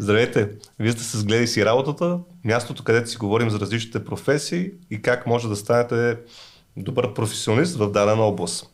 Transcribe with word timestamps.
Здравейте! 0.00 0.48
Вие 0.78 0.92
сте 0.92 1.02
с 1.02 1.24
Гледай 1.24 1.46
си 1.46 1.64
работата, 1.64 2.18
мястото, 2.44 2.84
където 2.84 3.10
си 3.10 3.16
говорим 3.16 3.50
за 3.50 3.60
различните 3.60 4.04
професии 4.04 4.70
и 4.90 5.02
как 5.02 5.26
може 5.26 5.48
да 5.48 5.56
станете 5.56 6.16
добър 6.76 7.14
професионалист 7.14 7.76
в 7.76 7.90
дадена 7.90 8.22
област. 8.22 8.66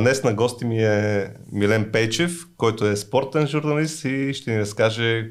Днес 0.00 0.24
на 0.24 0.34
гости 0.34 0.64
ми 0.64 0.84
е 0.84 1.30
Милен 1.52 1.92
Пейчев, 1.92 2.46
който 2.56 2.86
е 2.86 2.96
спортен 2.96 3.46
журналист 3.46 4.04
и 4.04 4.34
ще 4.34 4.50
ни 4.50 4.60
разкаже 4.60 5.30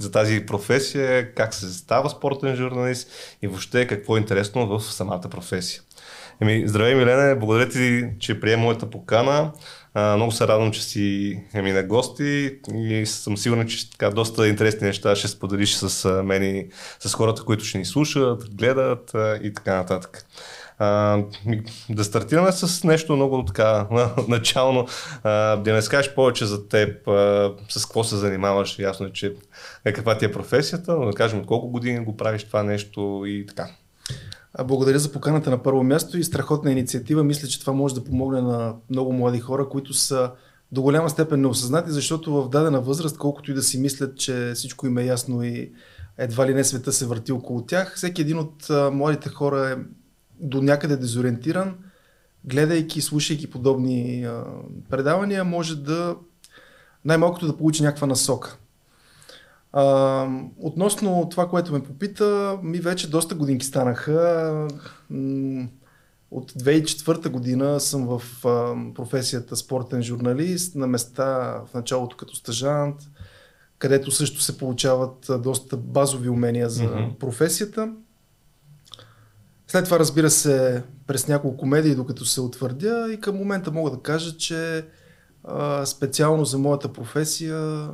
за 0.00 0.10
тази 0.10 0.46
професия, 0.46 1.34
как 1.34 1.54
се 1.54 1.72
става 1.72 2.10
спортен 2.10 2.56
журналист 2.56 3.10
и 3.42 3.46
въобще 3.46 3.86
какво 3.86 4.16
е 4.16 4.20
интересно 4.20 4.66
в 4.66 4.80
самата 4.80 5.28
професия. 5.30 5.82
Еми, 6.40 6.68
здравей 6.68 6.94
Милене, 6.94 7.34
благодаря 7.34 7.68
ти, 7.68 8.04
че 8.18 8.40
приема 8.40 8.62
моята 8.62 8.90
покана. 8.90 9.52
Много 9.96 10.32
се 10.32 10.48
радвам, 10.48 10.72
че 10.72 10.82
си 10.82 11.38
еми, 11.54 11.72
на 11.72 11.82
гости 11.82 12.58
и 12.74 13.06
съм 13.06 13.36
сигурен, 13.36 13.68
че 13.68 13.90
така, 13.90 14.10
доста 14.10 14.48
интересни 14.48 14.86
неща 14.86 15.16
ще 15.16 15.28
споделиш 15.28 15.74
с 15.74 16.22
мен 16.22 16.56
и 16.56 16.68
с 17.00 17.14
хората, 17.14 17.44
които 17.44 17.64
ще 17.64 17.78
ни 17.78 17.84
слушат, 17.84 18.56
гледат 18.56 19.12
и 19.42 19.52
така 19.54 19.74
нататък. 19.74 20.26
А, 20.78 21.18
да 21.90 22.04
стартираме 22.04 22.52
с 22.52 22.84
нещо 22.84 23.16
много 23.16 23.44
така 23.44 23.86
начално. 24.28 24.86
Да 25.24 25.62
не 25.72 25.82
скажеш 25.82 26.14
повече 26.14 26.46
за 26.46 26.68
теб, 26.68 27.08
а, 27.08 27.52
с 27.68 27.86
какво 27.86 28.04
се 28.04 28.16
занимаваш. 28.16 28.78
Ясно 28.78 29.06
е, 29.06 29.12
че 29.12 29.34
е 29.84 29.92
каква 29.92 30.18
ти 30.18 30.24
е 30.24 30.32
професията, 30.32 30.96
но 30.96 31.06
да 31.06 31.12
кажем 31.12 31.38
от 31.38 31.46
колко 31.46 31.68
години 31.68 32.04
го 32.04 32.16
правиш 32.16 32.44
това 32.44 32.62
нещо 32.62 33.22
и 33.26 33.46
така. 33.46 33.68
Благодаря 34.62 34.98
за 34.98 35.12
поканата 35.12 35.50
на 35.50 35.62
първо 35.62 35.82
място 35.82 36.18
и 36.18 36.24
страхотна 36.24 36.72
инициатива. 36.72 37.24
Мисля, 37.24 37.48
че 37.48 37.60
това 37.60 37.72
може 37.72 37.94
да 37.94 38.04
помогне 38.04 38.40
на 38.40 38.74
много 38.90 39.12
млади 39.12 39.40
хора, 39.40 39.68
които 39.68 39.94
са 39.94 40.30
до 40.72 40.82
голяма 40.82 41.10
степен 41.10 41.40
неосъзнати, 41.40 41.90
защото 41.90 42.32
в 42.42 42.48
дадена 42.48 42.80
възраст, 42.80 43.18
колкото 43.18 43.50
и 43.50 43.54
да 43.54 43.62
си 43.62 43.80
мислят, 43.80 44.18
че 44.18 44.52
всичко 44.54 44.86
им 44.86 44.98
е 44.98 45.04
ясно 45.04 45.42
и 45.44 45.72
едва 46.18 46.46
ли 46.46 46.54
не 46.54 46.64
света 46.64 46.92
се 46.92 47.06
върти 47.06 47.32
около 47.32 47.62
тях, 47.62 47.96
всеки 47.96 48.22
един 48.22 48.38
от 48.38 48.66
младите 48.92 49.28
хора 49.28 49.70
е 49.70 49.76
до 50.40 50.62
някъде 50.62 50.96
дезориентиран, 50.96 51.74
гледайки, 52.44 53.00
слушайки 53.00 53.50
подобни 53.50 54.28
предавания, 54.90 55.44
може 55.44 55.76
да 55.76 56.16
най-малкото 57.04 57.46
да 57.46 57.56
получи 57.56 57.82
някаква 57.82 58.06
насока. 58.06 58.58
А, 59.76 60.26
относно 60.56 61.28
това, 61.30 61.48
което 61.48 61.72
ме 61.72 61.82
попита, 61.82 62.58
ми 62.62 62.78
вече 62.78 63.10
доста 63.10 63.34
годинки 63.34 63.66
станаха. 63.66 64.68
От 66.30 66.52
2004 66.52 67.28
година 67.28 67.80
съм 67.80 68.06
в 68.06 68.22
професията 68.94 69.56
спортен 69.56 70.02
журналист, 70.02 70.74
на 70.74 70.86
места 70.86 71.24
в 71.66 71.74
началото 71.74 72.16
като 72.16 72.36
стажант, 72.36 72.96
където 73.78 74.10
също 74.10 74.42
се 74.42 74.58
получават 74.58 75.30
доста 75.42 75.76
базови 75.76 76.28
умения 76.28 76.70
за 76.70 76.84
mm-hmm. 76.84 77.18
професията. 77.18 77.92
След 79.66 79.84
това, 79.84 79.98
разбира 79.98 80.30
се, 80.30 80.82
през 81.06 81.28
няколко 81.28 81.66
медии, 81.66 81.94
докато 81.94 82.24
се 82.24 82.40
утвърдя 82.40 83.12
и 83.12 83.20
към 83.20 83.36
момента 83.36 83.70
мога 83.72 83.90
да 83.90 84.00
кажа, 84.00 84.36
че 84.36 84.86
а, 85.44 85.86
специално 85.86 86.44
за 86.44 86.58
моята 86.58 86.92
професия 86.92 87.88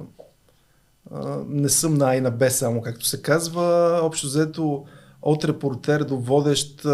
не 1.47 1.69
съм 1.69 1.95
на 1.95 2.21
на 2.21 2.31
Б 2.31 2.51
само, 2.51 2.83
както 2.83 3.07
се 3.07 3.23
казва. 3.23 3.99
Общо 4.03 4.27
взето 4.27 4.85
от 5.23 5.45
репортер 5.45 6.05
до 6.05 6.17
водещ 6.17 6.87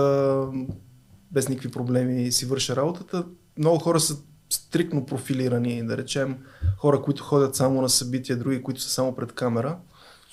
без 1.32 1.48
никакви 1.48 1.70
проблеми 1.70 2.32
си 2.32 2.46
върша 2.46 2.76
работата. 2.76 3.24
Много 3.58 3.78
хора 3.78 4.00
са 4.00 4.16
стрикно 4.50 5.06
профилирани, 5.06 5.86
да 5.86 5.96
речем, 5.96 6.36
хора, 6.78 7.02
които 7.02 7.22
ходят 7.22 7.54
само 7.54 7.82
на 7.82 7.88
събития, 7.88 8.36
други, 8.36 8.62
които 8.62 8.80
са 8.80 8.90
само 8.90 9.14
пред 9.14 9.32
камера. 9.32 9.78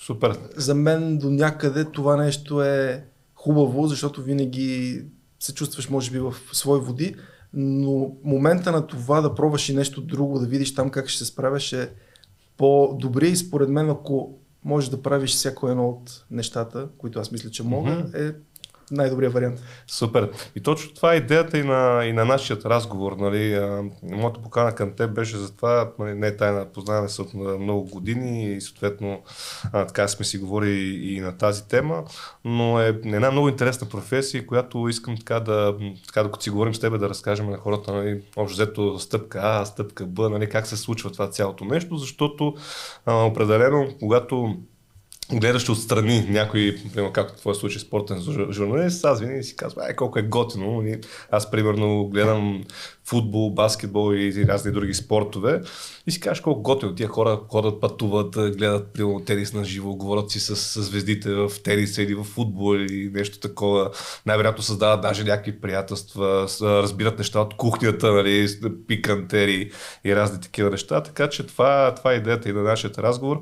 Супер. 0.06 0.38
За 0.56 0.74
мен 0.74 1.18
до 1.18 1.30
някъде 1.30 1.84
това 1.84 2.16
нещо 2.16 2.62
е 2.62 3.04
хубаво, 3.34 3.86
защото 3.86 4.22
винаги 4.22 5.02
се 5.40 5.54
чувстваш, 5.54 5.90
може 5.90 6.10
би, 6.10 6.18
в 6.18 6.34
свои 6.52 6.80
води, 6.80 7.14
но 7.52 8.10
момента 8.24 8.72
на 8.72 8.86
това 8.86 9.20
да 9.20 9.34
пробваш 9.34 9.68
и 9.68 9.74
нещо 9.74 10.00
друго, 10.00 10.38
да 10.38 10.46
видиш 10.46 10.74
там 10.74 10.90
как 10.90 11.08
ще 11.08 11.24
се 11.24 11.30
справяш 11.30 11.72
е 11.72 11.90
по-добри 12.56 13.28
и 13.28 13.36
според 13.36 13.68
мен, 13.68 13.90
ако 13.90 14.38
можеш 14.64 14.90
да 14.90 15.02
правиш 15.02 15.30
всяко 15.30 15.68
едно 15.68 15.88
от 15.88 16.24
нещата, 16.30 16.88
които 16.98 17.18
аз 17.18 17.30
мисля, 17.32 17.50
че 17.50 17.62
мога, 17.62 17.90
mm-hmm. 17.90 18.30
е 18.30 18.34
най-добрият 18.94 19.32
вариант. 19.32 19.60
Супер. 19.86 20.30
И 20.56 20.60
точно 20.60 20.94
това 20.94 21.12
е 21.12 21.16
идеята 21.16 21.58
и 21.58 21.62
на, 21.62 22.04
и 22.04 22.12
на 22.12 22.24
нашия 22.24 22.58
разговор. 22.64 23.12
Нали. 23.12 23.60
моята 24.02 24.40
покана 24.42 24.74
към 24.74 24.92
теб 24.92 25.14
беше 25.14 25.36
за 25.36 25.56
това, 25.56 25.90
нали, 25.98 26.14
не 26.14 26.26
е 26.26 26.36
тайна, 26.36 26.66
познаваме 26.72 27.08
се 27.08 27.22
от 27.22 27.34
много 27.34 27.84
години 27.84 28.54
и 28.54 28.60
съответно 28.60 29.22
а, 29.72 29.86
така 29.86 30.08
сме 30.08 30.24
си 30.24 30.38
говорили 30.38 31.14
и 31.14 31.20
на 31.20 31.36
тази 31.38 31.68
тема, 31.68 32.04
но 32.44 32.80
е 32.80 32.88
една 33.04 33.30
много 33.30 33.48
интересна 33.48 33.88
професия, 33.88 34.46
която 34.46 34.88
искам 34.88 35.16
така 35.16 35.40
да, 35.40 35.76
така 36.06 36.22
докато 36.22 36.42
си 36.42 36.50
говорим 36.50 36.74
с 36.74 36.80
теб, 36.80 36.98
да 36.98 37.08
разкажем 37.08 37.50
на 37.50 37.56
хората, 37.56 37.92
нали, 37.92 38.22
общо 38.36 38.54
взето 38.54 38.98
стъпка 38.98 39.40
А, 39.42 39.64
стъпка 39.64 40.06
Б, 40.06 40.30
нали, 40.30 40.48
как 40.48 40.66
се 40.66 40.76
случва 40.76 41.12
това 41.12 41.30
цялото 41.30 41.64
нещо, 41.64 41.96
защото 41.96 42.54
а, 43.06 43.24
определено, 43.24 43.88
когато 44.00 44.56
гледаш 45.32 45.68
отстрани 45.68 46.26
някой, 46.28 46.76
примерно 46.92 47.12
както 47.12 47.34
в 47.34 47.40
твоя 47.40 47.54
случай 47.54 47.80
спортен 47.80 48.20
журналист, 48.50 49.04
аз 49.04 49.20
винаги 49.20 49.42
си 49.42 49.56
казвам, 49.56 49.84
ай 49.84 49.96
колко 49.96 50.18
е 50.18 50.22
готино. 50.22 50.84
Аз 51.30 51.50
примерно 51.50 52.06
гледам 52.06 52.64
футбол, 53.06 53.50
баскетбол 53.50 54.14
и 54.14 54.46
разни 54.46 54.72
други 54.72 54.94
спортове. 54.94 55.60
И 56.06 56.10
си 56.10 56.20
кажеш 56.20 56.40
колко 56.40 56.62
готино. 56.62 56.94
Тия 56.94 57.08
хора 57.08 57.40
ходят, 57.48 57.80
пътуват, 57.80 58.32
гледат 58.32 58.92
примерно 58.92 59.24
тенис 59.24 59.52
на 59.52 59.64
живо, 59.64 59.94
говорят 59.94 60.30
си 60.30 60.40
с, 60.40 60.56
с 60.56 60.82
звездите 60.82 61.34
в 61.34 61.50
тениса 61.64 62.02
или 62.02 62.14
в 62.14 62.24
футбол 62.24 62.76
или 62.76 63.10
нещо 63.14 63.38
такова. 63.38 63.90
Най-вероятно 64.26 64.62
създават 64.62 65.00
даже 65.00 65.24
някакви 65.24 65.60
приятелства, 65.60 66.46
разбират 66.60 67.18
неща 67.18 67.40
от 67.40 67.56
кухнята, 67.56 68.12
нали, 68.12 68.48
пикантери 68.88 69.70
и 70.04 70.16
разни 70.16 70.40
такива 70.40 70.70
неща. 70.70 71.02
Така 71.02 71.28
че 71.28 71.46
това, 71.46 71.94
това 71.94 72.12
е 72.12 72.16
идеята 72.16 72.48
и 72.48 72.52
на 72.52 72.62
нашия 72.62 72.90
разговор. 72.98 73.40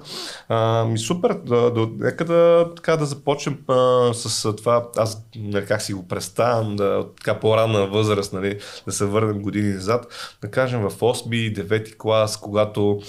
А, 0.48 0.84
ми 0.84 0.98
супер, 0.98 1.34
да, 1.46 1.70
да, 1.70 1.88
нека 1.98 2.24
да, 2.24 2.70
така, 2.76 2.96
да 2.96 3.06
започнем 3.06 3.58
а, 3.68 4.10
с 4.14 4.56
това, 4.56 4.88
аз 4.96 5.26
нали, 5.36 5.66
как 5.66 5.82
си 5.82 5.94
го 5.94 6.08
представям, 6.08 6.76
да, 6.76 7.06
така 7.16 7.40
по-ранна 7.40 7.86
възраст, 7.86 8.32
нали, 8.32 8.58
да 8.86 8.92
се 8.92 9.04
върнем 9.04 9.42
години 9.42 9.51
назад, 9.60 10.06
да 10.42 10.50
кажем 10.50 10.80
в 10.80 10.90
8 10.90 11.64
9 11.66 11.96
клас, 11.96 12.36
когато 12.40 13.00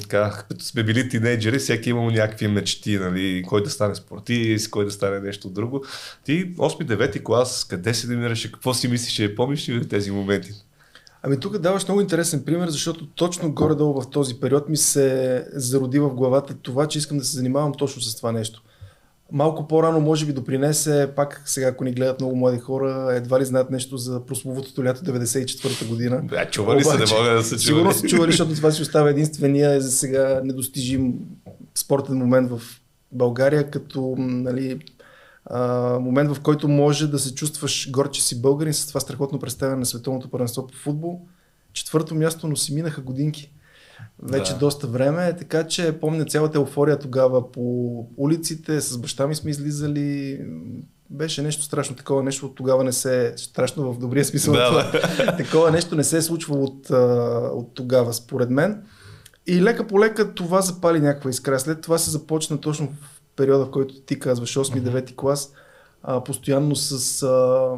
така, 0.00 0.44
като 0.48 0.64
сме 0.64 0.82
били 0.82 1.08
тинейджери, 1.08 1.58
всеки 1.58 1.88
е 1.88 1.90
имал 1.90 2.10
някакви 2.10 2.48
мечти, 2.48 2.98
нали, 2.98 3.44
кой 3.48 3.62
да 3.62 3.70
стане 3.70 3.94
спортист, 3.94 4.70
кой 4.70 4.84
да 4.84 4.90
стане 4.90 5.20
нещо 5.20 5.48
друго. 5.48 5.84
Ти 6.24 6.54
8-9 6.54 7.22
клас, 7.22 7.64
къде 7.64 7.94
се 7.94 8.06
намираше, 8.06 8.52
какво 8.52 8.74
си 8.74 8.88
мислиш, 8.88 9.34
помниш 9.34 9.68
ли 9.68 9.88
тези 9.88 10.10
моменти? 10.10 10.52
Ами 11.22 11.40
тук 11.40 11.58
даваш 11.58 11.84
много 11.84 12.00
интересен 12.00 12.44
пример, 12.44 12.68
защото 12.68 13.06
точно 13.06 13.52
горе-долу 13.52 14.00
в 14.00 14.10
този 14.10 14.40
период 14.40 14.68
ми 14.68 14.76
се 14.76 15.46
зароди 15.52 15.98
в 15.98 16.14
главата 16.14 16.54
това, 16.54 16.88
че 16.88 16.98
искам 16.98 17.18
да 17.18 17.24
се 17.24 17.36
занимавам 17.36 17.72
точно 17.74 18.02
с 18.02 18.16
това 18.16 18.32
нещо 18.32 18.62
малко 19.32 19.68
по-рано 19.68 20.00
може 20.00 20.26
би 20.26 20.32
допринесе, 20.32 21.10
пак 21.16 21.42
сега 21.46 21.66
ако 21.66 21.84
ни 21.84 21.92
гледат 21.92 22.20
много 22.20 22.36
млади 22.36 22.58
хора, 22.58 23.08
едва 23.14 23.40
ли 23.40 23.44
знаят 23.44 23.70
нещо 23.70 23.96
за 23.96 24.26
прословутото 24.26 24.84
лято 24.84 25.04
94-та 25.04 25.86
година. 25.86 26.20
Да, 26.24 26.50
чували 26.50 26.84
се, 26.84 26.98
не 26.98 27.04
мога 27.18 27.30
да 27.30 27.42
се 27.42 27.56
чували. 27.56 27.60
Сигурно 27.60 27.92
са 27.92 28.06
чували, 28.06 28.30
защото 28.30 28.54
това 28.54 28.70
си 28.70 28.82
остава 28.82 29.10
единствения 29.10 29.80
за 29.80 29.90
сега 29.90 30.40
недостижим 30.44 31.14
спортен 31.74 32.16
момент 32.16 32.50
в 32.50 32.60
България, 33.12 33.70
като 33.70 34.14
нали, 34.18 34.80
а, 35.44 35.98
момент 35.98 36.34
в 36.34 36.40
който 36.40 36.68
може 36.68 37.06
да 37.06 37.18
се 37.18 37.34
чувстваш 37.34 37.90
горд, 37.90 38.12
че 38.12 38.22
си 38.22 38.42
българин 38.42 38.74
с 38.74 38.86
това 38.86 39.00
страхотно 39.00 39.38
представяне 39.38 39.78
на 39.78 39.86
световното 39.86 40.28
първенство 40.28 40.66
по 40.66 40.74
футбол. 40.74 41.20
Четвърто 41.72 42.14
място, 42.14 42.48
но 42.48 42.56
си 42.56 42.74
минаха 42.74 43.00
годинки 43.00 43.52
вече 44.22 44.52
да. 44.52 44.58
доста 44.58 44.86
време, 44.86 45.36
така 45.36 45.66
че 45.66 46.00
помня 46.00 46.24
цялата 46.24 46.58
еуфория 46.58 46.98
тогава 46.98 47.52
по 47.52 47.62
улиците, 48.16 48.80
с 48.80 48.98
баща 48.98 49.26
ми 49.26 49.34
сме 49.34 49.50
излизали, 49.50 50.40
беше 51.10 51.42
нещо 51.42 51.62
страшно, 51.62 51.96
такова 51.96 52.22
нещо 52.22 52.46
от 52.46 52.54
тогава 52.54 52.84
не 52.84 52.92
се, 52.92 53.34
страшно 53.36 53.92
в 53.92 53.98
добрия 53.98 54.24
смисъл, 54.24 54.54
да, 54.54 54.68
това, 54.68 55.36
такова 55.36 55.70
нещо 55.70 55.96
не 55.96 56.04
се 56.04 56.16
е 56.16 56.22
случвало 56.22 56.64
от, 56.64 56.90
от 57.54 57.74
тогава, 57.74 58.12
според 58.14 58.50
мен. 58.50 58.82
И 59.46 59.62
лека 59.62 59.86
по 59.86 60.00
лека 60.00 60.34
това 60.34 60.60
запали 60.60 61.00
някаква 61.00 61.30
искра. 61.30 61.58
След 61.58 61.80
това 61.80 61.98
се 61.98 62.10
започна 62.10 62.60
точно 62.60 62.86
в 62.86 63.20
периода, 63.36 63.64
в 63.64 63.70
който 63.70 64.00
ти 64.00 64.18
казваш, 64.18 64.54
8-9 64.54 65.14
клас, 65.16 65.52
а, 66.02 66.24
постоянно 66.24 66.76
с 66.76 67.22
а, 67.22 67.70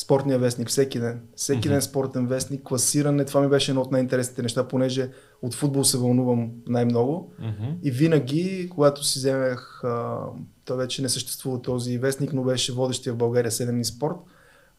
спортния 0.00 0.38
вестник 0.38 0.68
всеки 0.68 1.00
ден. 1.00 1.20
Всеки 1.36 1.68
mm-hmm. 1.68 1.72
ден 1.72 1.82
спортен 1.82 2.26
вестник, 2.26 2.62
класиране. 2.62 3.24
Това 3.24 3.40
ми 3.40 3.48
беше 3.48 3.70
едно 3.70 3.80
от 3.80 3.92
най-интересните 3.92 4.42
неща, 4.42 4.68
понеже 4.68 5.10
от 5.42 5.54
футбол 5.54 5.84
се 5.84 5.98
вълнувам 5.98 6.50
най-много. 6.66 7.32
Mm-hmm. 7.40 7.74
И 7.82 7.90
винаги, 7.90 8.68
когато 8.70 9.04
си 9.04 9.18
вземах, 9.18 9.84
а, 9.84 10.18
той 10.64 10.76
вече 10.76 11.02
не 11.02 11.08
съществува 11.08 11.62
този 11.62 11.98
вестник, 11.98 12.32
но 12.32 12.42
беше 12.42 12.72
водещия 12.72 13.12
в 13.12 13.16
България 13.16 13.50
7 13.50 13.82
спорт, 13.82 14.16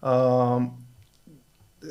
а, 0.02 0.60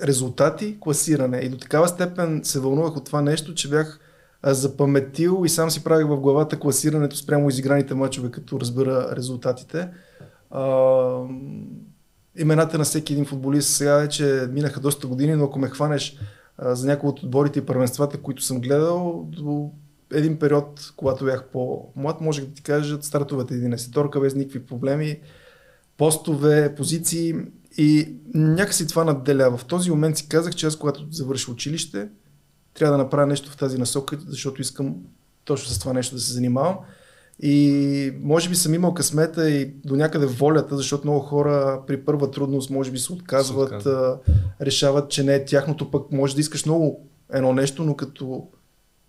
резултати, 0.02 0.76
класиране. 0.80 1.38
И 1.38 1.48
до 1.48 1.56
такава 1.56 1.88
степен 1.88 2.40
се 2.44 2.60
вълнувах 2.60 2.96
от 2.96 3.04
това 3.04 3.22
нещо, 3.22 3.54
че 3.54 3.70
бях 3.70 4.00
запаметил 4.44 5.42
и 5.44 5.48
сам 5.48 5.70
си 5.70 5.84
правих 5.84 6.06
в 6.06 6.20
главата 6.20 6.58
класирането 6.58 7.16
спрямо 7.16 7.48
изиграните 7.48 7.94
мачове, 7.94 8.30
като 8.30 8.60
разбера 8.60 9.16
резултатите. 9.16 9.88
А, 10.50 10.64
имената 12.38 12.78
на 12.78 12.84
всеки 12.84 13.12
един 13.12 13.26
футболист 13.26 13.68
сега 13.68 13.96
вече 13.96 14.48
минаха 14.50 14.80
доста 14.80 15.06
години, 15.06 15.34
но 15.34 15.44
ако 15.44 15.58
ме 15.58 15.68
хванеш 15.68 16.16
за 16.62 16.86
някои 16.86 17.08
от 17.08 17.22
отборите 17.22 17.58
и 17.58 17.66
първенствата, 17.66 18.18
които 18.18 18.42
съм 18.42 18.60
гледал, 18.60 19.28
до 19.28 19.70
един 20.12 20.38
период, 20.38 20.92
когато 20.96 21.24
бях 21.24 21.44
по-млад, 21.52 22.20
можех 22.20 22.44
да 22.44 22.54
ти 22.54 22.62
кажа 22.62 22.98
стартовете 23.02 23.54
11 23.54 24.20
без 24.20 24.34
никакви 24.34 24.66
проблеми, 24.66 25.20
постове, 25.96 26.74
позиции 26.74 27.34
и 27.76 28.16
някакси 28.34 28.86
това 28.86 29.04
надделя. 29.04 29.56
В 29.56 29.64
този 29.64 29.90
момент 29.90 30.16
си 30.16 30.28
казах, 30.28 30.54
че 30.54 30.66
аз 30.66 30.76
когато 30.76 31.06
завърша 31.10 31.50
училище, 31.50 32.08
трябва 32.74 32.96
да 32.96 33.02
направя 33.02 33.26
нещо 33.26 33.50
в 33.50 33.56
тази 33.56 33.78
насока, 33.78 34.18
защото 34.26 34.60
искам 34.60 34.96
точно 35.44 35.68
с 35.68 35.78
това 35.78 35.92
нещо 35.92 36.14
да 36.14 36.20
се 36.20 36.32
занимавам. 36.32 36.76
И 37.42 38.12
може 38.20 38.48
би 38.48 38.56
съм 38.56 38.74
имал 38.74 38.94
късмета 38.94 39.50
и 39.50 39.66
до 39.84 39.96
някъде 39.96 40.26
волята, 40.26 40.76
защото 40.76 41.06
много 41.06 41.20
хора 41.20 41.82
при 41.86 42.04
първа 42.04 42.30
трудност 42.30 42.70
може 42.70 42.90
би 42.90 42.98
се 42.98 43.12
отказват, 43.12 43.82
се 43.82 43.96
решават, 44.60 45.10
че 45.10 45.22
не 45.24 45.34
е 45.34 45.44
тяхното, 45.44 45.90
пък 45.90 46.12
може 46.12 46.34
да 46.34 46.40
искаш 46.40 46.66
много 46.66 47.06
едно 47.32 47.52
нещо, 47.52 47.84
но 47.84 47.96
като 47.96 48.48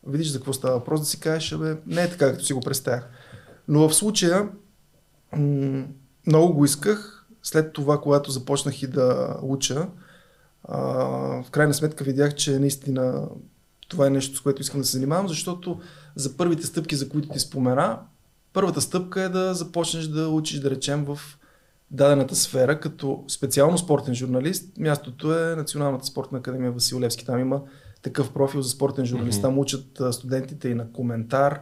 видиш 0.07 0.28
за 0.28 0.38
какво 0.38 0.54
става 0.54 0.74
въпрос, 0.74 1.00
да 1.00 1.06
си 1.06 1.19
кажеш, 1.19 1.57
бе, 1.57 1.78
не 1.88 2.04
е 2.04 2.10
така, 2.10 2.31
като 2.31 2.45
си 2.45 2.54
го 2.54 2.60
представях. 2.60 3.10
Но 3.68 3.89
в 3.89 3.95
случая 3.95 4.50
м- 5.38 5.86
много 6.28 6.54
го 6.54 6.66
исках. 6.66 7.28
След 7.44 7.74
това, 7.74 8.01
когато 8.01 8.31
започнах 8.31 8.83
и 8.83 8.88
да 8.88 9.38
уча, 9.42 9.88
а, 10.63 10.80
в 11.44 11.45
крайна 11.51 11.74
сметка 11.74 12.04
видях, 12.04 12.36
че 12.36 12.60
наистина 12.60 13.28
това 13.88 14.07
е 14.07 14.10
нещо, 14.10 14.38
с 14.38 14.42
което 14.42 14.62
искам 14.62 14.81
да 14.81 14.86
се 14.88 14.92
занимавам, 14.92 15.28
защото 15.28 15.80
за 16.16 16.38
първите 16.38 16.66
стъпки, 16.66 16.95
за 16.95 17.10
които 17.10 17.30
ти 17.30 17.39
спомена, 17.39 18.00
първата 18.53 18.81
стъпка 18.81 19.21
е 19.21 19.30
да 19.30 19.53
започнеш 19.53 20.06
да 20.06 20.30
учиш, 20.30 20.59
да 20.59 20.69
речем, 20.69 21.06
в 21.06 21.19
дадената 21.92 22.36
сфера, 22.36 22.80
като 22.80 23.24
специално 23.27 23.77
спортен 23.77 24.15
журналист. 24.15 24.77
Мястото 24.77 25.39
е 25.39 25.56
Националната 25.56 26.06
спортна 26.06 26.38
академия 26.38 26.71
Васил 26.71 27.00
Левски. 27.00 27.25
Там 27.25 27.39
има 27.39 27.62
такъв 28.01 28.33
профил 28.33 28.62
за 28.62 28.69
спортен 28.69 29.06
журналист. 29.06 29.39
Mm-hmm. 29.39 29.42
Там 29.42 29.59
учат 29.59 30.01
студентите 30.12 30.69
и 30.69 30.75
на 30.75 30.92
коментар, 30.92 31.59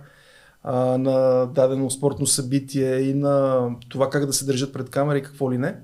а, 0.63 0.75
на 0.97 1.45
дадено 1.45 1.89
спортно 1.89 2.27
събитие 2.27 2.99
и 2.99 3.13
на 3.13 3.65
това 3.89 4.09
как 4.09 4.25
да 4.25 4.33
се 4.33 4.45
държат 4.45 4.73
пред 4.73 4.89
камера 4.89 5.17
и 5.17 5.23
какво 5.23 5.51
ли 5.51 5.57
не. 5.57 5.75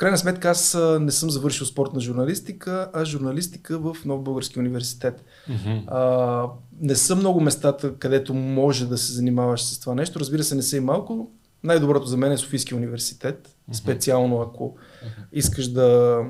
Крайна 0.00 0.18
сметка 0.18 0.50
аз 0.50 0.78
не 1.00 1.10
съм 1.10 1.30
завършил 1.30 1.66
спортна 1.66 2.00
журналистика, 2.00 2.90
а 2.92 3.04
журналистика 3.04 3.78
в 3.78 3.96
Нов 4.04 4.22
Български 4.22 4.58
университет. 4.58 5.24
Mm-hmm. 5.50 5.84
А, 5.86 6.48
не 6.80 6.94
са 6.96 7.16
много 7.16 7.40
местата, 7.40 7.94
където 7.98 8.34
може 8.34 8.86
да 8.86 8.98
се 8.98 9.12
занимаваш 9.12 9.62
с 9.62 9.80
това 9.80 9.94
нещо. 9.94 10.20
Разбира 10.20 10.44
се, 10.44 10.54
не 10.54 10.62
са 10.62 10.76
и 10.76 10.80
малко. 10.80 11.30
Най-доброто 11.64 12.06
за 12.06 12.16
мен 12.16 12.32
е 12.32 12.36
Софийския 12.36 12.78
университет, 12.78 13.48
mm-hmm. 13.48 13.72
специално 13.72 14.40
ако 14.40 14.64
mm-hmm. 14.64 15.24
искаш 15.32 15.68
да 15.68 16.20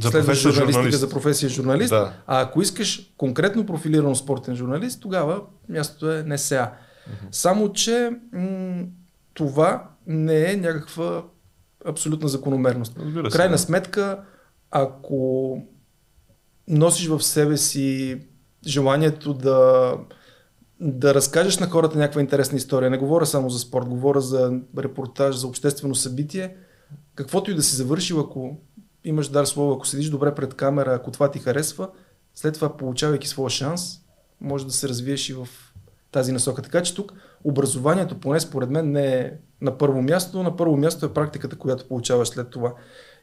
за 0.00 0.10
професия 0.10 0.52
журналист. 0.52 0.98
за 0.98 1.08
професия 1.08 1.48
журналист. 1.48 1.90
Да. 1.90 2.12
А 2.26 2.40
ако 2.40 2.62
искаш 2.62 3.12
конкретно 3.16 3.66
профилиран 3.66 4.16
спортен 4.16 4.56
журналист, 4.56 5.00
тогава 5.00 5.42
мястото 5.68 6.12
е 6.12 6.22
не 6.22 6.38
сега. 6.38 6.72
Mm-hmm. 6.72 7.28
Само, 7.30 7.72
че 7.72 8.10
м- 8.32 8.84
това 9.34 9.88
не 10.06 10.52
е 10.52 10.56
някаква 10.56 11.22
абсолютна 11.86 12.28
закономерност. 12.28 12.94
В 12.98 13.30
крайна 13.30 13.58
сметка, 13.58 14.24
ако 14.70 15.58
носиш 16.68 17.08
в 17.08 17.22
себе 17.22 17.56
си 17.56 18.20
желанието 18.66 19.34
да, 19.34 19.92
да 20.80 21.14
разкажеш 21.14 21.58
на 21.58 21.66
хората 21.66 21.98
някаква 21.98 22.20
интересна 22.20 22.56
история, 22.56 22.90
не 22.90 22.98
говоря 22.98 23.26
само 23.26 23.50
за 23.50 23.58
спорт, 23.58 23.88
говоря 23.88 24.20
за 24.20 24.60
репортаж, 24.78 25.36
за 25.36 25.46
обществено 25.46 25.94
събитие, 25.94 26.56
каквото 27.14 27.50
и 27.50 27.54
да 27.54 27.62
си 27.62 27.76
завършил, 27.76 28.20
ако 28.20 28.56
имаш 29.04 29.28
дар 29.28 29.44
слово, 29.44 29.72
ако 29.72 29.86
седиш 29.86 30.10
добре 30.10 30.34
пред 30.34 30.54
камера, 30.54 30.94
ако 30.94 31.10
това 31.10 31.30
ти 31.30 31.38
харесва, 31.38 31.88
след 32.34 32.54
това 32.54 32.76
получавайки 32.76 33.28
своя 33.28 33.50
шанс, 33.50 34.00
може 34.40 34.66
да 34.66 34.72
се 34.72 34.88
развиеш 34.88 35.28
и 35.28 35.32
в 35.32 35.48
тази 36.12 36.32
насока. 36.32 36.62
Така 36.62 36.82
че 36.82 36.94
тук 36.94 37.12
образованието, 37.46 38.20
поне 38.20 38.40
според 38.40 38.70
мен, 38.70 38.92
не 38.92 39.06
е 39.06 39.32
на 39.60 39.78
първо 39.78 40.02
място. 40.02 40.42
На 40.42 40.56
първо 40.56 40.76
място 40.76 41.06
е 41.06 41.12
практиката, 41.12 41.56
която 41.56 41.88
получаваш 41.88 42.28
след 42.28 42.50
това. 42.50 42.74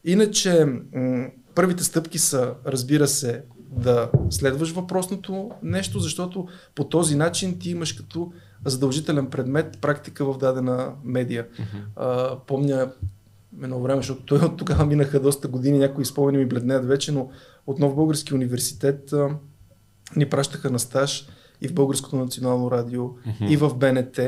Иначе, 0.04 0.66
м- 0.94 1.28
първите 1.56 1.84
стъпки 1.84 2.20
са, 2.20 2.54
разбира 2.66 3.08
се, 3.08 3.44
да 3.70 4.10
следваш 4.30 4.72
въпросното 4.72 5.52
нещо, 5.64 6.00
защото 6.00 6.48
по 6.76 6.84
този 6.84 7.16
начин 7.16 7.60
ти 7.60 7.70
имаш 7.70 7.94
като 7.94 8.32
задължителен 8.66 9.30
предмет 9.30 9.82
практика 9.82 10.34
в 10.34 10.38
дадена 10.38 10.94
медия. 11.04 11.48
Mm-hmm. 11.48 11.84
А, 11.96 12.38
помня 12.48 12.92
едно 13.64 13.82
време, 13.82 14.02
защото 14.02 14.26
той 14.26 14.40
от 14.40 14.58
тогава 14.58 14.86
минаха 14.86 15.20
доста 15.20 15.48
години, 15.48 15.78
някои 15.78 16.06
спомени 16.06 16.38
ми 16.38 16.46
бледнеят 16.46 16.86
вече, 16.86 17.12
но 17.12 17.30
отново 17.68 17.96
Български 17.96 18.34
университет 18.34 19.14
а, 19.14 19.30
ни 20.16 20.30
пращаха 20.30 20.70
на 20.70 20.80
стаж 20.80 21.28
и 21.64 21.68
в 21.68 21.74
Българското 21.74 22.16
национално 22.16 22.72
радио, 22.72 23.04
mm-hmm. 23.04 23.50
и 23.50 23.58
в 23.58 23.76
БНТ. 23.76 24.20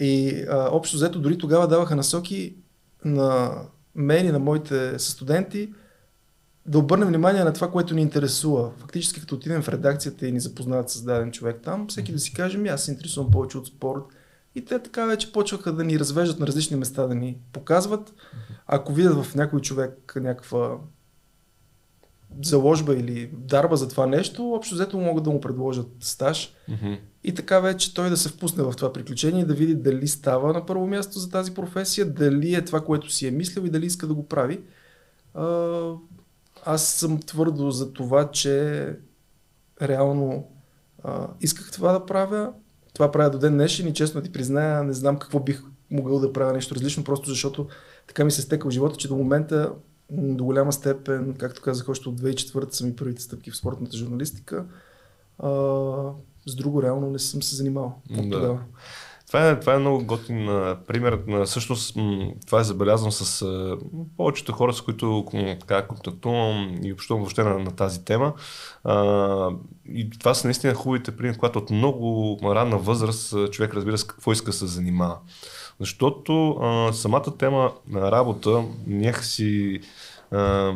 И 0.00 0.44
а, 0.50 0.68
общо 0.72 0.96
взето 0.96 1.20
дори 1.20 1.38
тогава 1.38 1.68
даваха 1.68 1.96
насоки 1.96 2.54
на 3.04 3.52
мен 3.94 4.26
и 4.26 4.32
на 4.32 4.38
моите 4.38 4.98
студенти 4.98 5.72
да 6.66 6.78
обърнем 6.78 7.08
внимание 7.08 7.44
на 7.44 7.52
това, 7.52 7.70
което 7.70 7.94
ни 7.94 8.02
интересува. 8.02 8.70
Фактически, 8.78 9.20
като 9.20 9.34
отидем 9.34 9.62
в 9.62 9.68
редакцията 9.68 10.26
и 10.26 10.32
ни 10.32 10.40
запознават 10.40 10.90
с 10.90 11.02
даден 11.02 11.32
човек 11.32 11.60
там, 11.64 11.86
всеки 11.88 12.12
да 12.12 12.18
си 12.18 12.34
каже, 12.34 12.58
ми 12.58 12.68
аз 12.68 12.84
се 12.84 12.90
интересувам 12.90 13.30
повече 13.30 13.58
от 13.58 13.66
спорт. 13.66 14.02
И 14.54 14.64
те 14.64 14.78
така 14.78 15.06
вече 15.06 15.32
почваха 15.32 15.72
да 15.72 15.84
ни 15.84 15.98
развеждат 15.98 16.38
на 16.38 16.46
различни 16.46 16.76
места, 16.76 17.06
да 17.06 17.14
ни 17.14 17.38
показват. 17.52 18.14
Ако 18.66 18.92
видят 18.92 19.24
в 19.24 19.34
някой 19.34 19.60
човек 19.60 20.12
някаква 20.16 20.76
заложба 22.42 22.94
или 22.94 23.30
дарба 23.32 23.76
за 23.76 23.88
това 23.88 24.06
нещо, 24.06 24.52
общо 24.52 24.74
взето 24.74 24.98
могат 24.98 25.24
да 25.24 25.30
му 25.30 25.40
предложат 25.40 25.88
стаж. 26.00 26.54
Mm-hmm. 26.70 26.98
И 27.24 27.34
така 27.34 27.60
вече 27.60 27.94
той 27.94 28.10
да 28.10 28.16
се 28.16 28.28
впусне 28.28 28.62
в 28.62 28.72
това 28.76 28.92
приключение 28.92 29.42
и 29.42 29.46
да 29.46 29.54
види 29.54 29.74
дали 29.74 30.08
става 30.08 30.52
на 30.52 30.66
първо 30.66 30.86
място 30.86 31.18
за 31.18 31.30
тази 31.30 31.54
професия, 31.54 32.06
дали 32.06 32.54
е 32.54 32.64
това, 32.64 32.80
което 32.80 33.10
си 33.10 33.26
е 33.26 33.30
мислил 33.30 33.62
и 33.62 33.70
дали 33.70 33.86
иска 33.86 34.06
да 34.06 34.14
го 34.14 34.28
прави. 34.28 34.60
А, 35.34 35.90
аз 36.64 36.84
съм 36.84 37.20
твърдо 37.20 37.70
за 37.70 37.92
това, 37.92 38.30
че 38.30 38.86
реално 39.82 40.48
а, 41.04 41.28
исках 41.40 41.72
това 41.72 41.92
да 41.92 42.06
правя. 42.06 42.52
Това 42.94 43.12
правя 43.12 43.30
до 43.30 43.38
ден 43.38 43.52
днешен 43.52 43.88
и 43.88 43.94
честно 43.94 44.22
ти 44.22 44.32
призная, 44.32 44.82
не 44.82 44.92
знам 44.92 45.18
какво 45.18 45.40
бих 45.40 45.62
могъл 45.90 46.18
да 46.18 46.32
правя 46.32 46.52
нещо 46.52 46.74
различно, 46.74 47.04
просто 47.04 47.28
защото 47.28 47.66
така 48.06 48.24
ми 48.24 48.30
се 48.30 48.42
стека 48.42 48.68
в 48.68 48.72
живота, 48.72 48.96
че 48.96 49.08
до 49.08 49.16
момента 49.16 49.72
до 50.10 50.44
голяма 50.44 50.72
степен, 50.72 51.34
както 51.38 51.62
казах, 51.62 51.88
още 51.88 52.08
от 52.08 52.20
2004 52.20 52.72
са 52.72 52.86
ми 52.86 52.96
първите 52.96 53.22
стъпки 53.22 53.50
в 53.50 53.56
спортната 53.56 53.96
журналистика. 53.96 54.64
А, 55.38 55.50
с 56.46 56.54
друго 56.54 56.82
реално 56.82 57.10
не 57.10 57.18
съм 57.18 57.42
се 57.42 57.56
занимавал 57.56 58.02
от 58.10 58.30
да. 58.30 58.36
тогава. 58.36 58.60
Това 59.26 59.50
е, 59.50 59.60
това 59.60 59.74
е 59.74 59.78
много 59.78 60.04
готин 60.04 60.46
пример. 60.86 61.20
Всъщност 61.44 61.96
това 62.46 62.60
е 62.60 62.64
забелязвам 62.64 63.12
с 63.12 63.42
а, 63.42 63.76
повечето 64.16 64.52
хора, 64.52 64.72
с 64.72 64.80
които 64.80 65.24
така, 65.60 65.86
контактувам 65.86 66.80
и 66.82 66.92
общувам 66.92 67.20
въобще 67.20 67.44
на, 67.44 67.58
на 67.58 67.70
тази 67.70 68.04
тема. 68.04 68.32
А, 68.84 69.50
и 69.88 70.10
това 70.10 70.34
са 70.34 70.46
наистина 70.46 70.74
хубавите 70.74 71.16
примери, 71.16 71.36
когато 71.36 71.58
от 71.58 71.70
много 71.70 72.38
ранна 72.44 72.78
възраст 72.78 73.34
човек 73.50 73.74
разбира 73.74 73.98
с 73.98 74.04
какво 74.04 74.32
иска 74.32 74.46
да 74.46 74.52
се 74.52 74.66
занимава. 74.66 75.18
Защото 75.80 76.50
а, 76.50 76.92
самата 76.92 77.36
тема 77.38 77.72
на 77.88 78.12
работа 78.12 78.64
някакси 78.86 79.80
а, 80.30 80.72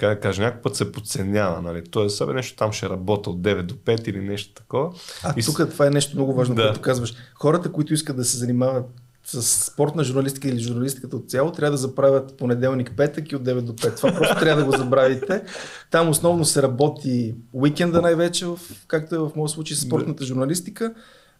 как 0.00 0.14
да 0.14 0.20
кажа, 0.20 0.42
някой 0.42 0.62
път 0.62 0.76
се 0.76 0.92
подценява, 0.92 1.62
нали? 1.62 1.84
Тоест, 1.84 2.16
себе 2.16 2.32
нещо 2.32 2.56
там 2.56 2.72
ще 2.72 2.88
работя 2.88 3.30
от 3.30 3.40
9 3.40 3.62
до 3.62 3.74
5 3.74 4.08
или 4.08 4.20
нещо 4.20 4.54
такова. 4.54 4.92
А 5.22 5.34
и... 5.36 5.42
тук 5.42 5.70
това 5.70 5.86
е 5.86 5.90
нещо 5.90 6.16
много 6.16 6.34
важно, 6.34 6.54
да. 6.54 6.62
което 6.62 6.80
казваш. 6.80 7.14
Хората, 7.34 7.72
които 7.72 7.94
искат 7.94 8.16
да 8.16 8.24
се 8.24 8.36
занимават 8.36 8.86
с 9.24 9.42
спортна 9.42 10.04
журналистика 10.04 10.48
или 10.48 10.58
журналистиката 10.58 11.16
от 11.16 11.30
цяло, 11.30 11.52
трябва 11.52 11.70
да 11.70 11.76
заправят 11.76 12.36
понеделник, 12.36 12.92
петък 12.96 13.32
и 13.32 13.36
от 13.36 13.42
9 13.42 13.60
до 13.60 13.72
5. 13.72 13.96
Това 13.96 14.12
просто 14.12 14.38
трябва 14.40 14.62
да 14.62 14.70
го 14.70 14.76
забравите. 14.76 15.42
Там 15.90 16.08
основно 16.08 16.44
се 16.44 16.62
работи 16.62 17.34
уикенда 17.52 18.02
най-вече, 18.02 18.46
в, 18.46 18.58
както 18.86 19.14
е 19.14 19.18
в 19.18 19.30
моят 19.36 19.50
случай 19.50 19.76
с 19.76 19.80
спортната 19.80 20.24
журналистика, 20.24 20.94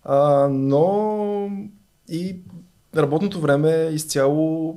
а, 0.04 0.48
но 0.50 1.50
и 2.08 2.36
работното 2.96 3.40
време 3.40 3.90
изцяло 3.92 4.76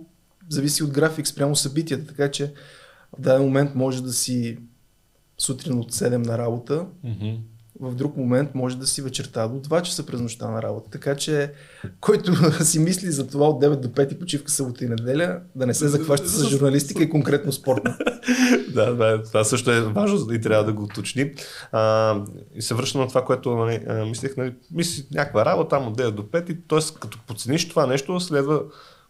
зависи 0.49 0.83
от 0.83 0.91
график 0.91 1.27
спрямо 1.27 1.55
събитията, 1.55 2.07
така 2.07 2.31
че 2.31 2.53
в 3.17 3.21
даден 3.21 3.41
момент 3.41 3.75
може 3.75 4.03
да 4.03 4.13
си 4.13 4.57
сутрин 5.37 5.79
от 5.79 5.91
7 5.91 6.17
на 6.17 6.37
работа, 6.37 6.85
mm-hmm. 7.05 7.39
В 7.83 7.95
друг 7.95 8.17
момент 8.17 8.55
може 8.55 8.77
да 8.77 8.87
си 8.87 9.01
вечерта 9.01 9.47
до 9.47 9.59
2 9.59 9.81
часа 9.81 10.05
през 10.05 10.21
нощта 10.21 10.51
на 10.51 10.61
работа. 10.61 10.89
Така 10.89 11.15
че, 11.15 11.51
който 11.99 12.33
си 12.63 12.79
мисли 12.79 13.11
за 13.11 13.27
това 13.27 13.49
от 13.49 13.63
9 13.63 13.75
до 13.75 13.87
5 13.87 14.19
почивка 14.19 14.51
събота 14.51 14.85
и 14.85 14.87
неделя, 14.87 15.39
да 15.55 15.65
не 15.65 15.73
се 15.73 15.87
захваща 15.87 16.27
с 16.27 16.49
журналистика 16.49 17.03
и 17.03 17.09
конкретно 17.09 17.51
спортна. 17.51 17.97
да, 18.73 18.95
да, 18.95 19.23
това 19.23 19.43
също 19.43 19.71
е 19.71 19.81
важно 19.81 20.33
и 20.33 20.41
трябва 20.41 20.65
да 20.65 20.73
го 20.73 20.83
уточним. 20.83 21.31
А, 21.71 22.15
и 22.55 22.61
се 22.61 22.73
връщам 22.73 23.01
на 23.01 23.07
това, 23.07 23.25
което 23.25 23.55
нали, 23.55 23.79
мислех, 24.09 24.37
нали, 24.37 24.55
мисли 24.71 25.05
някаква 25.13 25.45
работа, 25.45 25.69
там 25.69 25.87
от 25.87 25.97
9 25.97 26.11
до 26.11 26.23
5, 26.23 26.51
и 26.51 26.57
т.е. 26.67 26.99
като 26.99 27.19
подцениш 27.27 27.69
това 27.69 27.87
нещо, 27.87 28.19
следва 28.19 28.61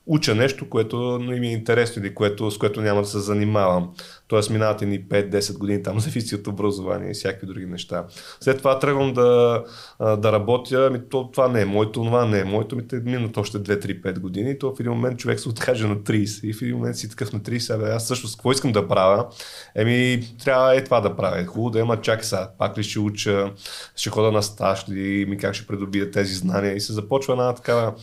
уча 0.06 0.36
нещо, 0.36 0.70
което 0.70 1.20
не 1.20 1.40
ми 1.40 1.48
е 1.48 1.54
интересно 1.54 2.02
или 2.02 2.16
което, 2.16 2.52
с 2.52 2.58
което 2.58 2.82
няма 2.82 3.02
да 3.02 3.08
се 3.08 3.20
занимавам. 3.20 3.94
Тоест 4.34 4.50
минават 4.50 4.82
ни 4.82 5.04
5-10 5.04 5.58
години, 5.58 5.84
там 5.84 6.00
зависи 6.00 6.36
от 6.36 6.48
образование 6.48 7.12
и 7.12 7.14
всякакви 7.14 7.48
други 7.48 7.66
неща. 7.66 8.06
След 8.40 8.58
това 8.58 8.80
тръгвам 8.80 9.14
да, 9.14 9.64
да 10.00 10.32
работя, 10.32 10.90
ми, 10.90 11.00
то, 11.10 11.32
това 11.32 11.48
не 11.48 11.62
е 11.62 11.66
моето, 11.66 11.92
това 11.92 12.26
не 12.26 12.40
е 12.40 12.44
моето, 12.44 12.76
ми 12.76 12.88
те 12.88 13.00
минат 13.00 13.38
още 13.38 13.58
2-3-5 13.58 14.20
години, 14.20 14.60
то 14.60 14.76
в 14.76 14.80
един 14.80 14.92
момент 14.92 15.20
човек 15.20 15.40
се 15.40 15.50
откаже 15.50 15.88
на 15.88 15.96
30 15.96 16.46
и 16.46 16.54
в 16.54 16.62
един 16.62 16.76
момент 16.76 16.98
си 16.98 17.10
такъв 17.10 17.34
на 17.34 17.40
30, 17.40 17.76
абе, 17.76 17.90
аз 17.90 18.08
също 18.08 18.28
какво 18.32 18.52
искам 18.52 18.72
да 18.72 18.88
правя? 18.88 19.28
Еми, 19.76 20.28
трябва 20.44 20.76
е 20.76 20.84
това 20.84 21.02
да 21.02 21.16
правя. 21.16 21.40
Е 21.40 21.46
хубаво 21.46 21.70
да 21.70 21.80
има 21.80 22.02
чак 22.02 22.26
сега, 22.26 22.50
пак 22.58 22.78
ли 22.78 22.84
ще 22.84 23.00
уча, 23.00 23.52
ще 23.96 24.10
хода 24.10 24.32
на 24.32 24.44
стаж 24.44 24.86
и 24.88 25.26
ми 25.30 25.38
как 25.38 25.54
ще 25.54 25.68
придобия 25.68 26.12
тези 26.12 26.34
знания 26.34 26.76
и 26.76 26.80
се 26.80 26.94
започва 26.94 27.34
една 27.34 27.56
такава 27.56 27.94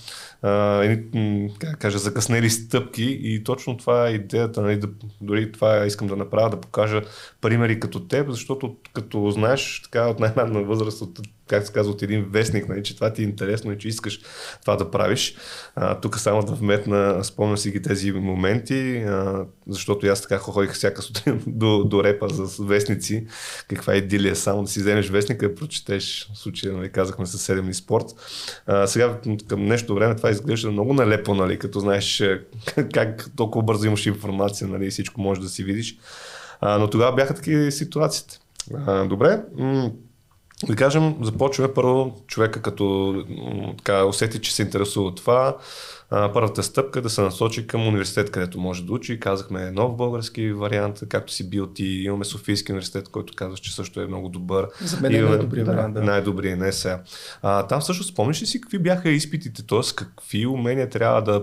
как 1.59 1.79
кажа, 1.79 1.99
закъснели 1.99 2.51
стъпки 2.51 3.19
и 3.23 3.45
точно 3.45 3.77
това 3.77 4.09
е 4.09 4.13
идеята, 4.13 4.63
нали, 4.63 4.79
да, 4.79 4.89
дори 5.21 5.53
това 5.53 5.87
искам 5.87 6.09
да 6.09 6.17
направя, 6.21 6.51
да 6.51 6.61
покажа 6.61 7.03
примери 7.41 7.81
като 7.81 8.07
теб, 8.09 8.31
защото 8.31 8.77
като 8.93 9.31
знаеш 9.31 9.81
така 9.83 10.07
от 10.07 10.21
най-ранна 10.21 10.63
възраст, 10.63 11.03
от 11.03 11.21
как 11.51 11.67
се 11.67 11.73
казва, 11.73 11.93
от 11.93 12.03
един 12.03 12.27
вестник, 12.31 12.69
нали, 12.69 12.83
че 12.83 12.95
това 12.95 13.13
ти 13.13 13.23
е 13.23 13.25
интересно 13.25 13.73
и 13.73 13.79
че 13.79 13.89
искаш 13.89 14.21
това 14.61 14.77
да 14.77 14.91
правиш. 14.91 15.35
А, 15.75 16.01
тук 16.01 16.19
само 16.19 16.43
да 16.43 16.53
вметна, 16.53 17.25
спомням 17.25 17.59
си 17.59 17.71
ги 17.71 17.83
тези 17.83 18.13
моменти, 18.13 18.97
а, 18.97 19.45
защото 19.69 20.07
аз 20.07 20.23
така 20.23 20.39
ходих 20.39 20.73
всяка 20.73 21.03
сутрин 21.03 21.43
до, 21.47 21.85
до 21.85 22.05
репа 22.05 22.29
за 22.29 22.65
вестници. 22.65 23.27
Каква 23.69 23.95
е 23.95 23.97
идилия, 23.97 24.37
само 24.37 24.63
да 24.63 24.69
си 24.69 24.81
вземеш 24.81 25.09
вестника 25.09 25.47
и 25.47 25.55
прочетеш. 25.55 26.31
В 26.35 26.39
случая, 26.39 26.73
нали, 26.73 26.93
казахме 26.93 27.27
със 27.27 27.43
седемни 27.43 27.75
спорт. 27.75 28.07
А, 28.67 28.87
сега 28.87 29.19
към 29.49 29.67
нещо 29.67 29.95
време 29.95 30.17
това 30.17 30.31
изглежда 30.31 30.71
много 30.71 30.95
налепо, 30.95 31.35
нали, 31.35 31.59
като 31.59 31.81
знаеш 31.81 32.23
как 32.95 33.31
толкова 33.37 33.65
бързо 33.65 33.87
имаш 33.87 34.07
информация, 34.07 34.69
нали, 34.69 34.87
и 34.87 34.91
всичко 34.91 35.21
можеш 35.21 35.43
да 35.43 35.49
си 35.51 35.65
видиш. 35.65 35.99
А, 36.61 36.79
но 36.79 36.91
тогава 36.91 37.17
бяха 37.17 37.35
такива 37.35 37.73
ситуациите. 37.73 38.39
А, 38.87 39.05
добре. 39.05 39.41
Да 40.67 40.77
кажем, 40.77 41.15
започваме 41.21 41.75
първо 41.75 42.17
човека 42.27 42.63
като 42.63 43.15
така, 43.79 44.05
усети, 44.05 44.41
че 44.41 44.55
се 44.55 44.63
интересува 44.63 45.07
от 45.07 45.17
това, 45.17 45.57
а, 46.11 46.33
първата 46.33 46.63
стъпка 46.63 46.99
е 46.99 47.03
да 47.03 47.11
се 47.11 47.21
насочи 47.21 47.67
към 47.67 47.89
университет, 47.89 48.31
където 48.31 48.61
може 48.61 48.85
да 48.85 48.93
учи. 48.93 49.21
Казахме 49.21 49.71
нов 49.71 49.97
български 49.97 50.53
вариант, 50.53 51.01
както 51.09 51.33
си 51.33 51.51
бил 51.51 51.67
ти. 51.67 51.85
Имаме 51.85 52.25
Софийски 52.25 52.73
университет, 52.73 53.09
който 53.09 53.33
казваш, 53.37 53.61
че 53.61 53.75
също 53.75 54.01
е 54.01 54.07
много 54.07 54.29
добър. 54.29 54.69
За 54.81 55.01
мен 55.01 55.15
е 55.15 55.21
най-добрият 55.21 55.67
да, 55.67 55.73
вариант. 55.73 55.95
Да. 55.95 56.03
Най-добрият, 56.03 56.59
не 56.59 56.73
сега. 56.73 57.03
А, 57.43 57.67
там 57.67 57.83
също 57.83 58.05
спомниш 58.05 58.43
ли 58.43 58.47
си 58.47 58.61
какви 58.61 58.79
бяха 58.79 59.11
изпитите, 59.11 59.67
т.е. 59.67 59.81
какви 59.97 60.47
умения 60.47 60.89
трябва 60.89 61.23
да 61.23 61.41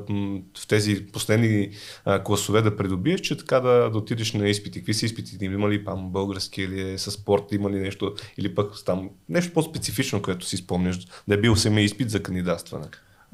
в 0.59 0.67
тези 0.67 1.05
последни 1.13 1.69
а, 2.05 2.23
класове 2.23 2.61
да 2.61 2.77
придобиеш, 2.77 3.21
че 3.21 3.37
така 3.37 3.59
да, 3.59 3.89
да 3.89 3.97
отидеш 3.97 4.33
на 4.33 4.49
изпити. 4.49 4.79
Какви 4.79 4.93
са 4.93 5.05
изпитите? 5.05 5.45
Има 5.45 5.69
ли 5.69 5.85
пам 5.85 6.09
български 6.11 6.61
или 6.61 6.91
е 6.91 6.97
със 6.97 7.13
спорт, 7.13 7.43
има 7.51 7.69
ли 7.69 7.79
нещо, 7.79 8.15
или 8.37 8.55
пък 8.55 8.71
там 8.85 9.09
нещо 9.29 9.53
по-специфично, 9.53 10.21
което 10.21 10.45
си 10.45 10.57
спомняш, 10.57 10.99
да 11.27 11.33
е 11.33 11.37
бил 11.37 11.55
самия 11.55 11.83
изпит 11.83 12.09
за 12.09 12.23
кандидатстване? 12.23 12.85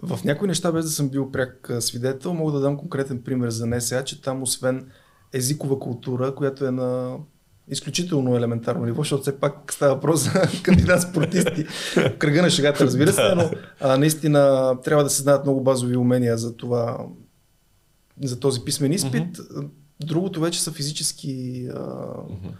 В 0.02 0.20
някои 0.24 0.48
неща, 0.48 0.72
без 0.72 0.86
да 0.86 0.92
съм 0.92 1.10
бил 1.10 1.32
пряк 1.32 1.72
свидетел, 1.80 2.34
мога 2.34 2.52
да 2.52 2.60
дам 2.60 2.78
конкретен 2.78 3.22
пример 3.22 3.50
за 3.50 3.68
НСА, 3.68 4.04
че 4.04 4.22
там 4.22 4.44
освен 4.44 4.88
езикова 5.34 5.80
култура, 5.80 6.36
която 6.36 6.66
е 6.66 6.72
на 6.72 7.18
изключително 7.68 8.38
елементарно 8.38 8.86
ниво, 8.86 9.02
защото 9.02 9.22
все 9.22 9.40
пак 9.40 9.74
става 9.74 9.96
въпрос 9.96 10.20
за 10.20 10.32
кандидат 10.64 11.02
спортисти 11.02 11.64
в 11.96 12.18
кръга 12.18 12.42
на 12.42 12.50
шегата, 12.50 12.86
разбира 12.86 13.14
се, 13.14 13.22
но 13.36 13.52
а, 13.80 13.98
наистина 13.98 14.74
трябва 14.84 15.04
да 15.04 15.10
се 15.10 15.22
знаят 15.22 15.44
много 15.44 15.64
базови 15.64 15.98
умения 15.98 16.38
за 16.38 16.58
това, 16.58 16.98
за 18.24 18.40
този 18.40 18.62
писмен 18.66 18.92
изпит. 18.92 19.38
Mm-hmm. 19.38 19.70
Другото 20.06 20.42
вече 20.42 20.62
са 20.64 20.72
физически 20.72 21.66
а, 21.68 21.78
mm-hmm 21.78 22.54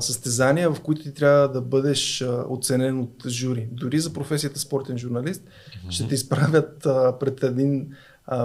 състезания, 0.00 0.70
в 0.70 0.80
които 0.80 1.02
ти 1.02 1.14
трябва 1.14 1.48
да 1.48 1.60
бъдеш 1.60 2.22
а, 2.22 2.44
оценен 2.48 3.00
от 3.00 3.28
жури. 3.28 3.68
Дори 3.72 3.98
за 4.00 4.12
професията 4.12 4.58
спортен 4.58 4.98
журналист 4.98 5.42
mm-hmm. 5.42 5.90
ще 5.90 6.08
те 6.08 6.14
изправят 6.14 6.86
а, 6.86 7.18
пред 7.18 7.42
един 7.42 7.88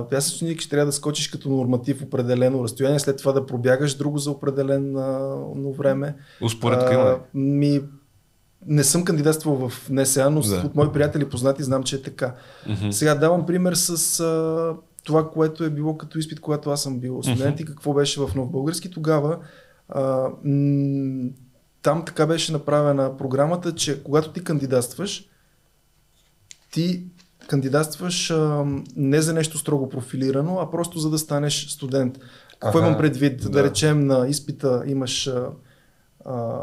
пясъчник, 0.09 0.61
ще 0.61 0.69
трябва 0.69 0.85
да 0.85 0.91
скочиш 0.91 1.27
като 1.27 1.49
норматив 1.49 2.01
определено 2.01 2.63
разстояние, 2.63 2.99
след 2.99 3.17
това 3.17 3.31
да 3.31 3.45
пробягаш 3.45 3.95
друго 3.95 4.17
за 4.17 4.31
определено 4.31 5.73
време. 5.77 6.15
Успоредка 6.41 6.93
има 6.93 7.19
ми, 7.33 7.81
не 8.67 8.83
съм 8.83 9.05
кандидатствал 9.05 9.69
в 9.69 9.89
НСА, 9.89 10.29
но 10.29 10.41
да. 10.41 10.63
от 10.65 10.75
мои 10.75 10.91
приятели 10.91 11.29
познати 11.29 11.63
знам, 11.63 11.83
че 11.83 11.95
е 11.95 12.01
така. 12.01 12.35
Mm-hmm. 12.67 12.91
Сега 12.91 13.15
давам 13.15 13.45
пример 13.45 13.73
с 13.73 14.19
а, 14.19 14.75
това, 15.03 15.29
което 15.29 15.63
е 15.63 15.69
било 15.69 15.97
като 15.97 16.19
изпит, 16.19 16.39
когато 16.39 16.69
аз 16.69 16.83
съм 16.83 16.99
бил 16.99 17.23
студент 17.23 17.57
mm-hmm. 17.57 17.61
и 17.61 17.65
какво 17.65 17.93
беше 17.93 18.21
в 18.21 18.35
Нов 18.35 18.51
Български. 18.51 18.89
Тогава 18.89 19.37
а, 19.91 20.29
м- 20.43 21.29
там 21.81 22.05
така 22.05 22.25
беше 22.25 22.51
направена 22.51 23.17
програмата, 23.17 23.75
че 23.75 24.03
когато 24.03 24.31
ти 24.31 24.43
кандидатстваш, 24.43 25.29
ти 26.71 27.03
кандидатстваш 27.47 28.31
а, 28.31 28.65
не 28.95 29.21
за 29.21 29.33
нещо 29.33 29.57
строго 29.57 29.89
профилирано, 29.89 30.59
а 30.59 30.71
просто 30.71 30.99
за 30.99 31.09
да 31.09 31.17
станеш 31.17 31.67
студент. 31.69 32.19
Какво 32.59 32.79
ага, 32.79 32.87
имам 32.87 32.97
предвид? 32.97 33.41
Да. 33.41 33.49
да 33.49 33.63
речем 33.63 34.05
на 34.07 34.27
изпита 34.27 34.83
имаш 34.85 35.27
а, 35.27 35.49
а, 36.25 36.57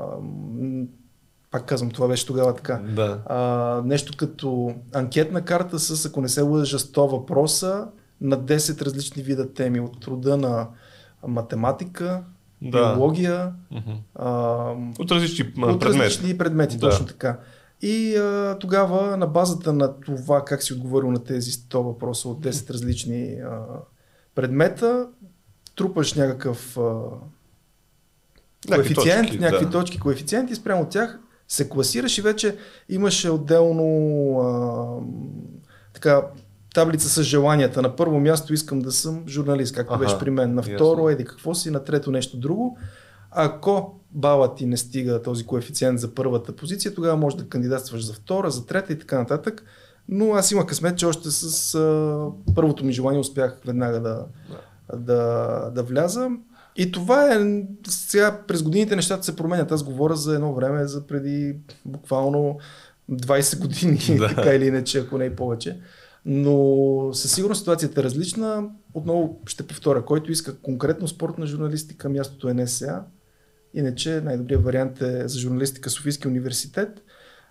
пак 1.50 1.66
казвам, 1.66 1.90
това 1.90 2.08
беше 2.08 2.26
тогава 2.26 2.54
така. 2.54 2.80
Да. 2.97 3.23
А, 3.26 3.82
нещо 3.85 4.12
като 4.16 4.75
анкетна 4.94 5.44
карта 5.44 5.78
с, 5.78 6.06
ако 6.06 6.20
не 6.20 6.28
се 6.28 6.42
лъжа, 6.42 6.78
100 6.78 7.11
въпроса 7.11 7.88
на 8.20 8.38
10 8.38 8.82
различни 8.82 9.23
вида 9.23 9.52
теми. 9.52 9.80
От 9.80 10.00
труда 10.00 10.37
на 10.37 10.68
математика, 11.26 12.23
да. 12.62 12.95
биология. 12.95 13.53
Mm-hmm. 13.73 13.97
А, 14.15 14.33
от 14.99 15.11
различни 15.11 15.53
от 15.62 15.81
предмети. 15.81 16.38
предмети, 16.38 16.77
да. 16.77 16.91
точно 16.91 17.07
така. 17.07 17.38
И 17.83 18.17
а, 18.17 18.57
тогава 18.61 19.17
на 19.17 19.27
базата 19.27 19.73
на 19.73 20.00
това 20.00 20.45
как 20.45 20.62
си 20.62 20.73
отговорил 20.73 21.11
на 21.11 21.25
тези 21.25 21.50
100 21.50 21.79
въпроса 21.79 22.29
от 22.29 22.45
10 22.45 22.71
различни 22.71 23.33
а, 23.33 23.61
предмета, 24.35 25.09
трупаш 25.77 26.15
някакъв 26.15 26.79
а, 26.79 27.00
коефициент, 28.75 29.29
точки, 29.29 29.38
някакви 29.38 29.65
да. 29.65 29.71
точки, 29.71 30.00
коефициенти, 30.00 30.55
спрямо 30.55 30.83
от 30.83 30.91
тях 30.91 31.19
се 31.49 31.69
класираш 31.69 32.19
и 32.19 32.23
вече 32.23 32.57
имаш 32.88 33.25
отделно 33.25 34.41
а, 34.41 34.87
така 35.93 36.23
таблица 36.75 37.08
с 37.08 37.22
желанията. 37.22 37.82
На 37.82 37.96
първо 37.96 38.20
място 38.20 38.54
искам 38.54 38.78
да 38.78 38.92
съм 38.92 39.25
журналист, 39.28 39.75
както 39.75 39.94
ага, 39.94 40.04
беше 40.04 40.18
при 40.18 40.30
мен. 40.30 40.54
На 40.54 40.62
второ, 40.62 41.00
ясно. 41.00 41.08
еди 41.08 41.25
какво 41.25 41.54
си, 41.54 41.70
на 41.70 41.84
трето 41.84 42.10
нещо 42.10 42.37
друго. 42.37 42.78
Ако 43.30 44.00
бала 44.10 44.54
ти 44.54 44.66
не 44.66 44.76
стига 44.76 45.22
този 45.22 45.46
коефициент 45.46 46.00
за 46.00 46.14
първата 46.14 46.56
позиция, 46.56 46.94
тогава 46.94 47.16
може 47.16 47.37
да 47.37 47.48
кандидатстваш 47.48 48.06
за 48.06 48.12
втора, 48.12 48.50
за 48.50 48.66
трета 48.66 48.92
и 48.92 48.98
така 48.98 49.18
нататък. 49.18 49.64
Но 50.08 50.34
аз 50.34 50.50
имах 50.50 50.66
късмет, 50.66 50.98
че 50.98 51.06
още 51.06 51.30
с 51.30 51.75
а, 51.75 52.26
първото 52.54 52.84
ми 52.84 52.92
желание 52.92 53.20
успях 53.20 53.60
веднага 53.66 54.00
да, 54.00 54.25
да, 54.96 55.70
да 55.75 55.82
вляза. 55.82 56.30
И 56.76 56.92
това 56.92 57.34
е, 57.34 57.62
сега 57.88 58.42
през 58.46 58.62
годините 58.62 58.96
нещата 58.96 59.25
се 59.25 59.37
променят. 59.37 59.72
Аз 59.72 59.82
говоря 59.82 60.16
за 60.16 60.34
едно 60.34 60.54
време, 60.54 60.87
за 60.87 61.06
преди 61.06 61.56
буквално 61.84 62.58
20 63.10 63.60
години, 63.60 64.18
да. 64.18 64.28
така 64.28 64.54
или 64.54 64.66
иначе, 64.66 64.98
ако 64.98 65.18
не 65.18 65.25
и 65.25 65.37
повече. 65.37 65.80
Но 66.25 67.10
със 67.12 67.34
сигурност 67.34 67.58
ситуацията 67.58 68.00
е 68.00 68.04
различна. 68.04 68.70
Отново 68.94 69.40
ще 69.46 69.66
повторя, 69.66 70.04
който 70.04 70.32
иска 70.32 70.58
конкретно 70.58 71.08
спортна 71.08 71.46
журналистика, 71.46 72.08
мястото 72.08 72.48
е 72.48 72.54
НСА. 72.54 73.02
Иначе 73.75 74.20
най-добрият 74.20 74.64
вариант 74.64 75.02
е 75.02 75.28
за 75.28 75.38
журналистика 75.38 75.90
Софийски 75.90 76.28
университет. 76.28 77.02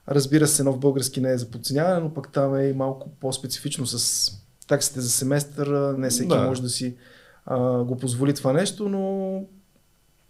Разбира 0.09 0.47
се, 0.47 0.63
нов 0.63 0.79
български 0.79 1.21
не 1.21 1.31
е 1.31 1.37
за 1.37 1.51
подценяване, 1.51 1.99
но 1.99 2.13
пък 2.13 2.31
там 2.31 2.55
е 2.55 2.67
и 2.67 2.73
малко 2.73 3.09
по-специфично 3.19 3.87
с 3.87 4.31
таксите 4.67 5.01
за 5.01 5.09
семестър. 5.09 5.97
Не 5.97 6.09
всеки 6.09 6.27
да. 6.27 6.47
може 6.47 6.61
да 6.61 6.69
си 6.69 6.95
а, 7.45 7.83
го 7.83 7.97
позволи 7.97 8.33
това 8.33 8.53
нещо, 8.53 8.89
но 8.89 9.41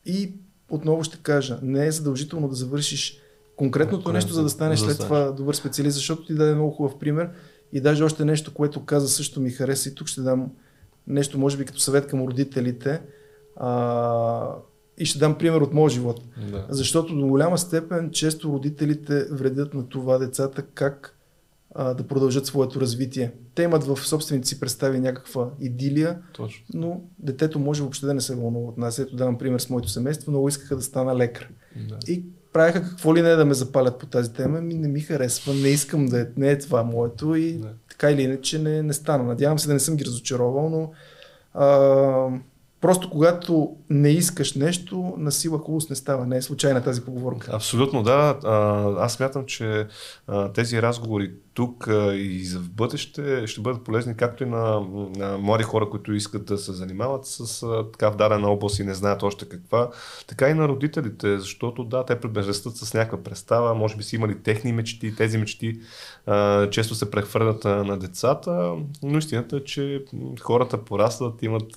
и 0.06 0.34
отново 0.70 1.04
ще 1.04 1.18
кажа, 1.18 1.60
не 1.62 1.88
е 1.88 1.92
задължително 1.92 2.48
да 2.48 2.56
завършиш 2.56 3.20
конкретното 3.56 3.98
Конкретно, 3.98 4.14
нещо, 4.14 4.34
за 4.34 4.44
да 4.44 4.50
станеш 4.50 4.80
след 4.80 4.98
това 4.98 5.32
добър 5.32 5.54
специалист, 5.54 5.96
защото 5.96 6.26
ти 6.26 6.34
даде 6.34 6.56
много 6.56 6.72
хубав 6.72 7.00
пример. 7.00 7.30
И 7.74 7.82
даже 7.82 8.04
още 8.04 8.26
нещо, 8.26 8.54
което 8.54 8.86
каза 8.86 9.08
също 9.08 9.42
ми 9.42 9.50
хареса 9.50 9.90
и 9.90 9.96
тук 9.96 10.08
ще 10.08 10.22
дам 10.22 10.52
нещо, 11.08 11.40
може 11.40 11.58
би 11.58 11.66
като 11.66 11.80
съвет 11.80 12.08
към 12.08 12.22
родителите. 12.22 13.02
А, 13.56 14.56
и 14.98 15.06
ще 15.06 15.20
дам 15.20 15.38
пример 15.38 15.62
от 15.62 15.74
моят 15.74 15.94
живот. 15.94 16.22
Да. 16.52 16.66
Защото 16.70 17.16
до 17.16 17.28
голяма 17.28 17.58
степен 17.58 18.12
често 18.12 18.50
родителите 18.50 19.26
вредят 19.32 19.74
на 19.74 19.90
това 19.90 20.18
децата 20.18 20.62
как 20.62 21.18
а, 21.76 21.94
да 21.94 22.08
продължат 22.08 22.46
своето 22.46 22.82
развитие. 22.82 23.32
Те 23.56 23.64
имат 23.64 23.84
в 23.84 23.98
собствените 24.08 24.48
си 24.48 24.60
представи 24.60 25.00
някаква 25.00 25.50
идилия, 25.60 26.20
Точно. 26.34 26.66
но 26.74 27.02
детето 27.20 27.60
може 27.60 27.82
въобще 27.82 28.06
да 28.06 28.14
не 28.14 28.22
се 28.22 28.36
вълнува 28.36 28.70
от 28.70 28.78
нас. 28.78 29.00
Ето 29.00 29.16
давам 29.16 29.38
пример 29.38 29.60
с 29.60 29.70
моето 29.70 29.90
семейство, 29.90 30.32
много 30.32 30.48
искаха 30.48 30.76
да 30.76 30.82
стана 30.82 31.16
лекар. 31.16 31.50
Да. 31.90 31.98
И 32.08 32.24
правеха 32.58 32.82
какво 32.82 33.16
ли 33.16 33.22
не 33.22 33.30
да 33.30 33.46
ме 33.46 33.54
запалят 33.54 34.00
по 34.00 34.06
тази 34.06 34.34
тема, 34.34 34.62
ми 34.62 34.74
не 34.74 34.88
ми 34.88 35.00
харесва, 35.00 35.54
не 35.54 35.68
искам 35.68 36.06
да 36.06 36.22
е, 36.22 36.26
не 36.38 36.52
е 36.52 36.58
това 36.58 36.84
моето 36.84 37.36
и 37.36 37.54
Да. 37.54 37.68
така 37.90 38.12
или 38.12 38.22
иначе 38.22 38.60
не, 38.60 38.84
не 38.84 38.94
стана. 38.94 39.24
Надявам 39.24 39.60
се 39.60 39.68
да 39.68 39.74
не 39.74 39.80
съм 39.80 39.96
ги 39.96 40.06
разочаровал, 40.06 40.70
но 40.70 40.92
а, 41.54 41.68
просто 42.82 43.10
когато 43.10 43.76
не 43.90 44.10
искаш 44.10 44.54
нещо, 44.54 45.14
на 45.18 45.32
сила 45.32 45.58
хубост 45.58 45.90
не 45.90 45.96
става. 45.96 46.26
Не 46.26 46.38
е 46.38 46.42
случайна 46.42 46.84
тази 46.84 47.02
поговорка. 47.02 47.52
Абсолютно, 47.54 48.04
да. 48.04 48.40
Аз 49.00 49.14
смятам, 49.14 49.46
че 49.46 49.88
тези 50.54 50.82
разговори 50.82 51.32
тук 51.54 51.88
и 52.14 52.46
за 52.46 52.60
в 52.60 52.70
бъдеще 52.70 53.48
ще 53.48 53.62
бъдат 53.62 53.84
полезни 53.84 54.16
както 54.16 54.44
и 54.44 54.46
на, 54.46 54.82
на 55.16 55.38
млади 55.38 55.64
хора, 55.64 55.90
които 55.90 56.14
искат 56.14 56.46
да 56.46 56.58
се 56.58 56.74
занимават 56.74 57.26
с 57.26 57.68
така 57.94 58.10
в 58.10 58.16
дадена 58.16 58.50
област 58.50 58.80
и 58.80 58.84
не 58.84 58.94
знаят 58.94 59.24
още 59.24 59.50
каква, 59.50 59.90
така 60.28 60.50
и 60.50 60.54
на 60.54 60.68
родителите, 60.68 61.40
защото 61.40 61.84
да, 61.84 62.06
те 62.06 62.20
предбежестат 62.20 62.78
с 62.78 62.94
някаква 62.94 63.24
представа, 63.24 63.76
може 63.76 63.96
би 63.96 64.04
си 64.04 64.16
имали 64.16 64.44
техни 64.44 64.72
мечти, 64.72 65.16
тези 65.16 65.38
мечти 65.38 65.80
често 66.72 66.96
се 66.96 67.12
прехвърлят 67.12 67.64
на 67.64 67.98
децата, 68.00 68.74
но 69.04 69.18
истината 69.18 69.58
е, 69.58 69.64
че 69.64 70.04
хората 70.42 70.78
порастват, 70.78 71.44
имат 71.44 71.72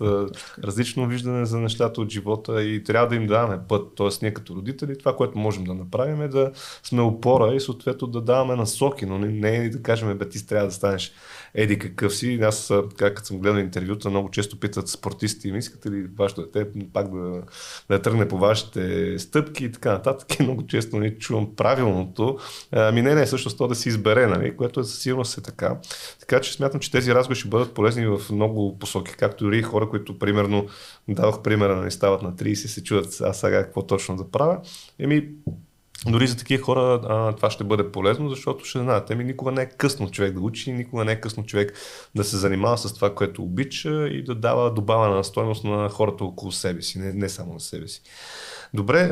различно 0.64 1.06
виждане 1.06 1.46
за 1.46 1.58
нещата 1.58 2.00
от 2.00 2.10
живота 2.10 2.62
и 2.62 2.84
трябва 2.84 3.08
да 3.08 3.14
им 3.14 3.26
даваме 3.26 3.60
път. 3.68 3.92
Тоест, 3.94 4.22
ние 4.22 4.34
като 4.34 4.54
родители, 4.54 4.98
това, 4.98 5.16
което 5.16 5.38
можем 5.38 5.64
да 5.64 5.74
направим 5.74 6.22
е 6.22 6.28
да 6.28 6.50
сме 6.82 7.02
опора 7.02 7.54
и 7.54 7.60
съответно 7.60 8.08
да 8.08 8.20
даваме 8.20 8.56
насоки, 8.56 9.06
но 9.06 9.18
не, 9.18 9.28
не 9.28 9.56
е 9.56 9.70
да 9.70 9.82
кажем, 9.82 10.18
бе, 10.18 10.28
ти 10.28 10.46
трябва 10.46 10.66
да 10.66 10.72
станеш 10.72 11.12
еди 11.54 11.78
какъв 11.78 12.14
си. 12.14 12.40
Аз, 12.42 12.72
като 12.96 13.24
съм 13.24 13.38
гледал 13.38 13.60
интервюта, 13.60 14.10
много 14.10 14.30
често 14.30 14.60
питат 14.60 14.88
спортисти, 14.88 15.48
искате 15.48 15.90
ли 15.90 16.06
вашето 16.18 16.42
дете 16.42 16.70
пак 16.92 17.10
да, 17.10 17.42
да 17.88 18.02
тръгне 18.02 18.28
по 18.28 18.38
вашите 18.38 19.18
стъпки 19.18 19.64
и 19.64 19.72
така 19.72 19.92
нататък. 19.92 20.40
И 20.40 20.42
много 20.42 20.66
често 20.66 20.96
не 20.96 21.18
чувам 21.18 21.56
правилното. 21.56 22.38
Ами 22.72 23.02
не, 23.02 23.14
не, 23.14 23.26
всъщност 23.26 23.58
то 23.58 23.68
да 23.68 23.74
си 23.74 23.88
избере, 23.88 24.26
нали, 24.42 24.56
което 24.56 24.80
е 24.80 24.84
със 24.84 24.98
сигурност 24.98 25.38
е 25.38 25.42
така. 25.42 25.76
Така 26.20 26.40
че 26.40 26.52
смятам, 26.52 26.80
че 26.80 26.90
тези 26.90 27.14
разговори 27.14 27.38
ще 27.38 27.48
бъдат 27.48 27.74
полезни 27.74 28.06
в 28.06 28.20
много 28.32 28.78
посоки, 28.78 29.12
както 29.18 29.44
дори 29.44 29.62
хора, 29.62 29.88
които 29.88 30.18
примерно 30.18 30.66
дадох 31.08 31.42
примера, 31.42 31.76
не 31.76 31.90
стават 31.90 32.22
на 32.22 32.32
30 32.32 32.54
се 32.54 32.84
чудят 32.84 33.20
аз 33.20 33.40
сега 33.40 33.62
какво 33.62 33.86
точно 33.86 34.16
да 34.16 34.30
правя. 34.30 34.60
Еми, 34.98 35.28
дори 36.06 36.26
за 36.26 36.36
такива 36.36 36.62
хора 36.62 37.00
а, 37.08 37.32
това 37.36 37.50
ще 37.50 37.64
бъде 37.64 37.92
полезно, 37.92 38.28
защото 38.28 38.64
ще 38.64 38.78
знаят, 38.78 39.10
ами 39.10 39.24
никога 39.24 39.52
не 39.52 39.62
е 39.62 39.68
късно 39.68 40.10
човек 40.10 40.34
да 40.34 40.40
учи, 40.40 40.72
никога 40.72 41.04
не 41.04 41.12
е 41.12 41.20
късно 41.20 41.46
човек 41.46 41.72
да 42.14 42.24
се 42.24 42.36
занимава 42.36 42.78
с 42.78 42.94
това, 42.94 43.14
което 43.14 43.42
обича 43.42 44.08
и 44.08 44.24
да 44.24 44.34
дава 44.34 44.74
добавена 44.74 45.24
стойност 45.24 45.64
на 45.64 45.88
хората 45.88 46.24
около 46.24 46.52
себе 46.52 46.82
си, 46.82 46.98
не, 46.98 47.12
не 47.12 47.28
само 47.28 47.52
на 47.52 47.60
себе 47.60 47.88
си. 47.88 48.02
Добре, 48.74 49.08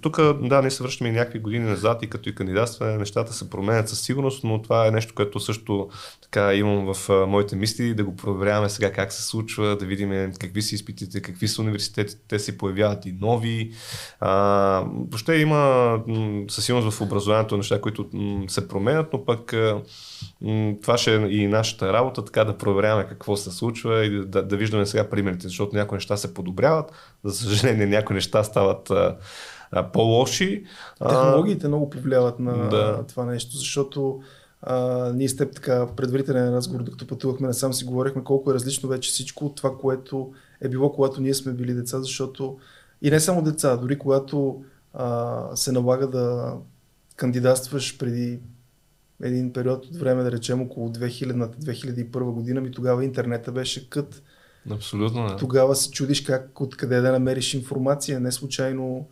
тук 0.00 0.20
да, 0.42 0.60
ние 0.60 0.70
се 0.70 0.82
връщаме 0.82 1.10
и 1.10 1.12
някакви 1.12 1.38
години 1.38 1.64
назад 1.64 2.02
и 2.02 2.10
като 2.10 2.28
и 2.28 2.34
кандидатстване, 2.34 2.98
нещата 2.98 3.32
се 3.32 3.50
променят 3.50 3.88
със 3.88 4.00
сигурност, 4.00 4.44
но 4.44 4.62
това 4.62 4.86
е 4.86 4.90
нещо, 4.90 5.14
което 5.14 5.40
също 5.40 5.88
така 6.22 6.54
имам 6.54 6.94
в 6.94 7.26
моите 7.26 7.56
мисли, 7.56 7.94
да 7.94 8.04
го 8.04 8.16
проверяваме 8.16 8.68
сега 8.68 8.92
как 8.92 9.12
се 9.12 9.22
случва, 9.22 9.76
да 9.76 9.86
видим 9.86 10.32
какви 10.40 10.62
са 10.62 10.74
изпитите, 10.74 11.22
какви 11.22 11.48
са 11.48 11.62
университетите, 11.62 12.20
те 12.28 12.38
се 12.38 12.58
появяват 12.58 13.06
и 13.06 13.12
нови. 13.20 13.72
А, 14.20 14.30
въобще 14.86 15.34
има 15.34 15.92
със 16.48 16.64
сигурност 16.64 16.96
в 16.96 17.00
образованието 17.00 17.56
неща, 17.56 17.80
които 17.80 18.06
се 18.48 18.68
променят, 18.68 19.12
но 19.12 19.24
пък 19.24 19.52
а, 19.52 19.82
това 20.82 20.98
ще 20.98 21.14
е 21.14 21.18
и 21.18 21.48
нашата 21.48 21.92
работа, 21.92 22.24
така 22.24 22.44
да 22.44 22.58
проверяваме 22.58 23.06
какво 23.08 23.36
се 23.36 23.50
случва 23.50 24.04
и 24.04 24.26
да, 24.26 24.42
да 24.42 24.56
виждаме 24.56 24.86
сега 24.86 25.10
примерите, 25.10 25.48
защото 25.48 25.76
някои 25.76 25.96
неща 25.96 26.16
се 26.16 26.34
подобряват, 26.34 26.92
за 27.24 27.34
съжаление 27.34 27.86
някои 27.86 28.14
неща 28.14 28.44
стават 28.44 28.90
а, 28.90 29.16
а, 29.70 29.82
по-лоши. 29.92 30.64
Технологиите 31.08 31.68
много 31.68 31.90
повлияват 31.90 32.38
на 32.38 32.68
Да. 32.68 33.04
това 33.08 33.24
нещо, 33.24 33.56
защото 33.56 34.20
а, 34.62 35.12
ние 35.14 35.28
с 35.28 35.36
теб 35.36 35.54
така 35.54 35.86
предварителен 35.96 36.54
разговор, 36.54 36.82
докато 36.82 37.06
пътувахме 37.06 37.48
насам 37.48 37.72
си 37.72 37.84
говорихме 37.84 38.24
колко 38.24 38.50
е 38.50 38.54
различно 38.54 38.88
вече 38.88 39.10
всичко 39.10 39.46
от 39.46 39.56
това, 39.56 39.76
което 39.78 40.32
е 40.60 40.68
било, 40.68 40.92
когато 40.92 41.20
ние 41.20 41.34
сме 41.34 41.52
били 41.52 41.74
деца, 41.74 42.00
защото 42.00 42.58
и 43.02 43.10
не 43.10 43.20
само 43.20 43.42
деца, 43.42 43.76
дори 43.76 43.98
когато 43.98 44.62
а, 44.94 45.42
се 45.54 45.72
налага 45.72 46.06
да 46.06 46.54
кандидатстваш 47.16 47.98
преди 47.98 48.38
един 49.22 49.52
период 49.52 49.86
от 49.86 49.96
време, 49.96 50.22
да 50.22 50.32
речем 50.32 50.62
около 50.62 50.88
2000-2001 50.88 52.32
година, 52.32 52.60
ми 52.60 52.70
тогава 52.70 53.04
интернета 53.04 53.52
беше 53.52 53.90
кът. 53.90 54.22
Абсолютно. 54.70 55.28
Да. 55.28 55.36
Тогава 55.36 55.76
се 55.76 55.90
чудиш 55.90 56.20
как, 56.20 56.60
откъде 56.60 57.00
да 57.00 57.12
намериш 57.12 57.54
информация, 57.54 58.20
не 58.20 58.32
случайно 58.32 59.08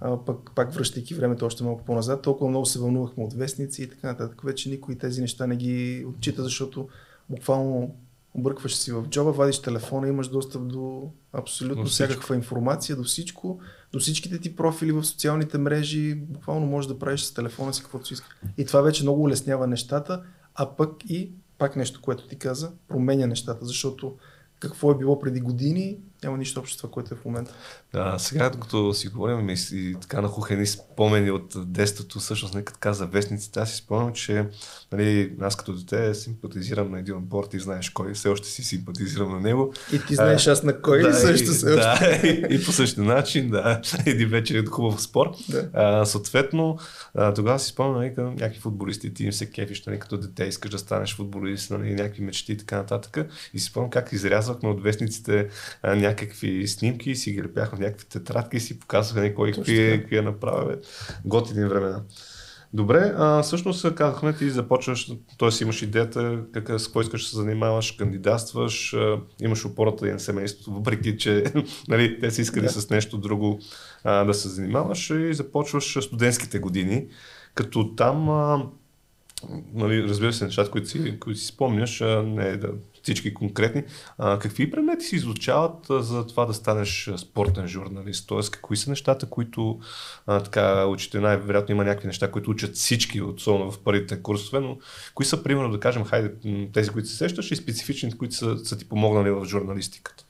а, 0.00 0.24
пък, 0.24 0.50
пак 0.54 0.72
връщайки 0.72 1.14
времето 1.14 1.46
още 1.46 1.64
малко 1.64 1.84
по-назад, 1.84 2.22
толкова 2.22 2.50
много 2.50 2.66
се 2.66 2.78
вълнувахме 2.78 3.24
от 3.24 3.34
вестници 3.34 3.82
и 3.82 3.88
така 3.88 4.06
нататък. 4.06 4.42
Вече 4.44 4.70
никой 4.70 4.94
тези 4.94 5.20
неща 5.20 5.46
не 5.46 5.56
ги 5.56 6.04
отчита, 6.08 6.42
защото 6.42 6.88
буквално 7.30 7.94
объркваш 8.34 8.76
си 8.76 8.92
в 8.92 9.04
джоба, 9.08 9.32
вадиш 9.32 9.62
телефона, 9.62 10.08
имаш 10.08 10.28
достъп 10.28 10.68
до 10.68 11.10
абсолютно 11.32 11.82
До 11.82 11.88
всякаква 11.88 12.34
информация, 12.34 12.96
до 12.96 13.04
всичко, 13.04 13.60
до 13.92 13.98
всичките 13.98 14.38
ти 14.38 14.56
профили 14.56 14.92
в 14.92 15.04
социалните 15.04 15.58
мрежи, 15.58 16.14
буквално 16.14 16.66
можеш 16.66 16.88
да 16.88 16.98
правиш 16.98 17.20
с 17.20 17.34
телефона 17.34 17.74
си 17.74 17.82
каквото 17.82 18.06
си 18.06 18.14
искаш. 18.14 18.36
И 18.58 18.64
това 18.64 18.80
вече 18.80 19.02
много 19.02 19.22
улеснява 19.22 19.66
нещата, 19.66 20.22
а 20.54 20.76
пък 20.76 20.90
и 21.08 21.32
пак 21.58 21.76
нещо, 21.76 22.00
което 22.02 22.26
ти 22.26 22.36
каза, 22.36 22.72
променя 22.88 23.26
нещата, 23.26 23.64
защото 23.64 24.16
какво 24.58 24.90
е 24.90 24.98
било 24.98 25.18
преди 25.18 25.40
години, 25.40 25.98
няма 26.24 26.38
нищо 26.38 26.60
общо 26.60 26.74
с 26.74 26.76
това, 26.76 26.90
което 26.90 27.14
е 27.14 27.16
в 27.16 27.24
момента. 27.24 27.54
Да, 27.92 28.18
сега, 28.18 28.50
докато 28.50 28.94
си 28.94 29.08
говорим 29.08 29.50
и, 29.72 29.96
така 30.00 30.20
нахух 30.20 30.50
едни 30.50 30.66
спомени 30.66 31.30
от 31.30 31.72
детството, 31.72 32.18
всъщност, 32.18 32.54
нека 32.54 32.72
така 32.72 32.92
за 32.92 33.06
вестниците, 33.06 33.60
аз 33.60 33.70
си 33.70 33.76
спомням, 33.76 34.12
че 34.12 34.46
нали, 34.92 35.32
аз 35.40 35.56
като 35.56 35.72
дете 35.72 36.14
симпатизирам 36.14 36.90
на 36.90 36.98
един 36.98 37.16
отбор, 37.16 37.44
ти 37.44 37.58
знаеш 37.58 37.90
кой, 37.90 38.14
все 38.14 38.28
още 38.28 38.48
си 38.48 38.62
симпатизирам 38.64 39.32
на 39.32 39.40
него. 39.40 39.72
И 39.92 40.00
ти 40.06 40.14
знаеш 40.14 40.46
аз 40.46 40.62
на 40.62 40.82
кой 40.82 41.02
да, 41.02 41.14
също 41.14 41.52
се 41.52 41.70
да, 41.70 42.20
и, 42.24 42.46
и 42.50 42.64
по 42.64 42.72
същия 42.72 43.04
начин, 43.04 43.50
да, 43.50 43.80
един 44.06 44.28
вечер 44.28 44.54
е 44.54 44.66
хубав 44.66 45.02
спор. 45.02 45.30
Да. 45.48 45.68
А, 45.74 46.04
съответно, 46.04 46.78
а, 47.14 47.34
тогава 47.34 47.58
си 47.58 47.68
спомням, 47.68 48.02
нали, 48.02 48.14
към 48.14 48.34
някакви 48.34 48.60
футболисти, 48.60 49.14
ти 49.14 49.24
им 49.24 49.32
се 49.32 49.50
кефиш, 49.50 49.86
нали, 49.86 49.98
като 49.98 50.18
дете 50.18 50.44
искаш 50.44 50.70
да 50.70 50.78
станеш 50.78 51.16
футболист, 51.16 51.70
нали, 51.70 51.94
някакви 51.94 52.22
мечти 52.22 52.52
и 52.52 52.56
така 52.56 52.76
нататък. 52.76 53.26
И 53.54 53.58
си 53.58 53.66
спомням 53.66 53.90
как 53.90 54.12
изрязвахме 54.12 54.68
от 54.68 54.82
вестниците 54.82 55.48
а, 55.82 55.96
някакви 56.10 56.68
снимки 56.68 57.10
и 57.10 57.16
си 57.16 57.32
ги 57.32 57.42
лепяхме 57.42 57.78
в 57.78 57.80
някакви 57.80 58.06
тетрадки 58.06 58.56
и 58.56 58.60
си 58.60 58.78
показваха 58.78 59.20
нали, 59.20 59.34
кой 59.34 59.52
какви, 59.52 59.98
какви 60.00 60.16
е 60.16 60.22
направил. 60.22 60.76
Готини 61.24 61.68
времена. 61.68 62.02
Добре, 62.72 63.12
а, 63.16 63.42
всъщност 63.42 63.94
казахме, 63.94 64.32
ти 64.32 64.50
започваш, 64.50 65.12
т.е. 65.38 65.62
имаш 65.62 65.82
идеята 65.82 66.42
как, 66.52 66.80
с 66.80 66.88
кой 66.88 67.02
искаш 67.02 67.22
да 67.22 67.28
се 67.28 67.36
занимаваш, 67.36 67.92
кандидатстваш, 67.92 68.94
а, 68.94 69.20
имаш 69.42 69.64
опората 69.64 70.08
и 70.08 70.12
на 70.12 70.20
семейството, 70.20 70.72
въпреки 70.72 71.18
че 71.18 71.44
нали, 71.88 72.20
те 72.20 72.30
са 72.30 72.42
искали 72.42 72.64
Да. 72.64 72.70
с 72.70 72.90
нещо 72.90 73.18
друго 73.18 73.60
а, 74.04 74.24
да 74.24 74.34
се 74.34 74.48
занимаваш 74.48 75.10
и 75.10 75.34
започваш 75.34 75.98
студентските 76.04 76.58
години, 76.58 77.06
като 77.54 77.94
там 77.94 78.28
а, 78.28 78.66
нали, 79.74 80.02
разбира 80.02 80.32
се, 80.32 80.44
нещата, 80.44 80.70
които 80.70 80.88
си, 80.88 81.18
които 81.20 81.40
си 81.40 81.46
спомняш, 81.46 82.00
не 82.24 82.48
е 82.48 82.56
да 82.56 82.68
всички 83.02 83.34
конкретни. 83.34 83.84
А, 84.18 84.38
какви 84.38 84.70
предмети 84.70 85.04
се 85.04 85.16
изучават 85.16 85.90
а, 85.90 86.02
за 86.02 86.26
това 86.26 86.44
да 86.46 86.54
станеш 86.54 87.10
спортен 87.16 87.68
журналист? 87.68 88.28
Тоест, 88.28 88.50
какви 88.50 88.76
са 88.76 88.90
нещата, 88.90 89.26
които 89.26 89.78
а, 90.26 90.40
така 90.40 90.86
учите? 90.86 91.20
Най-вероятно 91.20 91.74
има 91.74 91.84
някакви 91.84 92.06
неща, 92.06 92.30
които 92.30 92.50
учат 92.50 92.74
всички, 92.74 93.22
особено 93.22 93.70
в 93.70 93.78
първите 93.78 94.22
курсове, 94.22 94.60
но 94.60 94.78
кои 95.14 95.26
са, 95.26 95.42
примерно, 95.42 95.70
да 95.70 95.80
кажем, 95.80 96.04
хайде, 96.04 96.32
тези, 96.72 96.90
които 96.90 97.08
се 97.08 97.16
сещаш 97.16 97.50
и 97.50 97.56
специфичните, 97.56 98.18
които 98.18 98.34
са, 98.34 98.58
са 98.64 98.78
ти 98.78 98.88
помогнали 98.88 99.30
в 99.30 99.44
журналистиката? 99.44 100.24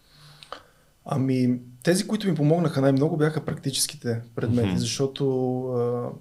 Ами, 1.05 1.59
тези, 1.83 2.07
които 2.07 2.29
ми 2.29 2.35
помогнаха 2.35 2.81
най-много 2.81 3.17
бяха 3.17 3.45
практическите 3.45 4.21
предмети, 4.35 4.69
Мгм. 4.69 4.79
защото 4.79 6.15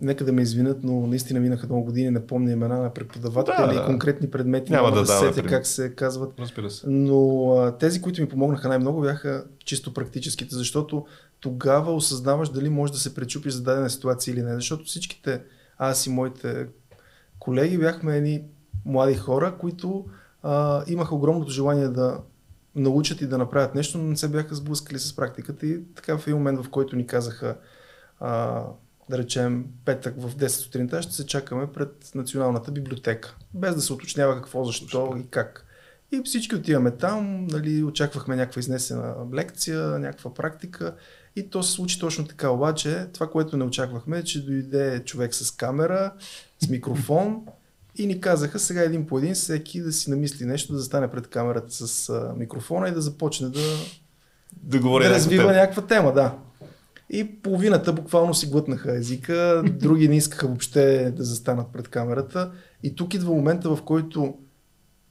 нека 0.00 0.24
да 0.24 0.32
ме 0.32 0.42
извинят, 0.42 0.78
но 0.82 1.06
наистина 1.06 1.40
минаха 1.40 1.66
много 1.66 1.84
години, 1.84 2.10
не 2.10 2.26
помня 2.26 2.52
имена 2.52 2.82
на 2.82 2.94
преподаватели 2.94 3.66
Да, 3.66 3.72
и 3.72 3.76
да. 3.76 3.86
конкретни 3.86 4.30
предмети, 4.30 4.72
Няма 4.72 4.90
няма, 4.90 4.96
да 4.96 5.06
да, 5.06 5.12
сетя 5.12 5.42
как 5.42 5.66
се 5.66 5.94
казват. 5.94 6.34
Разбира 6.38 6.70
се. 6.70 6.86
Но 6.88 7.50
а, 7.52 7.78
тези, 7.78 8.02
които 8.02 8.22
ми 8.22 8.28
помогнаха 8.28 8.68
най-много 8.68 9.00
бяха 9.00 9.44
чисто 9.64 9.94
практическите, 9.94 10.54
защото 10.54 11.06
тогава 11.40 11.94
осъзнаваш 11.94 12.48
дали 12.48 12.68
можеш 12.68 12.94
да 12.94 13.00
се 13.00 13.14
пречупиш 13.14 13.52
за 13.52 13.62
дадена 13.62 13.90
ситуация 13.90 14.32
или 14.32 14.42
не. 14.42 14.54
Защото 14.54 14.84
всичките, 14.84 15.42
аз 15.78 16.06
и 16.06 16.10
моите 16.10 16.66
колеги 17.38 17.78
бяхме 17.78 18.16
едни 18.16 18.42
млади 18.84 19.14
хора, 19.14 19.54
които 19.60 20.04
а, 20.42 20.84
имаха 20.86 21.14
огромното 21.14 21.50
желание 21.50 21.88
да 21.88 22.20
научат 22.74 23.20
и 23.20 23.26
да 23.26 23.38
направят 23.38 23.74
нещо, 23.74 23.98
но 23.98 24.04
не 24.04 24.16
се 24.16 24.28
бяха 24.28 24.54
сблъскали 24.54 24.98
с 24.98 25.16
практиката. 25.16 25.66
И 25.66 25.84
така 25.94 26.18
в 26.18 26.26
един 26.26 26.36
момент, 26.36 26.64
в 26.64 26.70
който 26.70 26.96
ни 26.96 27.06
казаха 27.06 27.56
а, 28.20 28.62
да 29.10 29.18
речем 29.18 29.64
петък 29.84 30.14
в 30.18 30.36
10 30.36 30.48
сутринта, 30.48 31.02
ще 31.02 31.12
се 31.12 31.26
чакаме 31.26 31.72
пред 31.72 32.10
Националната 32.14 32.70
библиотека. 32.72 33.36
Без 33.54 33.74
да 33.74 33.80
се 33.80 33.92
уточнява 33.92 34.34
какво, 34.34 34.64
защо 34.64 35.14
и 35.18 35.26
как. 35.30 35.64
И 36.12 36.22
всички 36.24 36.54
отиваме 36.54 36.90
там, 36.90 37.46
нали, 37.46 37.82
очаквахме 37.82 38.36
някаква 38.36 38.60
изнесена 38.60 39.14
лекция, 39.34 39.98
някаква 39.98 40.34
практика 40.34 40.94
и 41.36 41.50
то 41.50 41.62
се 41.62 41.72
случи 41.72 41.98
точно 41.98 42.26
така. 42.26 42.50
Обаче 42.50 43.06
това, 43.12 43.30
което 43.30 43.56
не 43.56 43.64
очаквахме 43.64 44.18
е, 44.18 44.24
че 44.24 44.44
дойде 44.44 45.02
човек 45.04 45.34
с 45.34 45.50
камера, 45.50 46.12
с 46.58 46.68
микрофон 46.68 47.42
и 47.96 48.06
ни 48.06 48.20
казаха 48.20 48.58
сега 48.58 48.82
един 48.82 49.06
по 49.06 49.18
един 49.18 49.34
всеки 49.34 49.80
да 49.80 49.92
си 49.92 50.10
намисли 50.10 50.44
нещо, 50.44 50.72
да 50.72 50.78
застане 50.78 51.10
пред 51.10 51.28
камерата 51.28 51.70
с 51.70 52.12
микрофона 52.36 52.88
и 52.88 52.92
да 52.92 53.00
започне 53.00 53.48
да, 53.48 53.60
да, 54.62 54.80
говори 54.80 55.04
да 55.04 55.10
развива 55.10 55.52
някаква 55.52 55.86
тема. 55.86 56.12
Да. 56.12 56.34
И 57.10 57.42
половината 57.42 57.92
буквално 57.92 58.34
си 58.34 58.46
глътнаха 58.46 58.96
езика, 58.96 59.64
други 59.80 60.08
не 60.08 60.16
искаха 60.16 60.46
въобще 60.46 61.12
да 61.16 61.24
застанат 61.24 61.72
пред 61.72 61.88
камерата. 61.88 62.52
И 62.82 62.94
тук 62.94 63.14
идва 63.14 63.34
момента, 63.34 63.76
в 63.76 63.82
който 63.82 64.34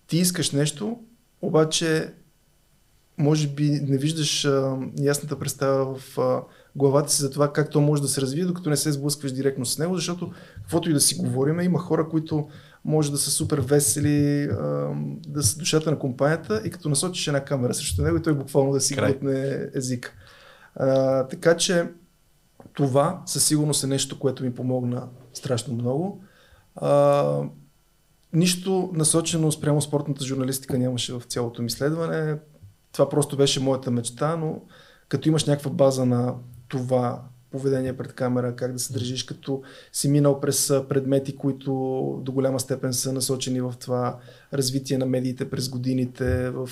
ти 0.08 0.18
искаш 0.18 0.52
нещо, 0.52 1.00
обаче 1.42 2.14
може 3.18 3.48
би 3.48 3.70
не 3.70 3.98
виждаш 3.98 4.46
а, 4.46 4.78
ясната 5.00 5.40
представа 5.40 5.96
в 5.96 6.18
а, 6.18 6.42
главата 6.76 7.12
си 7.12 7.22
за 7.22 7.32
това 7.32 7.54
как 7.54 7.70
то 7.70 7.82
може 7.82 8.02
да 8.02 8.08
се 8.08 8.22
развие, 8.22 8.46
докато 8.46 8.70
не 8.70 8.78
се 8.78 8.92
сблъскваш 8.92 9.32
директно 9.32 9.66
с 9.66 9.80
него, 9.80 9.96
защото 9.96 10.32
каквото 10.62 10.90
и 10.90 10.94
да 10.94 11.00
си 11.00 11.16
говорим, 11.16 11.60
има 11.60 11.80
хора, 11.80 12.10
които 12.10 12.48
може 12.86 13.12
да 13.12 13.18
са 13.18 13.32
супер 13.32 13.60
весели, 13.60 14.44
а, 14.44 14.90
да 15.28 15.44
са 15.44 15.58
душата 15.58 15.92
на 15.92 16.00
компанията 16.00 16.62
и 16.66 16.70
като 16.70 16.90
насочиш 16.90 17.28
една 17.28 17.46
камера 17.46 17.74
срещу 17.74 18.04
него 18.04 18.18
и 18.18 18.22
той 18.22 18.34
буквално 18.34 18.72
да 18.72 18.82
си 18.82 18.96
глътне 18.96 19.68
език. 19.76 20.14
Така 21.30 21.58
че 21.58 21.88
това 22.74 23.22
със 23.26 23.46
сигурност 23.46 23.84
е 23.84 23.88
нещо, 23.88 24.20
което 24.20 24.44
ми 24.44 24.54
помогна 24.54 25.08
страшно 25.34 25.74
много. 25.74 26.24
А, 26.76 27.42
нищо 28.34 28.90
насочено 28.94 29.52
спрямо 29.52 29.82
спортната 29.82 30.26
журналистика 30.26 30.78
нямаше 30.78 31.14
в 31.14 31.22
цялото 31.22 31.62
ми 31.62 31.68
изследване. 31.68 32.38
Това 32.92 33.10
просто 33.10 33.38
беше 33.38 33.60
моята 33.60 33.92
мечта, 33.92 34.36
но 34.36 34.62
като 35.10 35.30
имаш 35.30 35.46
някаква 35.46 35.72
база 35.72 36.06
на 36.06 36.36
това 36.68 37.22
поведение 37.52 37.98
пред 37.98 38.14
камера, 38.14 38.56
как 38.56 38.74
да 38.74 38.80
се 38.80 38.94
държиш, 38.94 39.24
като 39.24 39.62
си 39.94 40.10
минал 40.10 40.40
през 40.40 40.74
предмети, 40.90 41.38
които 41.38 41.72
до 42.24 42.32
голяма 42.32 42.60
степен 42.60 42.94
са 42.94 43.14
насочени 43.14 43.62
в 43.62 43.74
това 43.80 44.20
развитие 44.54 44.98
на 44.98 45.06
медиите 45.06 45.50
през 45.50 45.70
годините 45.70 46.50
в 46.50 46.70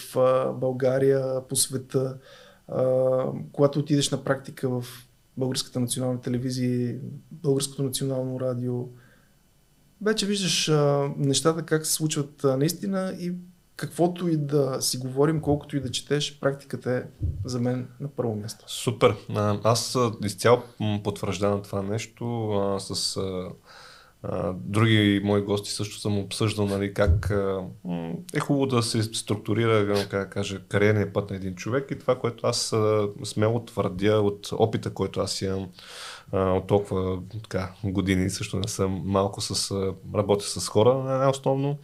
България, 0.60 1.48
по 1.50 1.56
света. 1.56 2.18
Когато 3.52 3.80
отидеш 3.80 4.12
на 4.12 4.24
практика 4.24 4.70
в 4.70 4.86
Българската 5.38 5.80
национална 5.80 6.22
телевизия, 6.22 7.00
Българското 7.32 7.84
национално 7.84 8.40
радио, 8.40 8.88
вече 10.02 10.26
виждаш 10.26 10.72
нещата 11.18 11.64
как 11.64 11.86
се 11.86 11.94
случват 11.94 12.44
наистина 12.44 13.16
и 13.20 13.34
каквото 13.76 14.28
и 14.28 14.38
да 14.38 14.82
си 14.82 14.98
говорим, 14.98 15.42
колкото 15.42 15.78
и 15.78 15.80
да 15.80 15.92
четеш, 15.92 16.40
практиката 16.40 16.92
е 16.92 17.04
за 17.46 17.60
мен 17.60 17.88
на 18.00 18.08
първо 18.08 18.36
място. 18.36 18.66
Супер. 18.68 19.16
Аз 19.64 19.98
изцяло 20.24 20.62
потвърждавам 21.04 21.62
това 21.62 21.82
нещо 21.82 22.52
а, 22.52 22.80
с 22.80 23.18
а, 23.18 23.22
а, 23.22 23.50
други 24.54 25.22
мои 25.24 25.42
гости 25.42 25.72
също 25.72 26.00
съм 26.00 26.20
обсъждал 26.20 26.66
нали, 26.66 26.94
как 26.94 27.34
е 28.34 28.40
хубаво 28.40 28.66
да 28.66 28.84
се 28.84 29.04
структурира 29.04 30.08
как 30.10 30.34
кажа, 30.34 30.62
кариерния 30.70 31.14
път 31.14 31.30
на 31.30 31.36
един 31.36 31.56
човек. 31.56 31.92
И 31.92 32.00
това, 32.00 32.20
което 32.20 32.48
аз 32.48 32.74
смело 33.24 33.66
твърдя 33.66 34.20
от 34.20 34.50
опита, 34.52 34.94
който 34.94 35.20
аз 35.20 35.42
имам 35.42 35.70
от 36.34 36.68
толкова 36.68 37.20
така, 37.44 37.72
години, 37.84 38.30
също 38.30 38.60
не 38.60 38.68
съм 38.68 39.02
малко 39.06 39.42
с, 39.42 39.72
работя 40.16 40.46
с 40.46 40.68
хора 40.68 40.94
най-основно 40.94 41.78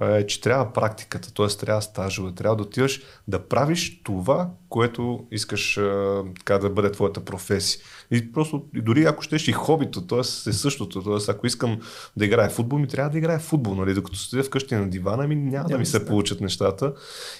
е, 0.00 0.26
че 0.26 0.40
трябва 0.40 0.72
практиката, 0.72 1.34
т.е. 1.34 1.46
трябва 1.46 1.82
стажове, 1.82 2.32
трябва 2.32 2.56
да 2.56 2.62
отиваш 2.62 3.00
да 3.28 3.48
правиш 3.48 4.00
това, 4.04 4.50
което 4.68 5.26
искаш 5.30 5.76
е, 5.76 5.90
така 6.38 6.58
да 6.58 6.70
бъде 6.70 6.92
твоята 6.92 7.24
професия. 7.24 7.80
И 8.10 8.32
просто, 8.32 8.64
и 8.74 8.80
дори 8.80 9.04
ако 9.04 9.22
щеш 9.22 9.48
и 9.48 9.52
хобито, 9.52 10.06
т.е. 10.06 10.20
е 10.20 10.52
същото, 10.52 11.02
т.е. 11.02 11.32
ако 11.32 11.46
искам 11.46 11.80
да 12.16 12.24
играя 12.24 12.50
футбол, 12.50 12.78
ми 12.78 12.88
трябва 12.88 13.10
да 13.10 13.18
играя 13.18 13.38
футбол, 13.38 13.74
нали? 13.74 13.94
докато 13.94 14.18
стоя 14.18 14.44
вкъщи 14.44 14.74
на 14.74 14.90
дивана, 14.90 15.26
ми 15.26 15.34
няма, 15.34 15.50
няма 15.50 15.68
да 15.68 15.78
ми 15.78 15.86
се 15.86 16.06
получат 16.06 16.40
нещата. 16.40 16.94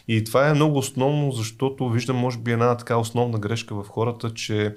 И 0.08 0.24
това 0.24 0.48
е 0.48 0.54
много 0.54 0.78
основно, 0.78 1.32
защото 1.32 1.90
виждам, 1.90 2.16
може 2.16 2.38
би, 2.38 2.52
една 2.52 2.76
така 2.76 2.96
основна 2.96 3.38
грешка 3.38 3.74
в 3.74 3.88
хората, 3.88 4.34
че 4.34 4.74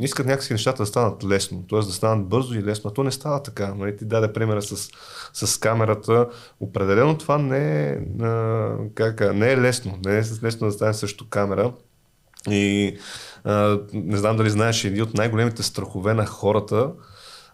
искат 0.00 0.26
някакси 0.26 0.52
нещата 0.52 0.82
да 0.82 0.86
станат 0.86 1.24
лесно, 1.24 1.64
т.е. 1.70 1.78
да 1.78 1.92
станат 1.92 2.28
бързо 2.28 2.54
и 2.54 2.62
лесно, 2.62 2.90
а 2.90 2.94
то 2.94 3.02
не 3.02 3.10
става 3.10 3.42
така. 3.42 3.74
Нали? 3.74 3.96
Ти 3.96 4.04
даде 4.04 4.32
примера 4.32 4.62
с, 4.62 4.90
с 5.32 5.60
камерата. 5.60 6.28
Определено 6.60 7.18
това 7.18 7.38
не 7.38 7.88
е, 7.88 7.98
а, 8.24 8.76
как, 8.94 9.34
не 9.34 9.52
е 9.52 9.58
лесно. 9.58 9.98
Не 10.04 10.18
е 10.18 10.22
лесно 10.42 10.66
да 10.66 10.72
стане 10.72 10.94
също 10.94 11.28
камера. 11.28 11.72
И 12.50 12.96
а, 13.44 13.80
не 13.92 14.16
знам 14.16 14.36
дали 14.36 14.50
знаеш, 14.50 14.84
един 14.84 15.02
от 15.02 15.14
най-големите 15.14 15.62
страхове 15.62 16.14
на 16.14 16.26
хората, 16.26 16.90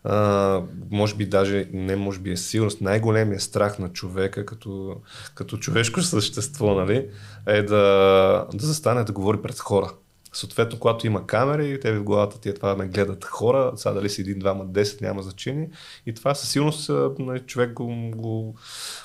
а, 0.04 0.62
може 0.90 1.14
би 1.14 1.26
даже, 1.26 1.68
не 1.72 1.96
може 1.96 2.18
би 2.18 2.30
е 2.30 2.36
сигурност, 2.36 2.80
най-големият 2.80 3.42
страх 3.42 3.78
на 3.78 3.88
човека 3.88 4.46
като, 4.46 4.96
като 5.34 5.56
човешко 5.56 6.02
същество, 6.02 6.74
нали, 6.74 7.08
е 7.46 7.62
да, 7.62 8.46
да 8.54 8.66
застане 8.66 9.04
да 9.04 9.12
говори 9.12 9.42
пред 9.42 9.58
хора. 9.58 9.90
Съответно, 10.32 10.78
когато 10.78 11.06
има 11.06 11.26
камери, 11.26 11.80
те 11.80 11.92
в 11.92 12.02
главата 12.02 12.40
ти 12.40 12.48
е 12.48 12.54
това 12.54 12.76
ме 12.76 12.86
гледат 12.86 13.24
хора, 13.24 13.72
сега 13.76 13.92
дали 13.92 14.10
си 14.10 14.20
един, 14.20 14.38
двама, 14.38 14.64
десет, 14.66 15.00
няма 15.00 15.22
значение. 15.22 15.70
И 16.06 16.14
това 16.14 16.34
със 16.34 16.50
сигурност 16.50 16.90
нали, 17.18 17.40
човек 17.40 17.72
го, 17.72 18.10
го 18.16 18.54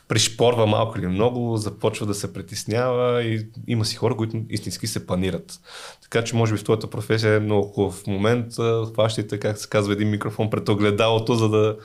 пришпорва 0.08 0.66
малко 0.66 1.00
или 1.00 1.08
много, 1.08 1.58
започва 1.58 2.06
да 2.06 2.14
се 2.14 2.34
притеснява 2.34 3.24
и 3.24 3.48
има 3.68 3.86
си 3.86 3.96
хора, 3.96 4.16
които 4.16 4.42
истински 4.50 4.88
се 4.88 5.08
панират. 5.08 5.60
Така 6.02 6.24
че 6.24 6.36
може 6.36 6.54
би 6.54 6.60
в 6.60 6.64
твоята 6.64 6.90
професия 6.90 7.36
е 7.36 7.40
много 7.40 7.68
хубав 7.68 8.08
момент. 8.08 8.54
Хващайте, 8.94 9.40
как 9.40 9.58
се 9.58 9.70
казва, 9.70 9.94
един 9.94 10.10
микрофон 10.10 10.50
пред 10.50 10.70
огледалото, 10.70 11.36
за 11.36 11.50
да, 11.50 11.78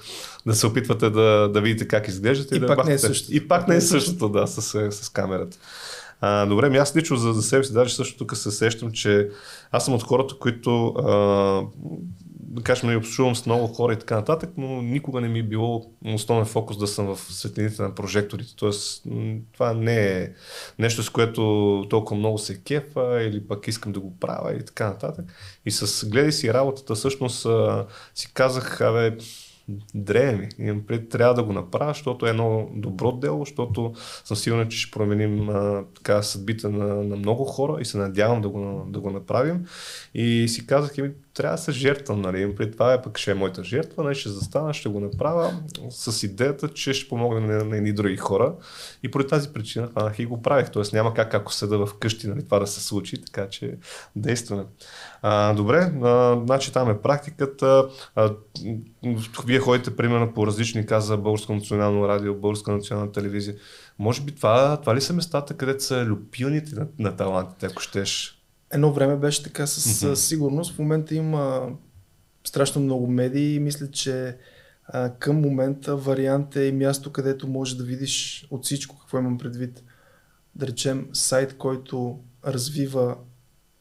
да 0.46 0.54
се 0.54 0.66
опитвате 0.66 1.10
да, 1.10 1.48
да 1.52 1.60
видите 1.60 1.88
как 1.88 2.08
изглеждате. 2.08 2.54
И, 2.54 2.58
и 2.58 2.66
пак 2.66 2.76
да 2.76 2.84
не 2.84 2.94
е 2.94 2.98
същото. 2.98 3.36
И 3.36 3.48
пак 3.48 3.68
не 3.68 3.76
е 3.76 3.80
същото, 3.80 4.28
да, 4.28 4.46
с, 4.46 4.92
с 4.92 5.08
камерата. 5.08 5.58
А, 6.20 6.46
добре, 6.46 6.70
ми 6.70 6.76
аз 6.76 6.96
лично 6.96 7.16
за, 7.16 7.32
за 7.32 7.42
себе 7.42 7.64
си, 7.64 7.72
даже 7.72 7.94
също 7.94 8.18
тук 8.18 8.36
се 8.36 8.50
сещам, 8.50 8.92
че 8.92 9.30
аз 9.70 9.84
съм 9.84 9.94
от 9.94 10.02
хората, 10.02 10.34
които 10.38 10.86
а, 10.88 11.12
да 12.50 12.62
кажем, 12.62 12.96
общувам 12.96 13.36
с 13.36 13.46
много 13.46 13.66
хора 13.66 13.92
и 13.92 13.98
така 13.98 14.14
нататък, 14.14 14.50
но 14.56 14.82
никога 14.82 15.20
не 15.20 15.28
ми 15.28 15.38
е 15.38 15.42
било 15.42 15.86
основен 16.04 16.46
фокус 16.46 16.78
да 16.78 16.86
съм 16.86 17.06
в 17.06 17.18
светлините 17.18 17.82
на 17.82 17.94
прожекторите. 17.94 18.56
Тоест, 18.56 19.04
това 19.52 19.74
не 19.74 20.22
е 20.22 20.30
нещо, 20.78 21.02
с 21.02 21.10
което 21.10 21.86
толкова 21.90 22.16
много 22.16 22.38
се 22.38 22.60
кефа 22.62 23.22
или 23.22 23.46
пък 23.46 23.68
искам 23.68 23.92
да 23.92 24.00
го 24.00 24.18
правя 24.20 24.54
и 24.54 24.64
така 24.64 24.88
нататък. 24.88 25.24
И 25.66 25.70
с 25.70 26.08
гледай 26.08 26.32
си 26.32 26.54
работата, 26.54 26.94
всъщност 26.94 27.46
си 28.14 28.32
казах, 28.34 28.80
абе, 28.80 29.16
дреме 29.94 30.32
ми. 30.32 30.66
Имам 30.66 30.82
пред, 30.86 31.08
трябва 31.08 31.34
да 31.34 31.42
го 31.42 31.52
направя, 31.52 31.90
защото 31.90 32.26
е 32.26 32.30
едно 32.30 32.68
добро 32.74 33.12
дело, 33.12 33.44
защото 33.44 33.92
съм 34.24 34.36
сигурен, 34.36 34.68
че 34.68 34.78
ще 34.78 34.90
променим 34.90 35.50
а, 35.50 35.84
така 35.94 36.22
съдбите 36.22 36.68
на, 36.68 36.86
на 36.86 37.16
много 37.16 37.44
хора 37.44 37.80
и 37.80 37.84
се 37.84 37.98
надявам 37.98 38.40
да 38.40 38.48
го, 38.48 38.86
да 38.88 39.00
го 39.00 39.10
направим. 39.10 39.66
И 40.14 40.48
си 40.48 40.66
казах, 40.66 40.98
еми, 40.98 41.10
трябва 41.38 41.56
да 41.56 41.62
се 41.62 41.72
жертвам, 41.72 42.20
нали? 42.20 42.54
При 42.56 42.70
това 42.70 42.92
е 42.92 43.02
пък 43.02 43.18
ще 43.18 43.30
е 43.30 43.34
моята 43.34 43.64
жертва, 43.64 44.02
нали? 44.04 44.14
ще 44.14 44.28
застана, 44.28 44.74
ще 44.74 44.88
го 44.88 45.00
направя 45.00 45.52
с 45.90 46.22
идеята, 46.22 46.68
че 46.68 46.92
ще 46.92 47.08
помогна 47.08 47.40
на, 47.40 47.64
на 47.64 47.76
едни 47.76 47.92
други 47.92 48.16
хора. 48.16 48.54
И 49.02 49.10
поради 49.10 49.28
тази 49.28 49.52
причина 49.52 49.86
хванах 49.86 50.18
и 50.18 50.26
го 50.26 50.42
правих. 50.42 50.70
Тоест 50.70 50.92
няма 50.92 51.14
как, 51.14 51.34
ако 51.34 51.52
седа 51.52 51.78
в 51.78 51.88
къщи, 52.00 52.28
нали, 52.28 52.44
това 52.44 52.58
да 52.58 52.66
се 52.66 52.84
случи, 52.84 53.24
така 53.24 53.48
че 53.48 53.74
действаме. 54.16 54.64
А, 55.22 55.54
добре, 55.54 55.92
а, 56.02 56.40
значи 56.46 56.72
там 56.72 56.90
е 56.90 57.02
практиката. 57.02 57.88
А, 58.14 58.32
вие 59.46 59.58
ходите 59.58 59.96
примерно 59.96 60.34
по 60.34 60.46
различни 60.46 60.86
каза 60.86 61.16
Българско 61.16 61.54
национално 61.54 62.08
радио, 62.08 62.34
Българска 62.34 62.72
национална 62.72 63.12
телевизия. 63.12 63.54
Може 63.98 64.22
би 64.22 64.34
това, 64.34 64.76
това 64.80 64.94
ли 64.94 65.00
са 65.00 65.12
местата, 65.12 65.54
където 65.54 65.84
са 65.84 66.04
любилните 66.04 66.74
на, 66.74 66.86
на 66.98 67.16
талантите, 67.16 67.66
ако 67.66 67.82
щеш? 67.82 68.37
Едно 68.70 68.92
време 68.92 69.16
беше 69.16 69.42
така 69.42 69.66
със 69.66 69.84
mm-hmm. 69.84 70.14
сигурност. 70.14 70.74
В 70.74 70.78
момента 70.78 71.14
има 71.14 71.70
страшно 72.44 72.82
много 72.82 73.06
медии 73.06 73.54
и 73.54 73.60
мисля, 73.60 73.90
че 73.90 74.36
а, 74.86 75.10
към 75.10 75.40
момента 75.40 75.96
вариант 75.96 76.56
е 76.56 76.64
и 76.64 76.72
място, 76.72 77.12
където 77.12 77.48
можеш 77.48 77.74
да 77.74 77.84
видиш 77.84 78.46
от 78.50 78.64
всичко 78.64 78.98
какво 78.98 79.18
имам 79.18 79.38
предвид. 79.38 79.82
Да 80.54 80.66
речем 80.66 81.08
сайт, 81.12 81.56
който 81.56 82.18
развива 82.46 83.16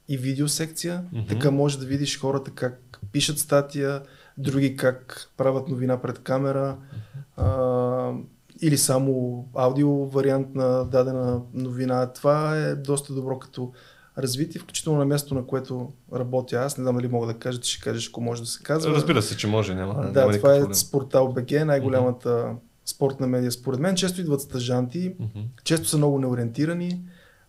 и 0.07 0.17
видеосекция, 0.17 1.05
mm-hmm. 1.13 1.29
така 1.29 1.51
може 1.51 1.79
да 1.79 1.85
видиш 1.85 2.19
хората 2.19 2.51
как 2.51 2.99
пишат 3.11 3.39
статия, 3.39 4.01
други 4.37 4.75
как 4.75 5.29
правят 5.37 5.67
новина 5.67 6.01
пред 6.01 6.19
камера 6.19 6.77
mm-hmm. 6.77 7.43
а, 7.43 8.13
или 8.61 8.77
само 8.77 9.45
аудио 9.55 10.05
вариант 10.05 10.55
на 10.55 10.83
дадена 10.83 11.41
новина. 11.53 12.13
Това 12.13 12.57
е 12.57 12.75
доста 12.75 13.13
добро 13.13 13.39
като 13.39 13.71
развитие, 14.17 14.61
включително 14.61 14.99
на 14.99 15.05
място, 15.05 15.35
на 15.35 15.45
което 15.45 15.91
работя 16.13 16.55
аз. 16.55 16.77
Не 16.77 16.83
знам 16.83 16.95
дали 16.95 17.07
мога 17.07 17.27
да 17.27 17.33
кажа, 17.33 17.61
ти 17.61 17.69
ще 17.69 17.83
кажеш, 17.83 18.09
ако 18.09 18.21
може 18.21 18.41
да 18.41 18.47
се 18.47 18.63
казва. 18.63 18.91
Разбира 18.91 19.21
се, 19.21 19.37
че 19.37 19.47
може, 19.47 19.75
няма. 19.75 19.93
Да, 19.93 20.21
няма 20.21 20.33
това 20.33 20.55
е 20.55 20.59
проблем. 20.59 20.75
Спортал 20.75 21.33
БГ, 21.33 21.65
най-голямата 21.65 22.29
uh-huh. 22.29 22.55
спортна 22.85 23.27
медия. 23.27 23.51
Според 23.51 23.79
мен 23.79 23.95
често 23.95 24.21
идват 24.21 24.41
стъжанти, 24.41 25.15
uh-huh. 25.15 25.45
често 25.63 25.87
са 25.87 25.97
много 25.97 26.19
неориентирани. 26.19 27.01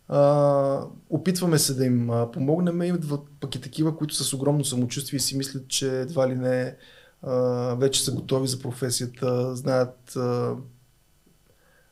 А, 0.09 0.83
опитваме 1.11 1.59
се 1.59 1.74
да 1.74 1.85
им 1.85 2.11
помогнем. 2.33 2.83
Идват 2.83 3.22
пък 3.40 3.54
и 3.54 3.61
такива, 3.61 3.96
които 3.96 4.14
с 4.14 4.33
огромно 4.33 4.64
самочувствие 4.64 5.16
и 5.16 5.20
си 5.20 5.37
мислят, 5.37 5.68
че 5.68 6.00
едва 6.00 6.28
ли 6.28 6.35
не 6.35 6.76
а, 7.22 7.35
вече 7.74 8.04
са 8.04 8.12
готови 8.12 8.48
за 8.48 8.59
професията, 8.59 9.57
знаят, 9.57 10.16
а, 10.16 10.54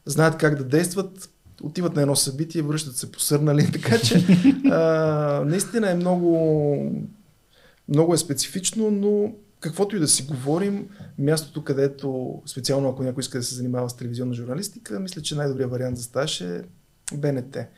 знаят 0.07 0.37
как 0.37 0.59
да 0.59 0.65
действат, 0.65 1.31
отиват 1.63 1.97
на 1.97 2.03
едно 2.03 2.17
събитие, 2.17 2.63
връщат 2.63 2.97
се 2.97 3.13
посърнали, 3.13 3.71
така 3.73 3.99
че 3.99 4.27
а, 4.71 5.43
наистина 5.47 5.91
е 5.91 5.95
много, 5.95 6.93
много 7.89 8.15
е 8.15 8.19
специфично, 8.19 8.91
но 8.91 9.33
каквото 9.61 9.97
и 9.97 9.99
да 9.99 10.09
си 10.09 10.23
говорим, 10.23 10.89
мястото, 11.19 11.65
където, 11.65 12.43
специално 12.47 12.89
ако 12.89 13.03
някой 13.03 13.21
иска 13.21 13.39
да 13.39 13.45
се 13.45 13.55
занимава 13.55 13.91
с 13.91 13.97
телевизионна 13.97 14.35
журналистика, 14.35 15.01
мисля, 15.01 15.23
че 15.23 15.35
най-добрият 15.35 15.71
вариант 15.71 15.97
за 15.97 16.03
стаж 16.03 16.41
е 16.41 16.63
БНТ. 17.15 17.53
Да. 17.53 17.69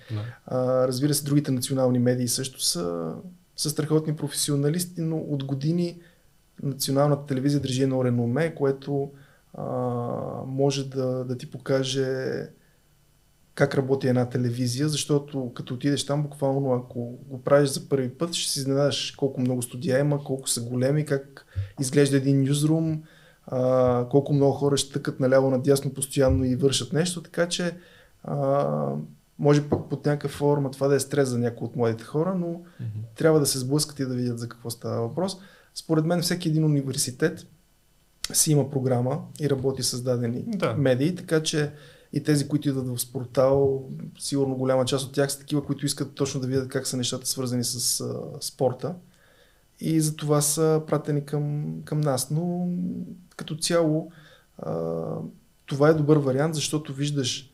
А, 0.47 0.89
разбира 0.89 1.15
се, 1.15 1.25
другите 1.25 1.51
национални 1.51 1.99
медии 1.99 2.29
също 2.29 2.63
са, 2.63 3.15
са 3.57 3.71
страхотни 3.71 4.17
професионалисти, 4.17 5.01
но 5.01 5.17
от 5.17 5.45
години 5.45 6.01
националната 6.63 7.27
телевизия 7.27 7.61
държи 7.61 7.83
едно 7.83 8.05
реноме, 8.05 8.55
което 8.55 9.11
а, 9.55 9.65
може 10.47 10.89
да, 10.89 11.25
да 11.25 11.39
ти 11.39 11.51
покаже 11.51 12.07
как 13.59 13.75
работи 13.75 14.09
една 14.09 14.29
телевизия, 14.29 14.89
защото 14.89 15.53
като 15.55 15.75
отидеш 15.75 16.07
там, 16.07 16.23
буквално 16.23 16.73
ако 16.73 17.01
го 17.29 17.43
правиш 17.43 17.71
за 17.71 17.89
първи 17.89 18.09
път, 18.09 18.35
ще 18.35 18.53
си 18.53 18.59
изненадаш 18.59 19.11
колко 19.11 19.41
много 19.41 19.63
студия 19.63 19.99
има, 19.99 20.25
колко 20.25 20.49
са 20.49 20.63
големи, 20.63 21.05
как 21.05 21.47
изглежда 21.81 22.17
един 22.17 22.43
нюзрум, 22.43 23.03
а, 23.47 24.09
колко 24.11 24.33
много 24.33 24.53
хора 24.53 24.77
ще 24.77 24.93
тъкат 24.93 25.21
наляво 25.21 25.51
надясно 25.51 25.95
постоянно 25.95 26.45
и 26.45 26.57
вършат 26.57 26.93
нещо, 26.93 27.23
така 27.23 27.49
че 27.49 27.77
а, 28.25 28.67
може 29.39 29.69
пък 29.69 29.89
под 29.91 30.07
някаква 30.07 30.29
форма 30.29 30.71
това 30.71 30.89
да 30.89 30.95
е 30.95 31.01
стрес 31.01 31.29
за 31.29 31.39
някои 31.39 31.67
от 31.67 31.77
младите 31.77 32.05
хора, 32.05 32.35
но 32.35 32.47
mm-hmm. 32.47 33.17
трябва 33.17 33.41
да 33.41 33.47
се 33.47 33.59
сблъскат 33.59 33.99
и 34.01 34.07
да 34.07 34.15
видят 34.15 34.39
за 34.39 34.49
какво 34.49 34.71
става 34.71 35.01
въпрос. 35.01 35.37
Според 35.75 36.05
мен 36.05 36.23
всеки 36.23 36.49
един 36.49 36.65
университет 36.65 37.47
си 38.33 38.53
има 38.53 38.71
програма 38.71 39.21
и 39.41 39.51
работи 39.51 39.83
с 39.83 40.03
дадени 40.03 40.45
да. 40.47 40.75
медии, 40.75 41.15
така 41.15 41.43
че 41.43 41.73
и 42.13 42.23
тези, 42.23 42.49
които 42.49 42.69
идват 42.69 42.89
в 42.89 42.99
спортал, 42.99 43.89
сигурно 44.19 44.57
голяма 44.57 44.85
част 44.85 45.07
от 45.07 45.13
тях 45.13 45.33
са 45.33 45.39
такива, 45.39 45.65
които 45.65 45.87
искат 45.87 46.15
точно 46.15 46.41
да 46.41 46.47
видят 46.47 46.69
как 46.69 46.87
са 46.87 46.97
нещата 46.97 47.27
свързани 47.27 47.65
с 47.65 48.01
а, 48.01 48.21
спорта. 48.41 48.95
И 49.81 50.01
за 50.01 50.17
това 50.17 50.41
са 50.41 50.83
пратени 50.87 51.25
към, 51.25 51.75
към 51.85 52.01
нас. 52.01 52.31
Но 52.31 52.69
като 53.37 53.57
цяло 53.57 54.13
а, 54.59 54.73
това 55.67 55.89
е 55.89 55.95
добър 55.95 56.17
вариант, 56.17 56.55
защото 56.55 56.93
виждаш 56.93 57.53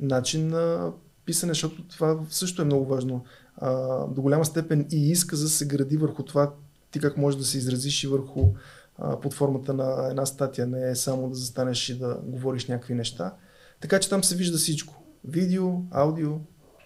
начин 0.00 0.48
на 0.48 0.92
писане, 1.24 1.50
защото 1.50 1.88
това 1.88 2.18
също 2.30 2.62
е 2.62 2.64
много 2.64 2.84
важно. 2.84 3.24
А, 3.56 4.00
до 4.06 4.22
голяма 4.22 4.44
степен 4.44 4.86
и 4.90 5.10
изказа 5.10 5.48
се 5.48 5.66
гради 5.66 5.96
върху 5.96 6.22
това 6.22 6.52
ти 6.90 7.00
как 7.00 7.16
можеш 7.16 7.38
да 7.38 7.44
се 7.44 7.58
изразиш 7.58 8.04
и 8.04 8.06
върху 8.06 8.52
а, 8.98 9.20
под 9.20 9.34
формата 9.34 9.74
на 9.74 10.08
една 10.10 10.26
статия. 10.26 10.66
Не 10.66 10.90
е 10.90 10.96
само 10.96 11.28
да 11.28 11.34
застанеш 11.34 11.88
и 11.88 11.98
да 11.98 12.20
говориш 12.22 12.66
някакви 12.66 12.94
неща. 12.94 13.34
Така 13.80 14.00
че 14.00 14.08
там 14.08 14.24
се 14.24 14.36
вижда 14.36 14.58
всичко. 14.58 15.02
Видео, 15.24 15.72
аудио, 15.90 16.38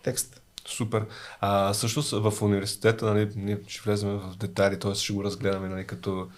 текст. 0.03 0.43
Супер. 0.69 1.07
А 1.41 1.75
също 1.75 2.03
в 2.31 2.43
университета, 2.43 3.07
нали, 3.07 3.31
ние 3.37 3.59
ще 3.67 3.83
влезем 3.85 4.09
в 4.09 4.37
детайли, 4.37 4.79
т.е. 4.79 4.95
ще 4.95 5.13
го 5.13 5.25
разгледаме 5.25 5.69
нали, 5.69 5.87
като 5.87 6.29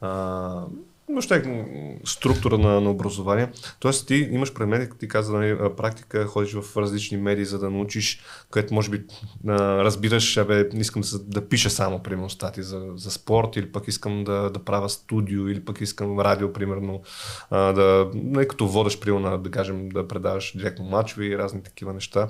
а, 0.00 0.64
въобще 1.12 1.66
структура 2.04 2.58
на, 2.58 2.80
на 2.80 2.90
образование. 2.90 3.48
Тоест 3.80 4.06
ти 4.06 4.14
имаш 4.14 4.54
предмет, 4.54 4.92
ти 5.00 5.08
каза, 5.08 5.32
нали, 5.32 5.58
практика, 5.76 6.26
ходиш 6.26 6.52
в 6.52 6.76
различни 6.76 7.16
медии, 7.16 7.44
за 7.44 7.58
да 7.58 7.70
научиш, 7.70 8.20
където 8.50 8.74
може 8.74 8.90
би 8.90 9.02
а, 9.48 9.84
разбираш, 9.84 10.36
абе, 10.36 10.68
искам 10.74 11.02
да, 11.02 11.18
да 11.18 11.48
пиша 11.48 11.70
само, 11.70 12.02
примерно, 12.02 12.30
стати 12.30 12.62
за, 12.62 12.86
за 12.94 13.10
спорт, 13.10 13.56
или 13.56 13.72
пък 13.72 13.88
искам 13.88 14.24
да, 14.24 14.50
да 14.50 14.64
правя 14.64 14.88
студио, 14.88 15.48
или 15.48 15.64
пък 15.64 15.80
искам 15.80 16.20
радио, 16.20 16.52
примерно, 16.52 17.02
а, 17.50 17.72
да, 17.72 18.10
нали, 18.14 18.48
като 18.48 18.68
водиш, 18.68 18.98
примерно, 19.00 19.38
да 19.38 19.50
кажем, 19.50 19.88
да 19.88 20.08
предаваш 20.08 20.52
директно 20.56 20.84
мачове 20.84 21.26
и 21.26 21.38
разни 21.38 21.62
такива 21.62 21.92
неща. 21.92 22.28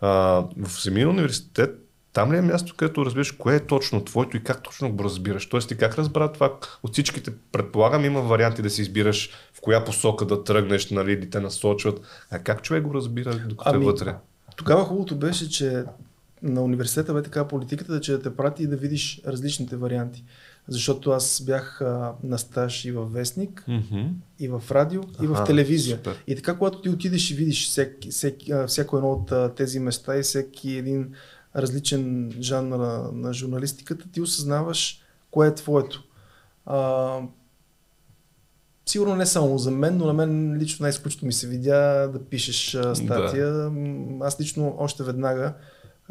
А, 0.00 0.08
в 0.56 0.70
Семейния 0.70 1.10
университет 1.10 1.87
там 2.18 2.32
ли 2.32 2.36
е 2.36 2.42
място, 2.42 2.74
където 2.76 3.04
разбираш 3.06 3.32
кое 3.32 3.56
е 3.56 3.66
точно 3.66 4.04
твоето 4.04 4.36
и 4.36 4.44
как 4.44 4.62
точно 4.62 4.92
го 4.92 5.04
разбираш? 5.04 5.48
Тоест 5.48 5.68
ти 5.68 5.76
как 5.76 5.98
разбра 5.98 6.32
това 6.32 6.52
от 6.82 6.92
всичките? 6.92 7.32
Предполагам 7.52 8.04
има 8.04 8.20
варианти 8.20 8.62
да 8.62 8.70
си 8.70 8.82
избираш 8.82 9.30
в 9.54 9.60
коя 9.60 9.84
посока 9.84 10.26
да 10.26 10.44
тръгнеш, 10.44 10.90
нали, 10.90 11.20
да 11.20 11.30
те 11.30 11.40
насочват. 11.40 12.00
А 12.30 12.38
как 12.38 12.62
човек 12.62 12.82
го 12.82 12.94
разбира 12.94 13.34
докато 13.34 13.70
е 13.70 13.72
ами, 13.74 13.84
е 13.84 13.86
вътре? 13.86 14.14
Тогава 14.56 14.84
хубавото 14.84 15.16
беше, 15.16 15.50
че 15.50 15.84
на 16.42 16.62
университета 16.62 17.14
бе 17.14 17.22
така 17.22 17.48
политиката, 17.48 18.00
че 18.00 18.12
да 18.12 18.22
те 18.22 18.36
прати 18.36 18.62
и 18.62 18.66
да 18.66 18.76
видиш 18.76 19.20
различните 19.26 19.76
варианти. 19.76 20.24
Защото 20.68 21.10
аз 21.10 21.42
бях 21.46 21.80
а, 21.80 22.12
на 22.22 22.38
стаж 22.38 22.84
и 22.84 22.92
във 22.92 23.12
Вестник, 23.12 23.64
mm-hmm. 23.68 24.08
и 24.38 24.48
в 24.48 24.62
радио, 24.70 25.02
и 25.22 25.26
в 25.26 25.44
телевизия. 25.46 25.96
Супер. 25.96 26.22
И 26.26 26.36
така, 26.36 26.54
когато 26.54 26.80
ти 26.80 26.88
отидеш 26.88 27.30
и 27.30 27.34
видиш 27.34 27.68
всеки, 27.68 28.10
всеки, 28.10 28.52
всяко 28.66 28.96
едно 28.96 29.12
от 29.12 29.32
а, 29.32 29.54
тези 29.54 29.80
места 29.80 30.18
и 30.18 30.22
всеки 30.22 30.70
един 30.70 31.14
различен 31.62 32.32
жанр 32.40 32.76
на, 32.76 33.12
на 33.12 33.32
журналистиката, 33.32 34.10
ти 34.12 34.20
осъзнаваш 34.20 35.00
кое 35.30 35.48
е 35.48 35.54
твоето. 35.54 36.04
А, 36.66 37.18
сигурно 38.86 39.16
не 39.16 39.26
само 39.26 39.58
за 39.58 39.70
мен, 39.70 39.96
но 39.96 40.06
на 40.06 40.12
мен 40.12 40.56
лично 40.58 40.82
най-скучно 40.82 41.26
ми 41.26 41.32
се 41.32 41.46
видя 41.46 42.08
да 42.12 42.24
пишеш 42.24 42.76
статия. 42.94 43.52
Да. 43.52 43.70
Аз 44.20 44.40
лично 44.40 44.76
още 44.78 45.02
веднага, 45.02 45.54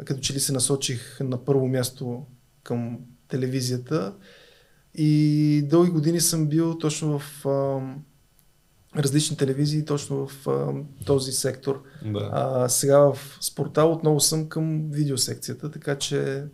като 0.04 0.20
че 0.20 0.34
ли 0.34 0.40
се 0.40 0.52
насочих 0.52 1.20
на 1.20 1.44
първо 1.44 1.68
място 1.68 2.26
към 2.62 2.98
телевизията 3.28 4.14
и 4.94 5.62
дълги 5.70 5.90
години 5.90 6.20
съм 6.20 6.46
бил 6.46 6.78
точно 6.78 7.18
в 7.18 7.46
а, 7.46 7.80
различни 8.98 9.36
телевизии 9.36 9.84
точно 9.84 10.26
в 10.26 10.48
а, 10.48 10.72
този 11.04 11.32
сектор. 11.32 11.82
Да. 12.04 12.30
А, 12.32 12.68
сега 12.68 12.98
в 12.98 13.18
спортал 13.40 13.92
отново 13.92 14.20
съм 14.20 14.48
към 14.48 14.90
видеосекцията, 14.90 15.70
така 15.70 15.94
че 15.94 16.44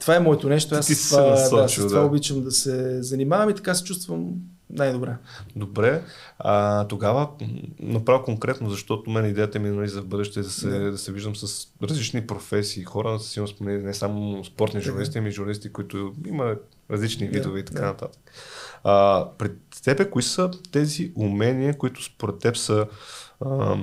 това 0.00 0.16
е 0.16 0.20
моето 0.20 0.48
нещо. 0.48 0.74
Аз 0.74 0.86
с 0.86 1.10
това, 1.10 1.30
насочил, 1.30 1.82
да, 1.82 1.88
с 1.88 1.92
това 1.92 2.00
да. 2.00 2.06
обичам 2.06 2.44
да 2.44 2.50
се 2.50 3.02
занимавам 3.02 3.50
и 3.50 3.54
така 3.54 3.74
се 3.74 3.84
чувствам 3.84 4.34
най-добре. 4.70 5.16
Добре. 5.56 6.02
А, 6.38 6.86
тогава 6.86 7.28
направо 7.80 8.24
конкретно, 8.24 8.70
защото 8.70 9.10
мен 9.10 9.26
идеята 9.26 9.58
ми 9.58 9.68
е 9.68 9.72
нали, 9.72 9.88
за 9.88 10.02
бъдеще 10.02 10.40
да 10.40 10.50
се, 10.50 10.68
да. 10.68 10.90
да 10.90 10.98
се 10.98 11.12
виждам 11.12 11.36
с 11.36 11.68
различни 11.82 12.26
професии, 12.26 12.84
хора, 12.84 13.18
с 13.18 13.54
не 13.60 13.94
само 13.94 14.44
спортни 14.44 14.80
журналисти, 14.80 15.18
ами 15.18 15.30
журналисти, 15.30 15.72
които 15.72 16.12
има 16.26 16.54
различни 16.90 17.28
видове 17.28 17.54
да, 17.54 17.60
и 17.60 17.64
така 17.64 17.80
да. 17.80 17.86
нататък. 17.86 18.20
А, 18.84 19.28
пред 19.38 19.56
теб, 19.84 20.10
кои 20.10 20.22
са 20.22 20.50
тези 20.72 21.12
умения, 21.14 21.78
които 21.78 22.04
според 22.04 22.38
теб 22.38 22.56
са 22.56 22.86
а, 23.40 23.76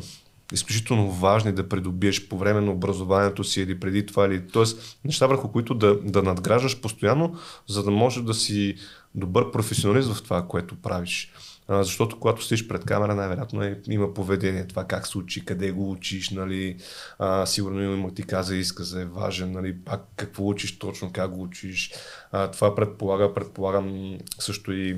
изключително 0.53 1.11
важни 1.11 1.51
да 1.51 1.69
придобиеш 1.69 2.27
по 2.27 2.37
време 2.37 2.61
на 2.61 2.71
образованието 2.71 3.43
си 3.43 3.61
или 3.61 3.79
преди 3.79 4.05
това, 4.05 4.25
или, 4.25 4.47
т.е. 4.47 4.63
неща 5.05 5.27
върху 5.27 5.51
които 5.51 5.73
да, 5.73 5.99
да 6.03 6.23
надграждаш 6.23 6.81
постоянно, 6.81 7.35
за 7.67 7.83
да 7.83 7.91
можеш 7.91 8.23
да 8.23 8.33
си 8.33 8.75
добър 9.15 9.51
професионалист 9.51 10.13
в 10.13 10.23
това, 10.23 10.47
което 10.47 10.75
правиш. 10.75 11.33
Защото 11.71 12.19
когато 12.19 12.43
стоиш 12.43 12.67
пред 12.67 12.85
камера, 12.85 13.15
най-вероятно 13.15 13.63
е, 13.63 13.81
има 13.89 14.13
поведение, 14.13 14.67
това 14.67 14.85
как 14.85 15.07
се 15.07 15.17
учи, 15.17 15.45
къде 15.45 15.71
го 15.71 15.91
учиш, 15.91 16.29
нали, 16.29 16.77
а, 17.19 17.45
сигурно 17.45 17.81
има 17.81 18.13
ти 18.13 18.23
каза 18.23 18.55
изказа 18.55 19.01
е 19.01 19.05
важен, 19.05 19.51
нали, 19.51 19.77
пак 19.79 20.01
какво 20.15 20.47
учиш 20.47 20.79
точно, 20.79 21.11
как 21.13 21.31
го 21.31 21.43
учиш. 21.43 21.91
А, 22.31 22.51
това 22.51 22.75
предполага, 22.75 23.33
предполагам 23.33 24.17
също 24.39 24.71
и 24.73 24.97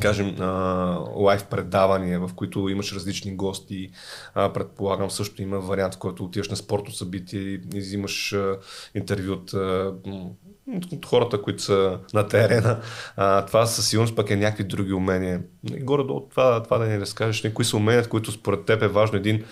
кажем, 0.00 0.36
лайв 1.16 1.44
предавания, 1.44 2.20
в 2.20 2.30
които 2.34 2.68
имаш 2.68 2.92
различни 2.92 3.36
гости. 3.36 3.90
А, 4.34 4.52
предполагам 4.52 5.10
също 5.10 5.42
има 5.42 5.58
вариант, 5.58 5.94
в 5.94 5.98
който 5.98 6.24
отиваш 6.24 6.48
на 6.48 6.56
спортно 6.56 6.94
събитие 6.94 7.40
и 7.40 7.60
взимаш 7.74 8.36
интервю 8.94 9.32
от 9.32 9.54
от 10.92 11.06
хората, 11.06 11.42
които 11.42 11.62
са 11.62 11.98
на 12.14 12.28
терена. 12.28 12.80
А, 13.16 13.46
това 13.46 13.66
със 13.66 13.88
сигурност 13.88 14.16
пък 14.16 14.30
е 14.30 14.36
някакви 14.36 14.64
други 14.64 14.92
умения. 14.92 15.42
И 15.74 15.80
горе-долу 15.80 16.28
това, 16.30 16.62
това 16.62 16.78
да 16.78 16.86
ни 16.86 17.00
разкажеш, 17.00 17.52
кои 17.52 17.64
са 17.64 17.76
уменията, 17.76 18.08
които 18.08 18.32
според 18.32 18.64
теб 18.64 18.82
е 18.82 18.88
важно 18.88 19.18
един 19.18 19.44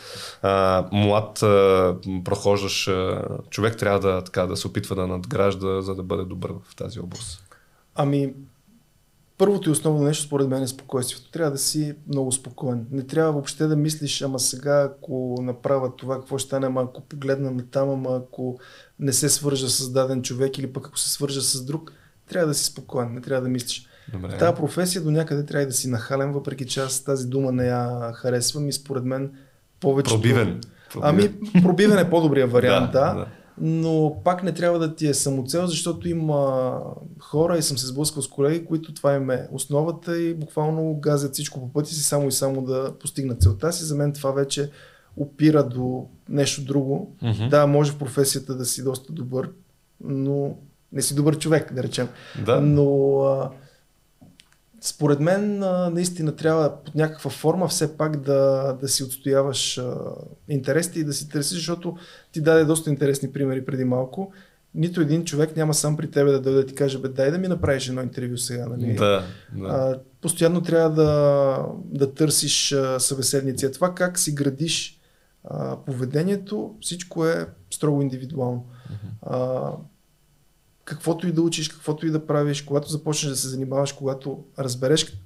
а, 0.43 0.85
млад 0.93 1.43
а, 1.43 1.97
прохождаш 2.25 2.89
а, 2.89 3.23
човек 3.51 3.77
трябва 3.77 4.01
да, 4.01 4.25
така, 4.25 4.47
да 4.47 4.57
се 4.57 4.67
опитва 4.67 4.97
да 4.97 5.07
надгражда, 5.07 5.83
за 5.83 5.95
да 5.95 6.03
бъде 6.03 6.25
добър 6.25 6.53
в 6.71 6.77
тази 6.77 7.01
област. 7.01 7.43
Ами, 7.95 8.35
Първото 9.39 9.69
и 9.69 9.73
основно 9.73 10.03
нещо 10.03 10.25
според 10.25 10.49
мен 10.49 10.63
е 10.63 10.67
спокойствието. 10.67 11.31
Трябва 11.31 11.51
да 11.51 11.59
си 11.59 11.95
много 12.09 12.33
спокоен. 12.33 12.87
Не 12.91 13.03
трябва 13.03 13.33
въобще 13.33 13.67
да 13.67 13.77
мислиш, 13.77 14.23
ама 14.23 14.39
сега 14.39 14.83
ако 14.83 15.39
направя 15.43 15.97
това, 15.97 16.17
какво 16.17 16.39
ще 16.39 16.47
стане, 16.47 16.67
ама 16.67 16.83
ако 16.83 17.01
погледна 17.01 17.51
на 17.51 17.67
там, 17.71 17.91
ама 17.91 18.17
ако 18.17 18.59
не 19.01 19.13
се 19.13 19.29
свържа 19.29 19.69
с 19.69 19.93
даден 19.93 20.23
човек 20.23 20.59
или 20.59 20.73
пък 20.73 20.87
ако 20.87 20.99
се 20.99 21.11
свържа 21.11 21.41
с 21.41 21.65
друг, 21.65 21.93
трябва 22.29 22.49
да 22.49 22.55
си 22.55 22.65
спокоен, 22.65 23.15
не 23.15 23.21
трябва 23.21 23.43
да 23.43 23.49
мислиш. 23.49 23.87
Добре. 24.13 24.39
Тази 24.39 24.57
професия 24.57 25.03
до 25.03 25.11
някъде 25.11 25.47
трябва 25.47 25.67
да 25.67 25.73
си 25.73 25.89
нахален, 25.89 26.33
въпреки 26.33 26.67
че 26.67 26.81
аз 26.81 27.05
тази 27.05 27.27
дума 27.27 27.53
не 27.53 27.67
я 27.67 28.13
харесвам 28.15 28.69
и 28.69 28.73
според 28.73 29.05
мен 29.05 29.33
повече. 29.81 30.15
Пробивен. 30.15 30.61
Ами, 31.01 31.33
пробивен 31.63 31.99
е 31.99 32.11
по-добрия 32.11 32.47
вариант, 32.57 32.93
да, 32.93 33.15
да. 33.15 33.27
Но 33.61 34.17
пак 34.25 34.43
не 34.43 34.53
трябва 34.53 34.79
да 34.79 34.95
ти 34.95 35.07
е 35.07 35.15
самоцел, 35.15 35.67
защото 35.67 36.09
има 36.09 36.73
хора 37.21 37.59
и 37.59 37.63
съм 37.63 37.79
се 37.79 37.87
сблъскал 37.87 38.23
с 38.23 38.29
колеги, 38.29 38.65
които 38.65 38.95
това 38.95 39.15
им 39.15 39.31
е 39.31 39.49
основата 39.53 40.19
и 40.21 40.35
буквално 40.35 40.95
газят 40.95 41.33
всичко 41.33 41.61
по 41.61 41.73
пъти 41.73 41.95
си, 41.95 42.03
само 42.03 42.29
и 42.29 42.33
само 42.33 42.63
да 42.63 42.93
постигнат 43.01 43.43
целта 43.43 43.73
си. 43.73 43.85
За 43.85 43.95
мен 43.95 44.13
това 44.13 44.31
вече 44.31 44.71
опира 45.17 45.69
до 45.69 46.07
нещо 46.29 46.65
друго. 46.65 47.17
Mm-hmm. 47.23 47.49
Да, 47.49 47.67
може 47.67 47.93
в 47.93 47.99
професията 47.99 48.55
да 48.57 48.65
си 48.65 48.85
доста 48.85 49.13
добър, 49.13 49.51
но 50.01 50.57
не 50.93 51.03
си 51.03 51.15
добър 51.15 51.39
човек, 51.39 51.73
да 51.75 51.83
речем. 51.83 52.09
Да. 52.47 52.61
Но 52.61 53.19
а, 53.21 53.51
според 54.87 55.21
мен 55.21 55.59
наистина 55.93 56.37
трябва 56.37 56.85
под 56.85 56.95
някаква 56.95 57.31
форма 57.31 57.69
все 57.69 57.97
пак 57.97 58.17
да, 58.17 58.73
да 58.81 58.89
си 58.89 59.05
отстояваш 59.05 59.81
интересите 60.49 61.01
и 61.01 61.05
да 61.05 61.13
си 61.13 61.29
търсиш, 61.29 61.57
защото 61.57 61.97
ти 62.33 62.41
даде 62.41 62.65
доста 62.65 62.91
интересни 62.91 63.33
примери 63.33 63.65
преди 63.65 63.85
малко. 63.85 64.33
Нито 64.75 65.01
един 65.01 65.25
човек 65.25 65.57
няма 65.57 65.75
сам 65.75 65.97
при 65.97 66.11
тебе 66.11 66.31
да 66.31 66.41
дойде 66.41 66.61
да 66.61 66.67
ти 66.67 66.75
каже, 66.75 66.99
бе, 66.99 67.09
дай 67.09 67.31
да 67.31 67.39
ми 67.39 67.49
направиш 67.49 67.89
едно 67.89 68.03
интервю 68.03 68.37
сега. 68.37 68.67
Нали? 68.67 68.95
Да, 68.95 69.23
да. 69.57 69.67
А, 69.69 70.01
постоянно 70.21 70.61
трябва 70.61 70.91
да, 70.91 71.59
да 71.85 72.15
търсиш 72.15 72.73
а, 72.73 73.01
събеседници. 73.01 73.73
Това 73.73 73.95
как 73.95 74.19
си 74.19 74.35
градиш 74.35 75.01
а, 75.45 75.77
поведението, 75.77 76.75
всичко 76.81 77.27
е 77.27 77.47
строго 77.71 78.03
индивидуално. 78.03 78.67
А, 79.23 79.71
каквото 80.87 81.29
и 81.29 81.33
да 81.33 81.43
учиш, 81.43 81.69
каквото 81.69 82.07
и 82.07 82.11
да 82.11 82.27
правиш, 82.27 82.63
когато 82.63 82.89
започнеш 82.89 83.31
да 83.31 83.37
се 83.37 83.49
занимаваш, 83.49 83.93
когато 83.93 84.45
разбереш 84.59 85.17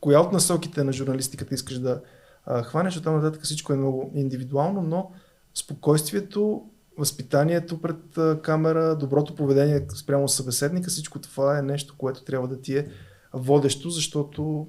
коя 0.00 0.20
от 0.20 0.32
насоките 0.32 0.84
на 0.84 0.92
журналистиката 0.92 1.54
искаш 1.54 1.78
да 1.78 2.00
а, 2.46 2.62
хванеш, 2.62 2.96
оттам 2.96 3.14
нататък 3.14 3.42
всичко 3.42 3.72
е 3.72 3.76
много 3.76 4.12
индивидуално, 4.14 4.82
но 4.82 5.10
спокойствието, 5.54 6.62
възпитанието 6.98 7.80
пред 7.80 8.18
а, 8.18 8.40
камера, 8.42 8.96
доброто 8.96 9.34
поведение 9.34 9.86
спрямо 9.94 10.28
събеседника, 10.28 10.90
всичко 10.90 11.18
това 11.18 11.58
е 11.58 11.62
нещо, 11.62 11.94
което 11.98 12.24
трябва 12.24 12.48
да 12.48 12.60
ти 12.60 12.76
е 12.76 12.88
водещо, 13.32 13.90
защото 13.90 14.68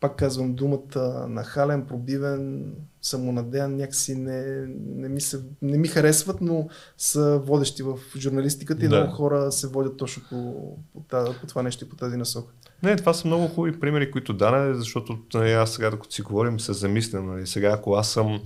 пак 0.00 0.16
казвам 0.16 0.54
думата 0.54 1.26
нахален, 1.28 1.86
пробивен, 1.86 2.72
самонадеян, 3.02 3.76
някакси 3.76 4.14
не, 4.14 4.66
не, 4.86 5.08
ми 5.08 5.20
се, 5.20 5.40
не 5.62 5.78
ми 5.78 5.88
харесват, 5.88 6.40
но 6.40 6.68
са 6.98 7.38
водещи 7.44 7.82
в 7.82 7.98
журналистиката 8.16 8.84
и 8.84 8.88
да. 8.88 8.96
много 8.96 9.12
хора 9.12 9.52
се 9.52 9.68
водят 9.68 9.96
точно 9.96 10.22
по, 10.30 10.76
по, 10.92 11.34
по 11.40 11.46
това 11.46 11.62
нещо 11.62 11.84
и 11.84 11.88
по 11.88 11.96
тази 11.96 12.16
насока. 12.16 12.52
Не, 12.82 12.96
това 12.96 13.14
са 13.14 13.26
много 13.26 13.48
хубави 13.48 13.80
примери, 13.80 14.10
които 14.10 14.32
дана, 14.32 14.74
защото 14.74 15.18
нали, 15.34 15.52
аз 15.52 15.72
сега, 15.72 15.90
докато 15.90 16.14
си 16.14 16.22
говорим, 16.22 16.60
се 16.60 16.72
замисля. 16.72 17.22
Нали, 17.22 17.46
сега, 17.46 17.68
ако 17.68 17.94
аз 17.94 18.10
съм 18.10 18.40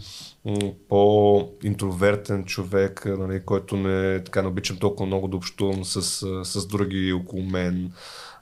по-интровертен 0.89 2.45
човек, 2.45 3.05
нали, 3.07 3.43
който 3.45 3.77
не, 3.77 4.25
така, 4.25 4.43
не 4.43 4.49
обичам 4.49 4.77
толкова 4.77 5.07
много 5.07 5.29
да 5.29 5.37
общувам 5.37 5.85
с, 5.85 6.03
с 6.45 6.67
други 6.67 7.13
около 7.13 7.43
мен, 7.43 7.93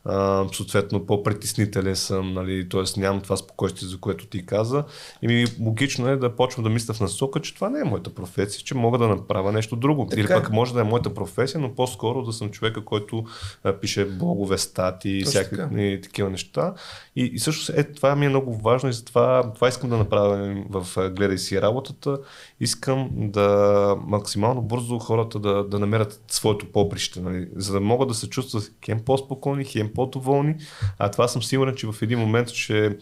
а, 0.04 0.46
съответно 0.52 1.06
по-притеснителен 1.06 1.96
съм, 1.96 2.32
нали, 2.32 2.68
т.е. 2.68 3.00
нямам 3.00 3.20
това 3.20 3.36
спокойствие, 3.36 3.88
за 3.88 3.98
което 3.98 4.26
ти 4.26 4.46
каза. 4.46 4.84
И 5.22 5.26
ми 5.26 5.44
логично 5.60 6.08
е 6.08 6.16
да 6.16 6.36
почвам 6.36 6.64
да 6.64 6.70
мисля 6.70 6.94
в 6.94 7.00
насока, 7.00 7.40
че 7.40 7.54
това 7.54 7.70
не 7.70 7.80
е 7.80 7.84
моята 7.84 8.14
професия, 8.14 8.62
че 8.64 8.74
мога 8.74 8.98
да 8.98 9.08
направя 9.08 9.52
нещо 9.52 9.76
друго. 9.76 10.06
Така. 10.06 10.20
Или 10.20 10.32
е. 10.32 10.36
пък 10.36 10.50
може 10.50 10.74
да 10.74 10.80
е 10.80 10.84
моята 10.84 11.14
професия, 11.14 11.60
но 11.60 11.74
по-скоро 11.74 12.22
да 12.22 12.32
съм 12.32 12.50
човека, 12.50 12.84
който 12.84 13.24
а, 13.64 13.72
пише 13.72 14.04
блогове, 14.04 14.58
стати 14.58 15.10
и 15.10 15.24
всякакви 15.24 16.00
такива 16.02 16.30
неща. 16.30 16.74
И, 17.16 17.24
и 17.24 17.38
също 17.38 17.72
е, 17.76 17.84
това 17.84 18.16
ми 18.16 18.26
е 18.26 18.28
много 18.28 18.54
важно 18.54 18.88
и 18.88 18.92
затова 18.92 19.52
това 19.54 19.68
искам 19.68 19.90
да 19.90 19.96
направя 19.96 20.64
в 20.70 21.10
Гледай 21.10 21.38
си 21.38 21.60
работата. 21.90 22.18
Искам 22.60 23.10
да 23.12 23.96
максимално 24.06 24.62
бързо 24.62 24.98
хората 24.98 25.38
да, 25.38 25.64
да 25.64 25.78
намерят 25.78 26.20
своето 26.28 26.72
поприще, 26.72 27.20
нали, 27.20 27.48
за 27.56 27.72
да 27.72 27.80
могат 27.80 28.08
да 28.08 28.14
се 28.14 28.30
чувстват 28.30 28.72
хем 28.84 29.00
по-спокойни, 29.04 29.64
хем 29.64 29.90
по-доволни, 29.94 30.56
а 30.98 31.10
това 31.10 31.28
съм 31.28 31.42
сигурен, 31.42 31.74
че 31.74 31.86
в 31.86 32.02
един 32.02 32.18
момент 32.18 32.48
ще 32.48 32.96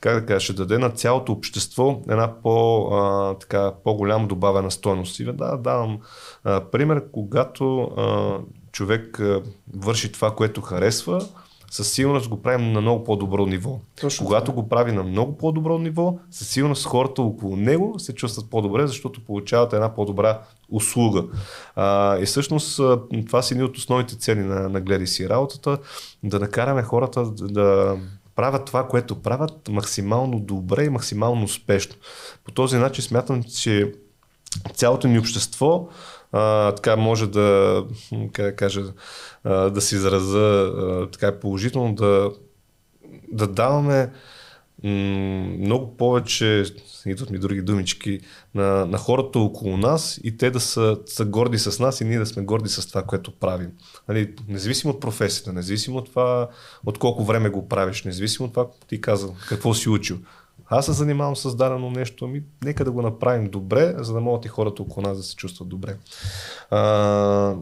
как 0.00 0.20
да 0.20 0.26
кажа, 0.26 0.40
ще 0.40 0.52
даде 0.52 0.78
на 0.78 0.90
цялото 0.90 1.32
общество 1.32 2.00
една 2.08 2.40
по, 2.42 2.86
а, 2.92 3.34
така, 3.34 3.72
по-голяма 3.84 4.26
добавена 4.26 4.70
стойност. 4.70 5.20
И 5.20 5.24
да, 5.24 5.56
давам 5.56 5.98
а, 6.44 6.60
пример, 6.60 7.04
когато 7.12 7.80
а, 7.82 8.38
човек 8.72 9.20
а, 9.20 9.42
върши 9.76 10.12
това, 10.12 10.34
което 10.34 10.60
харесва, 10.60 11.26
със 11.70 11.92
сигурност 11.92 12.28
го 12.28 12.42
правим 12.42 12.72
на 12.72 12.80
много 12.80 13.04
по-добро 13.04 13.46
ниво. 13.46 13.78
Точно 14.00 14.26
Когато 14.26 14.52
го 14.52 14.68
прави 14.68 14.92
на 14.92 15.02
много 15.02 15.36
по-добро 15.36 15.78
ниво, 15.78 16.18
със 16.30 16.48
сигурност 16.48 16.86
хората 16.86 17.22
около 17.22 17.56
него 17.56 17.98
се 17.98 18.14
чувстват 18.14 18.50
по-добре, 18.50 18.86
защото 18.86 19.24
получават 19.24 19.72
една 19.72 19.94
по-добра 19.94 20.40
услуга. 20.68 21.24
А, 21.76 22.18
и 22.18 22.26
всъщност 22.26 22.80
това 23.26 23.42
са 23.42 23.54
едни 23.54 23.64
от 23.64 23.76
основните 23.76 24.16
цели 24.16 24.40
на, 24.40 24.68
на 24.68 24.80
Гледай 24.80 25.06
си 25.06 25.28
работата, 25.28 25.78
да 26.22 26.40
накараме 26.40 26.82
хората 26.82 27.24
да 27.30 27.96
правят 28.36 28.64
това, 28.64 28.88
което 28.88 29.22
правят 29.22 29.68
максимално 29.68 30.40
добре 30.40 30.84
и 30.84 30.90
максимално 30.90 31.44
успешно. 31.44 31.94
По 32.44 32.52
този 32.52 32.76
начин 32.76 33.04
смятам, 33.04 33.42
че 33.42 33.92
цялото 34.74 35.08
ни 35.08 35.18
общество 35.18 35.88
а, 36.32 36.72
така 36.72 36.96
може 36.96 37.26
да, 37.26 37.84
как 38.32 38.44
да 38.46 38.56
кажа, 38.56 38.82
а, 39.44 39.70
да 39.70 39.80
се 39.80 39.96
израза 39.96 40.38
а, 40.38 41.10
така 41.10 41.40
положително, 41.40 41.94
да, 41.94 42.30
да 43.32 43.46
даваме 43.46 44.10
много 44.82 45.96
повече, 45.96 46.64
идват 47.06 47.30
ми 47.30 47.38
други 47.38 47.62
думички, 47.62 48.20
на, 48.54 48.86
на 48.86 48.98
хората 48.98 49.38
около 49.38 49.76
нас 49.76 50.20
и 50.24 50.36
те 50.36 50.50
да 50.50 50.60
са, 50.60 50.98
са 51.06 51.24
горди 51.24 51.58
с 51.58 51.78
нас 51.78 52.00
и 52.00 52.04
ние 52.04 52.18
да 52.18 52.26
сме 52.26 52.42
горди 52.42 52.68
с 52.68 52.88
това, 52.88 53.02
което 53.02 53.38
правим. 53.38 53.70
Нали, 54.08 54.34
независимо 54.48 54.92
от 54.92 55.00
професията, 55.00 55.52
независимо 55.52 55.96
от 55.96 56.06
това 56.10 56.48
от 56.86 56.98
колко 56.98 57.24
време 57.24 57.48
го 57.48 57.68
правиш, 57.68 58.04
независимо 58.04 58.46
от 58.46 58.52
това, 58.52 58.66
ти 58.88 59.00
каза, 59.00 59.28
какво 59.48 59.74
си 59.74 59.88
учил 59.88 60.18
аз 60.68 60.86
се 60.86 60.92
занимавам 60.92 61.36
с 61.36 61.56
дадено 61.56 61.90
нещо, 61.90 62.24
ами 62.24 62.42
нека 62.64 62.84
да 62.84 62.90
го 62.90 63.02
направим 63.02 63.50
добре, 63.50 63.94
за 63.98 64.12
да 64.12 64.20
могат 64.20 64.44
и 64.44 64.48
хората 64.48 64.82
около 64.82 65.06
нас 65.06 65.16
да 65.16 65.22
се 65.22 65.36
чувстват 65.36 65.68
добре. 65.68 65.96
А, 66.70 67.54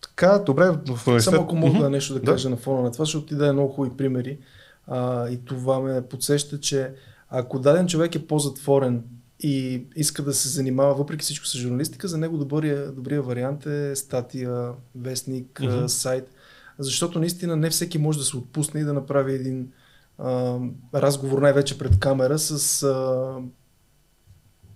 така, 0.00 0.38
добре, 0.38 0.70
в 0.70 1.06
университет... 1.06 1.34
Само 1.34 1.42
ако 1.42 1.56
мога 1.56 1.78
mm-hmm. 1.78 1.88
нещо 1.88 2.14
да 2.14 2.22
кажа 2.22 2.48
да. 2.48 2.50
на 2.50 2.56
фона 2.56 2.82
на 2.82 2.92
това, 2.92 3.04
защото 3.04 3.26
ти 3.26 3.34
даде 3.34 3.52
много 3.52 3.72
хубави 3.72 3.96
примери 3.96 4.38
а, 4.86 5.28
и 5.28 5.44
това 5.44 5.80
ме 5.80 6.02
подсеща, 6.02 6.60
че 6.60 6.92
ако 7.30 7.58
даден 7.58 7.86
човек 7.86 8.14
е 8.14 8.26
по-затворен 8.26 9.04
и 9.40 9.84
иска 9.96 10.22
да 10.22 10.34
се 10.34 10.48
занимава 10.48 10.94
въпреки 10.94 11.22
всичко 11.22 11.46
с 11.46 11.58
журналистика, 11.58 12.08
за 12.08 12.18
него 12.18 12.38
добрия, 12.38 12.92
добрия 12.92 13.22
вариант 13.22 13.66
е 13.66 13.96
статия, 13.96 14.70
вестник, 14.94 15.46
mm-hmm. 15.46 15.86
сайт, 15.86 16.30
защото 16.78 17.18
наистина 17.18 17.56
не 17.56 17.70
всеки 17.70 17.98
може 17.98 18.18
да 18.18 18.24
се 18.24 18.36
отпусне 18.36 18.80
и 18.80 18.84
да 18.84 18.92
направи 18.92 19.34
един 19.34 19.68
а, 20.18 20.58
разговор 20.94 21.42
най-вече 21.42 21.78
пред 21.78 21.98
камера 21.98 22.38
с 22.38 22.82
а, 22.82 23.34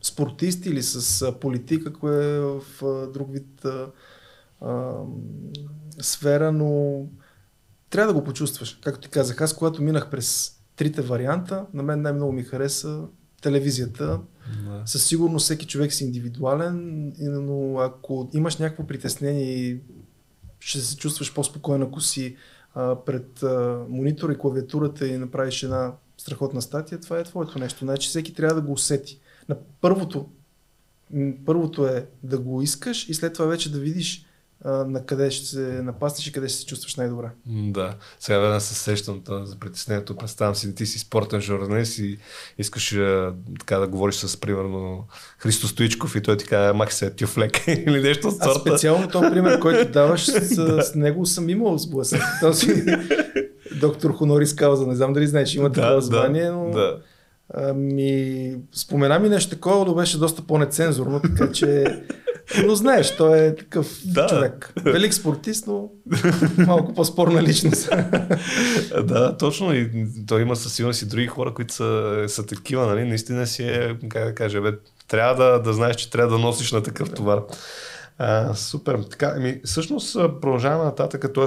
спортист 0.03 0.67
или 0.67 0.83
с 0.83 1.23
а, 1.23 1.33
политик, 1.41 1.87
ако 1.87 2.09
е 2.09 2.41
в 2.41 2.63
а, 2.83 3.07
друг 3.07 3.33
вид 3.33 3.65
а, 3.65 3.87
а, 4.61 4.95
сфера, 6.01 6.53
но 6.53 7.03
трябва 7.91 8.13
да 8.13 8.19
го 8.19 8.25
почувстваш. 8.25 8.81
Както 8.85 9.01
ти 9.01 9.09
казах, 9.09 9.41
аз 9.41 9.57
когато 9.57 9.83
минах 9.83 10.11
през 10.11 10.57
трите 10.77 11.03
варианта, 11.03 11.67
на 11.75 11.83
мен 11.83 12.03
най-много 12.03 12.33
ми 12.33 12.43
хареса 12.43 13.03
телевизията. 13.43 14.21
Да. 14.65 14.83
Със 14.87 15.07
сигурност 15.07 15.45
всеки 15.45 15.67
човек 15.67 15.93
си 15.93 16.05
индивидуален, 16.05 17.13
но 17.19 17.79
ако 17.79 18.31
имаш 18.35 18.57
някакво 18.57 18.87
притеснение 18.87 19.55
и 19.55 19.81
ще 20.61 20.79
се 20.79 20.97
чувстваш 20.97 21.35
по-спокойно, 21.35 21.87
ако 21.87 22.01
си 22.01 22.37
а, 22.75 23.05
пред 23.05 23.43
а, 23.43 23.85
монитора 23.89 24.33
и 24.33 24.39
клавиатурата 24.39 25.07
и 25.07 25.19
направиш 25.19 25.63
една 25.63 25.93
страхотна 26.19 26.63
статия, 26.63 27.01
това 27.01 27.19
е 27.19 27.25
твоето 27.25 27.59
нещо. 27.59 27.85
Значи 27.85 28.09
всеки 28.09 28.35
трябва 28.35 28.55
да 28.55 28.67
го 28.67 28.73
усети. 28.73 29.21
На 29.49 29.57
първото, 29.81 30.29
първото 31.47 31.87
е 31.87 32.07
да 32.23 32.39
го 32.39 32.63
искаш 32.63 33.09
и 33.09 33.15
след 33.15 33.33
това 33.33 33.47
вече 33.47 33.73
да 33.73 33.79
видиш 33.79 34.27
на 34.65 35.07
къде 35.07 35.31
ще 35.31 35.47
се 35.47 35.61
напаснеш 35.83 36.27
и 36.27 36.33
къде 36.33 36.49
ще 36.49 36.59
се 36.59 36.67
чувстваш 36.67 36.97
най-добре. 36.97 37.31
Да, 37.47 37.95
сега 38.21 38.39
веднага 38.39 38.61
се 38.61 38.75
сещам 38.75 39.23
за 39.29 39.57
притеснението. 39.57 40.17
Представям 40.17 40.55
си, 40.55 40.75
ти 40.75 40.87
си 40.87 40.99
спортен 40.99 41.41
журналист 41.41 41.99
и 41.99 42.19
искаш 42.59 42.99
така 43.59 43.79
да 43.79 43.89
говориш 43.89 44.15
с, 44.15 44.41
примерно, 44.41 45.05
Христо 45.39 45.69
Стоичков 45.69 46.17
и 46.17 46.23
той 46.23 46.37
ти 46.37 46.47
казва, 46.47 46.75
мах 46.75 46.95
се 46.95 47.11
тюфлек 47.11 47.69
или 47.69 48.01
нещо 48.01 48.29
от 48.29 48.35
сорта. 48.35 48.53
А 48.57 48.61
специално 48.61 49.09
този 49.09 49.31
пример, 49.31 49.61
който 49.61 49.93
даваш, 49.93 50.27
с, 50.27 50.83
с 50.91 50.95
него 50.95 51.27
съм 51.27 51.49
имал 51.49 51.79
сблъсък. 51.79 52.23
Този, 52.41 52.85
доктор 53.81 54.13
Хонорис 54.13 54.55
Кауза. 54.55 54.87
Не 54.87 54.95
знам 54.97 55.13
дали 55.13 55.27
знаеш, 55.27 55.55
има 55.55 55.73
такова 55.73 55.95
да, 55.95 56.01
звание, 56.01 56.51
но... 56.51 56.71
Да. 56.71 56.99
Ами, 57.55 58.57
спомена 58.75 59.19
ми 59.19 59.29
нещо 59.29 59.51
такова, 59.51 59.85
но 59.85 59.95
беше 59.95 60.19
доста 60.19 60.43
по-нецензурно, 60.43 61.21
така 61.21 61.53
че... 61.53 61.85
Но 62.67 62.75
знаеш, 62.75 63.17
той 63.17 63.39
е 63.39 63.57
такъв 63.57 63.99
Да. 64.05 64.27
човек. 64.27 64.73
Велик 64.85 65.15
спортист, 65.15 65.67
но 65.67 65.89
малко 66.59 66.95
по-спорна 66.95 67.43
личност. 67.43 67.91
Да, 69.05 69.37
точно. 69.37 69.75
И 69.75 70.07
той 70.27 70.43
има 70.43 70.57
със 70.57 70.73
сигурност 70.75 71.03
и 71.03 71.07
други 71.07 71.27
хора, 71.27 71.55
които 71.55 71.75
са, 71.75 72.25
са 72.29 72.47
такива, 72.47 72.87
нали? 72.87 73.09
Наистина 73.09 73.47
си 73.47 73.63
е, 73.63 73.97
как 74.09 74.25
да 74.25 74.35
кажа, 74.35 74.61
бе, 74.61 74.73
трябва 75.09 75.45
да, 75.45 75.59
да 75.63 75.73
знаеш, 75.73 75.97
че 75.97 76.11
трябва 76.11 76.33
да 76.33 76.39
носиш 76.39 76.73
на 76.73 76.83
такъв 76.83 77.11
товар. 77.11 77.41
А, 78.19 78.55
супер. 78.55 78.99
Така, 79.11 79.33
ами, 79.37 79.61
всъщност 79.65 80.15
продължаваме 80.15 80.85
нататък, 80.85 81.25
т.е. 81.35 81.45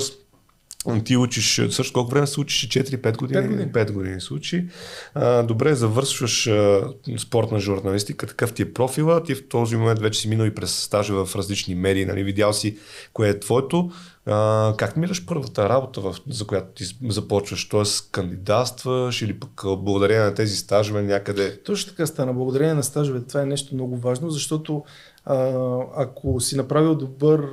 ти 1.06 1.18
учиш, 1.18 1.62
също 1.70 1.94
колко 1.94 2.12
време 2.12 2.28
се 2.28 2.40
учиш? 2.40 2.70
4-5 2.70 3.18
години? 3.18 3.42
Пет 3.42 3.52
години. 3.52 3.72
5 3.72 3.92
години 3.92 4.22
се 4.22 4.34
учи. 4.34 4.66
А, 5.14 5.44
добре, 5.44 5.76
завършваш 5.76 6.48
а, 6.48 6.88
спортна 7.18 7.60
журналистика, 7.60 8.28
такъв 8.28 8.54
ти 8.54 8.62
е 8.62 8.74
профила, 8.74 9.24
ти 9.24 9.36
в 9.36 9.50
този 9.50 9.76
момент 9.76 10.00
вече 10.00 10.20
си 10.20 10.28
минал 10.28 10.46
и 10.46 10.56
през 10.56 10.76
стажа 10.76 11.26
в 11.26 11.36
различни 11.36 11.76
медии, 11.76 12.06
нали? 12.06 12.24
видял 12.24 12.54
си 12.54 12.78
кое 13.14 13.30
е 13.30 13.40
твоето. 13.40 13.92
А, 14.26 14.74
как 14.78 14.98
мираш 14.98 15.26
първата 15.26 15.70
работа, 15.70 16.02
в, 16.02 16.16
за 16.30 16.48
която 16.48 16.68
ти 16.76 16.84
започваш? 17.10 17.70
Тоест 17.70 18.12
кандидатстваш 18.12 19.22
или 19.22 19.40
пък 19.40 19.62
благодарение 19.66 20.24
на 20.24 20.34
тези 20.34 20.56
стажове 20.56 21.02
някъде? 21.02 21.60
Точно 21.64 21.92
така 21.92 22.06
стана. 22.06 22.34
Благодарение 22.34 22.74
на 22.74 22.84
стажовете. 22.84 23.28
Това 23.28 23.42
е 23.42 23.46
нещо 23.46 23.76
много 23.76 23.98
важно, 23.98 24.30
защото 24.30 24.84
а, 25.26 25.54
ако 25.96 26.40
си 26.40 26.58
направил 26.58 26.96
добър, 26.96 27.50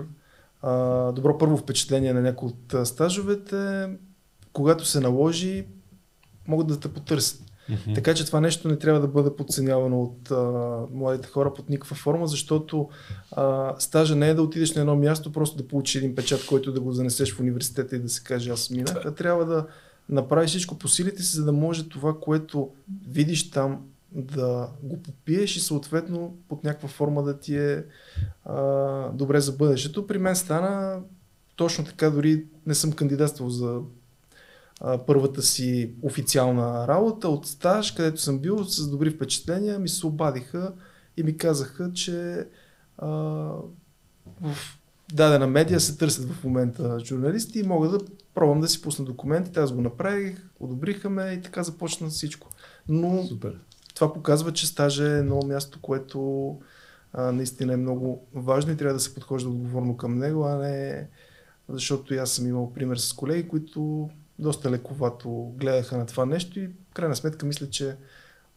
а, 0.62 1.12
добро 1.12 1.38
първо 1.38 1.56
впечатление 1.56 2.12
на 2.12 2.20
някои 2.20 2.48
от 2.48 2.88
стажовете, 2.88 3.88
когато 4.52 4.84
се 4.84 5.00
наложи, 5.00 5.66
могат 6.48 6.66
да 6.66 6.80
те 6.80 6.88
потърсят. 6.88 7.42
Така 7.94 8.14
че 8.14 8.26
това 8.26 8.40
нещо 8.40 8.68
не 8.68 8.76
трябва 8.76 9.00
да 9.00 9.08
бъде 9.08 9.36
подценявано 9.36 10.02
от 10.02 10.30
а, 10.30 10.42
младите 10.92 11.28
хора 11.28 11.54
под 11.54 11.68
никаква 11.68 11.96
форма, 11.96 12.26
защото 12.26 12.88
а, 13.32 13.74
стажа 13.78 14.16
не 14.16 14.28
е 14.28 14.34
да 14.34 14.42
отидеш 14.42 14.74
на 14.74 14.80
едно 14.80 14.96
място, 14.96 15.32
просто 15.32 15.56
да 15.56 15.68
получиш 15.68 15.94
един 15.94 16.14
печат, 16.14 16.46
който 16.46 16.72
да 16.72 16.80
го 16.80 16.92
занесеш 16.92 17.34
в 17.34 17.40
университета 17.40 17.96
и 17.96 17.98
да 17.98 18.08
се 18.08 18.24
каже 18.24 18.50
аз 18.50 18.70
минах, 18.70 19.06
а 19.06 19.14
трябва 19.14 19.44
да 19.44 19.66
направиш 20.08 20.50
всичко 20.50 20.78
по 20.78 20.88
силите 20.88 21.22
си, 21.22 21.36
за 21.36 21.44
да 21.44 21.52
може 21.52 21.88
това, 21.88 22.20
което 22.20 22.70
видиш 23.08 23.50
там, 23.50 23.80
да 24.12 24.68
го 24.82 25.02
попиеш 25.02 25.56
и 25.56 25.61
съответно 25.61 26.36
под 26.48 26.64
някаква 26.64 26.88
форма 26.88 27.22
да 27.22 27.38
ти 27.38 27.56
е 27.56 27.84
а, 28.44 29.08
добре 29.08 29.40
за 29.40 29.52
бъдещето. 29.52 30.06
При 30.06 30.18
мен 30.18 30.36
стана 30.36 31.00
точно 31.56 31.84
така, 31.84 32.11
дори 32.11 32.44
не 32.66 32.74
съм 32.74 32.92
кандидатствал 32.92 33.50
за 33.50 33.80
а, 34.80 34.98
първата 34.98 35.42
си 35.42 35.94
официална 36.02 36.88
работа 36.88 37.28
от 37.28 37.46
стаж, 37.46 37.92
където 37.92 38.20
съм 38.20 38.38
бил 38.38 38.64
с 38.64 38.90
добри 38.90 39.11
впечатления, 39.11 39.78
ми 39.78 39.88
се 39.88 40.06
обадиха 40.06 40.72
и 41.16 41.22
ми 41.22 41.36
казаха, 41.36 41.92
че 41.92 42.46
а, 42.98 43.08
в 44.40 44.56
дадена 45.12 45.46
медия 45.46 45.80
се 45.80 45.98
търсят 45.98 46.30
в 46.30 46.44
момента 46.44 46.98
журналисти 47.04 47.58
и 47.61 47.62
мога 47.62 47.88
да 47.88 47.98
пробвам 48.34 48.61
да 48.61 48.68
си 48.68 48.82
пусна 48.82 49.04
документите. 49.04 49.61
Аз 49.61 49.72
го 49.72 49.80
направих, 49.80 50.50
одобриха 50.61 51.11
ме 51.11 51.32
и 51.32 51.42
така 51.42 51.62
започна 51.62 52.08
всичко. 52.08 52.48
Но 52.88 53.26
Супер. 53.26 53.58
Това 54.01 54.12
показва, 54.12 54.53
че 54.53 54.66
стажа 54.66 55.05
е 55.05 55.18
едно 55.18 55.40
място, 55.46 55.78
което 55.82 56.57
а, 57.12 57.32
наистина 57.32 57.72
е 57.72 57.76
много 57.76 58.26
важно 58.34 58.72
и 58.72 58.76
трябва 58.76 58.94
да 58.94 59.01
се 59.01 59.14
подхожда 59.14 59.48
отговорно 59.48 59.96
към 59.96 60.18
него, 60.18 60.44
а 60.44 60.57
не 60.57 61.09
защото 61.68 62.14
и 62.14 62.18
аз 62.18 62.30
съм 62.30 62.46
имал 62.46 62.72
пример 62.72 62.96
с 62.96 63.12
колеги, 63.12 63.48
които 63.48 64.11
доста 64.38 64.70
лековато 64.70 65.53
гледаха 65.57 65.98
на 65.98 66.07
това 66.07 66.26
нещо 66.26 66.61
и 66.61 66.66
в 66.66 66.94
крайна 66.94 67.16
сметка 67.16 67.46
мисля, 67.46 67.70
че 67.70 67.96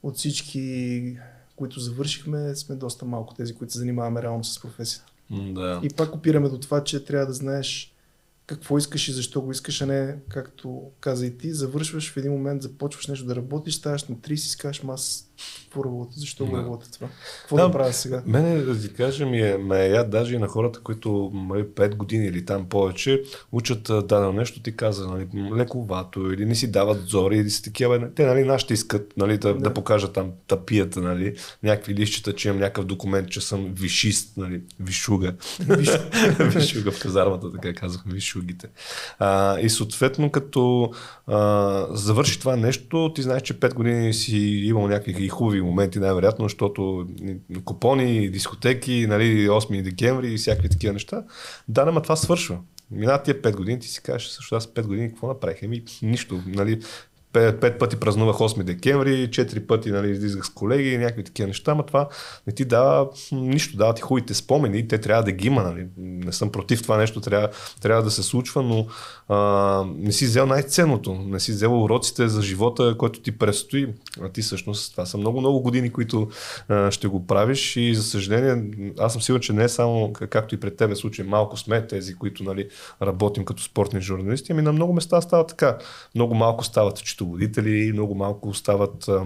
от 0.04 0.16
всички, 0.16 1.18
които 1.56 1.80
завършихме, 1.80 2.56
сме 2.56 2.76
доста 2.76 3.06
малко 3.06 3.34
тези, 3.34 3.54
които 3.56 3.74
се 3.74 3.80
занимаваме 3.80 4.22
реално 4.22 4.44
с 4.44 4.62
професията. 4.62 5.12
Да. 5.32 5.80
И 5.84 5.90
пак 5.90 6.16
опираме 6.16 6.50
до 6.50 6.60
това, 6.60 6.84
че 6.84 7.06
трябва 7.06 7.26
да 7.26 7.34
знаеш 7.34 7.94
какво 8.46 8.78
искаш 8.78 9.08
и 9.08 9.12
защо 9.12 9.42
го 9.42 9.52
искаш, 9.52 9.82
а 9.82 9.86
не 9.86 10.16
както 10.30 10.92
каза 11.00 11.26
и 11.26 11.38
ти, 11.38 11.54
завършваш 11.54 12.12
в 12.12 12.18
един 12.18 12.32
момент, 12.32 12.62
започваш 12.62 13.08
нещо 13.08 13.26
да 13.26 13.36
работиш, 13.36 13.76
ставаш 13.76 14.04
на 14.04 14.16
30 14.16 14.34
и 14.34 14.38
си 14.38 14.86
«Ма 14.86 14.94
аз 14.94 15.30
какво 15.64 15.84
работя, 15.84 16.12
защо 16.16 16.46
го 16.46 16.56
Да. 16.56 16.62
работя 16.64 16.92
това, 16.92 17.08
какво 17.42 17.56
да, 17.56 17.64
Да. 17.64 17.72
правя 17.72 17.94
сега. 17.94 18.24
Мене, 18.26 18.62
да 18.62 18.82
ти 18.82 18.94
кажа, 18.94 19.26
ми 19.26 19.42
е, 19.42 19.58
ме 19.58 19.88
яд 19.88 20.10
даже 20.10 20.36
и 20.36 20.38
на 20.38 20.48
хората, 20.48 20.80
които 20.80 21.32
нали, 21.34 21.64
5 21.64 21.96
години 21.96 22.26
или 22.26 22.46
там 22.46 22.66
повече 22.70 23.22
учат 23.52 23.84
дадено 23.84 24.32
нещо, 24.32 24.62
ти 24.62 24.76
каза, 24.76 25.08
нали, 25.08 25.28
лековато 25.56 26.32
или 26.32 26.46
не 26.46 26.56
си 26.56 26.72
дават 26.72 27.08
зори, 27.08 27.38
или 27.38 27.50
си 27.50 27.64
такива. 27.64 28.14
Те, 28.16 28.26
нали, 28.26 28.44
нашите 28.44 28.74
искат 28.74 29.14
нали, 29.18 29.38
да, 29.38 29.54
да. 29.54 29.60
Да. 29.60 29.74
покажат 29.74 30.14
там 30.14 30.32
тапията, 30.48 31.02
нали, 31.02 31.36
някакви 31.64 31.96
лищета, 31.96 32.34
че 32.36 32.48
имам 32.48 32.60
някакъв 32.60 32.86
документ, 32.86 33.30
че 33.30 33.42
съм 33.42 33.74
вишист, 33.74 34.38
нали, 34.38 34.62
вишуга. 34.80 35.34
вишуга 36.40 36.92
в 36.92 37.00
казармата, 37.00 37.52
така 37.52 37.74
казахме, 37.74 38.14
вишугите. 38.14 38.68
А, 39.20 39.60
и 39.60 39.70
съответно, 39.70 40.32
като 40.32 40.92
а, 41.28 41.88
завърши 41.92 42.40
това 42.40 42.56
нещо, 42.56 43.12
ти 43.16 43.22
знаеш, 43.22 43.42
че 43.42 43.60
5 43.60 43.74
години 43.74 44.14
си 44.14 44.38
имал 44.38 44.88
някакви 44.88 45.23
хубави 45.30 45.62
моменти, 45.62 46.00
най-вероятно, 46.00 46.46
защото 46.46 47.08
купони, 47.66 48.30
дискотеки, 48.30 49.08
нали, 49.08 49.50
8 49.50 49.82
декември 49.82 50.34
и 50.34 50.38
всякакви 50.38 50.70
такива 50.70 50.94
неща. 50.94 51.24
Да, 51.68 51.82
ама 51.82 52.02
това 52.02 52.16
свършва. 52.16 52.60
Минат 52.92 53.24
тия 53.24 53.42
5 53.42 53.56
години, 53.56 53.80
ти 53.80 53.88
си 53.88 54.02
кажеш, 54.04 54.28
също 54.28 54.56
аз 54.56 54.68
5 54.68 54.88
години 54.88 55.10
какво 55.10 55.28
направих? 55.28 55.64
Еми, 55.64 55.84
нищо. 56.02 56.42
Нали, 56.48 56.80
пет, 57.34 57.60
пет 57.60 57.80
пъти 57.80 57.96
празнувах 57.96 58.36
8 58.36 58.64
декември, 58.64 59.30
4 59.30 59.68
пъти 59.68 59.92
нали, 59.92 60.12
излизах 60.12 60.46
с 60.46 60.50
колеги 60.50 60.98
някакви 60.98 61.24
такива 61.24 61.48
неща, 61.48 61.72
ама 61.72 61.86
това 61.86 62.10
не 62.48 62.54
ти 62.54 62.66
дава 62.66 63.10
нищо, 63.32 63.78
дава 63.78 63.94
ти 63.94 64.02
хубавите 64.02 64.34
спомени 64.34 64.88
те 64.88 64.98
трябва 64.98 65.24
да 65.24 65.32
ги 65.32 65.48
има. 65.48 65.64
Нали. 65.64 65.88
Не 65.98 66.32
съм 66.32 66.52
против 66.52 66.84
това 66.84 66.98
нещо, 66.98 67.22
трябва, 67.22 67.50
трябва 67.82 68.04
да 68.04 68.12
се 68.12 68.24
случва, 68.24 68.64
но 68.64 68.88
а, 69.30 69.86
не 69.98 70.12
си 70.12 70.26
взел 70.26 70.46
най-ценното, 70.46 71.14
не 71.14 71.40
си 71.40 71.52
взел 71.52 71.84
уроците 71.84 72.28
за 72.28 72.42
живота, 72.42 72.96
който 72.98 73.22
ти 73.22 73.38
предстои. 73.38 73.88
А 74.22 74.30
ти 74.30 74.42
всъщност 74.42 74.92
това 74.92 75.06
са 75.06 75.18
много-много 75.18 75.62
години, 75.62 75.90
които 75.90 76.30
а, 76.70 76.92
ще 76.92 77.08
го 77.08 77.28
правиш 77.28 77.76
и 77.76 77.96
за 77.96 78.04
съжаление, 78.04 78.64
аз 79.00 79.14
съм 79.14 79.22
сигурен, 79.22 79.42
че 79.42 79.54
не 79.54 79.64
е 79.64 79.70
само 79.70 80.14
как- 80.14 80.30
както 80.30 80.56
и 80.56 80.60
пред 80.60 80.78
тебе 80.78 80.96
случай, 80.96 81.26
малко 81.26 81.58
сме 81.58 81.88
тези, 81.88 82.16
които 82.16 82.44
нали, 82.44 82.70
работим 83.02 83.46
като 83.46 83.64
спортни 83.64 84.02
журналисти, 84.02 84.52
ами 84.52 84.62
на 84.62 84.74
много 84.74 84.94
места 84.94 85.22
става 85.22 85.48
така. 85.48 85.78
Много 86.16 86.36
малко 86.36 86.66
стават 86.66 86.98
счетоводители, 87.24 87.92
много 87.94 88.16
малко 88.16 88.54
стават 88.54 89.08
а, 89.08 89.26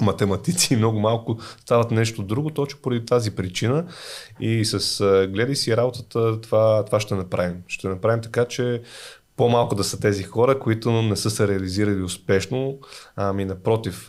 математици, 0.00 0.76
много 0.76 1.00
малко 1.00 1.38
стават 1.60 1.90
нещо 1.90 2.22
друго, 2.22 2.50
точно 2.50 2.80
поради 2.82 3.06
тази 3.06 3.30
причина. 3.30 3.86
И 4.40 4.64
с 4.64 5.26
гледай 5.32 5.56
си 5.56 5.76
работата, 5.76 6.40
това, 6.40 6.84
това 6.84 7.00
ще 7.00 7.14
направим. 7.14 7.62
Ще 7.66 7.88
направим 7.88 8.22
така, 8.22 8.44
че 8.44 8.82
по-малко 9.40 9.74
да 9.74 9.84
са 9.84 10.00
тези 10.00 10.22
хора, 10.22 10.58
които 10.58 11.02
не 11.02 11.16
са 11.16 11.30
се 11.30 11.48
реализирали 11.48 12.02
успешно, 12.02 12.78
ами 13.16 13.44
напротив, 13.44 14.08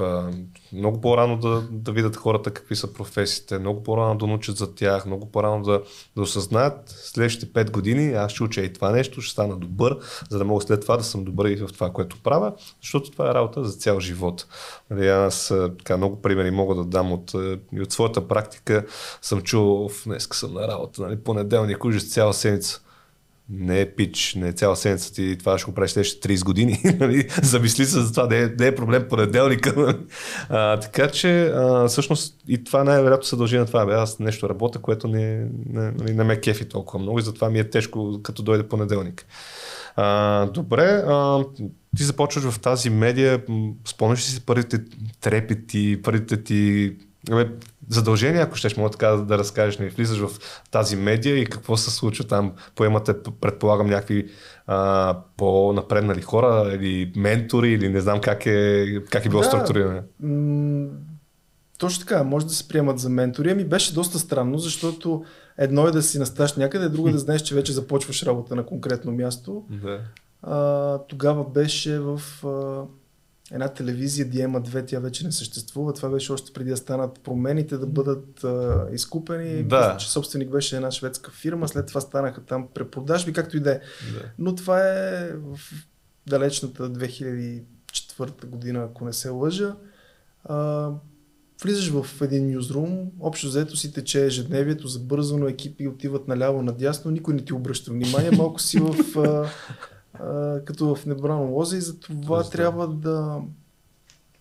много 0.74 1.02
по-рано 1.02 1.38
да, 1.38 1.64
да 1.72 1.92
видят 1.92 2.16
хората 2.16 2.52
какви 2.52 2.76
са 2.76 2.94
професиите, 2.94 3.60
много 3.60 3.84
по-рано 3.84 4.18
да 4.18 4.28
научат 4.28 4.58
за 4.58 4.76
тях, 4.76 5.06
много 5.06 5.32
по-рано 5.32 5.64
да, 5.64 5.82
да 6.16 6.22
осъзнаят 6.22 6.90
следващите 6.90 7.54
5 7.54 7.72
години, 7.72 8.14
аз 8.14 8.32
ще 8.32 8.44
уча 8.44 8.62
и 8.62 8.74
това 8.74 8.92
нещо, 8.92 9.22
ще 9.22 9.32
стана 9.32 9.58
добър, 9.58 9.98
за 10.30 10.38
да 10.38 10.46
мога 10.46 10.62
след 10.62 10.82
това 10.82 10.98
да 10.98 11.04
съм 11.04 11.24
добър 11.24 11.50
и 11.50 11.56
в 11.56 11.68
това, 11.74 11.90
което 11.90 12.22
правя, 12.24 12.54
защото 12.82 13.12
това 13.12 13.30
е 13.30 13.34
работа 13.34 13.66
за 13.66 13.78
цял 13.78 14.00
живот. 14.00 14.46
Нали, 14.90 15.08
аз 15.08 15.54
така, 15.78 15.98
много 15.98 16.22
примери 16.22 16.52
мога 16.52 16.76
да 16.76 16.86
дам 16.86 17.12
от, 17.12 17.32
и 17.74 17.82
от 17.82 17.92
своята 17.92 18.28
практика. 18.28 18.86
Съм 19.22 19.42
чул, 19.42 19.90
в 19.90 20.04
днеска 20.06 20.38
съм 20.38 20.54
на 20.54 20.68
работа, 20.68 21.02
нали, 21.02 21.18
понеделник, 21.18 21.86
ужас 21.86 22.10
цяла 22.10 22.34
седмица 22.34 22.82
не 23.54 23.82
е 23.82 23.96
пич, 23.96 24.36
не 24.36 24.48
е 24.48 24.52
цяла 24.52 24.76
седмица 24.76 25.14
ти 25.14 25.38
това 25.40 25.58
ще 25.58 25.66
го 25.66 25.76
правиш 25.76 25.92
следващите 25.92 26.38
30 26.38 26.44
години. 26.44 26.82
нали? 27.00 27.28
Замисли 27.44 27.86
се 27.86 28.00
за 28.00 28.12
това, 28.12 28.28
не 28.28 28.42
е, 28.42 28.48
не 28.60 28.68
е 28.68 28.76
проблем 28.76 29.06
понеделника. 29.10 29.74
нали? 29.78 29.98
а, 30.50 30.80
така 30.80 31.08
че 31.08 31.46
а, 31.46 31.88
всъщност 31.88 32.36
и 32.48 32.64
това 32.64 32.84
най-вероятно 32.84 33.26
се 33.26 33.36
дължи 33.36 33.58
на 33.58 33.66
това. 33.66 33.86
Бе, 33.86 33.94
аз 33.94 34.20
нещо 34.20 34.50
работя, 34.50 34.80
което 34.80 35.08
не, 35.08 35.48
не, 35.66 35.92
не, 35.92 36.14
не 36.14 36.24
ме 36.24 36.40
кефи 36.40 36.70
толкова 36.70 37.00
много 37.00 37.20
и 37.20 37.22
затова 37.24 37.50
ми 37.50 37.60
е 37.60 37.70
тежко 37.70 38.20
като 38.24 38.44
дойде 38.44 38.68
понеделник. 38.68 39.26
А, 39.96 40.46
добре, 40.46 41.04
а, 41.08 41.44
ти 41.98 42.04
започваш 42.04 42.44
в 42.44 42.60
тази 42.60 42.90
медия, 42.90 43.44
спомняш 43.88 44.24
си 44.24 44.46
първите 44.46 44.80
трепети, 45.22 46.00
първите 46.04 46.44
ти 46.44 46.94
Абе, 47.30 47.50
задължение, 47.92 48.42
ако 48.42 48.56
щеш, 48.56 48.78
мога 48.78 48.90
така 48.90 49.08
да, 49.08 49.38
разкажеш, 49.38 49.78
не 49.78 49.90
влизаш 49.90 50.20
в 50.20 50.40
тази 50.72 50.96
медия 50.96 51.38
и 51.38 51.46
какво 51.46 51.78
се 51.78 51.92
случва 51.92 52.28
там. 52.28 52.54
Поемате, 52.76 53.14
предполагам, 53.42 53.88
някакви 53.88 54.30
а, 54.68 55.18
по-напреднали 55.38 56.22
хора 56.22 56.72
или 56.76 57.12
ментори 57.16 57.72
или 57.72 57.90
не 57.90 58.02
знам 58.02 58.22
как 58.22 58.46
е, 58.46 58.86
как 59.10 59.26
е 59.26 59.30
било 59.30 59.42
Да. 59.42 59.48
структуриране. 59.48 60.02
М, 60.20 60.88
точно 61.78 62.06
така, 62.06 62.24
може 62.24 62.46
да 62.46 62.54
се 62.54 62.68
приемат 62.68 63.00
за 63.00 63.10
ментори. 63.10 63.52
Ами 63.52 63.64
беше 63.66 63.94
доста 63.94 64.20
странно, 64.20 64.58
защото 64.58 65.24
едно 65.58 65.88
е 65.88 65.92
да 65.92 66.02
си 66.02 66.20
насташ 66.20 66.56
някъде, 66.56 66.90
друго 66.90 67.08
е 67.10 67.12
да 67.12 67.18
знаеш, 67.20 67.42
че 67.42 67.56
вече 67.56 67.72
започваш 67.72 68.24
работа 68.24 68.56
на 68.56 68.66
конкретно 68.66 69.12
място. 69.12 69.64
Да. 69.84 70.00
а, 70.44 70.98
тогава 70.98 71.44
беше 71.50 72.00
в 72.00 72.22
а, 72.46 72.84
една 73.54 73.68
телевизия 73.68 74.30
Диема 74.30 74.62
2, 74.62 74.88
тя 74.88 75.00
вече 75.00 75.26
не 75.26 75.32
съществува. 75.32 75.94
Това 75.94 76.10
беше 76.10 76.32
още 76.32 76.54
преди 76.54 76.70
да 76.70 76.78
станат 76.78 77.20
промените, 77.24 77.78
да 77.78 77.88
бъдат 77.88 78.44
а, 78.44 78.88
изкупени. 78.92 79.64
Да. 79.64 79.78
Мисля, 79.78 79.98
че 79.98 80.12
собственик 80.12 80.50
беше 80.50 80.76
една 80.76 80.92
шведска 80.92 81.32
фирма, 81.32 81.68
след 81.68 81.88
това 81.88 82.02
станаха 82.02 82.42
там 82.42 82.68
препродажби, 82.74 83.34
както 83.34 83.58
и 83.58 83.60
да 83.60 83.72
е. 83.72 83.80
Да. 84.14 84.32
Но 84.40 84.56
това 84.56 84.88
е 84.88 85.32
в 85.34 85.60
далечната 86.28 86.90
2004 86.90 88.46
година, 88.46 88.84
ако 88.84 89.06
не 89.06 89.14
се 89.14 89.30
лъжа. 89.30 89.76
А, 90.44 90.90
влизаш 91.64 91.90
в 91.90 92.22
един 92.22 92.52
нюзрум, 92.52 93.12
общо 93.20 93.48
взето 93.48 93.76
си 93.76 93.94
тече 93.94 94.26
ежедневието, 94.26 94.88
забързано, 94.88 95.48
екипи 95.48 95.88
отиват 95.88 96.28
наляво, 96.28 96.62
надясно, 96.62 97.12
никой 97.12 97.34
не 97.34 97.46
ти 97.46 97.54
обръща 97.54 97.92
внимание, 97.92 98.32
малко 98.32 98.62
си 98.62 98.80
в, 98.80 99.20
а, 99.20 99.50
а, 100.14 100.60
като 100.66 100.96
в 100.96 101.06
небрано 101.06 101.44
лоза 101.44 101.78
и 101.78 101.82
за 101.82 102.00
това 102.00 102.44
трябва 102.44 102.88
да 102.88 103.42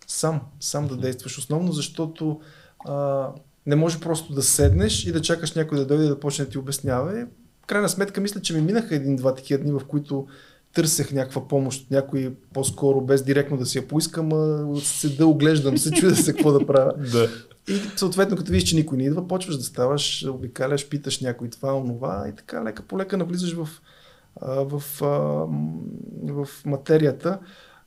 сам, 0.07 0.41
сам 0.59 0.87
да 0.87 0.97
действаш. 0.97 1.37
Основно 1.37 1.71
защото 1.71 2.41
а, 2.85 3.27
не 3.65 3.75
може 3.75 3.99
просто 3.99 4.33
да 4.33 4.41
седнеш 4.41 5.05
и 5.05 5.11
да 5.11 5.21
чакаш 5.21 5.53
някой 5.53 5.77
да 5.77 5.85
дойде 5.85 6.07
да 6.07 6.19
почне 6.19 6.45
да 6.45 6.51
ти 6.51 6.57
обяснява. 6.57 7.27
В 7.63 7.65
крайна 7.65 7.89
сметка 7.89 8.21
мисля, 8.21 8.41
че 8.41 8.53
ми 8.53 8.61
минаха 8.61 8.95
един-два 8.95 9.35
такива 9.35 9.63
дни, 9.63 9.71
в 9.71 9.81
които 9.87 10.27
търсех 10.73 11.11
някаква 11.11 11.47
помощ 11.47 11.83
от 11.83 11.91
някой 11.91 12.35
по-скоро, 12.53 13.01
без 13.01 13.23
директно 13.23 13.57
да 13.57 13.65
си 13.65 13.77
я 13.77 13.87
поискам, 13.87 14.33
а 14.33 14.75
седа, 14.81 15.27
оглеждам 15.27 15.77
се, 15.77 15.91
чудя 15.91 16.15
се 16.15 16.33
какво 16.33 16.51
да 16.51 16.65
правя. 16.65 16.93
Да. 17.11 17.29
И 17.67 17.81
съответно, 17.95 18.37
като 18.37 18.51
видиш, 18.51 18.69
че 18.69 18.75
никой 18.75 18.97
не 18.97 19.03
идва, 19.03 19.27
почваш 19.27 19.57
да 19.57 19.63
ставаш, 19.63 20.25
обикаляш, 20.29 20.89
питаш 20.89 21.19
някой 21.19 21.49
това, 21.49 21.77
онова 21.77 22.25
и 22.29 22.35
така 22.35 22.63
лека 22.63 22.83
по 22.83 22.97
лека 22.97 23.17
навлизаш 23.17 23.53
в, 23.53 23.69
в, 24.41 24.83
в 26.23 26.47
материята. 26.65 27.39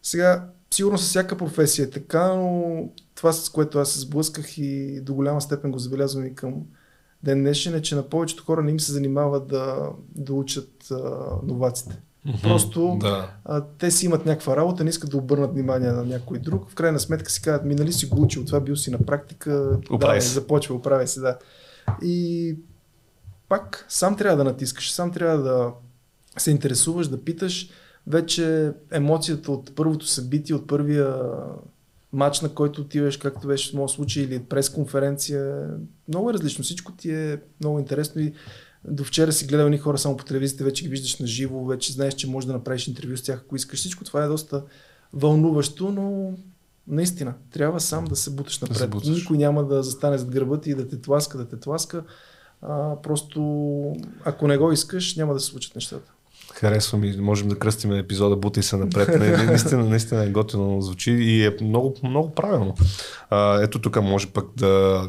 Сега, 0.02 0.48
сигурно 0.74 0.98
с 0.98 1.08
всяка 1.08 1.36
професия 1.36 1.84
е 1.84 1.90
така, 1.90 2.34
но 2.34 2.88
това 3.14 3.32
с 3.32 3.48
което 3.50 3.78
аз 3.78 3.90
се 3.90 4.00
сблъсках 4.00 4.58
и 4.58 5.00
до 5.00 5.14
голяма 5.14 5.40
степен 5.40 5.72
го 5.72 5.78
забелязвам 5.78 6.26
и 6.26 6.34
към 6.34 6.54
ден 7.22 7.40
днешен 7.40 7.74
е, 7.74 7.82
че 7.82 7.94
на 7.94 8.02
повечето 8.02 8.44
хора 8.44 8.62
не 8.62 8.70
им 8.70 8.80
се 8.80 8.92
занимава 8.92 9.40
да, 9.40 9.90
да 10.14 10.32
учат 10.32 10.90
а, 10.90 10.96
новаците. 11.42 12.00
Просто 12.42 12.96
Да. 13.00 13.30
а, 13.44 13.64
те 13.78 13.90
си 13.90 14.06
имат 14.06 14.26
някаква 14.26 14.56
работа, 14.56 14.84
не 14.84 14.90
искат 14.90 15.10
да 15.10 15.16
обърнат 15.16 15.52
внимание 15.52 15.92
на 15.92 16.04
някой 16.04 16.38
друг. 16.38 16.70
В 16.70 16.74
крайна 16.74 17.00
сметка 17.00 17.30
си 17.30 17.42
казват, 17.42 17.64
ми 17.64 17.74
нали 17.74 17.92
си 17.92 18.06
го 18.06 18.22
учил, 18.22 18.44
това 18.44 18.60
бил 18.60 18.76
си 18.76 18.90
на 18.90 18.98
практика, 18.98 19.78
да, 20.20 20.20
се. 20.20 20.34
започва, 20.34 20.74
оправяй 20.74 21.06
се, 21.06 21.20
да. 21.20 21.38
И 22.02 22.56
пак 23.48 23.86
сам 23.88 24.16
трябва 24.16 24.36
да 24.36 24.44
натискаш, 24.44 24.92
сам 24.92 25.12
трябва 25.12 25.38
да 25.42 25.72
се 26.36 26.50
интересуваш, 26.50 27.08
да 27.08 27.24
питаш. 27.24 27.68
Вече 28.06 28.72
емоцията 28.90 29.52
от 29.52 29.74
първото 29.74 30.06
събитие, 30.06 30.54
от 30.54 30.66
първия 30.66 31.16
матч, 32.12 32.40
на 32.40 32.48
който 32.48 32.80
отиваш, 32.80 33.16
както 33.16 33.46
беше 33.46 33.70
в 33.70 33.74
моят 33.74 33.90
случай, 33.90 34.22
или 34.22 34.42
пресконференция, 34.42 35.68
много 36.08 36.30
е 36.30 36.32
различно. 36.32 36.64
Всичко 36.64 36.92
ти 36.92 37.10
е 37.10 37.40
много 37.60 37.78
интересно 37.78 38.20
и 38.20 38.32
до 38.88 39.04
вчера 39.04 39.32
си 39.32 39.46
гледал 39.46 39.68
ни 39.68 39.78
хора 39.78 39.98
само 39.98 40.16
по 40.16 40.24
телевизията, 40.24 40.64
вече 40.64 40.82
ги 40.82 40.88
виждаш 40.88 41.18
на 41.18 41.26
живо, 41.26 41.64
вече 41.64 41.92
знаеш, 41.92 42.14
че 42.14 42.30
можеш 42.30 42.46
да 42.46 42.52
направиш 42.52 42.88
интервю 42.88 43.16
с 43.16 43.22
тях, 43.22 43.40
ако 43.44 43.56
искаш. 43.56 43.78
Всичко 43.78 44.04
това 44.04 44.24
е 44.24 44.28
доста 44.28 44.62
вълнуващо, 45.12 45.92
но 45.92 46.32
наистина, 46.88 47.34
трябва 47.50 47.80
сам 47.80 48.04
да 48.04 48.16
се 48.16 48.30
буташ 48.30 48.60
напред. 48.60 48.78
се 48.78 48.86
буташ. 48.86 49.08
Никой 49.08 49.38
няма 49.38 49.64
да 49.64 49.82
застане 49.82 50.18
зад 50.18 50.30
гърба 50.30 50.60
ти 50.60 50.70
и 50.70 50.74
да 50.74 50.88
те 50.88 51.00
тласка, 51.00 51.38
да 51.38 51.48
те 51.48 51.56
тласка. 51.56 52.04
А, 52.62 53.02
просто, 53.02 53.96
ако 54.24 54.48
не 54.48 54.58
го 54.58 54.72
искаш, 54.72 55.16
няма 55.16 55.34
да 55.34 55.40
се 55.40 55.46
случат 55.46 55.74
нещата. 55.74 56.13
Харесва 56.52 56.98
ми, 56.98 57.16
можем 57.16 57.48
да 57.48 57.58
кръстим 57.58 57.92
епизода 57.92 58.36
Бутай 58.36 58.62
се 58.62 58.76
напред. 58.76 59.08
Не, 59.08 59.36
не, 59.36 59.44
наистина, 59.44 59.84
наистина 59.84 60.24
е 60.24 60.30
готино 60.30 60.80
звучи 60.80 61.10
и 61.10 61.46
е 61.46 61.56
много, 61.60 61.96
много 62.02 62.34
правилно. 62.34 62.74
А, 63.30 63.62
ето 63.62 63.80
тук 63.80 64.02
може 64.02 64.26
пък 64.26 64.46
да, 64.56 65.08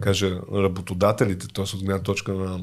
кажа, 0.00 0.40
работодателите, 0.54 1.46
т.е. 1.54 1.76
от 1.76 1.84
гледна 1.84 2.02
точка 2.02 2.32
на 2.32 2.60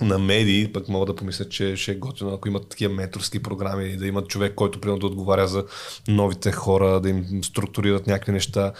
на 0.00 0.18
медии, 0.18 0.72
пък 0.72 0.88
мога 0.88 1.06
да 1.06 1.16
помисля, 1.16 1.48
че 1.48 1.76
ще 1.76 1.92
е 1.92 1.94
готино, 1.94 2.30
ако 2.30 2.48
имат 2.48 2.68
такива 2.68 2.94
менторски 2.94 3.42
програми, 3.42 3.96
да 3.96 4.06
имат 4.06 4.28
човек, 4.28 4.54
който 4.54 4.80
примерно 4.80 5.00
да 5.00 5.06
отговаря 5.06 5.48
за 5.48 5.64
новите 6.08 6.52
хора, 6.52 7.00
да 7.00 7.08
им 7.08 7.44
структурират 7.44 8.06
някакви 8.06 8.32
неща. 8.32 8.72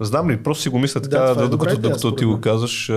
Знам 0.00 0.30
ли, 0.30 0.42
просто 0.42 0.62
си 0.62 0.68
го 0.68 0.78
мисля 0.78 1.00
така, 1.00 1.16
е 1.16 1.20
да, 1.20 1.34
добра 1.34 1.48
докато, 1.48 1.74
идея, 1.74 1.94
докато 1.94 2.16
ти 2.16 2.24
го 2.24 2.40
казваш, 2.40 2.90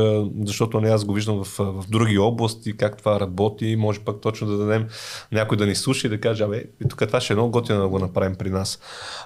защото 0.45 0.81
не 0.81 0.89
аз 0.89 1.05
го 1.05 1.13
виждам 1.13 1.43
в, 1.43 1.57
в 1.59 1.89
други 1.89 2.17
области, 2.17 2.77
как 2.77 2.97
това 2.97 3.19
работи, 3.19 3.75
може 3.75 3.99
пък 3.99 4.21
точно 4.21 4.47
да 4.47 4.57
дадем 4.57 4.87
някой 5.31 5.57
да 5.57 5.65
ни 5.65 5.75
слуша 5.75 6.07
и 6.07 6.09
да 6.09 6.19
каже, 6.19 6.43
абе, 6.43 6.63
тук 6.89 7.07
това 7.07 7.21
ще 7.21 7.33
е 7.33 7.35
много 7.35 7.51
готино 7.51 7.81
да 7.81 7.87
го 7.87 7.99
направим 7.99 8.35
при 8.35 8.49
нас. 8.49 8.79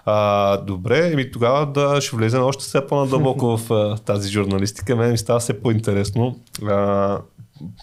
А, 0.05 0.57
добре, 0.57 1.11
еми 1.13 1.31
тогава 1.31 1.65
да 1.65 2.01
ще 2.01 2.15
влезем 2.15 2.43
още 2.43 2.63
все 2.63 2.87
по-надълбоко 2.87 3.57
в 3.57 3.97
тази 4.05 4.31
журналистика. 4.31 4.95
Мен 4.95 5.11
ми 5.11 5.17
става 5.17 5.39
все 5.39 5.61
по-интересно. 5.61 6.39
А, 6.67 7.19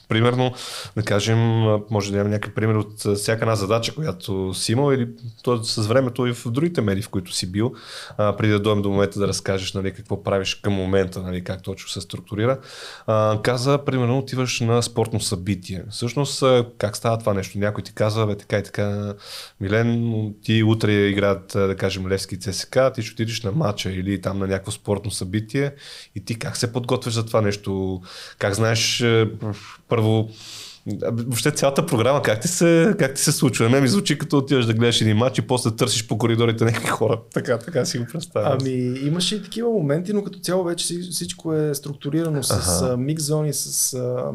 примерно, 0.08 0.52
да 0.96 1.02
кажем, 1.02 1.38
може 1.90 2.10
да 2.10 2.16
имаме 2.16 2.30
някакъв 2.30 2.54
пример 2.54 2.74
от 2.74 3.16
всяка 3.16 3.44
една 3.44 3.56
задача, 3.56 3.94
която 3.94 4.54
си 4.54 4.72
имал 4.72 4.92
или 4.92 5.08
то 5.42 5.64
с 5.64 5.86
времето 5.86 6.26
и 6.26 6.34
в 6.34 6.50
другите 6.50 6.80
медии, 6.80 7.02
в 7.02 7.08
които 7.08 7.32
си 7.32 7.52
бил, 7.52 7.72
а, 8.16 8.36
преди 8.36 8.52
да 8.52 8.60
дойдем 8.60 8.82
до 8.82 8.90
момента 8.90 9.18
да 9.18 9.28
разкажеш 9.28 9.72
нали, 9.72 9.92
какво 9.92 10.22
правиш 10.22 10.54
към 10.54 10.72
момента, 10.72 11.22
нали, 11.22 11.44
как 11.44 11.62
точно 11.62 11.88
се 11.88 12.00
структурира. 12.00 12.58
А, 13.06 13.42
каза, 13.42 13.78
примерно, 13.78 14.18
отиваш 14.18 14.60
на 14.60 14.82
спортно 14.82 15.20
събитие. 15.20 15.84
Всъщност, 15.90 16.44
как 16.78 16.96
става 16.96 17.18
това 17.18 17.34
нещо? 17.34 17.58
Някой 17.58 17.84
ти 17.84 17.94
казва, 17.94 18.26
бе, 18.26 18.36
така 18.36 18.58
и 18.58 18.62
така, 18.62 19.14
Милен, 19.60 20.34
ти 20.42 20.62
утре 20.62 20.92
играят, 20.92 21.46
да 21.54 21.76
кажем, 21.76 22.08
Левски 22.08 22.34
и 22.34 22.38
ЦСК, 22.38 22.78
ти 22.94 23.02
ще 23.02 23.12
отидеш 23.12 23.42
на 23.42 23.52
матча 23.52 23.90
или 23.90 24.20
там 24.20 24.38
на 24.38 24.46
някакво 24.46 24.70
спортно 24.70 25.10
събитие 25.10 25.74
и 26.14 26.24
ти 26.24 26.38
как 26.38 26.56
се 26.56 26.72
подготвяш 26.72 27.14
за 27.14 27.26
това 27.26 27.40
нещо? 27.40 28.00
Как 28.38 28.54
знаеш, 28.54 29.00
е, 29.00 29.30
първо, 29.88 30.28
Въобще 31.02 31.50
цялата 31.50 31.86
програма, 31.86 32.22
как 32.22 32.40
ти 32.40 32.48
се, 32.48 32.94
как 32.98 33.14
ти 33.14 33.20
се 33.20 33.32
случва? 33.32 33.68
Не 33.68 33.80
ми 33.80 33.88
звучи 33.88 34.18
като 34.18 34.38
отиваш 34.38 34.66
да 34.66 34.74
гледаш 34.74 35.00
един 35.00 35.16
матч 35.16 35.38
и 35.38 35.42
после 35.42 35.70
търсиш 35.70 36.06
по 36.06 36.18
коридорите 36.18 36.64
някакви 36.64 36.88
хора. 36.88 37.20
Така, 37.34 37.58
така 37.58 37.84
си 37.84 37.98
го 37.98 38.06
представям. 38.06 38.58
Ами, 38.60 38.70
имаше 38.98 39.36
и 39.36 39.42
такива 39.42 39.70
моменти, 39.70 40.12
но 40.12 40.24
като 40.24 40.38
цяло 40.38 40.64
вече 40.64 40.86
си- 40.86 41.08
всичко 41.10 41.54
е 41.54 41.74
структурирано 41.74 42.42
с 42.42 42.50
Аха. 42.50 42.92
а, 42.92 42.96
микс 42.96 43.24
зони, 43.24 43.52
с 43.52 43.94
а, 43.94 44.32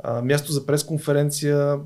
а, 0.00 0.22
място 0.22 0.52
за 0.52 0.66
пресконференция, 0.66 1.76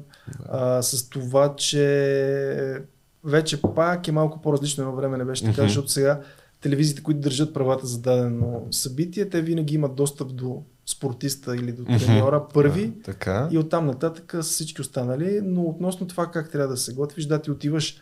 а, 0.47 0.83
с 0.83 1.09
това, 1.09 1.55
че 1.57 2.83
вече 3.25 3.63
пак 3.65 4.09
е 4.09 4.13
малко 4.13 4.43
по-различно 4.43 4.83
едно 4.83 4.97
време 4.97 5.19
не 5.19 5.25
беше 5.25 5.45
така, 5.45 5.53
Мгм. 5.53 5.69
защото 5.69 5.89
сега 5.89 6.21
телевизиите, 6.61 7.03
които 7.03 7.21
държат 7.21 7.55
правата 7.55 7.87
за 7.87 8.01
дадено 8.01 8.63
събитие, 8.71 9.29
те 9.29 9.41
винаги 9.41 9.75
имат 9.75 9.95
достъп 9.95 10.35
до 10.35 10.63
спортиста 10.93 11.57
или 11.57 11.73
до 11.73 11.85
треньора 11.85 12.49
първи 12.55 12.93
А, 13.01 13.03
така. 13.05 13.49
и 13.51 13.59
оттам 13.59 13.87
нататък 13.87 14.35
с 14.41 14.43
всички 14.43 14.81
останали, 14.81 15.41
но 15.45 15.63
относно 15.63 16.07
това 16.07 16.27
как 16.27 16.51
трябва 16.51 16.69
да 16.69 16.77
се 16.77 16.95
готвиш, 16.95 17.27
да 17.27 17.43
ти 17.43 17.51
отиваш 17.51 18.01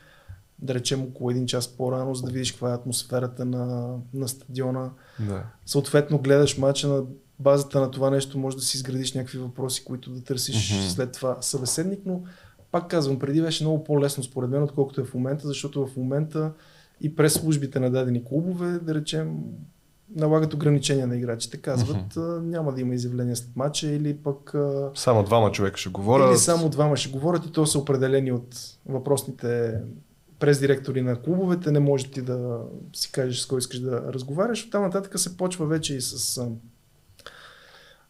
да 0.59 0.75
речем 0.75 1.03
около 1.03 1.31
един 1.31 1.47
час 1.47 1.69
по-рано, 1.69 2.15
за 2.15 2.23
да 2.23 2.31
видиш 2.33 2.53
каква 2.53 2.71
е 2.71 2.75
атмосферата 2.75 3.45
на, 3.45 3.95
на 4.15 4.29
стадиона. 4.29 4.91
Да. 5.21 5.43
Съответно 5.67 6.19
гледаш 6.19 6.59
мача 6.59 6.89
на 6.89 7.03
базата 7.39 7.81
на 7.81 7.91
това 7.91 8.11
нещо, 8.11 8.39
може 8.39 8.57
да 8.57 8.63
си 8.63 8.77
изградиш 8.77 9.13
някакви 9.15 9.39
въпроси, 9.39 9.85
които 9.85 10.11
да 10.11 10.25
търсиш 10.25 10.73
Мгм. 10.75 10.89
след 10.89 11.13
това 11.13 11.37
събеседник, 11.41 12.01
но 12.07 12.23
пак 12.73 12.91
казвам, 12.91 13.19
преди 13.19 13.43
беше 13.43 13.65
много 13.65 13.85
по-лесно 13.85 14.25
според 14.25 14.51
мен, 14.51 14.63
отколкото 14.63 15.01
е 15.01 15.05
в 15.05 15.15
момента, 15.15 15.47
защото 15.49 15.87
в 15.87 15.97
момента 15.97 16.53
и 17.01 17.17
през 17.17 17.33
службите 17.33 17.81
на 17.81 17.91
дадени 17.91 18.25
клубове, 18.25 18.79
да 18.79 18.95
речем, 18.95 19.37
налагат 20.17 20.55
ограничения 20.55 21.07
на 21.07 21.17
играчите. 21.17 21.57
Казват, 21.57 22.17
а, 22.17 22.21
няма 22.43 22.73
да 22.73 22.81
има 22.81 22.95
изявление 22.95 23.37
след 23.37 23.57
матча 23.57 23.87
или 23.87 24.17
пък 24.17 24.55
Само 24.95 25.23
двама 25.23 25.53
човека 25.53 25.77
ще 25.79 25.89
говорят. 25.89 26.31
или 26.31 26.39
само 26.39 26.69
двама 26.69 26.97
ще 26.97 27.11
говорят 27.11 27.47
и 27.47 27.53
то 27.53 27.67
са 27.67 27.79
определени 27.79 28.33
от 28.33 28.57
въпросните 28.87 29.81
прес-директори 30.39 31.01
на 31.01 31.23
клубовете. 31.23 31.71
Не 31.71 31.81
може 31.81 32.11
ти 32.11 32.23
да 32.23 32.59
си 32.93 33.13
кажеш 33.13 33.41
с 33.41 33.47
кой 33.47 33.59
искаш 33.59 33.79
да 33.79 34.03
разговаряш. 34.13 34.67
Оттам 34.67 34.83
нататък 34.83 35.19
се 35.19 35.37
почва 35.37 35.67
вече 35.67 35.95
и 35.95 36.01
с 36.01 36.43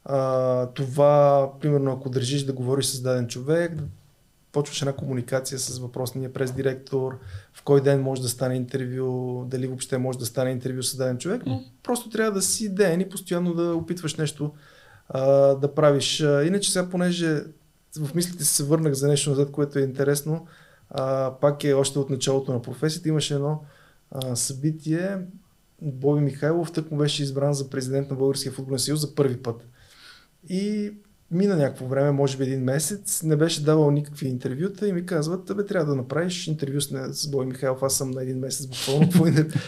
а, 0.05 0.66
това, 0.66 1.48
примерно, 1.61 1.92
ако 1.92 2.11
държиш 2.11 2.44
да 2.44 2.53
говориш 2.53 2.86
с 2.86 3.03
даден 3.03 3.28
човек, 3.28 3.72
почваш 4.53 4.82
една 4.82 4.92
комуникация 4.92 5.59
с 5.59 5.78
въпросния 5.78 6.32
прес-директор, 6.32 7.18
в 7.53 7.62
кой 7.62 7.80
ден 7.80 8.03
може 8.03 8.22
да 8.22 8.28
стане 8.28 8.55
интервю, 8.55 9.44
дали 9.44 9.66
въобще 9.66 9.98
може 9.98 10.18
да 10.18 10.26
стане 10.26 10.51
интервю 10.51 10.82
с 10.82 10.96
даден 10.96 11.18
човек, 11.18 11.42
но 11.46 11.64
просто 11.82 12.11
трябва 12.11 12.32
да 12.32 12.42
си 12.42 12.74
ден 12.74 13.01
и 13.01 13.09
постоянно 13.09 13.55
да 13.55 13.74
опитваш 13.74 14.14
нещо 14.14 14.53
а, 15.09 15.30
да 15.55 15.74
правиш. 15.74 16.20
Иначе 16.20 16.72
сега, 16.72 16.88
понеже 16.88 17.42
в 17.98 18.14
мислите 18.14 18.44
се 18.44 18.64
върнах 18.64 18.92
за 18.92 19.09
нещо 19.09 19.30
назад, 19.30 19.51
което 19.51 19.78
е 19.78 19.82
интересно, 19.82 20.46
а, 20.90 21.34
пак 21.40 21.64
е 21.64 21.72
още 21.72 21.98
от 21.98 22.11
началото 22.11 22.53
на 22.53 22.62
професията, 22.62 23.09
имаше 23.09 23.34
едно 23.34 23.64
а, 24.11 24.36
събитие, 24.36 25.18
Боби 25.82 26.20
Михайлов 26.20 26.72
тък 26.72 26.90
му 26.90 26.98
беше 26.98 27.22
избран 27.22 27.55
за 27.55 27.70
президент 27.70 28.11
на 28.11 28.16
Българския 28.16 28.53
футболен 28.53 28.78
съюз 28.78 29.01
за 29.01 29.14
първи 29.14 29.42
път. 29.42 29.66
И 30.48 30.92
мина 31.31 31.57
някакво 31.57 31.87
време, 31.87 32.11
може 32.11 32.37
би 32.37 32.45
един 32.45 32.64
месец, 32.64 33.22
не 33.22 33.37
беше 33.37 33.64
давал 33.64 33.91
никакви 33.91 34.28
интервюта 34.28 34.89
и 34.89 34.93
ми 34.93 35.07
казват, 35.07 35.57
бе, 35.57 35.66
трябва 35.66 35.87
да 35.87 35.97
направиш 35.97 36.47
интервю 36.47 36.81
с, 36.81 37.14
с 37.14 37.31
Бой 37.31 37.47
Михайлов. 37.47 37.83
Аз 37.83 37.97
съм 37.97 38.11
на 38.11 38.22
един 38.22 38.39
месец 38.39 38.66
буквално. 38.66 39.09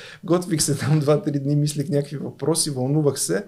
Готвих 0.25 0.63
се 0.63 0.79
там 0.79 1.01
два-три 1.01 1.39
дни, 1.39 1.57
мислих 1.57 1.89
някакви 1.89 2.17
въпроси, 2.17 2.71
вълнувах 2.71 3.21
се. 3.21 3.45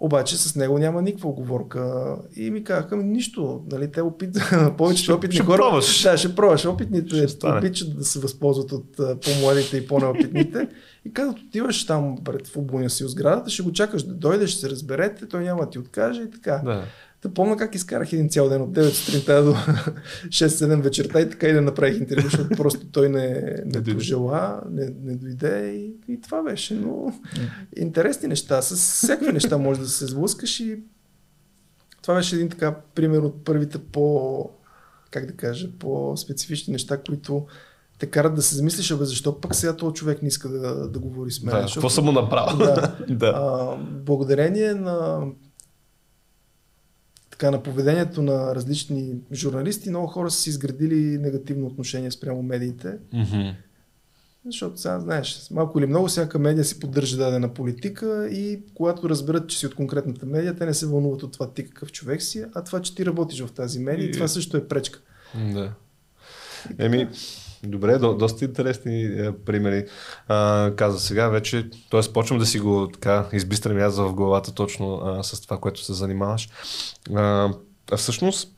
Обаче 0.00 0.36
с 0.36 0.56
него 0.56 0.78
няма 0.78 1.02
никаква 1.02 1.28
оговорка. 1.28 2.14
И 2.36 2.50
ми 2.50 2.64
казаха, 2.64 2.96
нищо, 2.96 3.62
нали, 3.70 3.90
те 3.90 4.00
опит, 4.00 4.38
повечето 4.78 5.14
опитни 5.14 5.34
ще 5.34 5.44
хора. 5.44 5.58
Пробваш. 5.58 6.02
Да, 6.02 6.16
ще 6.16 6.34
пробваш. 6.34 6.66
Опитните 6.66 7.28
ще 7.28 7.46
опитат 7.46 7.96
да 7.96 8.04
се 8.04 8.18
възползват 8.18 8.72
от 8.72 8.96
по-младите 8.96 9.76
и 9.76 9.86
по-неопитните. 9.86 10.68
И 11.04 11.12
казват, 11.12 11.38
отиваш 11.38 11.86
там 11.86 12.16
пред 12.24 12.46
футболния 12.46 12.90
си 12.90 13.04
сградата, 13.06 13.50
ще 13.50 13.62
го 13.62 13.72
чакаш 13.72 14.02
да 14.02 14.14
дойде, 14.14 14.46
ще 14.46 14.60
се 14.60 14.70
разберете, 14.70 15.26
той 15.26 15.44
няма 15.44 15.64
да 15.64 15.70
ти 15.70 15.78
откаже 15.78 16.22
и 16.22 16.30
така. 16.30 16.60
Да. 16.64 16.84
Да 17.22 17.34
помня 17.34 17.56
как 17.56 17.74
изкарах 17.74 18.12
един 18.12 18.28
цял 18.28 18.48
ден 18.48 18.62
от 18.62 18.70
9 18.70 18.90
сутринта 18.90 19.44
до 19.44 19.52
6-7 20.28 20.80
вечерта 20.82 21.20
и 21.20 21.30
така 21.30 21.48
и 21.48 21.52
да 21.52 21.62
направих 21.62 21.98
интервю, 21.98 22.22
защото 22.22 22.48
просто 22.56 22.86
той 22.86 23.08
не, 23.08 23.56
не 23.64 23.94
пожела, 23.94 24.62
не, 24.70 24.92
не 25.02 25.14
дойде 25.14 25.70
и, 25.70 26.12
и 26.12 26.20
това 26.20 26.42
беше. 26.42 26.74
Но 26.74 27.12
интересни 27.76 28.28
неща, 28.28 28.62
с 28.62 28.74
всякакви 28.74 29.32
неща 29.32 29.58
може 29.58 29.80
да 29.80 29.88
се 29.88 30.06
сблъскаш 30.06 30.60
и 30.60 30.80
това 32.02 32.14
беше 32.14 32.36
един 32.36 32.48
така 32.48 32.74
пример 32.94 33.18
от 33.18 33.44
първите 33.44 33.78
по, 33.78 34.50
как 35.10 35.26
да 35.26 35.32
кажа, 35.32 35.68
по-специфични 35.78 36.72
неща, 36.72 37.02
които 37.06 37.46
те 37.98 38.06
карат 38.06 38.34
да 38.34 38.42
се 38.42 38.56
замислиш, 38.56 38.90
абе 38.90 39.04
защо 39.04 39.40
пък 39.40 39.54
сега 39.54 39.76
този 39.76 39.94
човек 39.94 40.22
не 40.22 40.28
иска 40.28 40.48
да, 40.48 40.88
да 40.88 40.98
говори 40.98 41.30
с 41.30 41.42
мен. 41.42 41.54
Да, 41.54 41.66
какво 41.74 41.90
съм 41.90 42.04
му 42.04 42.12
направил? 42.12 42.58
Да, 42.58 42.96
да. 43.08 43.32
А, 43.36 43.76
благодарение 43.76 44.74
на 44.74 45.20
така, 47.38 47.50
на 47.50 47.62
поведението 47.62 48.22
на 48.22 48.54
различни 48.54 49.14
журналисти, 49.32 49.90
много 49.90 50.06
хора 50.06 50.30
са 50.30 50.40
си 50.40 50.50
изградили 50.50 51.18
негативно 51.18 51.66
отношение 51.66 52.10
спрямо 52.10 52.42
медиите. 52.42 52.98
Mm-hmm. 53.14 53.54
Защото 54.46 54.80
сега, 54.80 55.00
знаеш, 55.00 55.48
малко 55.50 55.78
или 55.78 55.86
много 55.86 56.08
всяка 56.08 56.38
медия 56.38 56.64
си 56.64 56.80
поддържа 56.80 57.16
дадена 57.16 57.54
политика 57.54 58.28
и 58.28 58.60
когато 58.74 59.08
разберат, 59.08 59.48
че 59.48 59.58
си 59.58 59.66
от 59.66 59.74
конкретната 59.74 60.26
медия, 60.26 60.56
те 60.56 60.66
не 60.66 60.74
се 60.74 60.86
вълнуват 60.86 61.22
от 61.22 61.32
това 61.32 61.52
ти 61.52 61.64
какъв 61.64 61.92
човек 61.92 62.22
си, 62.22 62.44
а 62.54 62.64
това, 62.64 62.82
че 62.82 62.94
ти 62.94 63.06
работиш 63.06 63.40
в 63.40 63.52
тази 63.52 63.78
медия, 63.78 64.08
и... 64.08 64.12
това 64.12 64.28
също 64.28 64.56
е 64.56 64.68
пречка. 64.68 65.00
Да. 65.52 65.72
Еми, 66.78 67.08
Добре, 67.64 67.98
до, 67.98 68.14
доста 68.14 68.44
интересни 68.44 69.04
е, 69.04 69.32
примери. 69.46 69.84
А, 70.28 70.70
каза 70.76 71.00
сега 71.00 71.28
вече, 71.28 71.70
т.е. 71.90 72.12
почвам 72.12 72.38
да 72.38 72.46
си 72.46 72.60
го 72.60 72.88
така 72.88 73.26
избистрям 73.32 73.78
аз 73.78 73.96
в 73.96 74.12
главата 74.12 74.54
точно 74.54 75.00
а, 75.04 75.22
с 75.22 75.40
това, 75.40 75.58
което 75.58 75.84
се 75.84 75.92
занимаваш. 75.92 76.48
А, 77.14 77.50
а 77.92 77.96
всъщност, 77.96 78.48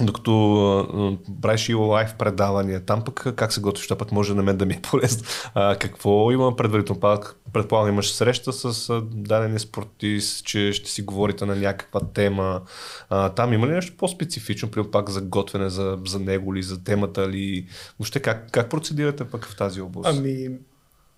докато 0.00 1.22
правиш 1.42 1.68
и 1.68 1.74
лайв 1.74 2.14
предавания, 2.18 2.84
там 2.84 3.04
пък 3.04 3.26
как 3.36 3.52
се 3.52 3.60
готвиш, 3.60 3.86
това 3.86 3.98
пък 3.98 4.12
може 4.12 4.34
на 4.34 4.42
мен 4.42 4.56
да 4.56 4.66
ми 4.66 4.74
е 4.74 4.82
полезно. 4.82 5.24
А, 5.54 5.76
какво 5.76 6.32
има 6.32 6.56
предварително? 6.56 7.00
Пак 7.00 7.36
предполагам 7.56 7.92
имаш 7.92 8.12
среща 8.12 8.52
с 8.52 8.92
дадения 9.02 9.60
спортист, 9.60 10.44
че 10.44 10.72
ще 10.72 10.90
си 10.90 11.02
говорите 11.02 11.46
на 11.46 11.56
някаква 11.56 12.00
тема. 12.00 12.62
А, 13.08 13.28
там 13.28 13.52
има 13.52 13.66
ли 13.66 13.70
нещо 13.70 13.96
по-специфично, 13.96 14.70
при 14.70 14.90
пак 14.90 15.10
за 15.10 15.20
готвене 15.20 15.68
за, 15.68 15.98
за 16.06 16.20
него 16.20 16.54
ли, 16.54 16.62
за 16.62 16.84
темата 16.84 17.28
ли? 17.28 17.66
Въобще 17.98 18.20
как, 18.20 18.50
как 18.50 18.70
процедирате 18.70 19.24
пък 19.24 19.46
в 19.46 19.56
тази 19.56 19.80
област? 19.80 20.18
Ами, 20.18 20.48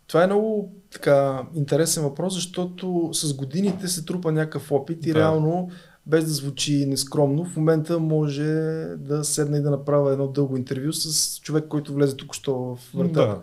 това 0.07 0.25
е 0.25 0.27
много 0.27 0.73
така 0.93 1.43
интересен 1.55 2.03
въпрос, 2.03 2.35
защото 2.35 3.11
с 3.13 3.35
годините 3.35 3.89
се 3.89 4.05
трупа 4.05 4.33
някакъв 4.33 4.73
опит 4.73 5.07
и 5.07 5.13
да. 5.13 5.19
реално 5.19 5.71
без 6.07 6.25
да 6.25 6.31
звучи 6.31 6.87
нескромно, 6.87 7.45
в 7.45 7.57
момента 7.57 7.99
може 7.99 8.45
да 8.99 9.25
седна 9.25 9.59
и 9.59 9.63
да 9.63 9.71
направя 9.71 10.13
едно 10.13 10.29
дълго 10.29 10.57
интервю 10.57 10.93
с 10.93 11.39
човек, 11.41 11.65
който 11.69 11.95
влезе 11.95 12.17
тук 12.17 12.35
що 12.35 12.55
в 12.55 12.79
вратата. 12.95 13.21
Да. 13.21 13.41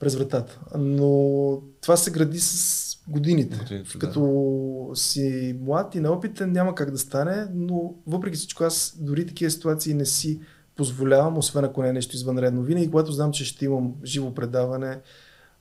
През 0.00 0.16
вратата. 0.16 0.60
Но 0.78 1.62
това 1.80 1.96
се 1.96 2.10
гради 2.10 2.40
с 2.40 2.98
годините. 3.08 3.56
годините 3.56 3.98
Като 3.98 4.86
да. 4.88 4.96
си 4.96 5.56
млад 5.60 5.94
и 5.94 6.00
неопитен 6.00 6.52
няма 6.52 6.74
как 6.74 6.90
да 6.90 6.98
стане, 6.98 7.46
но 7.54 7.94
въпреки 8.06 8.36
всичко 8.36 8.64
аз 8.64 8.96
дори 9.00 9.26
такива 9.26 9.50
ситуации 9.50 9.94
не 9.94 10.06
си 10.06 10.40
позволявам, 10.76 11.38
освен 11.38 11.64
ако 11.64 11.82
не 11.82 11.88
е 11.88 11.92
нещо 11.92 12.16
извънредно. 12.16 12.62
Винаги, 12.62 12.90
когато 12.90 13.12
знам, 13.12 13.32
че 13.32 13.44
ще 13.44 13.64
имам 13.64 13.94
живо 14.04 14.34
предаване, 14.34 15.00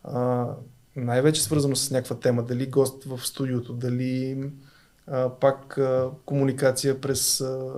а, 0.03 0.47
най-вече 0.95 1.43
свързано 1.43 1.75
с 1.75 1.91
някаква 1.91 2.19
тема, 2.19 2.43
дали 2.43 2.65
гост 2.65 3.03
в 3.03 3.27
студиото, 3.27 3.73
дали 3.73 4.43
а, 5.07 5.29
пак 5.29 5.77
а, 5.77 6.09
комуникация 6.25 7.01
през 7.01 7.41
а, 7.41 7.71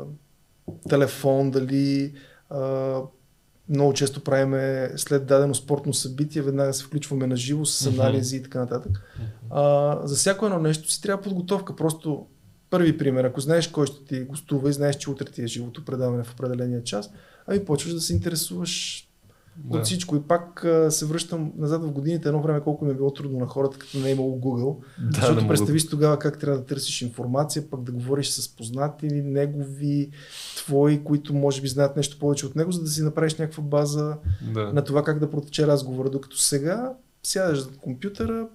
телефон, 0.90 1.52
дали 1.52 2.14
а, 2.50 3.02
много 3.70 3.94
често 3.94 4.24
правиме 4.24 4.92
след 4.96 5.26
дадено 5.26 5.56
спортно 5.56 5.94
събитие, 5.94 6.42
веднага 6.42 6.74
се 6.74 6.84
включваме 6.84 7.28
на 7.28 7.36
живо 7.36 7.66
с 7.66 7.88
анализи 7.88 8.36
mm-hmm. 8.36 8.40
и 8.40 8.44
така 8.44 8.60
нататък. 8.60 9.02
А, 9.50 9.98
за 10.08 10.16
всяко 10.16 10.46
едно 10.46 10.60
нещо 10.60 10.92
си 10.92 11.02
трябва 11.02 11.24
подготовка. 11.24 11.76
Просто 11.76 12.26
първи 12.70 12.98
пример, 12.98 13.24
ако 13.24 13.42
знаеш 13.42 13.68
кой 13.68 13.88
ще 13.88 14.06
ти 14.06 14.24
гостува 14.24 14.70
и 14.70 14.74
знаеш, 14.74 14.96
че 14.96 15.10
утре 15.10 15.26
ти 15.26 15.44
е 15.44 15.48
живото 15.48 15.86
предаване 15.86 16.24
в 16.24 16.34
определения 16.34 16.84
час, 16.84 17.10
ами 17.48 17.66
почваш 17.66 17.94
да 17.94 18.02
се 18.02 18.14
интересуваш 18.14 19.06
да. 19.64 19.78
от 19.78 19.86
всичко. 19.86 20.16
И 20.16 20.22
пак 20.22 20.64
а, 20.64 20.92
се 20.92 21.06
връщам 21.06 21.52
назад 21.58 21.84
в 21.84 21.92
годините, 21.92 22.28
едно 22.28 22.42
време 22.42 22.62
колко 22.62 22.86
ми 22.86 22.92
е 22.92 22.94
било 22.94 23.14
трудно 23.14 23.40
на 23.40 23.46
хората, 23.46 23.80
като 23.80 23.98
не 23.98 24.10
е 24.10 24.12
имало 24.12 24.40
Google. 24.40 24.78
Да, 25.00 25.22
защото 25.22 25.48
представиш 25.48 25.84
мога... 25.84 25.90
тогава 25.90 26.20
как 26.20 26.40
трябва 26.40 26.60
да 26.60 26.66
търсиш 26.66 27.02
информация, 27.02 27.70
пък 27.70 27.84
да 27.84 27.92
говориш 27.92 28.30
с 28.30 28.56
познати, 28.56 29.08
негови, 29.08 30.10
твои, 30.56 31.04
които 31.04 31.34
може 31.34 31.62
би 31.62 31.68
знаят 31.68 31.96
нещо 31.96 32.20
повече 32.20 32.46
от 32.46 32.56
него, 32.56 32.72
за 32.72 32.82
да 32.82 32.90
си 32.90 33.02
направиш 33.02 33.36
някаква 33.36 33.64
база 33.64 34.18
да. 34.54 34.74
на 34.74 34.84
това 34.84 35.04
как 35.04 35.20
да 35.20 35.30
протече 35.30 35.68
разговора. 35.68 36.10
Докато 36.10 36.38
сега 36.38 36.94
сядаш 37.24 37.64
за 37.64 37.70
компютъра, 37.78 38.48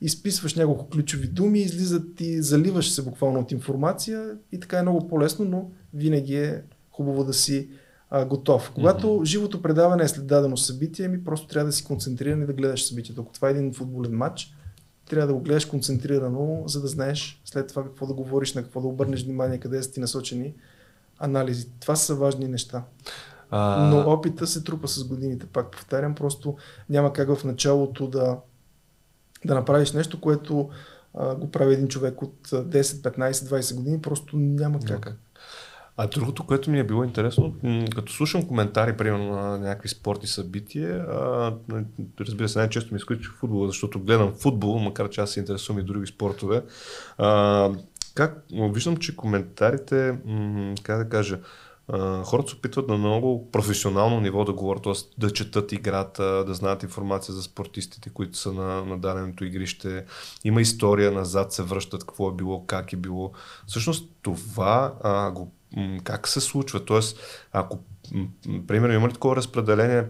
изписваш 0.00 0.54
няколко 0.54 0.88
ключови 0.88 1.26
думи, 1.26 1.60
излизат 1.60 2.20
и 2.20 2.42
заливаш 2.42 2.90
се 2.90 3.02
буквално 3.02 3.40
от 3.40 3.52
информация 3.52 4.36
и 4.52 4.60
така 4.60 4.78
е 4.78 4.82
много 4.82 5.08
по-лесно, 5.08 5.44
но 5.44 5.70
винаги 5.94 6.36
е 6.36 6.62
хубаво 6.90 7.24
да 7.24 7.34
си 7.34 7.68
а, 8.14 8.24
готов. 8.24 8.70
Когато 8.74 9.06
mm-hmm. 9.06 9.24
живото 9.24 9.62
предаване 9.62 10.04
е 10.04 10.08
след 10.08 10.26
дадено 10.26 10.56
събитие, 10.56 11.08
ми 11.08 11.24
просто 11.24 11.46
трябва 11.46 11.66
да 11.66 11.72
си 11.72 11.84
концентриран 11.84 12.42
и 12.42 12.46
да 12.46 12.52
гледаш 12.52 12.88
събитието. 12.88 13.20
Ако 13.20 13.32
това 13.32 13.48
е 13.48 13.50
един 13.50 13.74
футболен 13.74 14.16
матч, 14.16 14.54
трябва 15.10 15.26
да 15.26 15.34
го 15.34 15.40
гледаш 15.40 15.64
концентрирано, 15.64 16.62
за 16.66 16.80
да 16.80 16.88
знаеш 16.88 17.42
след 17.44 17.68
това 17.68 17.84
какво 17.84 18.06
да 18.06 18.14
говориш, 18.14 18.54
на 18.54 18.62
какво 18.62 18.80
да 18.80 18.86
обърнеш 18.88 19.24
внимание, 19.24 19.58
къде 19.58 19.82
са 19.82 19.92
ти 19.92 20.00
насочени 20.00 20.54
анализи. 21.18 21.68
Това 21.80 21.96
са 21.96 22.14
важни 22.14 22.48
неща. 22.48 22.84
А... 23.50 23.88
Но 23.90 24.12
опита 24.12 24.46
се 24.46 24.64
трупа 24.64 24.88
с 24.88 25.04
годините, 25.04 25.46
пак 25.46 25.70
повтарям, 25.70 26.14
просто 26.14 26.56
няма 26.88 27.12
как 27.12 27.34
в 27.34 27.44
началото 27.44 28.06
да, 28.06 28.38
да 29.44 29.54
направиш 29.54 29.92
нещо, 29.92 30.20
което 30.20 30.70
а, 31.14 31.34
го 31.34 31.50
прави 31.50 31.74
един 31.74 31.88
човек 31.88 32.22
от 32.22 32.48
10, 32.48 32.82
15, 32.82 33.32
20 33.32 33.74
години, 33.74 34.00
просто 34.00 34.36
няма 34.36 34.80
как. 34.80 35.06
Okay. 35.06 35.12
А 35.96 36.06
другото, 36.06 36.46
което 36.46 36.70
ми 36.70 36.78
е 36.78 36.84
било 36.84 37.04
интересно, 37.04 37.54
като 37.94 38.12
слушам 38.12 38.48
коментари, 38.48 38.96
примерно 38.96 39.30
на 39.30 39.58
някакви 39.58 39.88
спортни 39.88 40.28
събития, 40.28 40.96
а, 40.96 41.54
разбира 42.20 42.48
се, 42.48 42.58
най-често 42.58 42.94
ми 42.94 42.98
изключи 42.98 43.28
футбола, 43.28 43.66
защото 43.66 44.00
гледам 44.00 44.32
футбол, 44.32 44.78
макар 44.78 45.10
че 45.10 45.20
аз 45.20 45.30
се 45.30 45.40
интересувам 45.40 45.80
и 45.80 45.84
други 45.84 46.06
спортове. 46.06 46.62
А, 47.18 47.70
как, 48.14 48.44
виждам, 48.50 48.96
че 48.96 49.16
коментарите, 49.16 50.18
как 50.82 50.98
да 50.98 51.08
кажа, 51.08 51.38
хората 52.24 52.48
се 52.48 52.56
опитват 52.56 52.88
на 52.88 52.96
много 52.96 53.50
професионално 53.50 54.20
ниво 54.20 54.44
да 54.44 54.52
говорят, 54.52 54.82
т.е. 54.82 54.92
да 55.18 55.30
четат 55.30 55.72
играта, 55.72 56.44
да 56.44 56.54
знаят 56.54 56.82
информация 56.82 57.34
за 57.34 57.42
спортистите, 57.42 58.10
които 58.10 58.38
са 58.38 58.52
на, 58.52 58.84
на 58.84 58.98
даденото 58.98 59.44
игрище. 59.44 60.04
Има 60.44 60.60
история 60.60 61.12
назад, 61.12 61.52
се 61.52 61.62
връщат 61.62 62.04
какво 62.04 62.28
е 62.28 62.34
било, 62.34 62.66
как 62.66 62.92
е 62.92 62.96
било. 62.96 63.32
Всъщност 63.66 64.10
това 64.22 64.94
uh, 65.04 65.32
го 65.32 65.52
как 66.04 66.28
се 66.28 66.40
случва? 66.40 66.84
Тоест, 66.84 67.18
ако 67.52 67.78
примерно 68.66 68.94
има 68.94 69.08
ли 69.08 69.12
такова 69.12 69.36
разпределение, 69.36 70.04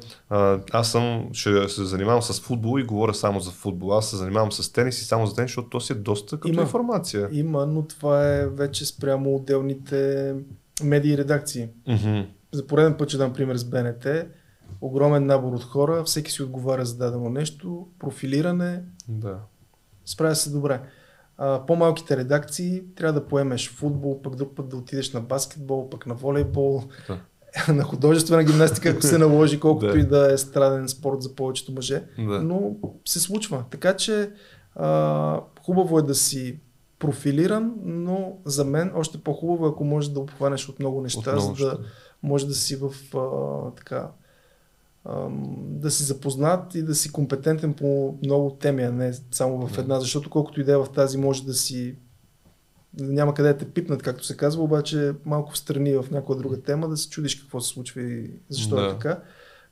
аз 0.72 0.92
съм, 0.92 1.28
ще 1.32 1.68
се 1.68 1.84
занимавам 1.84 2.22
с 2.22 2.40
футбол 2.40 2.78
и 2.78 2.84
говоря 2.84 3.14
само 3.14 3.40
за 3.40 3.50
футбол. 3.50 3.96
Аз 3.96 4.10
се 4.10 4.16
занимавам 4.16 4.52
с 4.52 4.72
тенис 4.72 5.02
и 5.02 5.04
само 5.04 5.26
за 5.26 5.34
тенис, 5.34 5.50
защото 5.50 5.68
то 5.68 5.80
си 5.80 5.92
е 5.92 5.96
доста 5.96 6.36
като 6.36 6.52
има, 6.52 6.62
информация. 6.62 7.28
Има, 7.32 7.66
но 7.66 7.82
това 7.82 8.28
е 8.28 8.46
вече 8.46 8.86
спрямо 8.86 9.34
отделните 9.34 10.34
медии 10.82 11.12
и 11.12 11.18
редакции. 11.18 11.68
Mm-hmm. 11.88 12.26
За 12.52 12.66
пореден 12.66 12.96
път 12.96 13.08
ще 13.08 13.18
дам 13.18 13.32
пример 13.32 13.56
с 13.56 13.64
БНТ. 13.64 14.06
Огромен 14.80 15.26
набор 15.26 15.52
от 15.52 15.64
хора, 15.64 16.04
всеки 16.04 16.30
си 16.30 16.42
отговаря 16.42 16.84
за 16.84 16.96
дадено 16.96 17.30
нещо, 17.30 17.86
профилиране. 17.98 18.82
Да. 19.08 19.38
Справя 20.04 20.34
се 20.34 20.50
добре 20.50 20.80
а, 21.38 21.66
по-малките 21.66 22.16
редакции 22.16 22.82
трябва 22.96 23.20
да 23.20 23.26
поемеш 23.26 23.70
футбол, 23.70 24.22
пък 24.22 24.36
друг 24.36 24.56
път 24.56 24.68
да 24.68 24.76
отидеш 24.76 25.12
на 25.12 25.20
баскетбол, 25.20 25.88
пък 25.90 26.06
на 26.06 26.14
волейбол, 26.14 26.82
да. 27.08 27.18
на 27.72 27.82
художествена 27.82 28.44
гимнастика, 28.44 28.88
ако 28.88 29.02
се 29.02 29.18
наложи, 29.18 29.60
колкото 29.60 29.92
да. 29.92 29.98
и 29.98 30.06
да 30.06 30.32
е 30.32 30.38
страден 30.38 30.88
спорт 30.88 31.22
за 31.22 31.34
повечето 31.34 31.72
мъже. 31.72 32.04
Да. 32.18 32.42
Но 32.42 32.76
се 33.04 33.20
случва. 33.20 33.64
Така 33.70 33.96
че 33.96 34.30
а, 34.74 35.40
хубаво 35.64 35.98
е 35.98 36.02
да 36.02 36.14
си 36.14 36.60
профилиран, 36.98 37.74
но 37.84 38.36
за 38.44 38.64
мен 38.64 38.92
още 38.94 39.18
по-хубаво, 39.18 39.66
ако 39.66 39.84
можеш 39.84 40.10
да 40.10 40.20
обхванеш 40.20 40.68
от 40.68 40.78
много 40.78 41.00
неща, 41.00 41.30
От 41.30 41.36
много 41.36 41.54
за 41.54 41.70
да 41.70 41.78
може 42.22 42.46
да 42.46 42.54
си 42.54 42.76
в 42.76 43.16
а, 43.16 43.70
така 43.70 44.10
да 45.56 45.90
си 45.90 46.02
запознат 46.02 46.74
и 46.74 46.82
да 46.82 46.94
си 46.94 47.12
компетентен 47.12 47.74
по 47.74 48.18
много 48.24 48.50
теми, 48.50 48.82
а 48.82 48.92
не 48.92 49.12
само 49.30 49.66
в 49.66 49.78
една, 49.78 50.00
защото 50.00 50.30
колкото 50.30 50.60
и 50.60 50.64
да 50.64 50.72
е 50.72 50.76
в 50.76 50.86
тази 50.94 51.18
може 51.18 51.44
да 51.44 51.54
си 51.54 51.96
няма 52.98 53.34
къде 53.34 53.52
да 53.52 53.58
те 53.58 53.70
пипнат, 53.70 54.02
както 54.02 54.24
се 54.24 54.36
казва, 54.36 54.62
обаче 54.62 55.12
малко 55.24 55.52
в 55.52 55.58
страни 55.58 55.96
в 55.96 56.04
някоя 56.10 56.38
друга 56.38 56.62
тема 56.62 56.88
да 56.88 56.96
се 56.96 57.08
чудиш 57.08 57.34
какво 57.34 57.60
се 57.60 57.68
случва 57.68 58.02
и 58.02 58.30
защо 58.48 58.76
Да. 58.76 58.86
е 58.86 58.88
така. 58.88 59.20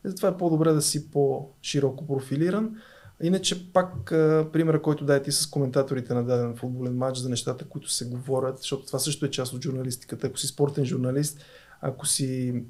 И 0.06 0.08
затова 0.08 0.28
е 0.28 0.36
по-добре 0.36 0.72
да 0.72 0.82
си 0.82 1.10
по-широко 1.10 2.06
профилиран. 2.06 2.76
Иначе 3.22 3.72
пак 3.72 4.12
а, 4.12 4.48
примера, 4.52 4.82
който 4.82 5.04
дай 5.04 5.22
ти 5.22 5.32
с 5.32 5.46
коментаторите 5.46 6.14
на 6.14 6.24
даден 6.24 6.56
футболен 6.56 6.96
матч 6.96 7.18
за 7.18 7.28
нещата, 7.28 7.64
които 7.64 7.92
се 7.92 8.04
говорят, 8.04 8.58
защото 8.58 8.86
това 8.86 8.98
също 8.98 9.26
е 9.26 9.30
част 9.30 9.52
от 9.52 9.64
журналистиката. 9.64 10.26
Ако 10.26 10.38
си 10.38 10.46
спортен 10.46 10.84
журналист, 10.84 11.44
ако 11.80 12.06
си 12.06 12.62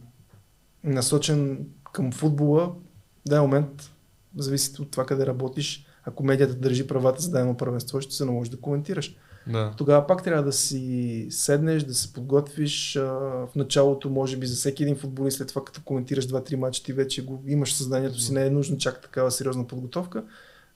насочен 0.84 1.66
към 1.92 2.12
футбола, 2.12 2.66
в 2.66 3.28
даден 3.28 3.42
момент, 3.42 3.90
зависи 4.36 4.82
от 4.82 4.90
това 4.90 5.06
къде 5.06 5.26
работиш, 5.26 5.86
ако 6.04 6.24
медията 6.24 6.54
държи 6.54 6.86
правата 6.86 7.22
за 7.22 7.30
дадено 7.30 7.56
първенство, 7.56 8.00
ще 8.00 8.14
се 8.14 8.24
наложи 8.24 8.50
да 8.50 8.60
коментираш. 8.60 9.16
Да. 9.46 9.74
Тогава 9.76 10.06
пак 10.06 10.24
трябва 10.24 10.42
да 10.42 10.52
си 10.52 11.26
седнеш, 11.30 11.82
да 11.82 11.94
се 11.94 12.12
подготвиш. 12.12 12.94
В 12.94 13.48
началото, 13.56 14.10
може 14.10 14.36
би, 14.36 14.46
за 14.46 14.56
всеки 14.56 14.82
един 14.82 14.96
футболист, 14.96 15.36
след 15.36 15.48
това 15.48 15.64
като 15.64 15.80
коментираш 15.84 16.26
2-3 16.26 16.56
мача, 16.56 16.82
ти 16.82 16.92
вече 16.92 17.24
го 17.24 17.42
имаш 17.46 17.74
съзнанието 17.74 18.20
си, 18.20 18.32
не 18.32 18.46
е 18.46 18.50
нужно 18.50 18.78
чак 18.78 19.02
такава 19.02 19.30
сериозна 19.30 19.66
подготовка. 19.66 20.24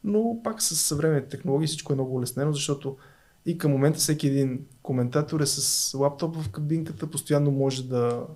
Но 0.04 0.40
пак 0.44 0.62
с 0.62 0.76
съвременните 0.76 1.28
технологии 1.28 1.66
всичко 1.66 1.92
е 1.92 1.96
много 1.96 2.16
улеснено, 2.16 2.52
защото 2.52 2.96
и 3.46 3.58
към 3.58 3.70
момента 3.70 3.98
всеки 3.98 4.26
един 4.26 4.60
коментатор 4.84 5.40
е 5.40 5.46
с 5.46 5.94
лаптоп 5.98 6.36
в 6.36 6.48
кабинката, 6.48 7.06
постоянно 7.06 7.50
може 7.50 7.88
да 7.88 8.26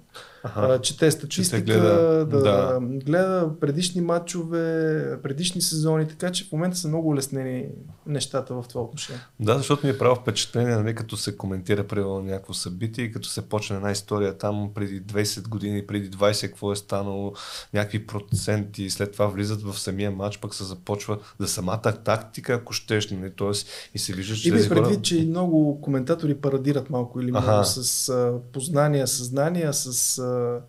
а, 0.43 0.79
чете 0.79 1.11
статистика, 1.11 1.63
гледа, 1.63 2.27
да, 2.27 2.41
да. 2.41 2.79
гледа 2.81 3.51
предишни 3.61 4.01
матчове, 4.01 5.23
предишни 5.23 5.61
сезони, 5.61 6.09
така 6.09 6.33
че 6.33 6.45
в 6.45 6.53
момента 6.53 6.77
са 6.77 6.89
много 6.89 7.09
улеснени 7.09 7.67
нещата 8.07 8.55
в 8.55 8.65
това 8.69 8.83
отношение. 8.83 9.21
Да, 9.41 9.57
защото 9.57 9.87
ми 9.87 9.93
е 9.93 9.99
право 9.99 10.17
впечатление, 10.17 10.77
нали, 10.77 10.95
като 10.95 11.17
се 11.17 11.37
коментира 11.37 11.87
примерно 11.87 12.23
някакво 12.23 12.55
събитие 12.55 13.05
и 13.05 13.13
като 13.13 13.29
се 13.29 13.49
почне 13.49 13.77
една 13.77 13.91
история 13.91 14.39
там 14.39 14.71
преди 14.75 15.03
20 15.03 15.49
години, 15.49 15.87
преди 15.87 16.11
20 16.11 16.47
какво 16.47 16.73
е 16.73 16.77
станало, 16.77 17.33
някакви 17.75 18.07
проценти, 18.07 18.91
след 18.91 19.13
това 19.13 19.27
влизат 19.27 19.63
в 19.63 19.79
самия 19.79 20.11
матч, 20.11 20.39
пък 20.39 20.55
се 20.55 20.65
започва 20.65 21.19
за 21.39 21.49
самата 21.49 21.93
тактика, 22.05 22.53
ако 22.53 22.73
щеш, 22.73 23.11
нали, 23.11 23.33
т.е. 23.39 23.51
и 23.95 23.99
се 23.99 24.13
вижда, 24.13 24.35
че 24.35 24.49
и 24.49 24.69
предвид, 24.69 25.03
че 25.03 25.27
много 25.27 25.81
коментатори 25.81 26.38
парадират 26.41 26.91
малко 26.91 27.21
или 27.21 27.31
много 27.31 27.65
с 27.65 28.09
а, 28.09 28.33
познания, 28.53 29.07
съзнания, 29.07 29.73
с 29.73 30.19
а, 30.19 30.61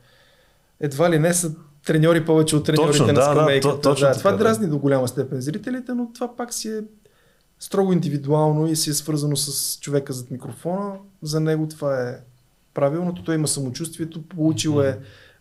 едва 0.79 1.09
ли 1.09 1.19
не 1.19 1.33
са 1.33 1.51
треньори 1.85 2.25
повече 2.25 2.55
от 2.55 2.65
треньорите 2.65 2.97
Точно, 2.97 3.07
на 3.07 3.13
да, 3.13 3.19
да, 3.19 3.25
скамейката. 3.35 3.75
то- 3.75 3.81
точно 3.81 4.07
да, 4.07 4.11
така, 4.11 4.19
това 4.19 4.31
да. 4.31 4.37
дразни 4.37 4.67
до 4.67 4.77
голяма 4.79 5.07
степен 5.07 5.41
зрителите, 5.41 5.93
но 5.93 6.09
това 6.13 6.35
пак 6.35 6.53
си 6.53 6.69
е 6.69 6.81
строго 7.59 7.93
индивидуално 7.93 8.67
и 8.67 8.75
си 8.75 8.89
е 8.89 8.93
свързано 8.93 9.35
с 9.35 9.79
човека 9.79 10.13
зад 10.13 10.31
микрофона. 10.31 10.91
За 11.21 11.39
него 11.39 11.67
това 11.67 12.09
е 12.09 12.15
правилното. 12.73 13.23
Той 13.23 13.35
има 13.35 13.47
самочувствието, 13.47 14.27
получил 14.27 14.81
е 14.81 14.89
а, 14.89 14.97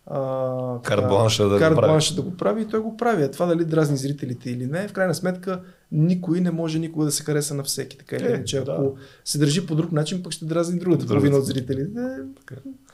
така, 0.08 0.96
Карт 0.96 1.08
бланша 1.08 1.42
да 1.42 1.48
го 1.50 1.58
карт 1.58 1.74
да 2.16 2.22
го 2.22 2.36
прави 2.36 2.62
и 2.62 2.66
той 2.66 2.80
го 2.80 2.96
прави. 2.96 3.22
А 3.22 3.30
това 3.30 3.46
дали 3.46 3.64
дразни 3.64 3.96
зрителите 3.96 4.50
или 4.50 4.66
не, 4.66 4.88
в 4.88 4.92
крайна 4.92 5.14
сметка 5.14 5.60
никой 5.92 6.40
не 6.40 6.50
може 6.50 6.78
никога 6.78 7.04
да 7.04 7.12
се 7.12 7.24
хареса 7.24 7.54
на 7.54 7.62
всеки. 7.62 7.98
Така 7.98 8.16
или 8.16 8.24
Е, 8.24 8.28
иначе, 8.28 8.60
да. 8.60 8.72
ако 8.72 8.96
се 9.24 9.38
държи 9.38 9.66
по 9.66 9.74
друг 9.74 9.92
начин, 9.92 10.22
пък 10.22 10.32
ще 10.32 10.44
дразни 10.44 10.78
другата 10.78 10.98
Другата. 10.98 11.14
половина 11.14 11.36
от 11.36 11.46
зрителите. 11.46 11.90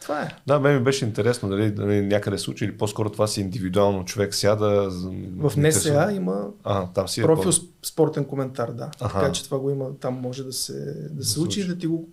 Това 0.01 0.23
е. 0.23 0.29
Да, 0.47 0.61
мен 0.61 0.75
ми 0.75 0.85
беше 0.85 1.05
интересно 1.05 1.49
дали, 1.49 1.71
дали 1.71 2.03
някъде 2.03 2.39
се 2.39 2.45
случи 2.45 2.65
или 2.65 2.77
по-скоро 2.77 3.11
това 3.11 3.27
си 3.27 3.41
индивидуално 3.41 4.05
човек 4.05 4.35
сяда. 4.35 4.91
В 5.37 5.53
НСА 5.57 6.12
има 6.12 6.47
А, 6.65 6.87
там 6.87 7.09
си 7.09 7.21
е 7.21 7.25
профил 7.25 7.51
по- 7.53 7.87
спортен 7.87 8.25
коментар, 8.25 8.71
да. 8.71 8.91
Аха. 9.01 9.19
Така 9.21 9.33
че 9.33 9.45
това 9.45 9.59
го 9.59 9.71
има, 9.71 9.87
там 10.01 10.15
може 10.15 10.45
да 10.45 10.53
се, 10.53 10.73
да 11.11 11.25
се 11.25 11.31
случи. 11.31 11.53
случи 11.53 11.61
и 11.61 11.65
да 11.65 11.79
ти 11.79 11.87
го 11.87 12.09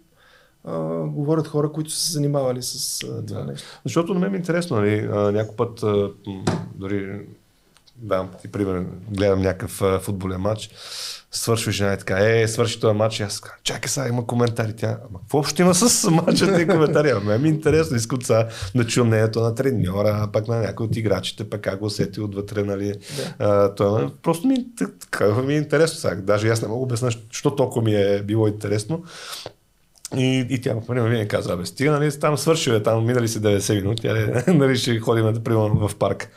а, 0.65 0.79
говорят 0.99 1.47
хора, 1.47 1.71
които 1.71 1.91
са 1.91 1.99
се 1.99 2.11
занимавали 2.11 2.61
с 2.61 3.03
а, 3.03 3.25
това 3.25 3.39
Да. 3.41 3.45
нещо. 3.51 3.67
Защото 3.85 4.13
на 4.13 4.19
мен 4.19 4.33
е 4.33 4.37
интересно, 4.37 4.77
нали, 4.77 5.09
а, 5.13 5.31
някой 5.31 5.55
път, 5.55 5.83
а, 5.83 6.09
дори 6.75 7.19
давам 7.95 8.29
ти 8.41 8.47
пример, 8.47 8.85
гледам 9.11 9.41
някакъв 9.41 9.81
а, 9.81 9.99
футболен 9.99 10.41
матч, 10.41 10.69
свършва 11.31 11.71
жена 11.71 11.93
и 11.93 11.97
така, 11.97 12.17
е, 12.19 12.47
свърши 12.47 12.79
този 12.79 12.97
матч 12.97 13.19
и 13.19 13.23
аз 13.23 13.39
казвам, 13.39 13.59
чакай 13.63 13.89
сега, 13.89 14.07
има 14.07 14.27
коментари. 14.27 14.75
Тя, 14.75 14.97
ама 15.09 15.19
какво 15.19 15.39
общо 15.39 15.61
има 15.61 15.75
с 15.75 16.11
матча 16.11 16.61
и 16.61 16.67
коментари? 16.67 17.09
Ама 17.09 17.21
мен 17.21 17.41
ми 17.41 17.47
е 17.47 17.51
интересно, 17.51 17.97
искам 17.97 18.21
сега 18.21 18.47
да 18.75 18.87
чуя 18.87 19.05
мнението 19.05 19.41
на 19.41 19.55
треньора, 19.55 20.29
пак 20.33 20.47
на 20.47 20.57
някой 20.59 20.85
от 20.85 20.95
играчите, 20.95 21.49
пък 21.49 21.61
как 21.61 21.79
го 21.79 21.85
усети 21.85 22.21
отвътре, 22.21 22.63
нали. 22.63 22.93
Да. 23.17 23.35
А, 23.39 23.75
това, 23.75 24.11
просто 24.23 24.47
ми, 24.47 24.65
така, 24.99 25.33
ми 25.33 25.53
е 25.53 25.57
интересно 25.57 25.97
сега. 25.99 26.15
Даже 26.15 26.49
аз 26.49 26.61
не 26.61 26.67
мога 26.67 26.79
да 26.79 26.83
обясня, 26.83 27.09
защо 27.31 27.55
толкова 27.55 27.81
ми 27.81 27.95
е 27.95 28.23
било 28.23 28.47
интересно. 28.47 29.03
И, 30.17 30.47
и 30.49 30.61
тя, 30.61 30.75
примерно, 30.87 31.09
винаги 31.09 31.27
казва, 31.27 31.57
бе, 31.57 31.65
стига, 31.65 31.91
нали, 31.91 32.19
там 32.19 32.37
свършил 32.37 32.71
е, 32.71 32.83
там 32.83 33.05
минали 33.05 33.27
се 33.27 33.41
90 33.41 33.75
минути, 33.75 34.07
нали, 34.07 34.43
нали 34.57 34.77
ще 34.77 34.99
ходим, 34.99 35.43
примерно, 35.43 35.87
в 35.87 35.95
парк. 35.95 36.29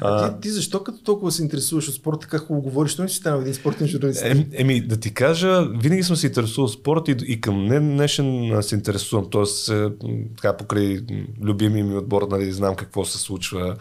А, 0.00 0.34
ти, 0.34 0.40
ти 0.40 0.50
защо 0.50 0.84
като 0.84 1.02
толкова 1.02 1.32
се 1.32 1.42
интересуваш 1.42 1.88
от 1.88 1.94
спорта, 1.94 2.20
така 2.20 2.38
хубаво 2.38 2.62
говориш, 2.62 2.92
що 2.92 3.02
не 3.02 3.08
си 3.08 3.16
станал 3.16 3.40
един 3.40 3.54
спортен 3.54 3.86
журналист? 3.86 4.22
Ем, 4.24 4.46
еми, 4.52 4.80
да 4.80 4.96
ти 4.96 5.14
кажа, 5.14 5.68
винаги 5.80 6.02
съм 6.02 6.16
се 6.16 6.26
интересувал 6.26 6.66
от 6.66 6.72
спорт 6.72 7.08
и, 7.08 7.16
и 7.26 7.40
към 7.40 7.66
днен 7.66 7.88
днешен 7.88 8.58
се 8.62 8.74
интересувам. 8.74 9.26
Тоест, 9.30 9.68
е, 9.68 9.88
така 10.36 10.56
покрай 10.56 11.00
м, 11.10 11.16
любимия 11.42 11.84
ми 11.84 11.96
отбор, 11.96 12.26
нали, 12.30 12.52
знам 12.52 12.74
какво 12.74 13.04
се 13.04 13.18
случва, 13.18 13.76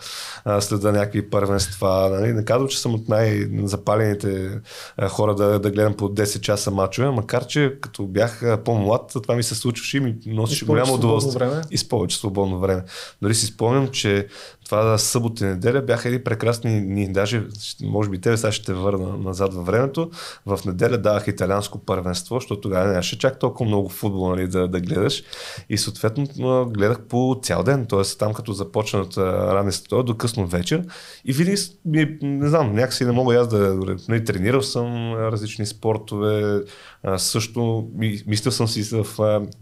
а, 0.45 0.61
следа 0.61 0.91
някакви 0.91 1.29
първенства. 1.29 2.09
Нали. 2.11 2.33
Не 2.33 2.45
казвам, 2.45 2.67
че 2.67 2.79
съм 2.79 2.93
от 2.93 3.09
най-запалените 3.09 4.59
хора 5.09 5.35
да, 5.35 5.59
да 5.59 5.71
гледам 5.71 5.93
по 5.93 6.09
10 6.09 6.39
часа 6.39 6.71
мачове, 6.71 7.09
макар 7.09 7.47
че 7.47 7.73
като 7.81 8.07
бях 8.07 8.43
по-млад, 8.65 9.11
това 9.23 9.35
ми 9.35 9.43
се 9.43 9.55
случваше 9.55 9.97
и 9.97 9.99
ми 9.99 10.15
носеше 10.25 10.65
голямо 10.65 10.93
удоволствие. 10.93 11.49
И 11.71 11.77
с 11.77 11.89
повече 11.89 12.17
свободно 12.17 12.59
време. 12.59 12.83
Дори 13.21 13.35
си 13.35 13.45
спомням, 13.45 13.87
че 13.87 14.27
това 14.65 14.97
събота 14.97 15.45
и 15.45 15.47
неделя 15.47 15.81
бяха 15.97 16.09
едни 16.09 16.23
прекрасни 16.23 16.81
дни. 16.81 17.11
Даже, 17.11 17.43
може 17.83 18.09
би 18.09 18.21
тебе 18.21 18.37
сега 18.37 18.51
ще 18.51 18.65
те 18.65 18.73
върна 18.73 19.17
назад 19.17 19.53
във 19.53 19.65
времето. 19.65 20.11
В 20.45 20.59
неделя 20.65 20.97
давах 20.97 21.27
италианско 21.27 21.79
първенство, 21.79 22.35
защото 22.35 22.61
тогава 22.61 22.87
нямаше 22.87 23.19
чак 23.19 23.39
толкова 23.39 23.65
много 23.65 23.89
футбол 23.89 24.29
нали, 24.29 24.47
да, 24.47 24.67
да 24.67 24.79
гледаш. 24.79 25.23
И 25.69 25.77
съответно 25.77 26.25
гледах 26.65 27.01
по 27.01 27.39
цял 27.43 27.63
ден. 27.63 27.85
Тоест 27.85 28.19
там 28.19 28.33
като 28.33 28.53
започнат 28.53 29.17
ранен 29.17 29.71
след 29.71 30.05
до 30.05 30.17
късно 30.17 30.47
вечер. 30.47 30.83
И 31.25 31.33
винаги, 31.33 31.57
не 32.21 32.49
знам, 32.49 32.75
някакси 32.75 33.05
не 33.05 33.11
мога 33.11 33.35
аз 33.35 33.47
да... 33.47 33.79
Нали, 34.07 34.25
тренирал 34.25 34.61
съм 34.61 35.13
различни 35.13 35.65
спортове. 35.65 36.61
Също 37.17 37.87
ми, 37.95 38.21
мислил 38.27 38.51
съм 38.51 38.67
си 38.67 38.83
в 38.83 39.05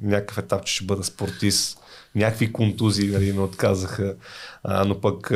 някакъв 0.01 0.37
етап, 0.37 0.65
че 0.65 0.75
ще 0.75 0.85
бъда 0.85 1.03
спортист 1.03 1.79
някакви 2.15 2.53
контузии 2.53 3.11
нали, 3.11 3.33
ме 3.33 3.41
отказаха, 3.41 4.15
а, 4.63 4.85
но 4.85 5.01
пък 5.01 5.31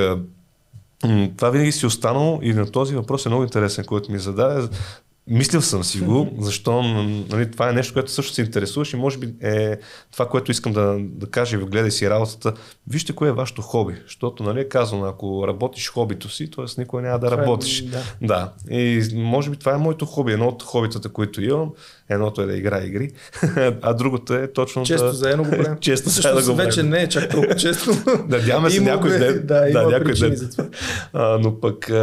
това 1.38 1.50
винаги 1.50 1.72
си 1.72 1.86
останало 1.86 2.40
и 2.44 2.54
на 2.54 2.72
този 2.72 2.96
въпрос 2.96 3.26
е 3.26 3.30
много 3.30 3.44
интересен, 3.44 3.86
който 3.86 4.12
ми 4.12 4.20
зададе. 4.20 4.68
Мислил 5.28 5.62
съм 5.62 5.84
си 5.84 6.00
го, 6.00 6.30
защо 6.40 6.82
нали, 7.30 7.52
това 7.52 7.70
е 7.70 7.74
нещо, 7.74 7.94
което 7.94 8.12
също 8.12 8.34
се 8.34 8.42
интересуваш 8.42 8.94
и 8.94 8.98
може 8.98 9.18
би 9.18 9.34
е 9.42 9.78
това, 10.12 10.28
което 10.28 10.52
искам 10.52 10.74
да, 10.74 10.98
да 11.00 11.30
кажа 11.30 11.58
и 11.58 11.60
гледай 11.60 11.92
си 11.92 12.10
работата. 12.10 12.54
Вижте 12.88 13.14
кое 13.16 13.30
е 13.30 13.32
вашето 13.32 13.62
хоби, 13.62 13.96
защото 14.04 14.44
нали, 14.44 14.60
е 14.60 14.70
казано, 14.70 15.06
ако 15.06 15.48
работиш 15.48 15.90
хобито 15.90 16.30
си, 16.30 16.52
т.е. 16.52 16.82
никога 16.82 17.02
няма 17.02 17.20
да 17.20 17.28
Това 17.30 17.42
е- 17.42 17.46
работиш. 17.46 17.84
да. 17.84 18.04
Да, 18.22 18.52
и 18.72 19.02
може 19.16 19.50
би 19.50 19.58
това 19.58 19.74
е 19.74 19.78
моето 19.78 20.06
хоби. 20.06 20.32
Едно 20.34 20.48
от 20.48 20.64
хобитата, 20.64 21.10
които 21.10 21.42
имам, 21.44 21.72
едното 22.10 22.42
е 22.42 22.46
да 22.46 22.58
играя 22.58 22.88
игри, 22.88 23.12
а 23.82 23.94
другото 23.94 24.34
е 24.34 24.54
точно 24.54 24.84
Често 24.84 25.06
да... 25.06 25.14
заедно 25.14 25.44
го 25.44 25.50
правим. 25.50 25.78
Често 25.82 26.10
заедно 26.10 26.42
го 26.42 26.48
правим. 26.48 26.66
вече 26.66 26.84
не 26.84 27.02
е 27.02 27.10
чак 27.10 27.30
толкова 27.30 27.56
често. 27.56 27.92
Надяваме 28.28 28.70
се 28.70 28.82
някой 28.82 29.10
ден. 29.10 29.42
Да, 29.44 29.70
има 29.70 29.82
някой 29.82 30.04
причини 30.04 30.30
ден. 30.30 30.38
за 30.38 30.50
това. 30.50 30.66
А, 31.14 31.38
но 31.38 31.60
пък 31.60 31.90
а, 31.90 31.94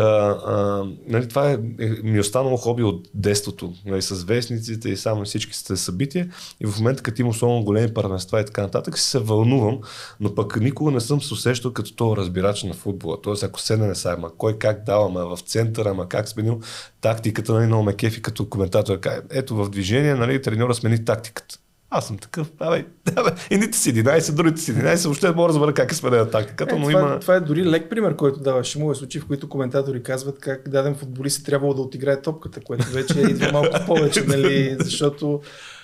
а, 0.46 0.84
нали, 1.08 1.28
това 1.28 1.50
е, 1.50 1.58
е, 1.80 1.88
ми 2.02 2.16
е 2.16 2.20
останало 2.20 2.56
хоби 2.56 2.82
от 2.82 3.08
детството, 3.14 3.72
нали, 3.86 4.02
с 4.02 4.24
вестниците 4.24 4.88
и 4.88 4.96
само 4.96 5.24
всички 5.24 5.56
сте 5.56 5.76
събития. 5.76 6.28
И 6.60 6.66
в 6.66 6.78
момента, 6.78 7.02
като 7.02 7.22
има 7.22 7.30
особено 7.30 7.64
големи 7.64 7.94
първенства 7.94 8.40
и 8.40 8.44
така 8.44 8.62
нататък, 8.62 8.98
си 8.98 9.10
се 9.10 9.18
вълнувам, 9.18 9.78
но 10.20 10.34
пък 10.34 10.60
никога 10.60 10.90
не 10.90 11.00
съм 11.00 11.22
се 11.22 11.34
усещал 11.34 11.72
като 11.72 11.94
то 11.94 12.16
разбирач 12.16 12.62
на 12.62 12.74
футбола. 12.74 13.16
Тоест, 13.22 13.42
ако 13.42 13.60
седне 13.60 13.94
са, 13.94 14.12
ама 14.12 14.30
кой 14.38 14.58
как 14.58 14.84
дава, 14.84 15.06
ама 15.06 15.36
в 15.36 15.40
центъра, 15.40 15.90
ама 15.90 16.08
как 16.08 16.28
сменил 16.28 16.60
тактиката, 17.00 17.52
нали, 17.52 17.66
много 17.66 17.82
ме 17.82 17.94
кефи 17.94 18.22
като 18.22 18.48
коментатор. 18.48 18.98
Ето 19.30 19.56
в 19.56 19.70
движение, 19.70 19.95
нали, 20.02 20.42
треньора 20.42 20.74
смени 20.74 21.04
тактиката. 21.04 21.58
Аз 21.90 22.06
съм 22.06 22.18
такъв, 22.18 22.52
абе, 22.58 22.86
абе, 23.16 23.30
едните 23.50 23.78
си 23.78 23.94
11, 23.94 24.32
другите 24.34 24.60
си 24.60 24.74
11, 24.74 25.04
въобще 25.04 25.28
не 25.28 25.34
мога 25.34 25.52
да 25.52 25.58
разбера 25.58 25.74
как 25.74 25.92
е 25.92 25.94
сменена 25.94 26.30
тактиката, 26.30 26.74
Е, 26.74 26.78
но 26.78 26.86
това, 26.86 27.00
има... 27.00 27.20
това 27.20 27.34
е 27.34 27.40
дори 27.40 27.64
лек 27.64 27.90
пример, 27.90 28.16
който 28.16 28.40
даваш. 28.40 28.74
Имало 28.74 28.92
е 28.92 28.94
случаи, 28.94 29.20
в 29.20 29.26
които 29.26 29.48
коментатори 29.48 30.02
казват 30.02 30.38
как 30.38 30.68
даден 30.68 30.94
футболист 30.94 31.40
е 31.40 31.44
трябвало 31.44 31.74
да 31.74 31.82
отиграе 31.82 32.22
топката, 32.22 32.60
което 32.60 32.86
вече 32.86 33.20
идва 33.20 33.52
малко 33.52 33.76
повече, 33.86 34.24
нали, 34.26 34.76
защото 34.80 35.40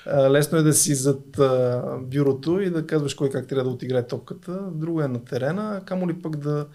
а, 0.06 0.30
лесно 0.30 0.58
е 0.58 0.62
да 0.62 0.72
си 0.72 0.94
зад 0.94 1.38
а, 1.38 1.82
бюрото 2.02 2.60
и 2.60 2.70
да 2.70 2.86
казваш 2.86 3.14
кой 3.14 3.30
как 3.30 3.46
трябва 3.46 3.64
да 3.64 3.70
отиграе 3.70 4.06
топката. 4.06 4.58
Друго 4.72 5.02
е 5.02 5.08
на 5.08 5.24
терена, 5.24 5.80
камо 5.86 6.08
ли 6.08 6.14
пък 6.22 6.36
да... 6.36 6.66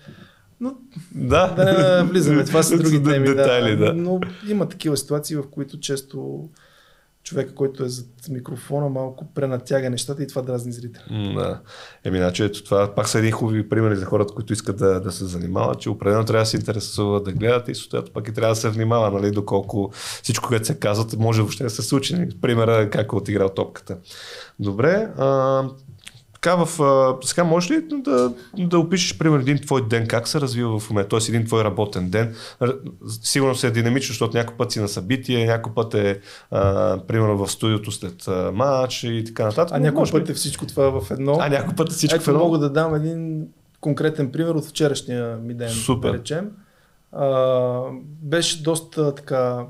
Но 0.62 0.76
Да, 1.16 1.48
да 1.48 1.98
не 2.04 2.10
влизаме, 2.10 2.46
това 2.46 2.64
са 2.64 2.78
други 2.84 3.04
теми. 3.04 3.28
детайли, 3.28 3.76
да. 3.76 3.94
Но 3.94 4.20
има 4.48 4.70
такива 4.70 4.98
ситуации, 4.98 5.36
в 5.36 5.44
които 5.52 5.80
често 5.80 6.50
човека, 7.28 7.56
който 7.56 7.84
е 7.84 7.90
зад 7.90 8.08
микрофона, 8.30 8.90
малко 8.90 9.26
пренатяга 9.34 9.90
нещата 9.90 10.24
и 10.24 10.28
това 10.28 10.42
дразни 10.42 10.72
зрителя. 10.72 11.04
Да. 11.10 11.62
Еми, 12.04 12.18
значи, 12.18 12.44
ето 12.44 12.64
това 12.64 12.96
пак 12.96 13.08
са 13.08 13.18
едни 13.18 13.32
хубави 13.32 13.70
примери 13.70 13.96
за 13.96 14.06
хората, 14.06 14.34
които 14.34 14.54
искат 14.54 14.78
да, 14.78 15.00
да 15.00 15.12
се 15.12 15.26
занимават, 15.26 15.80
че 15.80 15.90
определено 15.90 16.26
трябва 16.26 16.42
да 16.42 16.46
се 16.46 16.58
интересуват 16.58 17.24
да 17.24 17.32
гледат 17.32 17.68
и 17.68 17.76
съответно 17.76 18.14
пак 18.14 18.28
и 18.28 18.34
трябва 18.34 18.56
да 18.56 18.62
се 18.62 18.70
внимава, 18.70 19.12
нали, 19.12 19.32
доколко 19.32 19.92
всичко, 20.24 20.48
което 20.48 20.66
се 20.66 20.80
казват, 20.80 21.18
може 21.20 21.42
въобще 21.42 21.64
да 21.64 21.70
се 21.70 21.82
случи. 21.82 22.28
Примера 22.42 22.90
как 22.90 23.12
е 23.12 23.16
отиграл 23.16 23.50
топката. 23.50 23.98
Добре. 24.60 25.10
А, 25.18 25.64
така, 26.42 26.56
в, 26.56 26.82
а, 26.82 27.28
сега 27.28 27.44
можеш 27.44 27.72
ли 27.72 27.82
да, 27.92 28.34
да 28.58 28.80
опишеш, 28.80 29.18
примерно, 29.18 29.42
един 29.42 29.58
твой 29.58 29.88
ден, 29.88 30.08
как 30.08 30.28
се 30.28 30.42
развива 30.42 30.80
в 30.80 30.90
момента, 30.90 31.10
т.е. 31.10 31.30
един 31.30 31.46
твой 31.46 31.64
работен 31.64 32.10
ден? 32.10 32.36
Сигурно 33.22 33.56
се 33.56 33.68
е 33.68 33.72
динамично, 33.72 34.08
защото 34.08 34.38
някой 34.38 34.58
път 34.58 34.72
си 34.72 34.80
на 34.80 34.88
събитие, 34.88 35.46
някой 35.46 35.74
път 35.74 35.94
е, 35.94 36.20
а, 36.52 36.98
примерно, 36.98 37.38
в 37.38 37.52
студиото 37.52 37.92
след 37.92 38.28
а, 38.28 38.52
матч 38.52 39.04
и 39.04 39.24
така 39.26 39.44
нататък. 39.46 39.76
А 39.78 39.80
някой 39.80 40.00
може 40.00 40.14
би- 40.14 40.20
път 40.20 40.30
е 40.30 40.34
всичко 40.34 40.66
това 40.66 41.02
в 41.02 41.12
едно. 41.12 41.38
а 41.42 41.50
някой 41.50 41.76
път 41.76 41.90
е 41.90 41.94
всичко 41.94 42.16
Ето 42.16 42.26
в 42.26 42.28
едно. 42.28 42.40
мога 42.40 42.58
да 42.58 42.70
дам 42.70 42.96
един 42.96 43.48
конкретен 43.82 44.32
пример 44.32 44.52
от 44.52 44.66
вчерашния 44.66 45.38
ми 45.38 45.54
ден, 45.54 45.70
Супер. 45.70 46.12
да 46.12 46.18
речем. 46.18 46.52
А, 47.12 47.82
беше 48.22 48.64
доста 48.64 49.16
така 49.16 49.66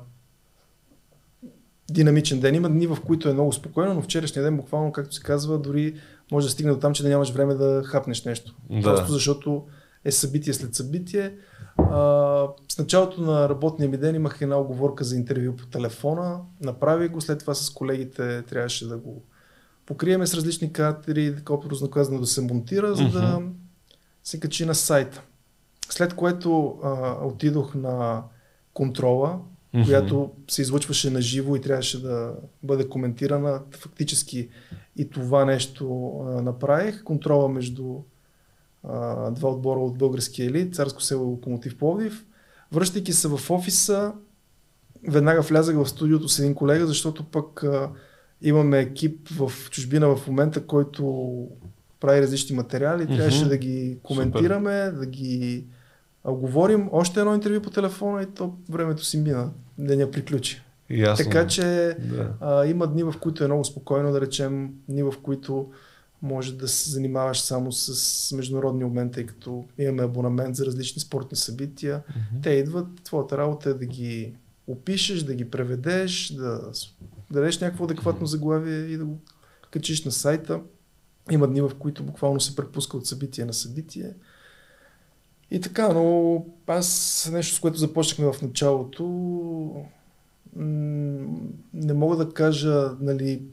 динамичен 1.91 2.39
ден. 2.39 2.55
Има 2.55 2.69
дни, 2.69 2.87
в 2.87 2.97
които 3.05 3.29
е 3.29 3.33
много 3.33 3.53
спокойно, 3.53 3.93
но 3.93 4.01
вчерашния 4.01 4.43
ден 4.43 4.57
буквално, 4.57 4.91
както 4.91 5.15
се 5.15 5.21
казва, 5.23 5.57
дори 5.59 5.93
може 6.31 6.47
да 6.47 6.51
стигне 6.51 6.71
до 6.71 6.79
там, 6.79 6.93
че 6.93 7.03
да 7.03 7.09
нямаш 7.09 7.31
време 7.31 7.53
да 7.53 7.83
хапнеш 7.85 8.25
нещо. 8.25 8.55
Да. 8.69 8.81
Просто 8.81 9.11
защото 9.11 9.65
е 10.05 10.11
събитие 10.11 10.53
след 10.53 10.75
събитие. 10.75 11.33
А, 11.77 12.47
с 12.69 12.77
началото 12.77 13.21
на 13.21 13.49
работния 13.49 13.89
ми 13.89 13.97
ден 13.97 14.15
имах 14.15 14.37
една 14.41 14.57
оговорка 14.57 15.03
за 15.03 15.15
интервю 15.15 15.55
по 15.55 15.65
телефона. 15.65 16.39
Направих 16.61 17.11
го, 17.11 17.21
след 17.21 17.39
това 17.39 17.53
с 17.53 17.69
колегите 17.69 18.41
трябваше 18.41 18.87
да 18.87 18.97
го 18.97 19.23
покриеме 19.85 20.27
с 20.27 20.33
различни 20.33 20.73
кадри, 20.73 21.35
така 21.35 21.53
образно 21.53 21.89
казано 21.89 22.19
да 22.19 22.27
се 22.27 22.41
монтира, 22.41 22.95
за 22.95 23.09
да 23.09 23.41
се 24.23 24.39
качи 24.39 24.65
на 24.65 24.75
сайта. 24.75 25.21
След 25.89 26.13
което 26.13 26.79
а, 26.83 27.15
отидох 27.25 27.75
на 27.75 28.23
контрола, 28.73 29.39
Мгм. 29.73 29.85
която 29.85 30.31
се 30.47 30.61
излъчваше 30.61 31.09
на 31.09 31.21
живо 31.21 31.55
и 31.55 31.61
трябваше 31.61 32.01
да 32.01 32.33
бъде 32.63 32.89
коментирана. 32.89 33.61
Фактически 33.71 34.49
и 34.97 35.09
това 35.09 35.45
нещо 35.45 36.11
а, 36.19 36.41
направих. 36.41 37.03
Контрола 37.03 37.49
между 37.49 37.95
а, 38.83 39.31
два 39.31 39.49
отбора 39.49 39.79
от 39.79 39.97
българския 39.97 40.45
елит, 40.45 40.75
Царско 40.75 41.01
село 41.01 41.21
и 41.21 41.25
Локомотив 41.25 41.77
Пловдив. 41.77 42.25
Връщайки 42.71 43.13
се 43.13 43.27
в 43.27 43.51
офиса, 43.51 44.13
веднага 45.07 45.41
влязах 45.41 45.75
в 45.75 45.89
студиото 45.89 46.29
с 46.29 46.39
един 46.39 46.55
колега, 46.55 46.87
защото 46.87 47.23
пък 47.23 47.63
а, 47.63 47.89
имаме 48.41 48.79
екип 48.79 49.29
в 49.29 49.51
чужбина 49.69 50.15
в 50.15 50.27
момента, 50.27 50.65
който 50.65 51.47
прави 51.99 52.21
различни 52.21 52.55
материали. 52.55 53.07
Трябваше 53.07 53.47
да 53.47 53.57
ги 53.57 53.97
коментираме, 54.03 54.91
да 54.91 55.05
ги 55.05 55.65
а, 56.27 56.31
говорим. 56.31 56.89
Още 56.91 57.19
едно 57.19 57.35
интервю 57.35 57.61
по 57.61 57.69
телефона 57.69 58.23
и 58.23 58.25
то 58.25 58.53
времето 58.69 59.05
си 59.05 59.17
мина. 59.17 59.51
Деня 59.77 60.11
приключи. 60.11 60.61
Ясно. 60.89 61.25
Така 61.25 61.47
че 61.47 61.97
Да. 61.99 62.33
а, 62.41 62.65
има 62.65 62.87
дни, 62.87 63.03
в 63.03 63.13
които 63.21 63.43
е 63.43 63.47
много 63.47 63.65
спокойно, 63.65 64.11
да 64.11 64.21
речем, 64.21 64.73
дни, 64.89 65.03
в 65.03 65.13
които 65.23 65.71
може 66.21 66.57
да 66.57 66.67
се 66.67 66.89
занимаваш 66.89 67.41
само 67.41 67.71
с 67.71 68.35
международни 68.35 68.83
обмен, 68.83 69.11
тъй 69.11 69.25
като 69.25 69.65
имаме 69.77 70.03
абонамент 70.03 70.55
за 70.55 70.65
различни 70.65 71.01
спортни 71.01 71.37
събития. 71.37 72.01
Те 72.43 72.49
идват, 72.49 72.87
твоята 73.03 73.37
работа 73.37 73.69
е 73.69 73.73
да 73.73 73.85
ги 73.85 74.33
опишеш, 74.67 75.23
да 75.23 75.35
ги 75.35 75.49
преведеш, 75.49 76.33
да 76.33 76.61
дадеш 77.31 77.59
някакво 77.59 77.83
адекватно 77.85 78.25
заглавие 78.27 78.77
и 78.79 78.97
да 78.97 79.05
го 79.05 79.19
качиш 79.71 80.05
на 80.05 80.11
сайта. 80.11 80.61
Има 81.31 81.47
дни, 81.47 81.61
в 81.61 81.71
които 81.79 82.03
буквално 82.03 82.39
се 82.39 82.55
препуска 82.55 82.97
от 82.97 83.05
събитие 83.07 83.45
на 83.45 83.53
събитие. 83.53 84.13
И 85.51 85.61
така, 85.61 85.93
но 85.93 86.45
аз 86.67 87.29
нещо, 87.33 87.55
с 87.55 87.59
което 87.59 87.77
започнахме 87.77 88.33
в 88.33 88.41
началото, 88.41 89.03
не 91.73 91.93
мога 91.93 92.15
да 92.15 92.33
кажа, 92.33 92.91
нали, 92.99 93.43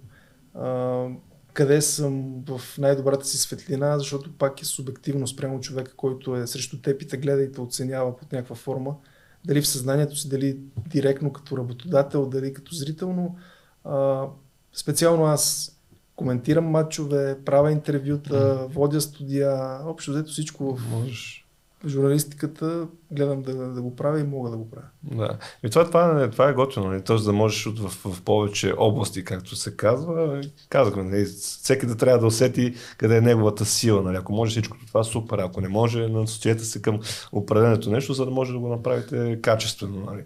а, 0.54 1.06
къде 1.52 1.82
съм 1.82 2.44
в 2.48 2.78
най-добрата 2.78 3.26
си 3.26 3.38
светлина, 3.38 3.98
защото 3.98 4.32
пак 4.38 4.62
е 4.62 4.64
субективно 4.64 5.26
спрямо 5.26 5.60
човека, 5.60 5.94
който 5.96 6.36
е 6.36 6.46
срещу 6.46 6.80
теб 6.82 7.02
и 7.02 7.08
те 7.08 7.16
гледа 7.16 7.42
и 7.42 7.52
те 7.52 7.60
оценява 7.60 8.16
под 8.16 8.32
някаква 8.32 8.56
форма. 8.56 8.96
Дали 9.44 9.60
в 9.60 9.68
съзнанието 9.68 10.16
си, 10.16 10.28
дали 10.28 10.58
директно 10.88 11.32
като 11.32 11.56
работодател, 11.56 12.26
дали 12.26 12.54
като 12.54 12.74
зрител, 12.74 13.12
но 13.12 13.36
а, 13.84 14.26
специално 14.72 15.24
аз 15.24 15.70
коментирам 16.16 16.64
матчове, 16.64 17.38
правя 17.44 17.72
интервюта, 17.72 18.66
водя 18.70 19.00
студия, 19.00 19.78
общо 19.84 20.10
взето 20.10 20.30
всичко 20.30 20.76
в 20.76 20.90
Можеш. 20.90 21.43
Журналистиката 21.86 22.86
гледам 23.10 23.42
да, 23.42 23.54
да 23.54 23.82
го 23.82 23.96
правя 23.96 24.20
и 24.20 24.24
мога 24.24 24.50
да 24.50 24.56
го 24.56 24.70
правя. 24.70 24.86
Да. 25.02 25.38
И 25.64 25.70
това, 25.70 25.84
това, 25.84 26.30
това 26.30 26.48
е 26.48 26.52
готино, 26.52 26.86
нали? 26.86 27.02
Тоест 27.02 27.24
да 27.24 27.32
можеш 27.32 27.66
от, 27.66 27.78
в, 27.78 27.88
в, 27.88 28.22
повече 28.22 28.74
области, 28.78 29.24
както 29.24 29.56
се 29.56 29.76
казва. 29.76 30.40
Казахме, 30.68 31.02
нали? 31.02 31.24
всеки 31.24 31.86
да 31.86 31.96
трябва 31.96 32.18
да 32.18 32.26
усети 32.26 32.74
къде 32.98 33.16
е 33.16 33.20
неговата 33.20 33.64
сила. 33.64 34.02
Нали? 34.02 34.16
Ако 34.16 34.32
може 34.32 34.50
всичко 34.50 34.76
това, 34.86 35.04
супер. 35.04 35.38
Ако 35.38 35.60
не 35.60 35.68
може, 35.68 36.08
насочете 36.08 36.64
се 36.64 36.82
към 36.82 37.00
определеното 37.32 37.90
нещо, 37.90 38.12
за 38.12 38.24
да 38.24 38.30
може 38.30 38.52
да 38.52 38.58
го 38.58 38.68
направите 38.68 39.40
качествено. 39.42 40.04
Нали? 40.06 40.22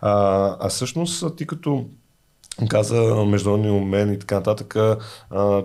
А, 0.00 0.56
а 0.60 0.68
всъщност, 0.68 1.36
ти 1.36 1.46
като 1.46 1.86
каза 2.68 3.24
международни 3.26 3.70
умен 3.70 4.12
и 4.12 4.18
така 4.18 4.34
нататък. 4.34 4.74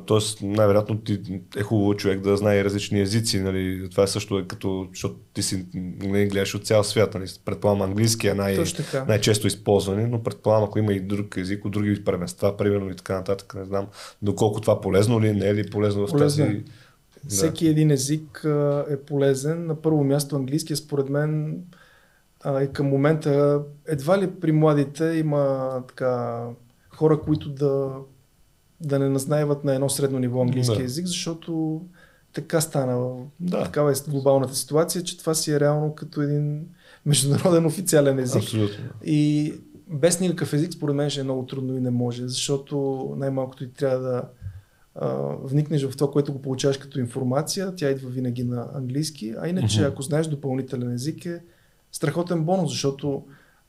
Т.е. 0.08 0.46
най-вероятно 0.46 0.98
ти 0.98 1.42
е 1.58 1.62
хубаво 1.62 1.96
човек 1.96 2.20
да 2.20 2.38
знае 2.38 2.64
различни 2.64 3.02
езици. 3.02 3.40
Нали? 3.40 3.90
Това 3.92 4.04
е 4.04 4.08
също 4.08 4.40
е 4.40 4.48
като, 4.48 4.88
защото 4.94 5.16
ти 5.34 5.44
си 5.44 5.66
нали, 5.74 6.28
гледаш 6.28 6.56
от 6.56 6.66
цял 6.66 6.84
свят. 6.84 7.14
Нали? 7.14 7.26
Предполагам, 7.46 7.82
английски 7.82 8.28
е 8.28 8.34
най- 8.34 8.58
най-често 9.08 9.48
използвани, 9.48 10.06
но 10.06 10.24
предполагам, 10.24 10.64
ако 10.64 10.80
има 10.80 10.94
и 10.94 11.00
друг 11.00 11.38
език 11.38 11.66
от 11.66 11.72
други 11.72 12.04
премества, 12.04 12.58
примерно 12.58 12.90
и 12.90 12.96
така 12.96 13.14
нататък, 13.16 13.56
не 13.56 13.66
знам 13.66 13.88
доколко 14.22 14.62
това 14.62 14.82
полезно 14.82 15.22
ли, 15.22 15.34
не 15.34 15.48
е 15.48 15.56
ли 15.56 15.70
полезно 15.70 16.08
в 16.08 16.12
Полезно 16.12 16.44
е. 16.44 16.48
тази... 16.48 16.64
Да. 17.24 17.30
Всеки 17.30 17.68
един 17.68 17.92
език 17.92 18.46
а, 18.46 18.86
е 18.90 18.98
полезен. 18.98 19.66
На 19.66 19.82
първо 19.82 20.04
място 20.04 20.36
английски, 20.36 20.76
според 20.76 21.10
мен, 21.10 21.58
а, 22.44 22.64
и 22.64 22.68
към 22.74 22.88
момента 22.88 23.62
едва 23.88 24.22
ли 24.22 24.32
при 24.32 24.52
младите 24.52 25.06
има 25.06 25.70
така 25.88 26.42
хора, 27.00 27.22
които 27.22 27.50
да, 27.50 27.92
да 28.82 29.00
не 29.00 29.10
назнаеват 29.10 29.64
на 29.64 29.76
едно 29.76 29.90
средно 29.90 30.20
ниво 30.20 30.42
английски 30.42 30.78
Да. 30.78 30.84
език, 30.84 31.06
защото 31.06 31.82
така 32.34 32.62
стана. 32.62 33.16
Да. 33.40 33.64
Такава 33.64 33.92
е 33.92 34.10
глобалната 34.10 34.56
ситуация, 34.56 35.04
че 35.04 35.18
това 35.18 35.34
си 35.34 35.52
е 35.52 35.60
реално 35.60 35.96
като 35.96 36.22
един 36.22 36.68
международен 37.06 37.66
официален 37.66 38.20
език. 38.20 38.42
Абсолютно. 38.42 38.84
И 39.06 39.54
без 39.88 40.20
никакъв 40.20 40.54
език, 40.54 40.74
според 40.74 40.96
мен, 40.96 41.10
ще 41.10 41.20
е 41.20 41.24
много 41.24 41.46
трудно 41.46 41.78
и 41.78 41.82
не 41.82 41.90
може, 41.90 42.28
защото 42.28 42.76
най-малкото 43.18 43.68
ти 43.68 43.74
трябва 43.74 44.00
да 44.00 44.24
а, 44.96 45.08
вникнеш 45.44 45.86
в 45.86 45.98
това, 45.98 46.12
което 46.12 46.34
го 46.34 46.42
получаваш 46.42 46.78
като 46.78 47.00
информация. 47.00 47.76
Тя 47.76 47.90
идва 47.90 48.10
винаги 48.10 48.44
на 48.44 48.68
английски, 48.74 49.34
а 49.42 49.48
иначе, 49.48 49.80
Мгм. 49.82 49.90
ако 49.90 50.02
знаеш 50.02 50.28
допълнителен 50.28 50.94
език, 50.94 51.26
е 51.26 51.40
страхотен 51.92 52.44
бонус, 52.44 52.70
защото 52.70 53.24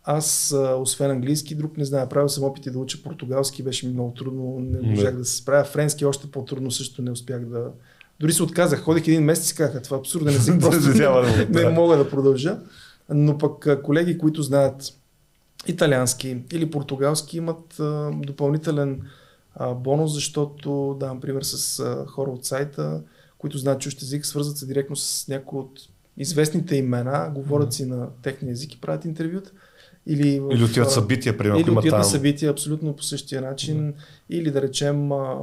аз, 0.04 0.54
освен 0.76 1.10
английски, 1.10 1.54
друг 1.54 1.76
не 1.76 1.84
знае. 1.84 2.08
Правил 2.08 2.28
съм 2.28 2.44
опити 2.44 2.70
да 2.70 2.78
уча 2.78 3.02
португалски, 3.02 3.62
беше 3.62 3.86
ми 3.86 3.92
много 3.92 4.10
трудно, 4.10 4.58
не 4.60 4.88
можах 4.90 5.16
Да. 5.16 5.24
се 5.24 5.36
справя. 5.36 5.64
Френски 5.64 6.04
още 6.04 6.30
по-трудно 6.30 6.70
също 6.70 7.02
не 7.02 7.10
успях 7.10 7.40
да... 7.40 7.70
Дори 8.20 8.32
се 8.32 8.42
отказах. 8.42 8.80
Ходих 8.80 9.08
един 9.08 9.24
месец 9.24 9.50
и 9.50 9.54
казах, 9.54 9.82
това 9.82 9.96
е 9.96 10.00
абсурден 10.00 10.34
език, 10.34 10.54
просто 10.60 10.88
Няма 10.88 11.20
да 11.20 11.30
го 11.30 11.36
не 11.38 11.52
правя. 11.52 11.70
мога 11.70 11.96
да 11.96 12.10
продължа. 12.10 12.58
Но 13.08 13.38
пък 13.38 13.82
колеги, 13.82 14.18
които 14.18 14.42
знаят 14.42 14.82
италиански 15.66 16.38
или 16.52 16.70
португалски, 16.70 17.36
имат 17.36 17.80
а, 17.80 18.10
допълнителен 18.14 19.00
а, 19.54 19.74
бонус, 19.74 20.12
защото 20.14 20.96
давам 21.00 21.20
пример 21.20 21.42
с 21.42 21.78
а, 21.80 22.04
хора 22.06 22.30
от 22.30 22.44
сайта, 22.44 23.02
които 23.38 23.58
знаят 23.58 23.80
чужд 23.80 24.02
език, 24.02 24.26
свързват 24.26 24.56
се 24.56 24.66
директно 24.66 24.96
с 24.96 25.28
някои 25.28 25.58
от 25.60 25.80
известните 26.16 26.76
имена, 26.76 27.30
говорят 27.34 27.72
си 27.72 27.84
на 27.86 28.08
техния 28.22 28.52
език 28.52 28.74
и 28.74 28.80
правят 28.80 29.04
интервюта. 29.04 29.50
Или, 30.10 30.40
в, 30.40 30.50
Или 30.52 30.64
отиват 30.64 30.92
събития, 30.92 31.38
примерно, 31.38 31.60
или 31.60 31.70
отиват 31.70 31.98
на 31.98 32.04
събития 32.04 32.50
абсолютно 32.50 32.96
по 32.96 33.02
същия 33.02 33.42
начин. 33.42 33.94
Или 34.30 34.50
да 34.50 34.62
речем, 34.62 35.12
а, 35.12 35.36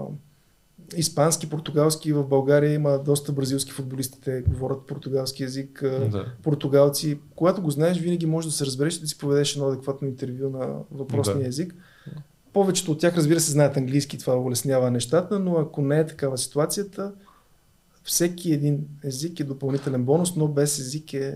испански, 0.95 1.49
португалски. 1.49 2.13
В 2.13 2.23
България 2.23 2.73
има 2.73 2.99
доста 3.05 3.31
бразилски 3.31 3.71
футболисти, 3.71 4.21
те 4.21 4.41
говорят 4.41 4.87
португалски 4.87 5.43
язик, 5.43 5.83
да. 5.83 6.25
португалци. 6.43 7.19
Когато 7.35 7.61
го 7.61 7.71
знаеш, 7.71 7.99
винаги 7.99 8.25
можеш 8.25 8.51
да 8.51 8.57
се 8.57 8.65
разбереш 8.65 8.97
и 8.97 9.01
да 9.01 9.07
си 9.07 9.17
проведеш 9.17 9.55
едно 9.55 9.67
адекватно 9.67 10.07
интервю 10.07 10.49
на 10.49 10.67
въпросния 10.91 11.43
да. 11.43 11.47
език. 11.47 11.75
Повечето 12.53 12.91
от 12.91 12.99
тях, 12.99 13.17
разбира 13.17 13.39
се, 13.39 13.51
знаят 13.51 13.77
английски, 13.77 14.17
това 14.17 14.37
улеснява 14.37 14.91
нещата, 14.91 15.39
но 15.39 15.57
ако 15.57 15.81
не 15.81 15.99
е 15.99 16.05
такава 16.05 16.37
ситуацията, 16.37 17.11
всеки 18.03 18.53
един 18.53 18.79
език 19.03 19.39
е 19.39 19.43
допълнителен 19.43 20.03
бонус, 20.03 20.35
но 20.35 20.47
без 20.47 20.79
език 20.79 21.13
е 21.13 21.33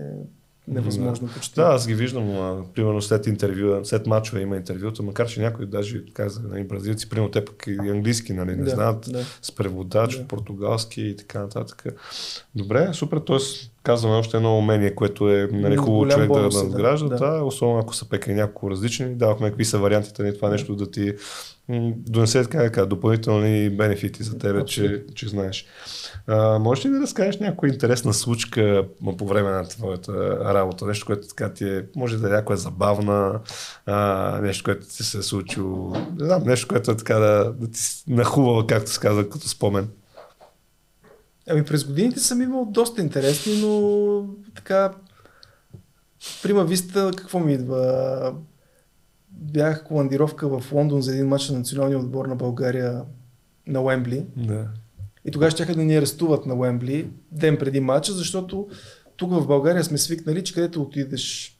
невъзможно 0.68 1.26
да. 1.26 1.34
почти. 1.34 1.54
Да, 1.54 1.62
аз 1.62 1.86
ги 1.86 1.94
виждам, 1.94 2.30
а, 2.30 2.64
примерно 2.74 3.02
след 3.02 3.26
интервю, 3.26 3.84
след 3.84 4.06
мачове 4.06 4.40
има 4.40 4.56
интервюта, 4.56 5.02
макар 5.02 5.26
че 5.26 5.40
някой 5.40 5.66
даже 5.66 6.04
каза, 6.12 6.40
нали, 6.42 6.64
бразилци, 6.64 7.08
примерно 7.08 7.30
те 7.30 7.44
пък 7.44 7.64
и 7.66 7.88
английски, 7.88 8.32
нали, 8.32 8.56
не 8.56 8.64
да, 8.64 8.70
знаят 8.70 9.08
да. 9.10 9.24
с 9.42 9.52
преводач, 9.52 10.16
да. 10.16 10.28
португалски 10.28 11.02
и 11.02 11.16
така 11.16 11.40
нататък. 11.40 11.84
Добре, 12.54 12.90
супер, 12.92 13.18
т.е. 13.18 13.71
казваме 13.82 14.16
още 14.16 14.36
едно 14.36 14.58
умение, 14.58 14.94
което 14.94 15.30
е 15.30 15.48
нали, 15.52 15.76
хубаво 15.76 16.08
човек 16.08 16.32
да 16.32 16.48
надгражда, 16.64 17.08
да, 17.08 17.30
да. 17.30 17.44
особено 17.44 17.78
ако 17.78 17.94
са 17.94 18.08
пека 18.08 18.32
няколко 18.32 18.70
различни, 18.70 19.14
давахме 19.14 19.48
какви 19.48 19.64
са 19.64 19.78
вариантите 19.78 20.22
на 20.22 20.28
нали, 20.28 20.36
това 20.36 20.50
нещо 20.50 20.76
да 20.76 20.90
ти 20.90 21.12
донесе 21.96 22.42
така, 22.42 22.58
така 22.58 22.86
допълнителни 22.86 23.70
бенефити 23.70 24.22
за 24.22 24.38
тебе, 24.38 24.64
че, 24.64 25.04
че 25.14 25.28
знаеш. 25.28 25.66
А, 26.26 26.58
можеш 26.58 26.84
ли 26.84 26.90
да 26.90 27.00
разкажеш 27.00 27.38
някоя 27.38 27.72
интересна 27.72 28.14
случка 28.14 28.86
по 29.18 29.26
време 29.26 29.50
на 29.50 29.68
твоята 29.68 30.38
работа? 30.54 30.86
Нещо, 30.86 31.06
което 31.06 31.28
така 31.28 31.52
ти 31.52 31.68
е, 31.68 31.84
може 31.96 32.18
да 32.18 32.28
е 32.28 32.32
някоя 32.32 32.56
забавна, 32.56 33.40
а, 33.86 34.38
нещо, 34.42 34.64
което 34.64 34.86
ти 34.86 35.02
се 35.02 35.18
е 35.18 35.22
случило, 35.22 35.96
не 36.18 36.24
знам, 36.24 36.42
нещо, 36.46 36.68
което 36.68 36.90
е 36.90 36.96
така 36.96 37.14
да, 37.14 37.52
да 37.52 37.70
ти 37.70 37.80
нахувало, 38.08 38.66
както 38.66 38.90
се 38.90 39.00
казва, 39.00 39.28
като 39.28 39.48
спомен. 39.48 39.88
Ами 41.48 41.64
през 41.64 41.84
годините 41.84 42.20
съм 42.20 42.42
имал 42.42 42.64
доста 42.64 43.00
интересни, 43.00 43.60
но 43.60 44.26
така 44.54 44.92
Прима 46.42 46.64
Виста, 46.64 47.10
какво 47.16 47.40
ми 47.40 47.52
идва? 47.52 48.34
Бях 49.30 49.84
командировка 49.84 50.60
в 50.60 50.72
Лондон 50.72 51.02
за 51.02 51.12
един 51.12 51.28
матч 51.28 51.48
на 51.48 51.58
националния 51.58 51.98
отбор 51.98 52.26
на 52.26 52.36
България 52.36 53.04
на 53.66 53.82
Уембли. 53.82 54.26
Да. 54.36 54.68
И 55.24 55.30
тогава 55.30 55.50
ще 55.50 55.64
да 55.64 55.84
ни 55.84 55.96
арестуват 55.96 56.46
на 56.46 56.54
Уембли 56.54 57.10
ден 57.32 57.56
преди 57.58 57.80
матча, 57.80 58.12
защото 58.12 58.68
тук 59.16 59.32
в 59.32 59.46
България 59.46 59.84
сме 59.84 59.98
свикнали, 59.98 60.44
че 60.44 60.54
където 60.54 60.82
отидеш 60.82 61.58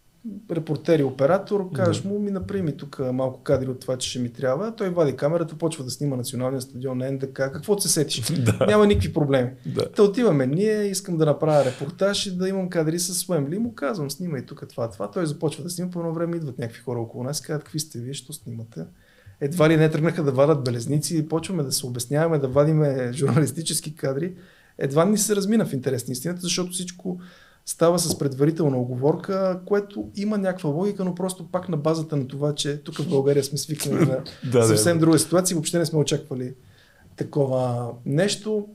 репортер 0.50 0.98
и 0.98 1.02
оператор, 1.02 1.72
кажеш 1.72 2.04
му, 2.04 2.18
ми 2.18 2.30
направи 2.30 2.62
ми 2.62 2.76
тук 2.76 3.00
малко 3.12 3.42
кадри 3.42 3.68
от 3.68 3.80
това, 3.80 3.96
че 3.96 4.10
ще 4.10 4.18
ми 4.18 4.32
трябва. 4.32 4.76
Той 4.76 4.90
вади 4.90 5.16
камерата, 5.16 5.58
почва 5.58 5.84
да 5.84 5.90
снима 5.90 6.16
националния 6.16 6.60
стадион 6.60 6.98
на 6.98 7.12
НДК, 7.12 7.32
какво 7.32 7.80
се 7.80 7.88
сетиш. 7.88 8.20
да. 8.44 8.66
Няма 8.66 8.86
никакви 8.86 9.12
проблеми. 9.12 9.50
Да. 9.66 9.92
Та 9.92 10.02
отиваме 10.02 10.46
ние, 10.46 10.82
искам 10.84 11.16
да 11.16 11.26
направя 11.26 11.64
репортаж 11.64 12.26
и 12.26 12.36
да 12.36 12.48
имам 12.48 12.70
кадри 12.70 12.98
с 12.98 13.28
Уембли. 13.28 13.58
Му 13.58 13.74
казвам, 13.74 14.10
снимай 14.10 14.46
тук 14.46 14.68
това, 14.68 14.90
това. 14.90 15.10
Той 15.10 15.26
започва 15.26 15.62
да 15.62 15.70
снима, 15.70 15.90
по 15.90 16.00
едно 16.00 16.12
време 16.12 16.36
идват 16.36 16.58
някакви 16.58 16.82
хора 16.82 17.00
около 17.00 17.24
нас 17.24 17.40
и 17.40 17.42
казват, 17.42 17.64
какви 17.64 17.80
сте 17.80 17.98
вие, 17.98 18.14
що 18.14 18.32
снимате 18.32 18.84
едва 19.42 19.68
ли 19.68 19.76
не 19.76 19.90
тръгнаха 19.90 20.22
да 20.22 20.32
вадат 20.32 20.64
белезници 20.64 21.16
и 21.16 21.28
почваме 21.28 21.62
да 21.62 21.72
се 21.72 21.86
обясняваме, 21.86 22.38
да 22.38 22.48
вадиме 22.48 23.12
журналистически 23.14 23.96
кадри. 23.96 24.34
Едва 24.78 25.04
ни 25.04 25.18
се 25.18 25.36
размина 25.36 25.66
в 25.66 25.72
интерес 25.72 26.08
на 26.08 26.12
истината, 26.12 26.40
защото 26.40 26.72
всичко 26.72 27.20
става 27.66 27.98
с 27.98 28.18
предварителна 28.18 28.78
оговорка, 28.78 29.60
което 29.66 30.10
има 30.16 30.38
някаква 30.38 30.70
логика, 30.70 31.04
но 31.04 31.14
просто 31.14 31.48
пак 31.48 31.68
на 31.68 31.76
базата 31.76 32.16
на 32.16 32.28
това, 32.28 32.54
че 32.54 32.76
тук 32.76 32.98
в 32.98 33.08
България 33.08 33.44
сме 33.44 33.58
свикнали 33.58 34.06
на 34.06 34.18
да, 34.52 34.62
съвсем 34.62 34.98
друга 34.98 35.18
ситуация, 35.18 35.54
въобще 35.54 35.78
не 35.78 35.86
сме 35.86 35.98
очаквали 35.98 36.54
такова 37.16 37.90
нещо. 38.06 38.68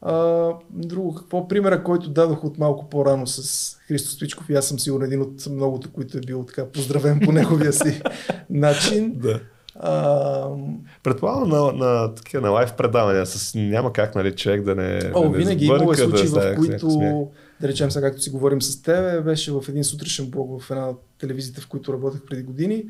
А, 0.00 0.48
друго 0.70 1.14
какво? 1.14 1.48
Примера, 1.48 1.84
който 1.84 2.10
дадох 2.10 2.44
от 2.44 2.58
малко 2.58 2.88
по-рано 2.88 3.26
с 3.26 3.76
Христо 3.88 4.10
Стоичков 4.10 4.50
и 4.50 4.54
аз 4.54 4.66
съм 4.66 4.78
сигурен 4.78 5.06
един 5.06 5.22
от 5.22 5.46
многото, 5.50 5.92
които 5.92 6.18
е 6.18 6.20
бил 6.20 6.44
така 6.44 6.66
поздравен 6.66 7.20
по 7.24 7.32
неговия 7.32 7.72
си 7.72 8.02
начин. 8.50 9.12
Да. 9.16 9.40
А... 9.80 10.48
Предполагам 11.02 11.48
на, 11.48 11.72
на, 11.72 12.14
такива 12.14 12.42
на 12.42 12.50
лайв 12.50 12.72
предавания, 12.76 13.26
с, 13.26 13.54
няма 13.54 13.92
как 13.92 14.14
нали, 14.14 14.36
човек 14.36 14.62
да 14.62 14.74
не. 14.74 15.10
О, 15.14 15.22
да 15.22 15.28
не 15.28 15.38
винаги 15.38 15.64
има 15.64 15.96
случаи, 15.96 16.28
да, 16.30 16.52
в 16.52 16.56
които, 16.56 17.28
да 17.60 17.68
речем 17.68 17.90
сега, 17.90 18.06
както 18.06 18.22
си 18.22 18.30
говорим 18.30 18.62
с 18.62 18.82
тебе, 18.82 19.20
беше 19.20 19.52
в 19.52 19.64
един 19.68 19.84
сутрешен 19.84 20.30
блог 20.30 20.62
в 20.62 20.70
една 20.70 20.88
от 20.88 21.02
телевизиите, 21.18 21.60
в 21.60 21.68
които 21.68 21.92
работех 21.92 22.20
преди 22.26 22.42
години 22.42 22.84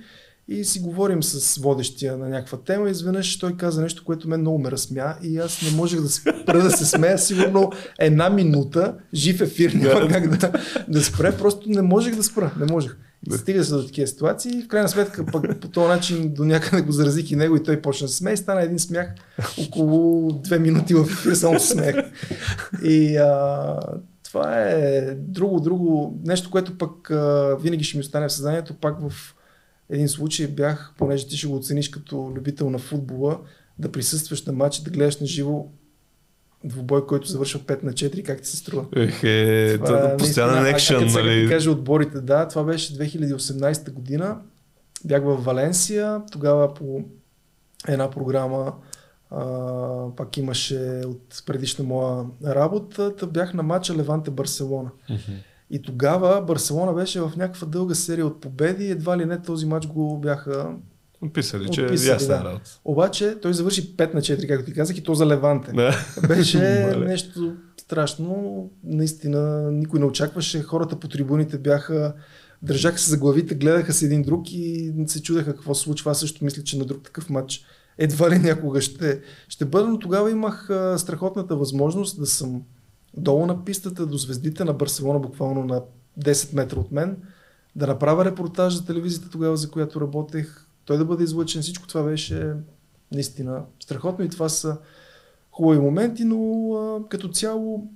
и 0.49 0.64
си 0.64 0.81
говорим 0.81 1.23
с 1.23 1.57
водещия 1.57 2.16
на 2.16 2.29
някаква 2.29 2.59
тема 2.59 2.89
и 2.89 2.91
изведнъж 2.91 3.39
той 3.39 3.57
каза 3.57 3.83
нещо, 3.83 4.05
което 4.05 4.29
мен 4.29 4.41
много 4.41 4.59
ме 4.59 4.71
разсмя 4.71 5.14
и 5.23 5.39
аз 5.39 5.62
не 5.62 5.77
можех 5.77 6.01
да 6.01 6.09
спра 6.09 6.62
да 6.62 6.71
се 6.71 6.85
смея 6.85 7.19
сигурно 7.19 7.73
една 7.99 8.31
минута, 8.31 8.95
жив 9.14 9.41
ефир, 9.41 9.73
няма 9.73 10.09
как 10.09 10.39
да, 10.39 10.53
да 10.89 11.05
спре, 11.05 11.37
просто 11.37 11.71
не 11.71 11.83
можех 11.83 12.16
да 12.16 12.23
спра, 12.23 12.53
не 12.59 12.73
можех. 12.73 12.97
Да. 13.27 13.39
Стига 13.39 13.64
се 13.64 13.73
до 13.73 13.87
такива 13.87 14.07
ситуации. 14.07 14.62
В 14.62 14.69
крайна 14.69 14.89
сметка, 14.89 15.27
пък 15.27 15.61
по 15.61 15.69
този 15.69 15.89
начин 15.89 16.35
до 16.35 16.45
някъде 16.45 16.83
го 16.83 16.93
заразих 16.93 17.31
и 17.31 17.37
него 17.37 17.57
и 17.57 17.62
той 17.62 17.83
почна 17.83 18.07
да 18.07 18.12
смее. 18.12 18.37
Стана 18.37 18.62
един 18.62 18.79
смях 18.79 19.14
около 19.66 20.33
две 20.33 20.59
минути 20.59 20.95
в 20.95 21.01
ефир, 21.01 21.35
само 21.35 21.61
смех. 21.61 21.97
И 22.85 23.16
а, 23.16 23.79
това 24.29 24.62
е 24.62 25.14
друго, 25.14 25.61
друго, 25.61 26.20
нещо, 26.24 26.51
което 26.51 26.79
пък 26.79 27.11
а, 27.11 27.57
винаги 27.61 27.85
ще 27.85 27.97
ми 27.97 28.01
остане 28.01 28.29
в 28.29 28.33
съзнанието. 28.33 28.74
Пак 28.74 28.97
в 29.01 29.35
един 29.91 30.09
случай 30.09 30.47
бях, 30.47 30.93
понеже 30.99 31.29
ти 31.29 31.37
ще 31.37 31.47
го 31.47 31.57
оцениш 31.57 31.89
като 31.89 32.33
любител 32.37 32.70
на 32.70 32.79
футбола, 32.79 33.41
да 33.79 33.93
присъстваш 33.93 34.45
на 34.45 34.53
матч, 34.53 34.79
да 34.79 34.91
гледаш 34.91 35.20
на 35.20 35.26
живо 35.26 35.66
двубой, 36.64 37.07
който 37.07 37.29
завършва 37.29 37.61
5 37.61 37.83
на 37.83 37.93
4, 37.93 38.22
как 38.22 38.43
ти 38.43 38.49
се 38.49 38.57
струва? 38.57 38.87
Ех, 38.97 39.24
е, 39.24 39.79
това, 39.85 40.16
постоянен 40.18 40.66
екшен, 40.66 41.07
нали? 41.07 41.43
Да 41.43 41.49
кажа 41.49 41.70
отборите, 41.70 42.20
да, 42.20 42.49
това 42.49 42.64
беше 42.64 42.99
2018 42.99 43.91
година. 43.93 44.41
Бях 45.05 45.22
в 45.22 45.37
Валенсия, 45.37 46.22
тогава 46.33 46.74
по 46.74 47.05
една 47.89 48.11
програма 48.11 48.72
а, 49.31 50.16
пак 50.16 50.37
имаше 50.37 51.03
от 51.07 51.43
предишна 51.47 51.85
моя 51.85 52.24
работа, 52.47 53.12
бях 53.33 53.55
на 53.55 53.62
матча 53.62 53.97
Леванте 53.97 54.31
Барселона. 54.31 54.91
И 55.70 55.83
тогава 55.83 56.43
Барселона 56.43 56.93
беше 56.93 57.20
в 57.20 57.33
някаква 57.37 57.66
дълга 57.66 57.95
серия 57.95 58.26
от 58.26 58.41
победи, 58.41 58.91
едва 58.91 59.18
ли 59.18 59.24
не 59.24 59.43
този 59.43 59.66
матч 59.66 59.87
го 59.87 60.18
бяха 60.18 60.76
Отписали, 61.22 61.68
че 61.68 61.87
е 61.87 61.93
ясна 61.93 62.37
да. 62.37 62.45
работа. 62.45 62.81
Обаче 62.85 63.37
той 63.43 63.55
завърши 63.55 63.97
5 63.97 64.14
на 64.14 64.20
4, 64.20 64.49
както 64.49 64.64
ти 64.64 64.72
казах, 64.72 64.99
и 64.99 65.03
то 65.03 65.14
за 65.14 65.26
Леванте. 65.26 65.72
Да. 65.72 65.97
Беше 66.29 66.59
нещо 66.99 67.57
страшно. 67.76 68.70
Наистина 68.85 69.70
никой 69.72 70.01
не 70.01 70.07
очакваше. 70.07 70.62
Хората 70.62 71.01
по 71.01 71.09
трибуните 71.09 71.59
бяха 71.59 72.14
държаха 72.62 72.99
се 72.99 73.11
за 73.11 73.18
главите, 73.18 73.55
гледаха 73.55 73.93
се 73.93 74.05
един 74.05 74.22
друг 74.22 74.53
и 74.53 74.93
се 75.07 75.22
чудеха 75.22 75.55
какво 75.55 75.74
се 75.74 75.83
случва. 75.83 76.11
Аз 76.11 76.20
също 76.20 76.45
мисля, 76.45 76.62
че 76.62 76.79
на 76.79 76.85
друг 76.85 77.03
такъв 77.03 77.31
матч 77.31 77.64
едва 77.99 78.30
ли 78.30 78.38
някога 78.38 78.80
ще, 78.80 79.20
ще 79.49 79.64
бъда, 79.64 79.88
но 79.88 79.99
тогава 79.99 80.30
имах 80.30 80.70
а, 80.70 80.99
страхотната 80.99 81.57
възможност 81.57 82.20
да 82.20 82.26
съм 82.26 82.62
долу 83.16 83.46
на 83.46 83.64
пистата, 83.64 84.07
до 84.07 84.16
звездите 84.16 84.64
на 84.64 84.72
Барселона, 84.72 85.18
буквално 85.18 85.64
на 85.64 85.82
10 86.20 86.55
метра 86.55 86.80
от 86.80 86.92
мен, 86.92 87.16
да 87.76 87.86
направя 87.86 88.24
репортаж 88.24 88.74
за 88.74 88.86
телевизията 88.86 89.30
тогава, 89.30 89.57
за 89.57 89.70
която 89.70 90.01
работех, 90.01 90.66
той 90.84 90.99
да 90.99 91.05
бъде 91.05 91.24
излъчен. 91.24 91.62
Всичко 91.62 91.86
това 91.86 92.03
беше 92.03 92.53
наистина 93.12 93.62
страхотно 93.80 94.24
и 94.24 94.28
това 94.28 94.49
са 94.49 94.78
хубави 95.51 95.80
моменти, 95.80 96.24
но 96.24 96.72
а, 96.74 97.09
като 97.09 97.28
цяло, 97.28 97.90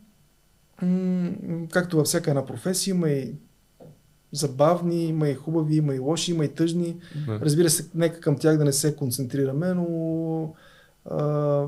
м- 0.83 1.33
както 1.71 1.97
във 1.97 2.07
всяка 2.07 2.31
една 2.31 2.47
професия, 2.47 2.93
има 2.93 3.11
и 3.11 3.35
забавни, 4.33 5.05
има 5.05 5.29
и 5.29 5.35
хубави, 5.35 5.77
има 5.77 5.95
и 5.95 5.99
лоши, 5.99 6.31
има 6.33 6.45
и 6.45 6.49
тъжни. 6.49 6.97
Да. 7.27 7.41
Разбира 7.41 7.71
се, 7.71 7.91
нека 7.95 8.21
към 8.21 8.39
тях 8.39 8.59
да 8.59 8.65
не 8.65 8.73
се 8.73 8.97
концентрираме, 8.97 9.75
но 9.75 10.55
а, 11.11 11.67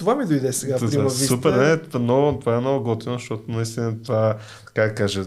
това 0.00 0.14
ми 0.14 0.26
дойде 0.26 0.52
сега. 0.52 0.76
Това, 0.76 0.90
прима, 0.90 1.10
супер, 1.10 1.52
не, 1.52 1.76
това, 1.76 2.00
много, 2.00 2.38
това 2.38 2.56
е 2.56 2.60
много 2.60 2.84
готино, 2.84 3.14
защото 3.14 3.42
наистина 3.48 4.02
това, 4.02 4.36
така 4.66 4.82
да 4.82 4.94
кажа, 4.94 5.24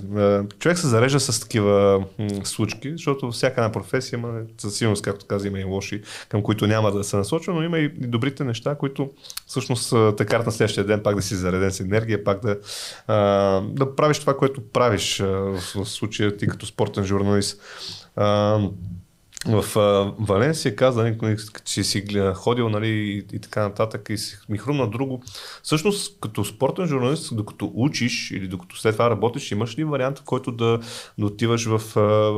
човек 0.60 0.78
се 0.78 0.88
зарежда 0.88 1.20
с 1.20 1.40
такива 1.40 2.04
м- 2.20 2.28
случки, 2.44 2.92
защото 2.92 3.32
всяка 3.32 3.62
една 3.62 3.72
професия 3.72 4.18
има, 4.18 4.42
със 4.58 4.76
сигурност, 4.76 5.04
както 5.04 5.26
каза, 5.26 5.48
има 5.48 5.60
и 5.60 5.64
лоши, 5.64 6.02
към 6.30 6.44
които 6.44 6.68
няма 6.68 6.92
да 6.92 7.04
се 7.04 7.18
насочва, 7.18 7.54
но 7.54 7.64
има 7.64 7.80
и, 7.80 7.84
и 7.84 8.08
добрите 8.08 8.44
неща, 8.44 8.76
които 8.76 9.10
всъщност 9.48 9.94
те 10.18 10.26
карат 10.26 10.46
на 10.46 10.52
следващия 10.52 10.86
ден 10.86 11.04
пак 11.04 11.16
да 11.16 11.22
си 11.22 11.36
зареден 11.36 11.72
с 11.72 11.80
енергия, 11.80 12.24
пак 12.24 12.42
да, 12.42 12.58
а, 13.08 13.16
да 13.62 13.96
правиш 13.96 14.20
това, 14.20 14.38
което 14.38 14.62
правиш 14.62 15.20
в, 15.20 15.62
в 15.76 15.86
случая 15.86 16.38
ти 16.38 16.48
като 16.48 16.66
спортен 16.66 17.06
журналист. 17.06 17.62
А, 18.16 18.60
в 19.48 19.80
а, 19.80 20.14
Валенсия 20.20 20.76
каза, 20.76 21.04
нали, 21.04 21.38
че 21.66 21.84
си 21.84 22.06
ходил 22.36 22.70
нали, 22.70 22.88
и, 22.88 23.18
и 23.36 23.40
така 23.40 23.62
нататък 23.62 24.10
и 24.10 24.18
си, 24.18 24.38
ми 24.50 24.58
хрумна 24.58 24.90
друго. 24.90 25.24
Всъщност, 25.64 26.20
като 26.22 26.46
спортен 26.46 26.88
журналист, 26.88 27.36
докато 27.36 27.72
учиш 27.76 28.32
или 28.32 28.48
докато 28.48 28.78
след 28.78 28.96
това 28.96 29.10
работиш, 29.10 29.52
имаш 29.52 29.78
ли 29.78 29.84
вариант, 29.84 30.20
в 30.20 30.24
който 30.24 30.52
да, 30.52 30.80
да 31.18 31.26
отиваш 31.26 31.66
в, 31.66 31.82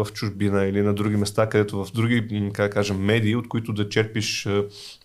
в 0.04 0.08
чужбина 0.14 0.66
или 0.66 0.82
на 0.82 0.94
други 0.94 1.16
места, 1.16 1.50
където 1.50 1.86
в 1.86 1.92
други, 1.92 2.52
как 2.54 2.70
да 2.70 2.74
кажем, 2.74 2.98
медии, 2.98 3.36
от 3.36 3.48
които 3.48 3.74
да 3.74 3.90
черпиш, 3.90 4.48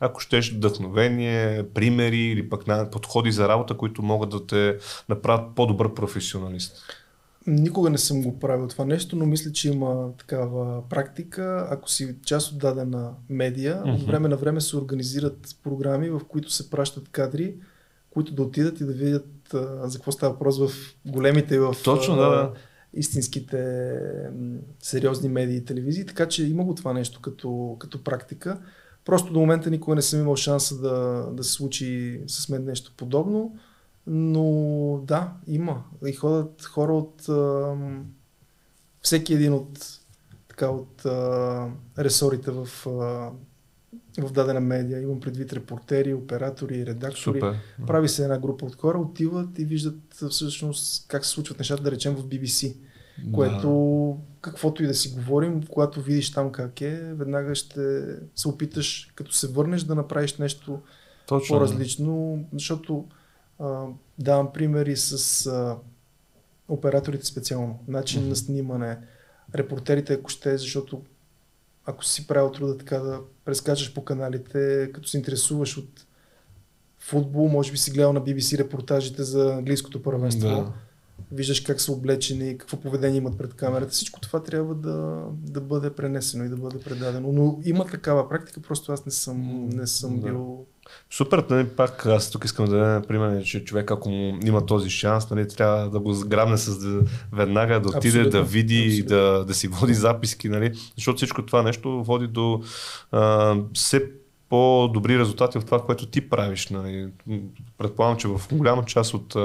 ако 0.00 0.20
щеш, 0.20 0.52
вдъхновение, 0.52 1.64
примери 1.74 2.18
или 2.18 2.48
пък 2.48 2.64
подходи 2.92 3.32
за 3.32 3.48
работа, 3.48 3.76
които 3.76 4.02
могат 4.02 4.30
да 4.30 4.46
те 4.46 4.76
направят 5.08 5.54
по-добър 5.54 5.94
професионалист? 5.94 6.99
Никога 7.46 7.90
не 7.90 7.98
съм 7.98 8.22
го 8.22 8.38
правил 8.38 8.68
това 8.68 8.84
нещо, 8.84 9.16
но 9.16 9.26
мисля, 9.26 9.52
че 9.52 9.68
има 9.68 10.12
такава 10.18 10.88
практика. 10.88 11.68
Ако 11.70 11.90
си 11.90 12.16
част 12.24 12.52
от 12.52 12.58
дадена 12.58 13.12
медия, 13.28 13.82
mm-hmm. 13.82 13.94
от 13.94 14.06
време 14.06 14.28
на 14.28 14.36
време 14.36 14.60
се 14.60 14.76
организират 14.76 15.56
програми, 15.64 16.10
в 16.10 16.20
които 16.28 16.52
се 16.52 16.70
пращат 16.70 17.08
кадри, 17.08 17.54
които 18.10 18.34
да 18.34 18.42
отидат 18.42 18.80
и 18.80 18.84
да 18.84 18.92
видят 18.92 19.54
а, 19.54 19.88
за 19.88 19.98
какво 19.98 20.12
става 20.12 20.32
въпрос 20.32 20.58
в 20.58 20.94
големите 21.06 21.54
и 21.54 21.58
в 21.58 21.74
Точно, 21.84 22.16
да, 22.16 22.28
да. 22.28 22.52
истинските 22.94 23.92
сериозни 24.82 25.28
медии 25.28 25.56
и 25.56 25.64
телевизии. 25.64 26.06
Така 26.06 26.28
че 26.28 26.46
има 26.46 26.64
го 26.64 26.74
това 26.74 26.92
нещо 26.92 27.20
като, 27.20 27.76
като 27.78 28.04
практика. 28.04 28.60
Просто 29.04 29.32
до 29.32 29.40
момента 29.40 29.70
никога 29.70 29.96
не 29.96 30.02
съм 30.02 30.20
имал 30.20 30.36
шанса 30.36 30.80
да, 30.80 31.26
да 31.32 31.44
се 31.44 31.52
случи 31.52 32.20
с 32.26 32.48
мен 32.48 32.64
нещо 32.64 32.92
подобно. 32.96 33.56
Но 34.06 35.02
да, 35.04 35.32
има. 35.46 35.84
И 36.06 36.12
ходят 36.12 36.64
хора 36.64 36.92
от 36.92 37.28
а, 37.28 37.76
всеки 39.02 39.34
един 39.34 39.52
от, 39.52 40.00
така, 40.48 40.68
от 40.68 41.04
а, 41.04 41.68
ресорите 41.98 42.50
в, 42.50 42.68
а, 42.86 43.30
в 44.18 44.32
дадена 44.32 44.60
медия. 44.60 45.00
Имам 45.00 45.20
предвид 45.20 45.52
репортери, 45.52 46.14
оператори, 46.14 46.86
редактори. 46.86 47.40
Супер. 47.40 47.56
Прави 47.86 48.08
се 48.08 48.22
една 48.22 48.38
група 48.38 48.66
от 48.66 48.76
хора, 48.76 48.98
отиват 48.98 49.58
и 49.58 49.64
виждат 49.64 50.14
всъщност 50.30 51.08
как 51.08 51.24
се 51.24 51.30
случват 51.30 51.58
нещата, 51.58 51.82
да 51.82 51.90
речем 51.90 52.14
в 52.14 52.24
BBC. 52.24 52.76
Да. 53.24 53.32
Което, 53.32 54.18
каквото 54.40 54.82
и 54.82 54.86
да 54.86 54.94
си 54.94 55.08
говорим, 55.08 55.62
когато 55.62 56.02
видиш 56.02 56.32
там 56.32 56.52
как 56.52 56.80
е, 56.80 57.14
веднага 57.14 57.54
ще 57.54 58.04
се 58.36 58.48
опиташ, 58.48 59.12
като 59.14 59.32
се 59.32 59.48
върнеш, 59.48 59.82
да 59.82 59.94
направиш 59.94 60.36
нещо 60.36 60.80
Точно, 61.26 61.56
по-различно, 61.56 62.44
защото 62.52 63.04
давам 64.18 64.52
примери 64.52 64.96
с 64.96 65.46
а, 65.46 65.76
операторите 66.68 67.26
специално. 67.26 67.78
Начин 67.88 68.22
mm-hmm. 68.22 68.28
на 68.28 68.36
снимане, 68.36 68.98
репортерите, 69.54 70.12
ако 70.12 70.30
ще, 70.30 70.58
защото 70.58 71.02
ако 71.86 72.04
си 72.04 72.26
правил 72.26 72.52
труда 72.52 72.78
така 72.78 72.98
да 72.98 73.20
прескачаш 73.44 73.94
по 73.94 74.04
каналите, 74.04 74.90
като 74.94 75.08
се 75.08 75.16
интересуваш 75.16 75.76
от 75.76 76.06
футбол, 76.98 77.48
може 77.48 77.72
би 77.72 77.78
си 77.78 77.90
гледал 77.90 78.12
на 78.12 78.20
BBC 78.20 78.58
репортажите 78.58 79.22
за 79.22 79.54
английското 79.54 80.02
първенство. 80.02 80.48
Да. 80.48 80.72
Виждаш 81.32 81.60
как 81.60 81.80
са 81.80 81.92
облечени, 81.92 82.58
какво 82.58 82.76
поведение 82.76 83.18
имат 83.18 83.38
пред 83.38 83.54
камерата. 83.54 83.92
Всичко 83.92 84.20
това 84.20 84.42
трябва 84.42 84.74
да, 84.74 85.24
да 85.32 85.60
бъде 85.60 85.90
пренесено 85.90 86.44
и 86.44 86.48
да 86.48 86.56
бъде 86.56 86.80
предадено. 86.80 87.32
Но 87.32 87.60
има 87.64 87.86
такава 87.86 88.28
практика, 88.28 88.60
просто 88.60 88.92
аз 88.92 89.06
не 89.06 89.12
съм, 89.12 89.68
не 89.68 89.86
съм 89.86 90.20
да. 90.20 90.26
бил 90.26 90.66
Супер, 91.10 91.44
нали, 91.50 91.68
пак 91.68 92.06
аз 92.06 92.30
тук 92.30 92.44
искам 92.44 92.66
да 92.66 92.76
дадем 92.76 93.08
пример, 93.08 93.42
че 93.44 93.64
човек 93.64 93.90
ако 93.90 94.10
му 94.10 94.38
има 94.44 94.66
този 94.66 94.90
шанс, 94.90 95.30
нали, 95.30 95.48
трябва 95.48 95.90
да 95.90 96.00
го 96.00 96.12
сграбне 96.12 96.56
с 96.56 96.78
да, 96.78 97.00
веднага, 97.32 97.80
да 97.80 97.88
отиде, 97.88 98.08
Абсолютно. 98.08 98.30
да 98.30 98.42
види, 98.42 99.02
да, 99.02 99.44
да 99.44 99.54
си 99.54 99.68
води 99.68 99.94
записки, 99.94 100.48
нали, 100.48 100.72
защото 100.96 101.16
всичко 101.16 101.46
това 101.46 101.62
нещо 101.62 102.04
води 102.04 102.26
до 102.26 102.62
а, 103.12 103.56
все 103.74 104.04
по-добри 104.48 105.18
резултати 105.18 105.58
в 105.58 105.64
това, 105.64 105.82
което 105.82 106.06
ти 106.06 106.28
правиш. 106.28 106.68
Нали. 106.68 107.08
Предполагам, 107.78 108.16
че 108.16 108.28
в 108.28 108.40
голяма 108.52 108.84
част 108.84 109.14
от 109.14 109.36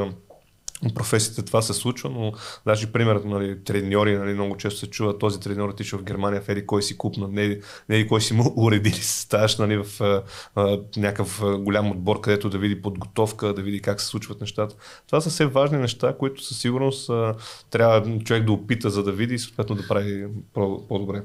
професията 0.94 1.46
това 1.46 1.62
се 1.62 1.74
случва, 1.74 2.10
но 2.10 2.32
даже 2.66 2.92
примерът, 2.92 3.26
нали, 3.26 3.64
треньори, 3.64 4.18
нали, 4.18 4.34
много 4.34 4.58
често 4.58 4.80
се 4.80 4.88
чува 4.88 5.18
този 5.18 5.40
треньор 5.40 5.70
отишъл 5.70 6.00
в 6.00 6.04
Германия, 6.04 6.42
в 6.42 6.66
кой 6.66 6.84
си 6.84 6.98
купна, 6.98 7.28
не, 7.28 7.60
не 7.90 8.08
кой 8.08 8.22
си 8.22 8.34
му 8.34 8.54
уреди 8.58 8.92
ставаш 8.92 9.58
нали, 9.58 9.78
в 9.84 10.02
а, 10.02 10.24
а, 10.56 10.80
някакъв 10.98 11.42
голям 11.60 11.92
отбор, 11.92 12.22
където 12.22 12.50
да 12.50 12.58
види 12.58 12.82
подготовка, 12.82 13.54
да 13.54 13.62
види 13.62 13.82
как 13.82 14.02
се 14.02 14.08
случват 14.08 14.42
нещата. 14.42 14.76
Това 15.08 15.22
са 15.22 15.30
все 15.30 15.46
важни 15.46 15.78
неща, 15.78 16.16
които 16.20 16.44
със 16.44 16.60
сигурност 16.60 17.10
а, 17.10 17.36
трябва 17.70 18.20
човек 18.20 18.46
да 18.46 18.52
опита, 18.52 18.90
за 18.90 19.04
да 19.04 19.12
види 19.12 19.34
и 19.34 19.40
съответно 19.40 19.76
да 19.76 19.88
прави 19.88 20.28
по-добре. 20.54 21.24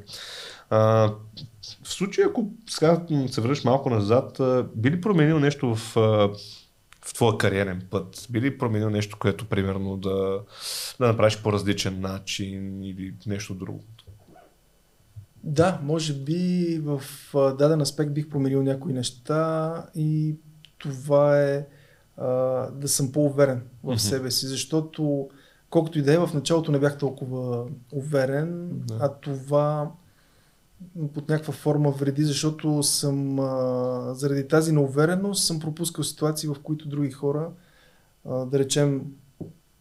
А, 0.70 0.78
в 1.82 1.94
случай, 1.94 2.24
ако 2.24 2.50
сега 2.66 3.02
се 3.30 3.40
връщаш 3.40 3.64
малко 3.64 3.90
назад, 3.90 4.40
би 4.74 4.90
ли 4.90 5.00
променил 5.00 5.38
нещо 5.38 5.74
в 5.74 5.96
в 7.04 7.14
твоя 7.14 7.38
кариерен 7.38 7.86
път? 7.90 8.26
Би 8.30 8.40
ли 8.40 8.58
променил 8.58 8.90
нещо, 8.90 9.16
което 9.20 9.48
примерно 9.48 9.96
да, 9.96 10.40
да 11.00 11.06
направиш 11.06 11.42
по 11.42 11.52
различен 11.52 12.00
начин 12.00 12.82
или 12.82 13.14
нещо 13.26 13.54
друго? 13.54 13.84
Да, 15.44 15.80
може 15.82 16.14
би 16.14 16.80
в 16.84 17.02
даден 17.34 17.80
аспект 17.80 18.12
бих 18.12 18.28
променил 18.28 18.62
някои 18.62 18.92
неща 18.92 19.86
и 19.94 20.34
това 20.78 21.42
е 21.42 21.66
а, 22.16 22.26
да 22.70 22.88
съм 22.88 23.12
по-уверен 23.12 23.62
в 23.84 23.94
mm-hmm. 23.94 23.96
себе 23.96 24.30
си, 24.30 24.46
защото 24.46 25.30
колкото 25.70 25.98
и 25.98 26.02
да 26.02 26.14
е, 26.14 26.18
в 26.18 26.30
началото 26.34 26.72
не 26.72 26.78
бях 26.78 26.98
толкова 26.98 27.66
уверен, 27.92 28.68
да. 28.72 28.98
а 29.00 29.08
това 29.08 29.90
под 31.14 31.28
някаква 31.28 31.52
форма 31.52 31.90
вреди, 31.90 32.24
защото 32.24 32.82
съм 32.82 33.40
а, 33.40 34.14
заради 34.14 34.48
тази 34.48 34.72
неувереност 34.72 35.44
съм 35.44 35.60
пропускал 35.60 36.04
ситуации, 36.04 36.48
в 36.48 36.56
които 36.62 36.88
други 36.88 37.10
хора, 37.10 37.50
а, 38.28 38.44
да 38.44 38.58
речем, 38.58 39.02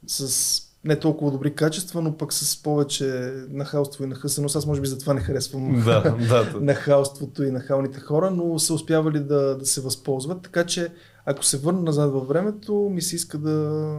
с 0.08 0.70
не 0.84 1.00
толкова 1.00 1.32
добри 1.32 1.56
качества, 1.56 2.02
но 2.02 2.18
пък 2.18 2.34
с 2.34 2.64
повече 2.64 3.34
нахалство 3.50 4.04
и 4.04 4.08
нахъсеност. 4.08 4.56
Аз 4.56 4.66
може 4.66 4.82
би 4.82 4.88
затова 4.88 5.14
не 5.14 5.22
харесвам 5.22 5.82
да, 5.86 6.02
да, 6.02 6.52
да. 6.52 6.62
нахалството 6.62 7.43
и 7.43 7.52
нахалните 7.52 8.00
хора, 8.00 8.32
но 8.32 8.60
са 8.60 8.74
успявали 8.74 9.20
да, 9.20 9.58
да 9.58 9.66
се 9.66 9.82
възползват. 9.82 10.41
Така 10.41 10.66
че, 10.66 10.93
ако 11.26 11.45
се 11.45 11.58
върна 11.58 11.82
назад 11.82 12.12
във 12.12 12.28
времето, 12.28 12.89
ми 12.91 13.02
се 13.02 13.16
иска 13.16 13.38
да, 13.38 13.97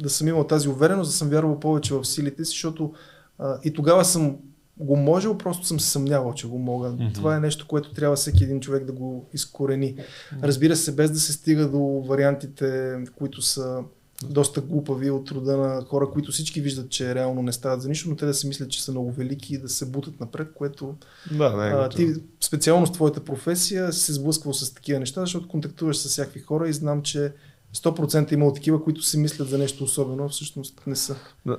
да 0.00 0.10
съм 0.10 0.28
имал 0.28 0.44
тази 0.44 0.68
увереност, 0.68 1.10
да 1.10 1.16
съм 1.16 1.28
вярвал 1.28 1.60
повече 1.60 1.94
в 1.94 2.04
силите 2.04 2.44
си, 2.44 2.50
защото 2.50 2.92
а, 3.38 3.58
и 3.64 3.72
тогава 3.72 4.04
съм 4.04 4.38
го 4.78 4.96
можел, 4.96 5.38
просто 5.38 5.66
съм 5.66 5.80
се 5.80 5.90
съмнявал, 5.90 6.34
че 6.34 6.48
го 6.48 6.58
мога. 6.58 6.88
Mm-hmm. 6.88 7.14
Това 7.14 7.36
е 7.36 7.40
нещо, 7.40 7.66
което 7.68 7.94
трябва 7.94 8.16
всеки 8.16 8.44
един 8.44 8.60
човек 8.60 8.84
да 8.84 8.92
го 8.92 9.26
изкорени. 9.34 9.96
Разбира 10.42 10.76
се, 10.76 10.94
без 10.94 11.10
да 11.10 11.18
се 11.18 11.32
стига 11.32 11.68
до 11.68 12.04
вариантите, 12.08 12.96
които 13.16 13.42
са 13.42 13.82
доста 14.30 14.60
глупави 14.60 15.10
от 15.10 15.30
рода 15.30 15.56
на 15.56 15.84
хора, 15.84 16.10
които 16.10 16.32
всички 16.32 16.60
виждат, 16.60 16.90
че 16.90 17.14
реално 17.14 17.42
не 17.42 17.52
стават 17.52 17.82
за 17.82 17.88
нищо, 17.88 18.10
но 18.10 18.16
те 18.16 18.26
да 18.26 18.34
се 18.34 18.48
мислят, 18.48 18.70
че 18.70 18.84
са 18.84 18.90
много 18.90 19.12
велики 19.12 19.54
и 19.54 19.58
да 19.58 19.68
се 19.68 19.86
бутат 19.86 20.20
напред, 20.20 20.48
което 20.54 20.94
да, 21.30 21.56
не 21.56 21.68
е 21.68 21.70
а, 21.70 21.88
ти 21.88 22.14
специално 22.40 22.86
с 22.86 22.92
твоята 22.92 23.24
професия 23.24 23.92
си 23.92 24.00
се 24.00 24.12
сблъсквал 24.12 24.54
с 24.54 24.74
такива 24.74 25.00
неща, 25.00 25.20
защото 25.20 25.48
контактуваш 25.48 25.96
с 25.96 26.08
всякакви 26.08 26.40
хора 26.40 26.68
и 26.68 26.72
знам, 26.72 27.02
че 27.02 27.32
100% 27.76 28.32
има 28.32 28.52
такива, 28.52 28.84
които 28.84 29.02
си 29.02 29.18
мислят 29.18 29.48
за 29.48 29.58
нещо 29.58 29.84
особено, 29.84 30.24
а 30.24 30.28
всъщност 30.28 30.82
не 30.86 30.96
са. 30.96 31.16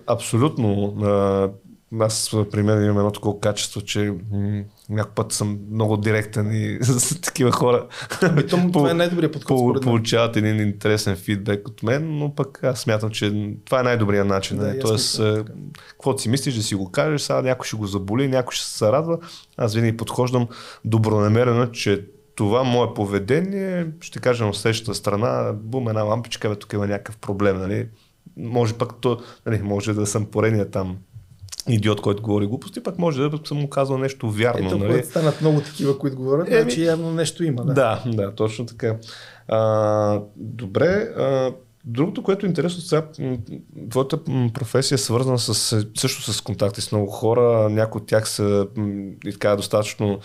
Абсолютно 0.08 0.96
аз, 2.00 2.36
при 2.52 2.64
мен 2.64 2.84
имам 2.84 2.98
едно 2.98 3.12
такова 3.12 3.40
качество, 3.40 3.82
че 3.82 4.14
някой 4.90 5.14
път 5.16 5.32
съм 5.32 5.60
много 5.72 5.98
директен 5.98 6.52
и 6.52 6.78
с 6.84 7.22
такива 7.22 7.52
хора. 7.52 7.88
Ами, 8.22 8.48
то, 8.48 8.70
това 8.74 8.92
е 8.92 8.94
най-добрият 8.94 9.34
подход. 9.34 9.76
По, 9.76 9.82
получават 9.82 10.38
един 10.38 10.60
интересен 10.60 11.16
фидбек 11.16 11.68
от 11.68 11.84
мен, 11.84 12.18
но 12.18 12.36
пък 12.36 12.64
аз 12.64 12.80
смятам, 12.80 13.10
че 13.10 13.54
това 13.66 13.80
е 13.80 13.84
най-добрият 13.84 14.28
начин. 14.28 14.58
Да, 14.58 14.80
Тоест, 14.80 15.20
е, 15.20 15.44
каквото 15.90 16.22
си 16.22 16.30
мислиш 16.30 16.56
да 16.56 16.64
си 16.64 16.76
го 16.76 16.92
кажеш, 16.92 17.22
сега 17.22 17.42
някой 17.42 17.66
ще 17.66 17.76
го 17.76 17.88
заболи, 17.88 18.28
някой 18.28 18.52
ще 18.52 18.66
се 18.66 18.92
радва. 18.92 19.18
Аз 19.58 19.76
винаги 19.76 19.98
подхождам 19.98 20.48
добронамерено, 20.86 21.68
че 21.68 22.06
това 22.36 22.64
мое 22.64 22.94
поведение, 22.94 23.88
ще 24.02 24.20
кажем 24.20 24.50
от 24.50 24.58
следващата 24.58 24.96
страна, 24.96 25.54
бум, 25.54 25.88
една 25.88 26.04
лампичка, 26.04 26.50
бе, 26.50 26.56
тук 26.56 26.74
има 26.74 26.88
някакъв 26.88 27.18
проблем, 27.18 27.58
нали? 27.58 27.88
Може 28.38 28.74
пък 28.74 28.94
то, 29.02 29.20
нали, 29.46 29.62
може 29.62 29.94
да 29.94 30.06
съм 30.06 30.26
порения 30.26 30.70
там 30.72 30.98
идиот, 31.70 32.02
който 32.02 32.24
говори 32.24 32.48
глупости, 32.48 32.84
пък 32.84 33.00
може 33.00 33.30
да 33.30 33.40
съм 33.46 33.58
му 33.58 33.70
казал 33.70 33.98
нещо 33.98 34.30
вярно. 34.32 34.68
Ето, 34.68 34.78
нали? 34.78 35.04
станат 35.04 35.42
много 35.42 35.62
такива, 35.62 36.00
които 36.00 36.18
говорят, 36.18 36.48
значи 36.48 36.84
явно 36.84 37.12
нещо 37.12 37.44
има. 37.44 37.66
Да, 37.66 37.74
да, 38.06 38.12
да 38.12 38.36
точно 38.36 38.66
така. 38.66 38.98
А, 39.48 40.22
добре, 40.36 41.14
а, 41.18 41.52
Другото, 41.86 42.24
което 42.24 42.46
е 42.46 42.50
интересно 42.50 42.82
сега, 42.82 43.08
твоята 43.90 44.24
професия 44.54 44.96
е 44.96 44.98
свързана 44.98 45.40
с, 45.40 45.54
също 45.98 46.34
с 46.34 46.42
контакти 46.42 46.82
с 46.82 46.92
много 46.92 47.08
хора. 47.08 47.70
Някои 47.70 48.02
от 48.02 48.08
тях 48.08 48.30
са 48.30 48.68
и 49.26 49.32
така 49.32 49.56
достатъчно 49.56 50.20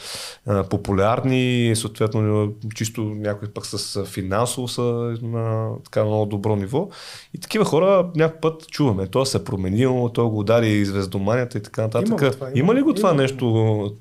а, 0.46 0.64
популярни, 0.64 1.72
съответно 1.76 2.52
чисто 2.74 3.02
някои 3.02 3.48
пък 3.48 3.66
с 3.66 4.04
финансово 4.04 4.68
са 4.68 4.82
на 5.22 5.70
така 5.84 6.04
много 6.04 6.26
добро 6.26 6.56
ниво. 6.56 6.88
И 7.34 7.38
такива 7.38 7.64
хора 7.64 8.10
някой 8.16 8.40
път 8.40 8.66
чуваме. 8.68 9.06
То 9.06 9.24
се 9.24 9.38
е 9.38 9.44
променило, 9.44 10.12
то 10.12 10.28
го 10.28 10.38
удари 10.38 10.84
звездоманията 10.84 11.58
и 11.58 11.62
така 11.62 11.82
нататък. 11.82 12.20
Има, 12.20 12.30
това, 12.30 12.46
има, 12.46 12.58
има 12.58 12.74
ли 12.74 12.82
го 12.82 12.94
това 12.94 13.10
има. 13.10 13.22
нещо? 13.22 13.96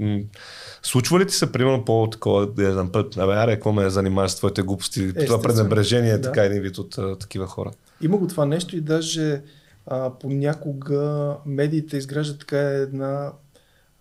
Случва 0.88 1.20
ли 1.20 1.28
ти 1.28 1.34
се, 1.34 1.52
примерно, 1.52 1.86
по-такова, 1.86 2.48
да 2.48 2.74
знам, 2.74 2.92
път, 2.92 3.18
абе, 3.18 3.34
аре, 3.34 3.54
какво 3.54 3.72
ме 3.72 3.90
занимаваш 3.90 4.32
с 4.32 4.36
твоите 4.36 4.62
глупости, 4.62 5.04
е, 5.16 5.26
това 5.26 5.42
пренебрежение, 5.42 6.18
да. 6.18 6.22
така 6.22 6.44
един 6.44 6.62
вид 6.62 6.78
от 6.78 6.98
а, 6.98 7.18
такива 7.18 7.48
хора? 7.48 7.72
Има 8.02 8.18
го 8.18 8.28
това 8.28 8.46
нещо 8.46 8.78
и 8.78 8.82
даже 8.82 9.42
а, 9.86 10.10
понякога 10.10 11.36
медиите 11.46 11.98
изграждат 11.98 12.40
така 12.40 12.60
една 12.60 13.32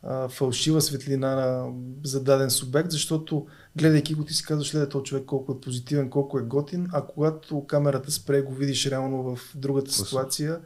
а, 0.03 0.29
фалшива 0.29 0.81
светлина 0.81 1.35
на 1.35 1.73
зададен 2.05 2.51
субект, 2.51 2.91
защото 2.91 3.47
гледайки 3.77 4.15
го 4.15 4.25
ти 4.25 4.35
си 4.35 4.45
казваш, 4.45 4.73
гледай 4.73 4.89
този 4.89 5.05
човек 5.05 5.25
колко 5.27 5.53
е 5.53 5.61
позитивен, 5.61 6.11
колко 6.11 6.39
е 6.39 6.43
готин, 6.43 6.89
а 6.93 7.03
когато 7.03 7.65
камерата 7.67 8.11
спре 8.11 8.41
го 8.41 8.55
видиш 8.55 8.87
реално 8.87 9.23
в 9.23 9.41
другата 9.55 9.93
ситуация, 9.93 10.61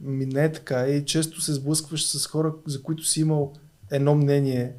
ми 0.00 0.26
не 0.26 0.44
е 0.44 0.52
така 0.52 0.86
и 0.86 1.04
често 1.04 1.40
се 1.40 1.54
сблъскваш 1.54 2.06
с 2.06 2.26
хора, 2.26 2.54
за 2.66 2.82
които 2.82 3.04
си 3.04 3.20
имал 3.20 3.52
едно 3.90 4.14
мнение 4.14 4.72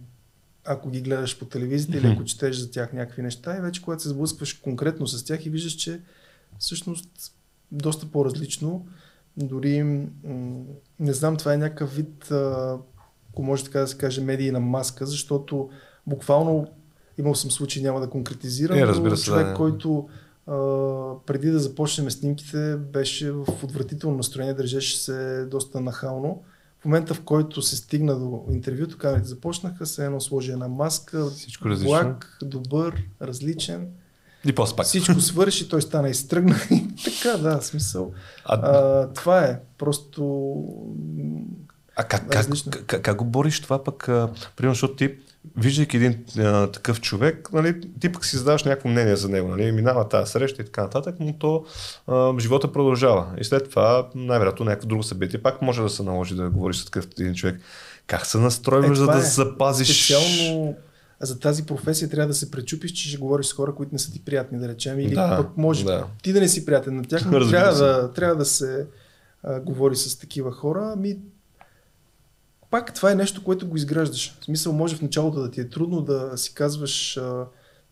ако 0.65 0.89
ги 0.89 1.01
гледаш 1.01 1.39
по 1.39 1.45
телевизията 1.45 1.97
или 1.97 2.07
ако 2.07 2.23
четеш 2.23 2.55
за 2.55 2.71
тях 2.71 2.93
някакви 2.93 3.21
неща 3.21 3.57
и 3.57 3.61
вече 3.61 3.81
когато 3.81 4.03
се 4.03 4.09
сблъскваш 4.09 4.53
конкретно 4.53 5.07
с 5.07 5.25
тях 5.25 5.45
и 5.45 5.49
виждаш, 5.49 5.73
че 5.73 6.01
всъщност 6.59 7.09
доста 7.71 8.05
по-различно. 8.05 8.87
Дори 9.37 9.83
м- 9.83 10.05
не 10.99 11.13
знам, 11.13 11.37
това 11.37 11.53
е 11.53 11.57
някакъв 11.57 11.95
вид, 11.95 12.31
а, 12.31 12.77
ако 13.31 13.43
може 13.43 13.63
така 13.63 13.79
да 13.79 13.87
се 13.87 13.97
каже, 13.97 14.21
медийна 14.21 14.59
маска, 14.59 15.05
защото 15.05 15.69
буквално 16.07 16.67
имал 17.17 17.35
съм 17.35 17.51
случай, 17.51 17.83
няма 17.83 17.99
да 17.99 18.09
конкретизирам, 18.09 18.77
е, 18.77 18.87
разбира 18.87 19.17
се, 19.17 19.23
човек, 19.23 19.47
да, 19.47 19.53
който 19.53 20.09
а, 20.47 20.55
преди 21.25 21.49
да 21.49 21.59
започнем 21.59 22.11
снимките 22.11 22.75
беше 22.75 23.31
в 23.31 23.47
отвратително 23.63 24.17
настроение, 24.17 24.53
държеше 24.53 24.97
се 24.97 25.45
доста 25.45 25.81
нахално 25.81 26.43
в 26.85 26.87
момента, 26.87 27.13
в 27.13 27.21
който 27.21 27.61
се 27.61 27.75
стигна 27.75 28.19
до 28.19 28.45
интервюто, 28.51 28.97
камерите 28.97 29.27
започнаха, 29.27 29.85
се 29.85 30.05
едно 30.05 30.21
сложи 30.21 30.51
една 30.51 30.67
маска, 30.67 31.25
Всичко 31.29 31.69
различно. 31.69 31.89
благ, 31.89 32.37
добър, 32.43 33.03
различен. 33.21 33.87
И 34.45 34.55
после 34.55 34.75
пак. 34.75 34.85
Всичко 34.85 35.21
свърши, 35.21 35.69
той 35.69 35.81
стана 35.81 36.09
изтръгна 36.09 36.55
и 36.71 36.87
така, 37.03 37.37
да, 37.37 37.61
смисъл. 37.61 38.13
А, 38.45 38.55
а, 38.55 39.13
това 39.13 39.45
е 39.45 39.59
просто 39.77 40.53
а 41.95 42.03
как, 42.03 42.29
как, 42.29 42.47
как, 42.87 43.01
как 43.01 43.17
го 43.17 43.25
бориш 43.25 43.61
това 43.61 43.83
пък, 43.83 44.03
примерно, 44.55 44.73
защото 44.73 44.95
ти 44.95 45.15
виждайки 45.57 45.97
един 45.97 46.25
а, 46.39 46.71
такъв 46.71 47.01
човек, 47.01 47.49
нали, 47.53 47.81
ти 47.99 48.11
пък 48.11 48.25
си 48.25 48.37
задаваш 48.37 48.63
някакво 48.63 48.89
мнение 48.89 49.15
за 49.15 49.29
него, 49.29 49.47
нали, 49.47 49.71
минава 49.71 50.09
тази 50.09 50.31
среща 50.31 50.61
и 50.61 50.65
така 50.65 50.81
нататък, 50.81 51.15
но 51.19 51.33
то 51.33 51.65
а, 52.07 52.39
живота 52.39 52.71
продължава. 52.71 53.27
И 53.37 53.43
след 53.43 53.69
това, 53.69 54.09
най-вероятно, 54.15 54.65
някакво 54.65 54.87
друго 54.87 55.03
събитие 55.03 55.41
пак 55.41 55.61
може 55.61 55.81
да 55.81 55.89
се 55.89 56.03
наложи 56.03 56.35
да 56.35 56.49
говориш 56.49 56.77
с 56.77 56.85
такъв 56.85 57.07
един 57.19 57.33
човек. 57.33 57.59
Как 58.07 58.25
се 58.25 58.37
настройваш, 58.37 58.97
е, 58.97 59.01
за 59.01 59.05
да 59.05 59.17
е. 59.17 59.21
запазиш... 59.21 60.05
Специално 60.05 60.75
за 61.19 61.39
тази 61.39 61.65
професия 61.65 62.09
трябва 62.09 62.27
да 62.27 62.33
се 62.33 62.51
пречупиш, 62.51 62.91
че 62.91 63.09
ще 63.09 63.17
говориш 63.17 63.45
с 63.45 63.53
хора, 63.53 63.75
които 63.75 63.93
не 63.93 63.99
са 63.99 64.11
ти 64.11 64.25
приятни, 64.25 64.59
да 64.59 64.67
речем. 64.67 64.99
Или 64.99 65.13
да, 65.13 65.37
пък 65.37 65.57
може 65.57 65.85
да. 65.85 66.05
ти 66.23 66.33
да 66.33 66.39
не 66.39 66.47
си 66.47 66.65
приятен 66.65 66.95
на 66.95 67.03
тях, 67.03 67.25
но 67.25 67.47
трябва 67.49 67.73
да, 67.73 68.13
трябва 68.13 68.35
да 68.35 68.45
се 68.45 68.87
а, 69.43 69.59
говори 69.59 69.95
с 69.95 70.19
такива 70.19 70.51
хора. 70.51 70.93
Ами, 70.97 71.17
пак 72.75 72.93
това 72.93 73.11
е 73.11 73.15
нещо, 73.15 73.43
което 73.43 73.67
го 73.67 73.77
изграждаш. 73.77 74.37
В 74.41 74.45
смисъл, 74.45 74.73
може 74.73 74.95
в 74.95 75.01
началото 75.01 75.41
да 75.41 75.51
ти 75.51 75.61
е 75.61 75.69
трудно 75.69 76.01
да 76.01 76.37
си 76.37 76.53
казваш, 76.53 77.17
а, 77.17 77.45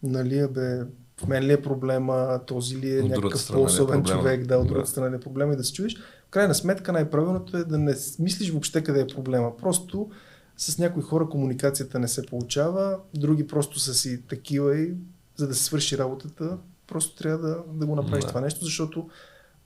нали, 0.04 0.48
бе, 0.48 0.84
в 1.22 1.28
мен 1.28 1.44
ли 1.44 1.54
е 1.54 1.62
проблема, 1.62 2.40
този 2.48 2.78
ли 2.78 3.00
е 3.00 3.04
някакъв 3.04 3.50
е 3.50 3.54
по-особен 3.54 4.00
е 4.00 4.04
човек, 4.04 4.46
да, 4.46 4.58
от 4.58 4.68
другата 4.68 4.86
да. 4.86 4.90
страна 4.90 5.16
е 5.16 5.20
проблема 5.20 5.54
и 5.54 5.56
да 5.56 5.64
се 5.64 5.74
чуеш. 5.74 5.98
В 6.28 6.30
крайна 6.30 6.56
сметка 6.56 6.92
най-правилното 6.92 7.58
е 7.58 7.64
да 7.64 7.78
не 7.78 7.96
мислиш 8.20 8.50
въобще 8.52 8.84
къде 8.84 9.02
е 9.02 9.08
проблема. 9.08 9.58
Просто 9.58 10.10
с 10.58 10.78
някои 10.78 11.04
хора 11.04 11.30
комуникацията 11.30 12.00
не 12.00 12.08
се 12.08 12.26
получава, 12.26 13.00
други 13.14 13.48
просто 13.48 13.80
са 13.80 13.94
си 13.94 14.22
такива 14.30 14.78
и 14.78 14.94
за 15.36 15.48
да 15.48 15.56
се 15.56 15.64
свърши 15.64 15.98
работата, 15.98 16.58
просто 16.88 17.16
трябва 17.16 17.48
да, 17.48 17.58
да 17.74 17.86
го 17.86 17.96
направиш 17.96 18.24
да. 18.24 18.28
това 18.28 18.42
нещо, 18.42 18.66
защото 18.66 19.10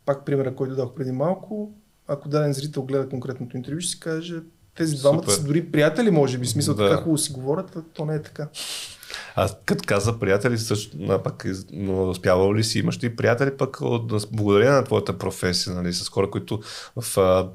пак 0.06 0.26
примера, 0.26 0.56
който 0.56 0.76
дадох 0.76 0.94
преди 0.94 1.12
малко, 1.12 1.74
ако 2.08 2.30
даден 2.30 2.54
зрител 2.54 2.84
гледа 2.84 3.10
конкретното 3.10 3.58
интервю, 3.58 3.82
ще 3.82 3.92
си 3.92 4.00
каже, 4.00 4.42
тези 4.78 4.96
двамата 4.96 5.32
са 5.32 5.44
дори 5.44 5.72
приятели, 5.72 6.12
може 6.12 6.38
би, 6.38 6.48
смисъл 6.48 6.76
да. 6.76 6.90
така 6.90 7.02
хубаво 7.02 7.18
си 7.18 7.32
говорят, 7.32 7.76
а 7.76 7.82
то 7.94 8.06
не 8.06 8.16
е 8.16 8.22
така. 8.22 8.48
А 9.36 9.50
като 9.66 9.84
каза 9.88 10.20
приятели, 10.20 10.58
също, 10.58 10.98
а, 11.10 11.24
пак, 11.24 11.46
но 11.74 12.10
успявал 12.10 12.56
ли 12.56 12.64
си? 12.64 12.80
Имаш 12.80 13.04
ли 13.04 13.16
приятели 13.16 13.58
пък 13.58 13.82
от, 13.82 14.28
благодарение 14.32 14.74
на 14.74 14.84
твоята 14.84 15.18
професия, 15.18 15.76
нали, 15.76 15.94
с 15.94 16.10
хора, 16.10 16.32
които 16.32 16.60
в, 16.96 17.18
а, 17.18 17.50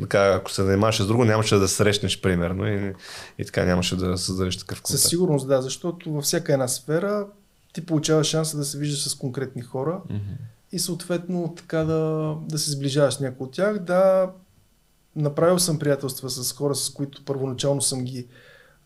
така, 0.00 0.34
ако 0.34 0.50
се 0.50 0.62
занимаваш 0.62 0.96
с 1.02 1.06
друго, 1.06 1.24
нямаше 1.24 1.56
да 1.56 1.68
срещнеш, 1.68 2.20
примерно, 2.20 2.66
и, 2.66 2.94
и 3.38 3.44
така 3.44 3.64
нямаше 3.64 3.96
да 3.96 4.18
създадеш 4.18 4.56
такъв 4.56 4.82
контакт. 4.82 5.00
Със 5.00 5.10
сигурност, 5.10 5.48
да, 5.48 5.62
защото 5.62 6.12
във 6.12 6.24
всяка 6.24 6.52
една 6.52 6.68
сфера 6.68 7.26
ти 7.72 7.86
получаваш 7.86 8.26
шанса 8.26 8.56
да 8.56 8.64
се 8.64 8.78
виждаш 8.78 9.08
с 9.08 9.14
конкретни 9.14 9.62
хора 9.62 10.00
mm-hmm. 10.10 10.36
и 10.72 10.78
съответно 10.78 11.54
така 11.56 11.78
да, 11.78 12.34
да 12.48 12.58
се 12.58 12.70
сближаваш 12.70 13.14
с 13.14 13.20
някои 13.20 13.46
от 13.46 13.52
тях. 13.52 13.78
Да, 13.78 14.30
направил 15.16 15.58
съм 15.58 15.78
приятелства 15.78 16.30
с 16.30 16.52
хора, 16.52 16.74
с 16.74 16.90
които 16.90 17.24
първоначално 17.24 17.82
съм 17.82 18.04
ги 18.04 18.26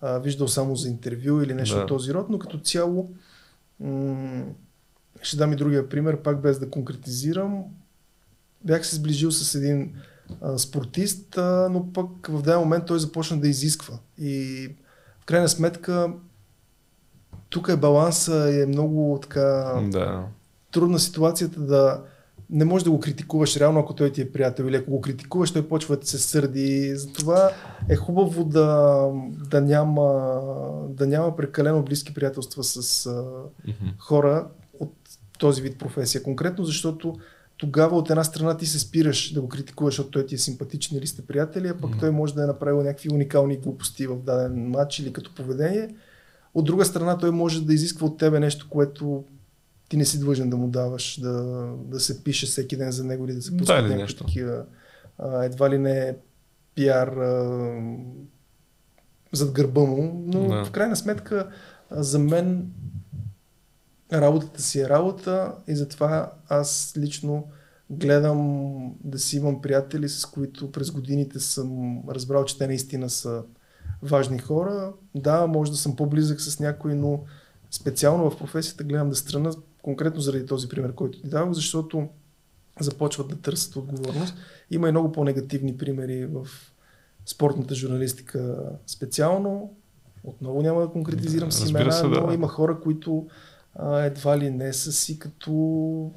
а, 0.00 0.18
виждал 0.18 0.48
само 0.48 0.76
за 0.76 0.88
интервю 0.88 1.42
или 1.42 1.54
нещо 1.54 1.76
да. 1.76 1.82
от 1.82 1.88
този 1.88 2.14
род, 2.14 2.26
но 2.30 2.38
като 2.38 2.58
цяло 2.58 3.10
м- 3.80 4.44
ще 5.22 5.36
дам 5.36 5.52
и 5.52 5.56
другия 5.56 5.88
пример, 5.88 6.22
пак 6.22 6.40
без 6.40 6.58
да 6.58 6.70
конкретизирам. 6.70 7.64
Бях 8.64 8.86
се 8.86 8.96
сближил 8.96 9.30
с 9.30 9.54
един 9.54 9.94
а, 10.40 10.58
спортист, 10.58 11.38
а, 11.38 11.68
но 11.70 11.92
пък 11.92 12.26
в 12.28 12.42
даден 12.42 12.60
момент 12.60 12.86
той 12.86 13.00
започна 13.00 13.40
да 13.40 13.48
изисква. 13.48 13.98
И 14.18 14.68
в 15.20 15.24
крайна 15.24 15.48
сметка 15.48 16.12
тук 17.50 17.68
е 17.68 17.76
баланса 17.76 18.50
и 18.52 18.62
е 18.62 18.66
много 18.66 19.18
така 19.22 19.40
да. 19.90 20.24
трудна 20.72 20.98
ситуацията 20.98 21.60
да 21.60 22.02
не 22.52 22.64
можеш 22.64 22.84
да 22.84 22.90
го 22.90 23.00
критикуваш 23.00 23.56
реално, 23.56 23.80
ако 23.80 23.94
той 23.94 24.12
ти 24.12 24.20
е 24.20 24.32
приятел 24.32 24.64
или 24.64 24.76
ако 24.76 24.90
го 24.90 25.00
критикуваш, 25.00 25.52
той 25.52 25.68
почва 25.68 25.96
да 25.96 26.06
се 26.06 26.18
сърди. 26.18 26.92
Затова 26.96 27.50
е 27.88 27.96
хубаво 27.96 28.44
да, 28.44 29.06
да, 29.50 29.60
няма, 29.60 30.40
да 30.88 31.06
няма 31.06 31.36
прекалено 31.36 31.82
близки 31.82 32.14
приятелства 32.14 32.64
с 32.64 33.04
mm-hmm. 33.04 33.98
хора 33.98 34.48
от 34.80 34.92
този 35.38 35.62
вид 35.62 35.78
професия. 35.78 36.22
Конкретно, 36.22 36.64
защото 36.64 37.14
тогава 37.56 37.96
от 37.96 38.10
една 38.10 38.24
страна 38.24 38.56
ти 38.56 38.66
се 38.66 38.78
спираш 38.78 39.32
да 39.32 39.40
го 39.40 39.48
критикуваш, 39.48 39.94
защото 39.94 40.10
той 40.10 40.26
ти 40.26 40.34
е 40.34 40.38
симпатичен 40.38 40.98
или 40.98 41.06
сте 41.06 41.26
приятели, 41.26 41.68
а 41.68 41.76
пък 41.76 41.90
mm-hmm. 41.90 42.00
той 42.00 42.10
може 42.10 42.34
да 42.34 42.42
е 42.42 42.46
направил 42.46 42.82
някакви 42.82 43.12
уникални 43.12 43.56
глупости 43.56 44.06
в 44.06 44.16
даден 44.16 44.70
матч 44.70 44.98
или 44.98 45.12
като 45.12 45.34
поведение. 45.34 45.94
От 46.54 46.64
друга 46.64 46.84
страна 46.84 47.18
той 47.18 47.30
може 47.30 47.64
да 47.64 47.74
изисква 47.74 48.06
от 48.06 48.18
тебе 48.18 48.40
нещо, 48.40 48.66
което 48.70 49.24
ти 49.90 49.96
не 49.96 50.04
си 50.04 50.20
длъжен 50.20 50.50
да 50.50 50.56
му 50.56 50.68
даваш, 50.68 51.20
да, 51.20 51.32
да 51.84 52.00
се 52.00 52.24
пише 52.24 52.46
всеки 52.46 52.76
ден 52.76 52.92
за 52.92 53.04
него 53.04 53.24
или 53.24 53.34
да 53.34 53.42
се 53.42 53.56
пускат 53.56 53.88
да, 53.88 53.96
някакви 53.96 54.16
такива. 54.16 54.64
А, 55.18 55.44
едва 55.44 55.70
ли 55.70 55.78
не 55.78 56.16
пиар 56.74 57.08
а, 57.08 57.82
зад 59.32 59.52
гърба 59.52 59.80
му, 59.80 60.24
но 60.26 60.48
да. 60.48 60.64
в 60.64 60.70
крайна 60.70 60.96
сметка 60.96 61.50
а, 61.90 62.02
за 62.02 62.18
мен 62.18 62.70
работата 64.12 64.62
си 64.62 64.80
е 64.80 64.88
работа 64.88 65.54
и 65.68 65.76
затова 65.76 66.32
аз 66.48 66.94
лично 66.96 67.48
гледам 67.90 68.94
да 69.04 69.18
си 69.18 69.36
имам 69.36 69.62
приятели, 69.62 70.08
с 70.08 70.26
които 70.26 70.72
през 70.72 70.90
годините 70.90 71.40
съм 71.40 72.02
разбрал, 72.08 72.44
че 72.44 72.58
те 72.58 72.66
наистина 72.66 73.10
са 73.10 73.42
важни 74.02 74.38
хора. 74.38 74.92
Да, 75.14 75.46
може 75.46 75.70
да 75.70 75.76
съм 75.76 75.96
по-близък 75.96 76.40
с 76.40 76.60
някой, 76.60 76.94
но 76.94 77.20
специално 77.70 78.30
в 78.30 78.38
професията 78.38 78.84
гледам 78.84 79.10
да 79.10 79.16
страна 79.16 79.50
конкретно 79.82 80.20
заради 80.20 80.46
този 80.46 80.68
пример, 80.68 80.94
който 80.94 81.20
ти 81.20 81.28
давах, 81.28 81.52
защото 81.52 82.08
започват 82.80 83.28
да 83.28 83.36
търсят 83.36 83.76
отговорност. 83.76 84.34
Има 84.70 84.88
и 84.88 84.90
много 84.90 85.12
по-негативни 85.12 85.76
примери 85.76 86.26
в 86.26 86.48
спортната 87.26 87.74
журналистика 87.74 88.56
специално. 88.86 89.74
Отново 90.24 90.62
няма 90.62 90.80
да 90.80 90.88
конкретизирам 90.88 91.52
си 91.52 91.70
имена, 91.70 91.92
се, 91.92 92.02
да. 92.02 92.20
но 92.20 92.32
има 92.32 92.48
хора, 92.48 92.80
които 92.80 93.26
а, 93.74 94.00
едва 94.00 94.38
ли 94.38 94.50
не 94.50 94.72
са 94.72 94.92
си 94.92 95.18
като 95.18 96.12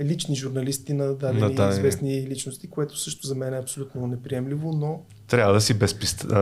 лични 0.00 0.36
журналисти 0.36 0.92
на 0.92 1.14
дадени 1.14 1.54
да, 1.54 1.68
известни 1.68 2.26
личности, 2.26 2.70
което 2.70 2.98
също 2.98 3.26
за 3.26 3.34
мен 3.34 3.54
е 3.54 3.58
абсолютно 3.58 4.06
неприемливо, 4.06 4.72
но... 4.72 5.02
Трябва 5.26 5.54
да 5.54 5.60
си 5.60 5.74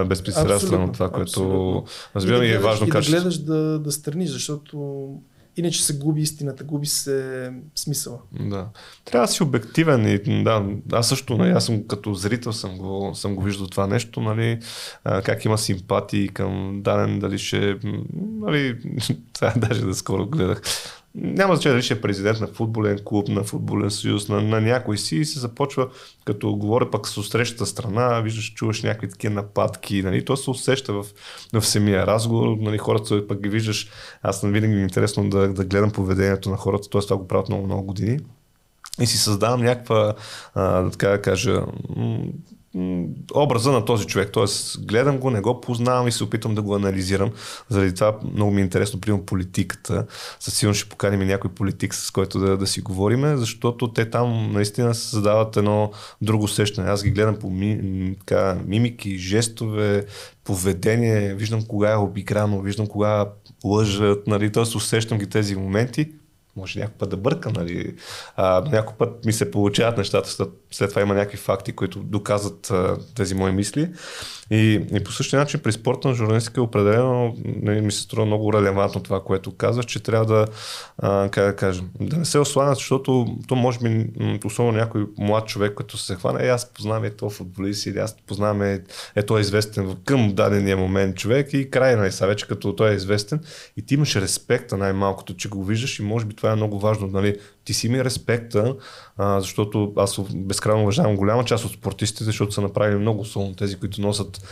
безпристрастен 0.06 0.84
от 0.84 0.92
това, 0.92 1.10
което 1.10 1.84
разбирам 2.16 2.42
и, 2.42 2.46
да 2.46 2.52
и 2.52 2.54
е 2.54 2.58
важно 2.58 2.88
качество. 2.88 3.16
Да 3.16 3.20
гледаш 3.20 3.38
да, 3.38 3.78
да 3.78 3.92
страниш, 3.92 4.30
защото 4.30 5.08
Иначе 5.60 5.84
се 5.84 5.98
губи 5.98 6.20
истината, 6.20 6.64
губи 6.64 6.86
се 6.86 7.52
смисъла. 7.74 8.18
Да. 8.40 8.68
Трябва 9.04 9.26
да 9.26 9.32
си 9.32 9.42
обективен 9.42 10.06
и 10.06 10.42
да, 10.44 10.66
аз 10.92 11.08
също, 11.08 11.36
нали, 11.36 11.50
аз 11.50 11.66
съм 11.66 11.86
като 11.86 12.14
зрител 12.14 12.52
съм 12.52 12.78
го, 12.78 13.12
съм 13.14 13.34
го 13.34 13.42
виждал 13.42 13.66
това 13.66 13.86
нещо, 13.86 14.20
нали, 14.20 14.58
как 15.04 15.44
има 15.44 15.58
симпатии 15.58 16.28
към 16.28 16.80
даден, 16.82 17.18
дали 17.18 17.38
ще, 17.38 17.76
нали, 18.14 18.78
даже 19.56 19.84
да 19.84 19.94
скоро 19.94 20.26
гледах, 20.26 20.62
няма 21.14 21.54
значение 21.54 21.74
дали 21.74 21.82
ще 21.82 21.94
е 21.94 22.00
президент 22.00 22.40
на 22.40 22.46
футболен 22.46 22.98
клуб, 23.04 23.28
на 23.28 23.44
футболен 23.44 23.90
съюз, 23.90 24.28
на, 24.28 24.42
на 24.42 24.60
някой 24.60 24.98
си 24.98 25.16
и 25.16 25.24
се 25.24 25.38
започва, 25.38 25.88
като 26.24 26.56
говоря 26.56 26.90
пък 26.90 27.08
с 27.08 27.22
срещата 27.22 27.66
страна, 27.66 28.20
виждаш, 28.20 28.54
чуваш 28.54 28.82
някакви 28.82 29.08
такива 29.08 29.34
нападки, 29.34 30.02
нали, 30.02 30.24
то 30.24 30.36
се 30.36 30.50
усеща 30.50 30.92
в, 30.92 31.06
в 31.52 31.66
самия 31.66 32.06
разговор, 32.06 32.56
нали, 32.60 32.78
хората 32.78 33.26
пък 33.26 33.42
ги 33.42 33.48
виждаш, 33.48 33.90
аз 34.22 34.40
винаги 34.42 34.74
ми 34.74 34.80
е 34.80 34.82
интересно 34.82 35.30
да, 35.30 35.48
да 35.48 35.64
гледам 35.64 35.90
поведението 35.90 36.50
на 36.50 36.56
хората, 36.56 36.88
т.е. 36.88 37.00
това 37.00 37.16
го 37.16 37.28
правят 37.28 37.48
много, 37.48 37.66
много 37.66 37.82
години. 37.82 38.18
И 39.00 39.06
си 39.06 39.18
създавам 39.18 39.62
някаква, 39.62 40.14
а, 40.54 40.90
така 40.90 41.08
да 41.08 41.22
кажа, 41.22 41.62
образа 43.34 43.72
на 43.72 43.84
този 43.84 44.06
човек. 44.06 44.30
Тоест, 44.32 44.84
гледам 44.86 45.18
го, 45.18 45.30
не 45.30 45.40
го 45.40 45.60
познавам 45.60 46.08
и 46.08 46.12
се 46.12 46.24
опитвам 46.24 46.54
да 46.54 46.62
го 46.62 46.74
анализирам. 46.74 47.30
Заради 47.68 47.94
това 47.94 48.18
много 48.34 48.50
ми 48.50 48.60
е 48.60 48.64
интересно, 48.64 49.00
примерно, 49.00 49.26
политиката. 49.26 50.06
Със 50.40 50.54
сигурно 50.54 50.74
ще 50.74 50.88
поканим 50.88 51.26
някой 51.26 51.50
политик, 51.50 51.94
с 51.94 52.10
който 52.10 52.38
да, 52.38 52.56
да 52.56 52.66
си 52.66 52.80
говориме, 52.80 53.36
защото 53.36 53.92
те 53.92 54.10
там 54.10 54.52
наистина 54.52 54.94
се 54.94 55.16
задават 55.16 55.56
едно 55.56 55.92
друго 56.22 56.44
усещане. 56.44 56.90
Аз 56.90 57.04
ги 57.04 57.10
гледам 57.10 57.36
по 57.36 57.50
ми, 57.50 58.14
така, 58.18 58.58
мимики, 58.66 59.18
жестове, 59.18 60.06
поведение, 60.44 61.34
виждам 61.34 61.62
кога 61.66 61.92
е 61.92 61.96
обиграно, 61.96 62.60
виждам 62.60 62.86
кога 62.86 63.26
лъжат, 63.64 64.26
нали, 64.26 64.52
т.е. 64.52 64.62
усещам 64.62 65.18
ги 65.18 65.26
тези 65.26 65.56
моменти 65.56 66.08
може 66.56 66.80
някой 66.80 66.94
път 66.98 67.10
да 67.10 67.16
бърка, 67.16 67.50
нали? 67.50 67.94
А, 68.36 68.60
някой 68.60 68.96
път 68.96 69.24
ми 69.24 69.32
се 69.32 69.50
получават 69.50 69.98
нещата, 69.98 70.30
след, 70.30 70.48
след 70.70 70.90
това 70.90 71.02
има 71.02 71.14
някакви 71.14 71.38
факти, 71.38 71.72
които 71.72 71.98
доказват 71.98 72.70
а, 72.70 72.96
тези 73.14 73.34
мои 73.34 73.52
мисли. 73.52 73.90
И, 74.50 74.86
и 74.94 75.04
по 75.04 75.12
същия 75.12 75.38
начин 75.38 75.60
при 75.60 75.72
спортна 75.72 76.14
журналистика 76.14 76.60
е 76.60 76.64
определено 76.64 77.36
нали, 77.44 77.80
ми 77.80 77.92
се 77.92 78.00
струва 78.00 78.26
много 78.26 78.52
релевантно 78.52 79.02
това, 79.02 79.24
което 79.24 79.56
казваш, 79.56 79.84
че 79.84 80.02
трябва 80.02 80.26
да, 80.26 80.46
а, 80.98 81.28
как 81.30 81.44
да 81.46 81.56
кажем, 81.56 81.90
да 82.00 82.16
не 82.16 82.24
се 82.24 82.38
осланят, 82.38 82.76
защото 82.76 83.36
то 83.48 83.56
може 83.56 83.78
би, 83.78 84.06
особено 84.44 84.78
някой 84.78 85.06
млад 85.18 85.46
човек, 85.46 85.74
който 85.74 85.98
се 85.98 86.14
хване, 86.14 86.46
е, 86.46 86.48
аз 86.48 86.72
познавам 86.72 87.04
е 87.04 87.10
то 87.10 87.30
футболист 87.30 87.86
или 87.86 87.98
аз 87.98 88.16
познавам 88.26 88.62
е, 88.62 88.82
е 89.16 89.22
той 89.22 89.40
известен 89.40 89.96
към 90.04 90.32
дадения 90.34 90.76
момент 90.76 91.16
човек 91.16 91.52
и 91.52 91.70
край, 91.70 91.96
нали, 91.96 92.12
са 92.12 92.26
вече 92.26 92.48
като 92.48 92.76
той 92.76 92.90
е 92.90 92.94
известен 92.94 93.40
и 93.76 93.86
ти 93.86 93.94
имаш 93.94 94.16
респекта 94.16 94.76
най-малкото, 94.76 95.36
че 95.36 95.48
го 95.48 95.64
виждаш 95.64 95.98
и 95.98 96.02
може 96.02 96.26
би 96.26 96.34
това 96.34 96.52
е 96.52 96.56
много 96.56 96.80
важно, 96.80 97.06
нали, 97.06 97.36
ти 97.70 97.74
си 97.74 97.88
ми 97.88 98.04
респекта, 98.04 98.76
а, 99.16 99.40
защото 99.40 99.92
аз 99.96 100.20
безкрайно 100.34 100.82
уважавам 100.82 101.16
голяма 101.16 101.44
част 101.44 101.64
от 101.64 101.72
спортистите, 101.72 102.24
защото 102.24 102.52
са 102.52 102.60
направили 102.60 102.98
много 102.98 103.24
солно 103.24 103.54
тези, 103.54 103.76
които 103.76 104.00
носят 104.00 104.42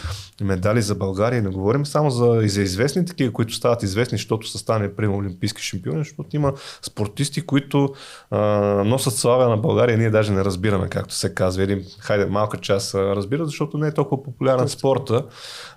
медали 0.40 0.82
за 0.82 0.95
България. 0.95 1.43
Не 1.43 1.49
говорим 1.49 1.86
само 1.86 2.11
за, 2.11 2.40
и 2.43 2.49
за 2.49 2.62
известни 2.62 3.07
такива, 3.07 3.32
които 3.32 3.55
стават 3.55 3.82
известни, 3.82 4.19
защото 4.19 4.49
са 4.49 4.59
стане 4.59 4.95
примерно 4.95 5.19
олимпийски 5.19 5.62
шампиони, 5.62 5.99
защото 5.99 6.36
има 6.36 6.53
спортисти, 6.82 7.40
които 7.40 7.95
а, 8.31 8.39
носят 8.85 9.15
слава 9.15 9.49
на 9.49 9.57
България. 9.57 9.99
Ние 9.99 10.11
даже 10.11 10.32
не 10.32 10.45
разбираме, 10.45 10.89
както 10.89 11.15
се 11.15 11.35
казва. 11.35 11.65
Или, 11.65 11.85
хайде, 11.99 12.27
малка 12.27 12.57
част 12.57 12.95
разбира, 12.95 13.47
защото 13.47 13.78
не 13.78 13.89
е 13.89 13.95
толкова 13.95 14.23
популярен 14.23 14.69
спорта. 14.69 15.24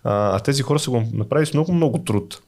А, 0.04 0.36
а 0.36 0.40
тези 0.40 0.62
хора 0.62 0.80
са 0.80 0.92
го 0.92 1.04
направили 1.14 1.46
с 1.46 1.54
много-много 1.54 1.98
труд. 1.98 2.42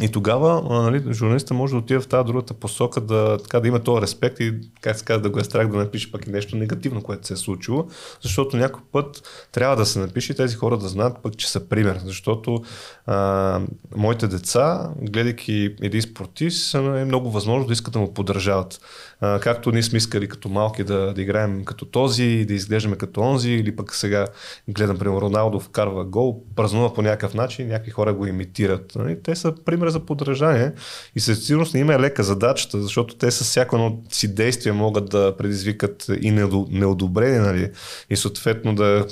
И 0.00 0.08
тогава 0.08 0.82
нали, 0.82 1.12
журналиста 1.12 1.54
може 1.54 1.72
да 1.72 1.78
отиде 1.78 2.00
в 2.00 2.08
тази 2.08 2.26
другата 2.26 2.54
посока, 2.54 3.00
да, 3.00 3.38
така, 3.38 3.60
да 3.60 3.68
има 3.68 3.80
този 3.80 4.02
респект 4.02 4.40
и 4.40 4.54
как 4.80 4.98
се 4.98 5.04
казва, 5.04 5.22
да 5.22 5.30
го 5.30 5.38
е 5.38 5.44
страх 5.44 5.68
да 5.68 5.76
напише 5.76 6.12
пък 6.12 6.26
и 6.26 6.30
нещо 6.30 6.56
негативно, 6.56 7.02
което 7.02 7.26
се 7.26 7.34
е 7.34 7.36
случило, 7.36 7.86
защото 8.22 8.56
някой 8.56 8.82
път 8.92 9.22
трябва 9.52 9.76
да 9.76 9.86
се 9.86 9.98
напише 9.98 10.32
и 10.32 10.36
тези 10.36 10.56
хора 10.56 10.78
да 10.78 10.88
знаят 10.88 11.16
пък, 11.22 11.36
че 11.36 11.50
са 11.50 11.68
пример, 11.68 12.00
защото 12.04 12.62
а, 13.06 13.60
моите 13.96 14.28
деца, 14.28 14.90
гледайки 15.02 15.74
един 15.82 16.02
спортист, 16.02 16.74
е 16.74 17.04
много 17.04 17.30
възможно 17.30 17.66
да 17.66 17.72
искат 17.72 17.92
да 17.92 17.98
му 17.98 18.14
поддържават. 18.14 18.80
Както 19.20 19.72
ние 19.72 19.82
сме 19.82 19.96
искали 19.96 20.28
като 20.28 20.48
малки 20.48 20.84
да, 20.84 21.14
да 21.14 21.22
играем 21.22 21.64
като 21.64 21.84
този, 21.84 22.44
да 22.48 22.54
изглеждаме 22.54 22.96
като 22.96 23.20
онзи, 23.20 23.50
или 23.50 23.76
пък 23.76 23.94
сега 23.94 24.26
гледам, 24.68 24.98
примерно, 24.98 25.20
Роналдо 25.20 25.60
вкарва 25.60 26.04
гол, 26.04 26.42
празнува 26.56 26.94
по 26.94 27.02
някакъв 27.02 27.34
начин, 27.34 27.68
някакви 27.68 27.90
хора 27.90 28.14
го 28.14 28.26
имитират. 28.26 28.92
Нали? 28.96 29.22
Те 29.22 29.36
са 29.36 29.54
пример 29.64 29.88
за 29.88 30.00
подражание 30.00 30.72
и 31.16 31.20
със 31.20 31.46
сигурност 31.46 31.74
не 31.74 31.80
има 31.80 31.94
е 31.94 32.00
лека 32.00 32.22
задачата, 32.22 32.82
защото 32.82 33.16
те 33.16 33.30
с 33.30 33.44
всяко 33.44 33.76
едно 33.76 33.98
си 34.10 34.34
действие 34.34 34.72
могат 34.72 35.10
да 35.10 35.36
предизвикат 35.36 36.06
и 36.20 36.30
неодобрение, 36.70 37.40
нали? 37.40 37.70
и 38.10 38.16
съответно 38.16 38.74
да, 38.74 39.06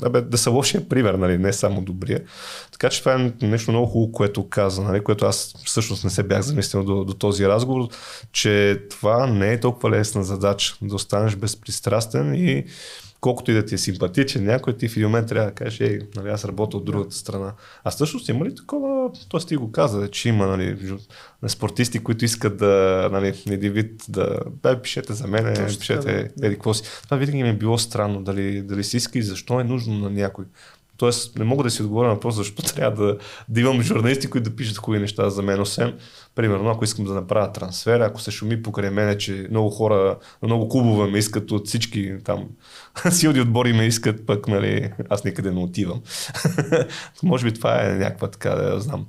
да, 0.00 0.22
да 0.22 0.38
са 0.38 0.50
лошия 0.50 0.88
пример, 0.88 1.14
нали? 1.14 1.38
не 1.38 1.52
само 1.52 1.80
добрия. 1.80 2.20
Така 2.72 2.88
че 2.88 3.00
това 3.00 3.14
е 3.14 3.46
нещо 3.46 3.70
много 3.70 3.86
хубаво, 3.86 4.12
което 4.12 4.48
каза, 4.48 4.82
нали? 4.82 5.00
което 5.00 5.26
аз 5.26 5.54
всъщност 5.64 6.04
не 6.04 6.10
се 6.10 6.22
бях 6.22 6.42
замислил 6.42 6.84
до, 6.84 7.04
до 7.04 7.14
този 7.14 7.48
разговор, 7.48 7.88
че 8.32 8.82
това 8.90 9.31
не 9.32 9.52
е 9.52 9.60
толкова 9.60 9.90
лесна 9.90 10.22
задача 10.22 10.76
да 10.82 10.94
останеш 10.94 11.36
безпристрастен 11.36 12.34
и 12.34 12.64
колкото 13.22 13.50
и 13.50 13.54
да 13.54 13.64
ти 13.64 13.74
е 13.74 13.78
симпатичен 13.78 14.44
някой, 14.44 14.76
ти 14.76 14.88
в 14.88 14.96
един 14.96 15.08
момент 15.08 15.28
трябва 15.28 15.48
да 15.48 15.54
кажеш, 15.54 15.80
ей, 15.80 15.98
нали, 16.16 16.28
аз 16.28 16.44
работя 16.44 16.76
от 16.76 16.84
другата 16.84 17.14
страна. 17.14 17.52
А 17.84 17.90
всъщност 17.90 18.28
има 18.28 18.44
ли 18.44 18.54
такова, 18.54 19.10
т.е. 19.30 19.40
ти 19.40 19.56
го 19.56 19.72
каза, 19.72 20.08
че 20.08 20.28
има 20.28 20.46
нали, 20.46 20.98
спортисти, 21.46 21.98
които 21.98 22.24
искат 22.24 22.56
да, 22.56 23.08
нали, 23.12 23.42
един 23.46 23.72
вид 23.72 24.04
да, 24.08 24.38
бе, 24.62 24.82
пишете 24.82 25.12
за 25.12 25.26
мен, 25.26 25.54
пишете, 25.66 26.12
да. 26.12 26.46
еди, 26.46 26.54
какво 26.54 26.74
си. 26.74 26.82
Това 27.04 27.16
винаги 27.16 27.42
ми 27.42 27.48
е 27.48 27.56
било 27.56 27.78
странно, 27.78 28.22
дали, 28.22 28.62
дали 28.62 28.84
си 28.84 28.96
иска 28.96 29.18
и 29.18 29.22
защо 29.22 29.60
е 29.60 29.64
нужно 29.64 29.94
на 29.94 30.10
някой. 30.10 30.44
Тоест, 31.02 31.38
не 31.38 31.44
мога 31.44 31.64
да 31.64 31.70
си 31.70 31.82
отговоря 31.82 32.08
на 32.08 32.14
въпрос, 32.14 32.34
защо 32.34 32.62
трябва 32.62 33.06
да, 33.06 33.18
да 33.48 33.60
имам 33.60 33.82
журналисти, 33.82 34.30
които 34.30 34.50
да 34.50 34.56
пишат 34.56 34.78
хубави 34.78 35.00
неща 35.00 35.30
за 35.30 35.42
мен, 35.42 35.60
освен, 35.60 35.98
примерно, 36.34 36.70
ако 36.70 36.84
искам 36.84 37.04
да 37.04 37.14
направя 37.14 37.52
трансфер, 37.52 38.00
ако 38.00 38.20
се 38.20 38.30
шуми 38.30 38.62
покрай 38.62 38.90
мене, 38.90 39.18
че 39.18 39.46
много 39.50 39.70
хора, 39.70 40.18
много 40.42 40.68
клубове 40.68 41.10
ме 41.10 41.18
искат 41.18 41.50
от 41.50 41.66
всички 41.66 42.14
там 42.24 42.48
силни 43.10 43.40
отбори 43.40 43.72
ме 43.72 43.86
искат, 43.86 44.26
пък, 44.26 44.48
нали, 44.48 44.92
аз 45.08 45.24
никъде 45.24 45.50
не 45.50 45.60
отивам. 45.60 46.02
Може 47.22 47.44
би 47.44 47.54
това 47.54 47.86
е 47.86 47.94
някаква 47.94 48.30
така, 48.30 48.50
да 48.50 48.80
знам, 48.80 49.06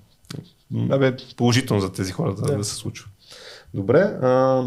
абе, 0.89 1.15
положително 1.37 1.81
за 1.81 1.91
тези 1.91 2.11
хора 2.11 2.35
да, 2.35 2.41
да. 2.41 2.57
да 2.57 2.63
се 2.63 2.75
случва. 2.75 3.07
Добре, 3.73 3.99
а, 4.01 4.63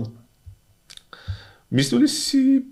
мисля 1.72 1.98
ли 1.98 2.08
си 2.08 2.62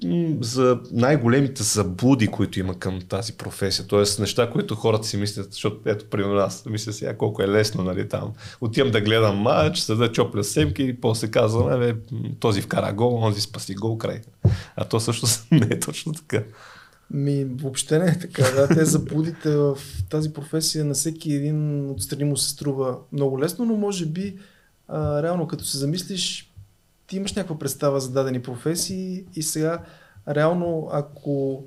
за 0.41 0.81
най-големите 0.93 1.63
заблуди, 1.63 2.27
които 2.27 2.61
има 2.61 2.79
към 2.79 3.01
тази 3.09 3.33
професия? 3.33 3.87
Тоест 3.87 4.21
неща, 4.21 4.51
които 4.51 4.75
хората 4.75 5.07
си 5.07 5.17
мислят, 5.17 5.53
защото 5.53 5.81
ето, 5.87 6.05
примерно 6.11 6.37
аз 6.37 6.67
мисля 6.67 6.93
сега 6.93 7.17
колко 7.17 7.43
е 7.43 7.49
лесно, 7.49 7.85
нали, 7.85 8.09
там. 8.09 8.33
Отивам 8.61 8.91
да 8.91 9.01
гледам 9.01 9.37
матч, 9.37 9.79
се 9.79 9.95
да 9.95 10.13
чопля 10.13 10.45
семки 10.45 10.83
и 10.83 11.01
после 11.01 11.31
казвам, 11.31 11.81
бе, 11.81 11.95
този 12.41 12.61
вкара 12.61 12.93
гол, 12.93 13.19
онзи 13.23 13.41
спаси 13.41 13.75
гол, 13.75 13.99
край. 13.99 14.21
А 14.77 14.85
то 14.85 15.01
също 15.01 15.27
не 15.51 15.69
е 15.71 15.81
точно 15.81 16.13
така. 16.13 16.43
Ми, 17.11 17.45
въобще 17.45 17.99
не 17.99 18.11
е 18.11 18.19
така. 18.19 18.43
Да, 18.43 18.69
те 18.69 18.85
заблудите 18.85 19.57
в 19.57 19.79
тази 20.11 20.33
професия 20.33 20.85
на 20.85 20.95
всеки 20.95 21.33
един 21.33 21.91
отстрани 21.91 22.25
му 22.25 22.37
се 22.37 22.51
струва 22.51 22.99
много 23.13 23.41
лесно, 23.41 23.65
но 23.65 23.77
може 23.77 24.07
би 24.07 24.37
а, 24.89 25.23
реално 25.23 25.47
като 25.47 25.65
се 25.65 25.79
замислиш, 25.79 26.54
ти 27.07 27.17
имаш 27.17 27.35
някаква 27.35 27.59
представа 27.59 28.01
за 28.01 28.13
дадени 28.13 28.43
професии 28.43 29.25
и 29.35 29.43
сега 29.43 29.83
реално 30.29 30.89
ако 30.93 31.65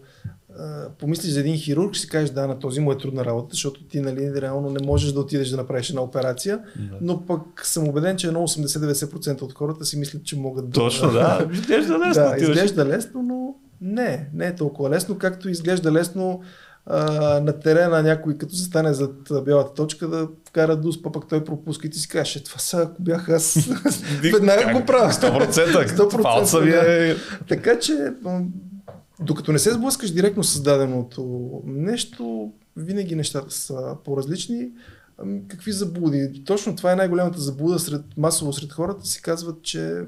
а, 0.59 0.89
помислиш 0.99 1.33
за 1.33 1.39
един 1.39 1.57
хирург, 1.57 1.93
ще 1.93 2.01
си 2.01 2.09
кажеш 2.09 2.29
да, 2.29 2.47
на 2.47 2.59
този 2.59 2.79
му 2.79 2.91
е 2.91 2.97
трудна 2.97 3.25
работа, 3.25 3.47
защото 3.51 3.83
ти 3.83 4.01
нали, 4.01 4.41
реално 4.41 4.69
не 4.69 4.85
можеш 4.85 5.11
да 5.11 5.19
отидеш 5.19 5.49
да 5.49 5.57
направиш 5.57 5.89
една 5.89 6.01
операция, 6.01 6.59
да. 6.75 6.97
но 7.01 7.25
пък 7.25 7.65
съм 7.65 7.87
убеден, 7.87 8.17
че 8.17 8.27
едно 8.27 8.39
80-90% 8.39 9.41
от 9.41 9.53
хората 9.53 9.85
си 9.85 9.97
мислят, 9.97 10.23
че 10.23 10.35
могат 10.37 10.69
да... 10.69 10.71
Точно, 10.71 11.11
да. 11.11 11.47
Изглежда 11.53 11.99
лесно. 11.99 12.23
Да, 12.23 12.35
изглежда 12.37 12.85
лесно, 12.85 13.23
но 13.23 13.55
не, 13.81 14.29
не 14.33 14.47
е 14.47 14.55
толкова 14.55 14.89
лесно, 14.89 15.17
както 15.17 15.49
изглежда 15.49 15.91
лесно 15.91 16.41
а, 16.89 17.39
на 17.39 17.59
терена 17.59 18.03
някой 18.03 18.37
като 18.37 18.55
застане 18.55 18.93
зад 18.93 19.31
бялата 19.45 19.73
точка 19.73 20.07
да 20.07 20.27
вкара 20.47 20.75
дус, 20.75 21.01
пък 21.01 21.27
той 21.29 21.43
пропуска 21.43 21.87
и 21.87 21.89
ти 21.89 21.99
си 21.99 22.07
кажеш, 22.07 22.35
е, 22.35 22.43
това 22.43 22.59
са, 22.59 22.81
ако 22.81 23.01
бях 23.01 23.29
аз, 23.29 23.69
веднага 24.21 24.73
го 24.79 24.85
правя. 24.85 25.11
100%, 25.11 25.87
100% 25.87 26.63
ви 26.63 26.71
е... 26.71 27.15
Така 27.47 27.79
че, 27.79 28.13
докато 29.19 29.51
не 29.51 29.59
се 29.59 29.73
сблъскаш 29.73 30.11
директно 30.11 30.43
с 30.43 30.61
даденото 30.61 31.51
нещо, 31.65 32.51
винаги 32.75 33.15
нещата 33.15 33.51
са 33.51 33.95
по-различни. 34.05 34.69
Какви 35.47 35.71
заблуди? 35.71 36.43
Точно 36.45 36.75
това 36.75 36.91
е 36.91 36.95
най-голямата 36.95 37.41
заблуда 37.41 37.79
сред, 37.79 38.01
масово 38.17 38.53
сред 38.53 38.73
хората. 38.73 39.05
Си 39.05 39.21
казват, 39.21 39.61
че 39.61 40.01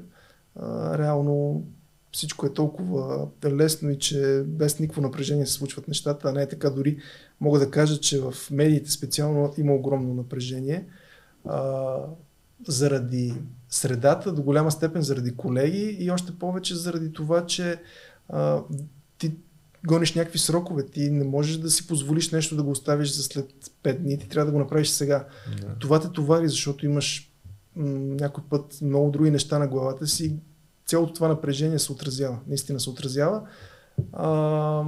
а, 0.60 0.98
реално 0.98 1.62
всичко 2.12 2.46
е 2.46 2.52
толкова 2.52 3.28
лесно 3.44 3.90
и 3.90 3.98
че 3.98 4.42
без 4.46 4.78
никакво 4.78 5.02
напрежение 5.02 5.46
се 5.46 5.52
случват 5.52 5.88
нещата, 5.88 6.28
а 6.28 6.32
не 6.32 6.42
е 6.42 6.48
така. 6.48 6.70
Дори 6.70 6.98
мога 7.40 7.58
да 7.58 7.70
кажа, 7.70 8.00
че 8.00 8.20
в 8.20 8.34
медиите 8.50 8.90
специално 8.90 9.54
има 9.58 9.74
огромно 9.74 10.14
напрежение. 10.14 10.86
А, 11.44 11.96
заради 12.68 13.34
средата, 13.68 14.32
до 14.32 14.42
голяма 14.42 14.70
степен 14.70 15.02
заради 15.02 15.36
колеги 15.36 15.96
и 16.00 16.10
още 16.10 16.38
повече 16.38 16.74
заради 16.74 17.12
това, 17.12 17.46
че 17.46 17.80
а, 18.28 18.62
ти 19.18 19.32
гониш 19.86 20.14
някакви 20.14 20.38
срокове. 20.38 20.86
Ти 20.86 21.10
не 21.10 21.24
можеш 21.24 21.56
да 21.56 21.70
си 21.70 21.86
позволиш 21.86 22.30
нещо 22.30 22.56
да 22.56 22.62
го 22.62 22.70
оставиш 22.70 23.16
за 23.16 23.22
след 23.22 23.50
5 23.84 23.98
дни. 23.98 24.18
Ти 24.18 24.28
трябва 24.28 24.46
да 24.46 24.52
го 24.52 24.58
направиш 24.58 24.88
сега. 24.88 25.26
Да. 25.60 25.74
Това 25.78 26.00
те 26.00 26.08
товари, 26.08 26.48
защото 26.48 26.86
имаш 26.86 27.32
м- 27.76 27.88
някой 28.20 28.44
път 28.50 28.78
много 28.82 29.10
други 29.10 29.30
неща 29.30 29.58
на 29.58 29.68
главата 29.68 30.06
си. 30.06 30.36
Цялото 30.90 31.12
това 31.12 31.28
напрежение 31.28 31.78
се 31.78 31.92
отразява. 31.92 32.38
Наистина 32.48 32.80
се 32.80 32.90
отразява. 32.90 33.42
А, 34.12 34.84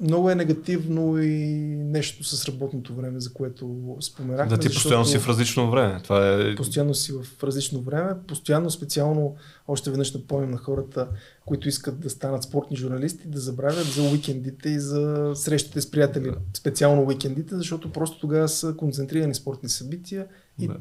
много 0.00 0.30
е 0.30 0.34
негативно 0.34 1.22
и 1.22 1.38
нещо 1.76 2.24
с 2.24 2.48
работното 2.48 2.94
време, 2.94 3.20
за 3.20 3.32
което 3.32 3.96
споменахме. 4.00 4.56
Да, 4.56 4.62
ти 4.62 4.68
постоянно 4.68 5.04
си 5.04 5.18
в 5.18 5.28
различно 5.28 5.70
време. 5.70 6.00
Това 6.02 6.40
е... 6.40 6.54
Постоянно 6.54 6.94
си 6.94 7.12
в 7.12 7.44
различно 7.44 7.80
време. 7.80 8.12
Постоянно, 8.28 8.70
специално, 8.70 9.36
още 9.68 9.90
веднъж 9.90 10.14
напомням 10.14 10.50
на 10.50 10.58
хората, 10.58 11.08
които 11.46 11.68
искат 11.68 12.00
да 12.00 12.10
станат 12.10 12.42
спортни 12.42 12.76
журналисти, 12.76 13.28
да 13.28 13.40
забравят 13.40 13.86
за 13.86 14.02
уикендите 14.02 14.68
и 14.68 14.78
за 14.78 15.32
срещите 15.34 15.80
с 15.80 15.90
приятели. 15.90 16.32
Специално 16.56 17.06
уикендите, 17.06 17.56
защото 17.56 17.92
просто 17.92 18.18
тогава 18.18 18.48
са 18.48 18.74
концентрирани 18.76 19.34
спортни 19.34 19.68
събития 19.68 20.26
и 20.60 20.68
да 20.68 20.76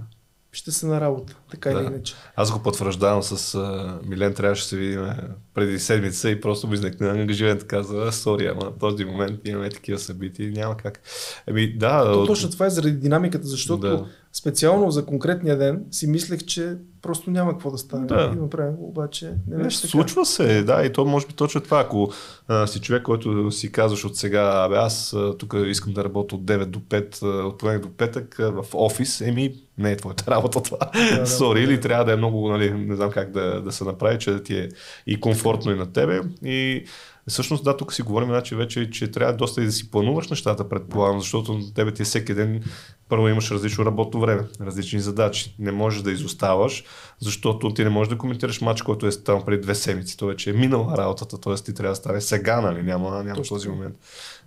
ще 0.53 0.71
се 0.71 0.85
на 0.85 1.01
работа, 1.01 1.35
така 1.51 1.69
да. 1.69 1.79
или 1.79 1.87
иначе. 1.87 2.15
Аз 2.35 2.51
го 2.51 2.59
потвърждавам 2.59 3.23
с 3.23 3.57
uh, 3.57 4.07
Милен, 4.07 4.33
трябваше 4.33 4.63
да 4.63 4.67
се 4.67 4.77
видим 4.77 5.05
преди 5.53 5.79
седмица 5.79 6.29
и 6.29 6.41
просто 6.41 6.67
ми 6.67 6.73
изникна 6.73 7.09
ангажимент, 7.09 7.67
каза, 7.67 8.11
сори, 8.11 8.47
ама 8.47 8.63
на 8.63 8.77
този 8.77 9.05
момент 9.05 9.39
имаме 9.45 9.69
такива 9.69 9.99
събития, 9.99 10.51
няма 10.51 10.77
как. 10.77 11.01
Еми, 11.47 11.73
да. 11.77 12.03
То, 12.03 12.25
точно 12.25 12.49
това 12.49 12.65
е 12.65 12.69
заради 12.69 12.97
динамиката, 12.97 13.47
защото 13.47 13.81
да. 13.81 14.05
специално 14.33 14.91
за 14.91 15.05
конкретния 15.05 15.57
ден 15.57 15.85
си 15.91 16.07
мислех, 16.07 16.43
че 16.45 16.77
просто 17.03 17.31
няма 17.31 17.51
какво 17.51 17.71
да 17.71 17.77
стане. 17.77 18.07
Да. 18.07 18.31
И 18.35 18.39
направим, 18.39 18.75
обаче 18.79 19.33
не 19.47 19.63
беше 19.63 19.81
така. 19.81 19.91
Случва 19.91 20.25
се, 20.25 20.63
да, 20.63 20.85
и 20.85 20.91
то 20.91 21.05
може 21.05 21.27
би 21.27 21.33
точно 21.33 21.61
това. 21.61 21.79
Ако 21.79 22.11
а, 22.47 22.67
си 22.67 22.81
човек, 22.81 23.03
който 23.03 23.51
си 23.51 23.71
казваш 23.71 24.05
от 24.05 24.17
сега, 24.17 24.65
абе 24.65 24.75
аз 24.75 25.15
тук 25.39 25.55
искам 25.65 25.93
да 25.93 26.03
работя 26.03 26.35
от 26.35 26.43
9 26.43 26.65
до 26.65 26.79
5, 26.79 27.23
от 27.45 27.57
понеделник 27.57 27.85
до 27.85 27.97
петък 27.97 28.35
в 28.39 28.65
офис, 28.73 29.21
еми 29.21 29.53
не 29.77 29.91
е 29.91 29.97
твоята 29.97 30.31
работа 30.31 30.63
това. 30.63 30.77
Да, 31.17 31.27
Сори, 31.27 31.65
да, 31.65 31.73
или 31.73 31.81
трябва 31.81 32.05
да 32.05 32.13
е 32.13 32.15
много, 32.15 32.49
нали, 32.49 32.73
не 32.73 32.95
знам 32.95 33.11
как 33.11 33.31
да, 33.31 33.61
да 33.61 33.71
се 33.71 33.83
направи, 33.83 34.19
че 34.19 34.31
да 34.31 34.43
ти 34.43 34.57
е 34.57 34.69
и 35.07 35.19
комфортно 35.19 35.71
и 35.71 35.75
на 35.75 35.93
тебе. 35.93 36.21
И 36.43 36.85
Всъщност, 37.27 37.63
да, 37.63 37.77
тук 37.77 37.93
си 37.93 38.01
говорим, 38.01 38.27
значи 38.27 38.55
вече, 38.55 38.89
че 38.89 39.11
трябва 39.11 39.33
доста 39.33 39.61
и 39.61 39.65
да 39.65 39.71
си 39.71 39.91
плануваш 39.91 40.29
нещата, 40.29 40.69
предполагам, 40.69 41.19
защото 41.19 41.53
на 41.53 41.73
тебе 41.73 41.93
ти 41.93 42.01
е 42.01 42.05
всеки 42.05 42.33
ден 42.33 42.63
първо 43.09 43.27
имаш 43.27 43.51
различно 43.51 43.85
работно 43.85 44.19
време, 44.19 44.43
различни 44.61 44.99
задачи. 44.99 45.55
Не 45.59 45.71
можеш 45.71 46.01
да 46.01 46.11
изоставаш, 46.11 46.83
защото 47.19 47.73
ти 47.73 47.83
не 47.83 47.89
можеш 47.89 48.09
да 48.09 48.17
коментираш 48.17 48.61
матч, 48.61 48.81
който 48.81 49.07
е 49.07 49.09
там 49.09 49.45
преди 49.45 49.61
две 49.61 49.75
седмици. 49.75 50.17
То 50.17 50.25
вече 50.25 50.49
е 50.49 50.53
минала 50.53 50.97
работата, 50.97 51.37
т.е. 51.41 51.55
ти 51.55 51.73
трябва 51.73 51.91
да 51.91 51.95
стане 51.95 52.21
сега, 52.21 52.61
нали? 52.61 52.83
Няма, 52.83 53.23
няма 53.23 53.41
този 53.41 53.69
момент. 53.69 53.95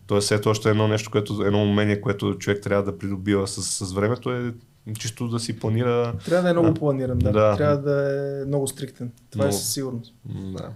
Тоест, 0.07 0.33
ето 0.33 0.51
още 0.51 0.71
едно 0.71 0.89
нещо, 0.89 1.11
което, 1.11 1.43
едно 1.47 1.63
умение, 1.63 2.01
което 2.01 2.39
човек 2.39 2.63
трябва 2.63 2.83
да 2.83 2.99
придобива 2.99 3.47
с, 3.47 3.87
с 3.87 3.93
времето 3.93 4.33
е 4.33 4.55
чисто 4.99 5.29
да 5.29 5.41
си 5.41 5.59
планира. 5.59 6.15
Трябва 6.25 6.43
да 6.43 6.51
е 6.51 6.53
много 6.53 6.75
планиран, 6.75 7.19
да. 7.19 7.33
да. 7.33 7.57
Трябва 7.57 7.77
да 7.77 8.13
е 8.43 8.45
много 8.45 8.69
стриктен. 8.69 9.13
Това 9.31 9.45
е 9.45 9.47
много... 9.47 9.57
е 9.57 9.61
със 9.61 9.73
сигурност. 9.73 10.15
Да. 10.25 10.71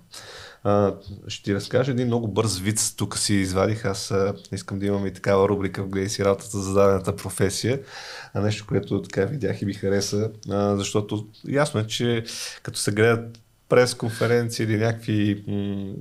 Ще 1.28 1.42
ти 1.44 1.54
разкажа 1.54 1.90
един 1.90 2.06
много 2.06 2.28
бърз 2.28 2.58
вид. 2.58 2.94
Тук 2.96 3.18
си 3.18 3.34
извадих. 3.34 3.84
Аз 3.84 4.14
искам 4.52 4.78
да 4.78 4.86
имам 4.86 5.06
и 5.06 5.12
такава 5.12 5.48
рубрика 5.48 5.82
в 5.82 5.88
Гледай 5.88 6.08
си 6.08 6.24
работата 6.24 6.58
за 6.58 6.74
дадената 6.74 7.16
професия. 7.16 7.80
А 8.34 8.40
нещо, 8.40 8.66
което 8.68 9.02
така 9.02 9.24
видях 9.24 9.62
и 9.62 9.66
ми 9.66 9.74
хареса, 9.74 10.30
защото 10.76 11.28
ясно 11.48 11.80
е, 11.80 11.86
че 11.86 12.24
като 12.62 12.78
се 12.78 12.92
гледат 12.92 13.38
пресконференции 13.70 14.64
или 14.64 14.76
някакви 14.76 15.44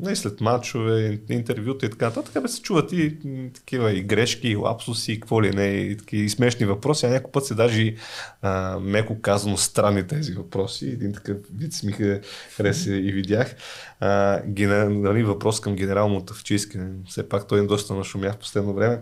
не, 0.01 0.15
след 0.15 0.41
матчове, 0.41 1.19
интервюта 1.29 1.85
и 1.85 1.89
така 1.89 2.05
нататък, 2.05 2.41
бе 2.41 2.47
се 2.47 2.61
чуват 2.61 2.91
и 2.91 3.17
такива 3.53 3.91
и 3.91 4.01
грешки, 4.01 4.47
и 4.47 4.55
лапсуси, 4.55 5.11
и 5.11 5.19
какво 5.19 5.43
ли 5.43 5.49
не, 5.49 5.65
и, 5.65 5.97
такива, 5.97 6.23
и 6.23 6.29
смешни 6.29 6.65
въпроси, 6.65 7.05
а 7.05 7.09
някой 7.09 7.31
път 7.31 7.45
се 7.45 7.55
даже 7.55 7.95
а, 8.41 8.79
меко 8.79 9.21
казано 9.21 9.57
странни 9.57 10.07
тези 10.07 10.33
въпроси. 10.33 10.87
Един 10.87 11.13
такъв 11.13 11.37
вид 11.57 11.73
ми 11.83 12.19
хареса 12.55 12.95
и 12.95 13.11
видях. 13.11 13.55
А, 13.99 14.41
генер... 14.47 14.87
нали, 14.87 15.23
въпрос 15.23 15.61
към 15.61 15.75
генерал 15.75 16.09
Мотавчийски, 16.09 16.77
все 17.09 17.29
пак 17.29 17.47
той 17.47 17.59
е 17.59 17.63
доста 17.63 17.93
нашумя 17.93 18.31
в 18.31 18.37
последно 18.37 18.73
време. 18.73 18.99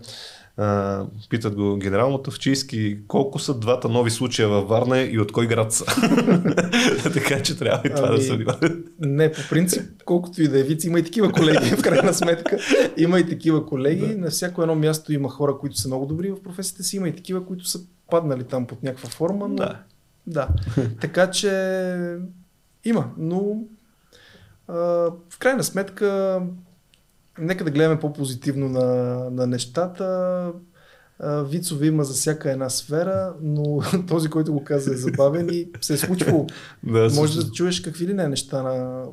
А, 0.60 1.04
питат 1.30 1.54
го 1.54 1.76
генерал 1.76 2.10
Мотавчийски 2.10 2.98
колко 3.08 3.38
са 3.38 3.58
двата 3.58 3.88
нови 3.88 4.10
случая 4.10 4.48
във 4.48 4.68
Варна 4.68 5.00
и 5.00 5.18
от 5.18 5.32
кой 5.32 5.46
град 5.46 5.72
са. 5.72 5.84
така 7.14 7.42
че 7.42 7.58
трябва 7.58 7.88
и 7.88 7.94
това 7.94 8.08
ами, 8.08 8.16
да 8.16 8.22
се 8.22 8.36
внимава. 8.36 8.58
Не, 9.00 9.32
по 9.32 9.40
принцип, 9.50 9.82
колкото 10.04 10.42
и 10.42 10.48
да 10.48 10.60
е 10.60 10.62
виц, 10.62 10.84
има 10.84 10.98
и 10.98 11.04
такива 11.04 11.32
колеги, 11.32 11.76
в 11.76 11.82
крайна 11.82 12.14
сметка. 12.14 12.58
Има 12.96 13.20
и 13.20 13.28
такива 13.28 13.66
колеги. 13.66 14.06
Да. 14.06 14.18
На 14.18 14.30
всяко 14.30 14.62
едно 14.62 14.74
място 14.74 15.12
има 15.12 15.28
хора, 15.28 15.58
които 15.58 15.76
са 15.76 15.88
много 15.88 16.06
добри 16.06 16.30
в 16.30 16.42
професията 16.42 16.82
си, 16.82 16.96
има 16.96 17.08
и 17.08 17.16
такива, 17.16 17.46
които 17.46 17.68
са 17.68 17.80
паднали 18.10 18.44
там 18.44 18.66
под 18.66 18.82
някаква 18.82 19.08
форма. 19.08 19.48
Но... 19.48 19.54
Да. 19.54 19.78
да. 20.26 20.48
така 21.00 21.30
че 21.30 21.50
има, 22.84 23.10
но 23.18 23.62
а, 24.68 24.74
в 25.30 25.38
крайна 25.38 25.64
сметка 25.64 26.40
нека 27.40 27.64
да 27.64 27.70
гледаме 27.70 28.00
по-позитивно 28.00 28.68
на, 28.68 28.84
на 29.30 29.46
нещата. 29.46 30.52
Вицове 31.24 31.86
има 31.86 32.04
за 32.04 32.14
всяка 32.14 32.50
една 32.50 32.68
сфера, 32.70 33.34
но 33.42 33.82
този, 34.08 34.28
който 34.28 34.52
го 34.52 34.64
каза 34.64 34.94
е 34.94 34.96
забавен 34.96 35.48
и 35.52 35.68
се 35.80 35.94
е 35.94 35.96
случвало. 35.96 36.46
да, 36.82 37.10
Може 37.14 37.44
да 37.44 37.52
чуеш 37.52 37.80
какви 37.80 38.06
ли 38.06 38.14
не 38.14 38.28
неща 38.28 38.62
на 38.62 39.04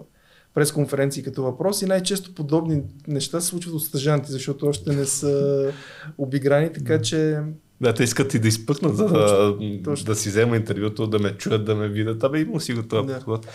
пресконференции 0.53 1.23
като 1.23 1.43
въпрос 1.43 1.81
и 1.81 1.85
най-често 1.85 2.33
подобни 2.33 2.83
неща 3.07 3.41
се 3.41 3.47
случват 3.47 3.75
от 3.75 3.83
стъжанти, 3.83 4.31
защото 4.31 4.67
още 4.67 4.95
не 4.95 5.05
са 5.05 5.71
обиграни, 6.17 6.73
така 6.73 7.01
че 7.01 7.39
да, 7.81 7.93
те 7.93 8.03
искат 8.03 8.33
и 8.33 8.39
да 8.39 8.47
изпъкнат, 8.47 8.97
за 8.97 9.05
да, 9.05 9.95
да 10.05 10.15
си 10.15 10.29
взема 10.29 10.55
интервюто, 10.55 11.07
да 11.07 11.19
ме 11.19 11.37
чуят, 11.37 11.65
да 11.65 11.75
ме 11.75 11.87
видят. 11.87 12.23
Абе, 12.23 12.39
има 12.39 12.61
си 12.61 12.73
го 12.73 12.83
това 12.83 13.01
да. 13.01 13.13
подход. 13.13 13.47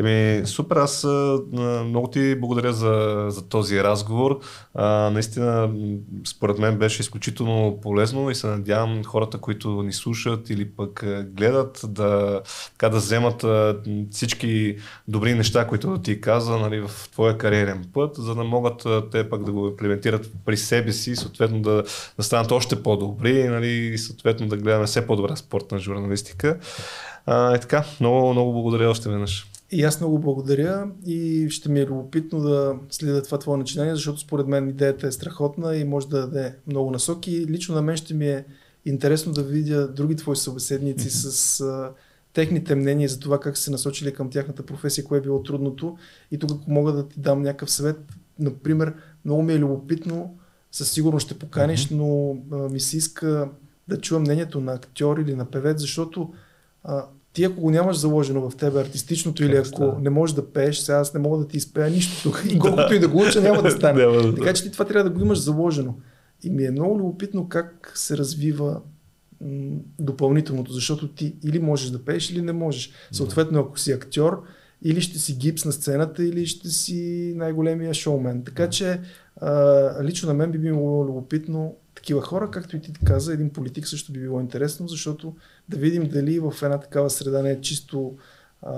Еми, 0.00 0.46
супер, 0.46 0.76
аз 0.76 1.06
много 1.84 2.08
ти 2.10 2.40
благодаря 2.40 2.72
за, 2.72 3.26
за 3.28 3.48
този 3.48 3.82
разговор. 3.82 4.40
А, 4.74 5.10
наистина, 5.10 5.70
според 6.26 6.58
мен 6.58 6.78
беше 6.78 7.02
изключително 7.02 7.78
полезно 7.82 8.30
и 8.30 8.34
се 8.34 8.46
надявам 8.46 9.04
хората, 9.04 9.38
които 9.38 9.82
ни 9.82 9.92
слушат 9.92 10.50
или 10.50 10.70
пък 10.70 11.04
гледат, 11.26 11.80
да, 11.88 12.40
така, 12.72 12.88
да 12.88 12.96
вземат 12.96 13.44
всички 14.10 14.76
добри 15.08 15.34
неща, 15.34 15.66
които 15.66 15.98
ти 15.98 16.20
каза 16.20 16.56
нали, 16.56 16.80
в 16.80 16.90
твоя 17.12 17.38
кариерен 17.38 17.84
път, 17.92 18.16
за 18.16 18.34
да 18.34 18.44
могат 18.44 18.86
те 19.10 19.30
пък 19.30 19.44
да 19.44 19.52
го 19.52 19.68
имплементират 19.68 20.30
при 20.44 20.56
себе 20.56 20.92
си 20.92 21.16
съответно 21.16 21.62
да, 21.62 21.82
да 22.16 22.22
станат 22.22 22.52
още 22.52 22.82
по-добри 22.82 23.48
нали, 23.48 23.68
и 23.68 23.98
съответно 23.98 24.48
да 24.48 24.56
гледаме 24.56 24.86
все 24.86 25.06
по-добра 25.06 25.36
спортна 25.36 25.78
журналистика. 25.78 26.58
А, 27.26 27.56
и 27.56 27.60
така, 27.60 27.84
много, 28.00 28.32
много 28.32 28.52
благодаря 28.52 28.90
още 28.90 29.08
веднъж. 29.08 29.46
И 29.70 29.82
аз 29.82 30.00
много 30.00 30.18
благодаря 30.18 30.90
и 31.06 31.46
ще 31.50 31.68
ми 31.68 31.80
е 31.80 31.86
любопитно 31.86 32.40
да 32.40 32.76
следя 32.90 33.22
това 33.22 33.38
твое 33.38 33.58
начинание, 33.58 33.94
защото 33.94 34.20
според 34.20 34.46
мен 34.46 34.68
идеята 34.68 35.06
е 35.06 35.12
страхотна 35.12 35.76
и 35.76 35.84
може 35.84 36.08
да 36.08 36.20
даде 36.20 36.56
много 36.66 36.90
насоки. 36.90 37.46
Лично 37.46 37.74
на 37.74 37.82
мен 37.82 37.96
ще 37.96 38.14
ми 38.14 38.28
е 38.28 38.44
интересно 38.84 39.32
да 39.32 39.42
видя 39.42 39.88
други 39.88 40.16
твои 40.16 40.36
събеседници 40.36 41.08
mm-hmm. 41.10 41.30
с 41.30 41.60
а, 41.60 41.92
техните 42.32 42.74
мнения 42.74 43.08
за 43.08 43.20
това 43.20 43.40
как 43.40 43.56
са 43.56 43.62
се 43.62 43.70
насочили 43.70 44.14
към 44.14 44.30
тяхната 44.30 44.66
професия, 44.66 45.04
кое 45.04 45.18
е 45.18 45.22
било 45.22 45.42
трудното. 45.42 45.96
И 46.30 46.38
тук, 46.38 46.50
ако 46.50 46.70
мога 46.70 46.92
да 46.92 47.08
ти 47.08 47.20
дам 47.20 47.42
някакъв 47.42 47.70
съвет, 47.70 47.96
например, 48.38 48.94
много 49.24 49.42
ми 49.42 49.52
е 49.52 49.58
любопитно, 49.58 50.38
със 50.72 50.90
сигурност 50.90 51.26
ще 51.26 51.38
поканиш, 51.38 51.88
mm-hmm. 51.88 51.96
но 51.96 52.36
а, 52.56 52.68
ми 52.68 52.80
се 52.80 52.96
иска 52.96 53.48
да 53.88 54.00
чуя 54.00 54.20
мнението 54.20 54.60
на 54.60 54.72
актьор 54.72 55.18
или 55.18 55.34
на 55.34 55.44
певец, 55.44 55.80
защото 55.80 56.34
а, 56.84 57.06
ти 57.34 57.44
ако 57.44 57.60
го 57.60 57.70
нямаш 57.70 57.96
заложено 57.96 58.50
в 58.50 58.56
тебе 58.56 58.80
артистичното 58.80 59.44
или 59.44 59.56
ако 59.56 59.80
да. 59.80 59.96
не 60.00 60.10
можеш 60.10 60.34
да 60.34 60.52
пееш, 60.52 60.78
сега 60.78 60.98
аз 60.98 61.14
не 61.14 61.20
мога 61.20 61.38
да 61.38 61.48
ти 61.48 61.56
изпея 61.56 61.90
нищо 61.90 62.22
тук 62.22 62.44
и 62.50 62.58
колкото 62.58 62.94
и 62.94 62.98
да 62.98 63.08
го 63.08 63.22
уча 63.22 63.40
няма 63.40 63.62
да 63.62 63.70
стане. 63.78 64.34
така 64.36 64.52
че 64.52 64.62
ти 64.62 64.70
това 64.70 64.84
трябва 64.84 65.10
да 65.10 65.16
го 65.16 65.24
имаш 65.24 65.38
заложено. 65.38 65.94
И 66.42 66.50
ми 66.50 66.64
е 66.64 66.70
много 66.70 66.98
любопитно 66.98 67.48
как 67.48 67.92
се 67.94 68.16
развива 68.16 68.80
м- 69.40 69.76
допълнителното, 69.98 70.72
защото 70.72 71.08
ти 71.08 71.36
или 71.44 71.58
можеш 71.58 71.90
да 71.90 72.04
пееш, 72.04 72.30
или 72.30 72.42
не 72.42 72.52
можеш. 72.52 72.90
Съответно, 73.12 73.60
ако 73.60 73.78
си 73.78 73.92
актьор, 73.92 74.42
или 74.82 75.00
ще 75.00 75.18
си 75.18 75.34
гипс 75.36 75.64
на 75.64 75.72
сцената, 75.72 76.24
или 76.24 76.46
ще 76.46 76.68
си 76.68 77.32
най-големия 77.36 77.94
шоумен. 77.94 78.42
Така 78.44 78.70
че 78.70 79.00
а, 79.40 80.04
лично 80.04 80.28
на 80.28 80.34
мен 80.34 80.50
би 80.50 80.58
било 80.58 81.06
любопитно 81.06 81.76
такива 82.04 82.22
хора, 82.22 82.50
както 82.50 82.76
и 82.76 82.80
ти 82.80 82.92
каза, 83.04 83.32
един 83.32 83.50
политик 83.50 83.86
също 83.88 84.12
би 84.12 84.20
било 84.20 84.40
интересно, 84.40 84.88
защото 84.88 85.36
да 85.68 85.76
видим 85.76 86.08
дали 86.08 86.40
в 86.40 86.52
една 86.62 86.80
такава 86.80 87.10
среда 87.10 87.42
не 87.42 87.50
е 87.50 87.60
чисто 87.60 88.16
а, 88.62 88.72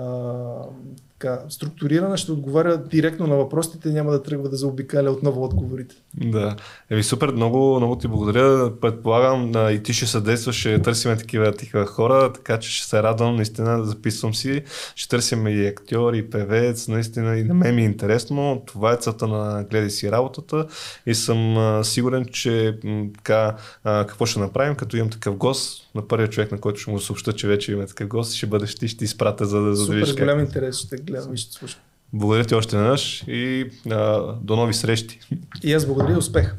така, 1.18 1.40
структурирана, 1.48 2.16
ще 2.16 2.32
отговаря 2.32 2.76
директно 2.76 3.26
на 3.26 3.36
въпросите, 3.36 3.88
няма 3.88 4.10
да 4.10 4.22
тръгва 4.22 4.48
да 4.48 4.56
заобикаля 4.56 5.10
отново 5.10 5.44
отговорите. 5.44 5.94
Да. 6.14 6.56
Еми 6.90 7.02
супер, 7.02 7.28
много, 7.28 7.76
много 7.76 7.98
ти 7.98 8.08
благодаря. 8.08 8.72
Предполагам 8.80 9.52
и 9.70 9.82
ти 9.82 9.92
ще 9.92 10.06
съдействаш, 10.06 10.56
ще 10.56 10.82
търсим 10.82 11.16
такива, 11.16 11.52
такива 11.52 11.86
хора, 11.86 12.32
така 12.32 12.58
че 12.58 12.70
ще 12.70 12.88
се 12.88 13.02
радвам, 13.02 13.36
наистина, 13.36 13.84
записвам 13.84 14.34
си. 14.34 14.62
Ще 14.94 15.08
търсим 15.08 15.46
и 15.46 15.66
актьор, 15.66 16.14
и 16.14 16.30
певец, 16.30 16.88
наистина 16.88 17.38
и 17.38 17.44
на 17.44 17.54
мен 17.54 17.74
ми 17.74 17.82
е 17.82 17.84
интересно. 17.84 18.62
Това 18.66 18.92
е 18.92 18.96
целта 18.96 19.26
на 19.26 19.64
гледай 19.70 19.90
си 19.90 20.10
работата 20.10 20.66
и 21.06 21.14
съм 21.14 21.80
сигурен, 21.84 22.24
че 22.24 22.78
така, 23.16 23.56
какво 23.82 24.26
ще 24.26 24.40
направим, 24.40 24.74
като 24.74 24.96
имам 24.96 25.10
такъв 25.10 25.36
гост, 25.36 25.82
на 25.94 26.08
първия 26.08 26.30
човек, 26.30 26.52
на 26.52 26.60
който 26.60 26.80
ще 26.80 26.90
му 26.90 27.00
съобща, 27.00 27.32
че 27.32 27.48
вече 27.48 27.72
има 27.72 27.86
такъв 27.86 28.08
гост, 28.08 28.34
ще 28.34 28.46
бъдеш 28.46 28.74
ти, 28.74 28.88
ще 28.88 28.98
ти 28.98 29.04
изпратя, 29.04 29.46
за 29.46 29.60
да, 29.60 29.76
за 29.76 29.94
да 29.94 30.06
Супер 30.06 30.22
голям 30.22 30.40
интерес, 30.40 30.78
ще 30.78 30.96
гледам 31.06 31.34
и 31.34 31.36
ще 31.36 31.52
слушам. 31.52 31.80
Благодаря 32.12 32.44
ти 32.44 32.54
още 32.54 32.76
веднъж 32.76 33.24
и 33.28 33.70
а, 33.90 34.32
до 34.42 34.56
нови 34.56 34.74
срещи. 34.74 35.20
И 35.62 35.72
аз 35.72 35.86
благодаря 35.86 36.14
и 36.14 36.16
успех. 36.16 36.54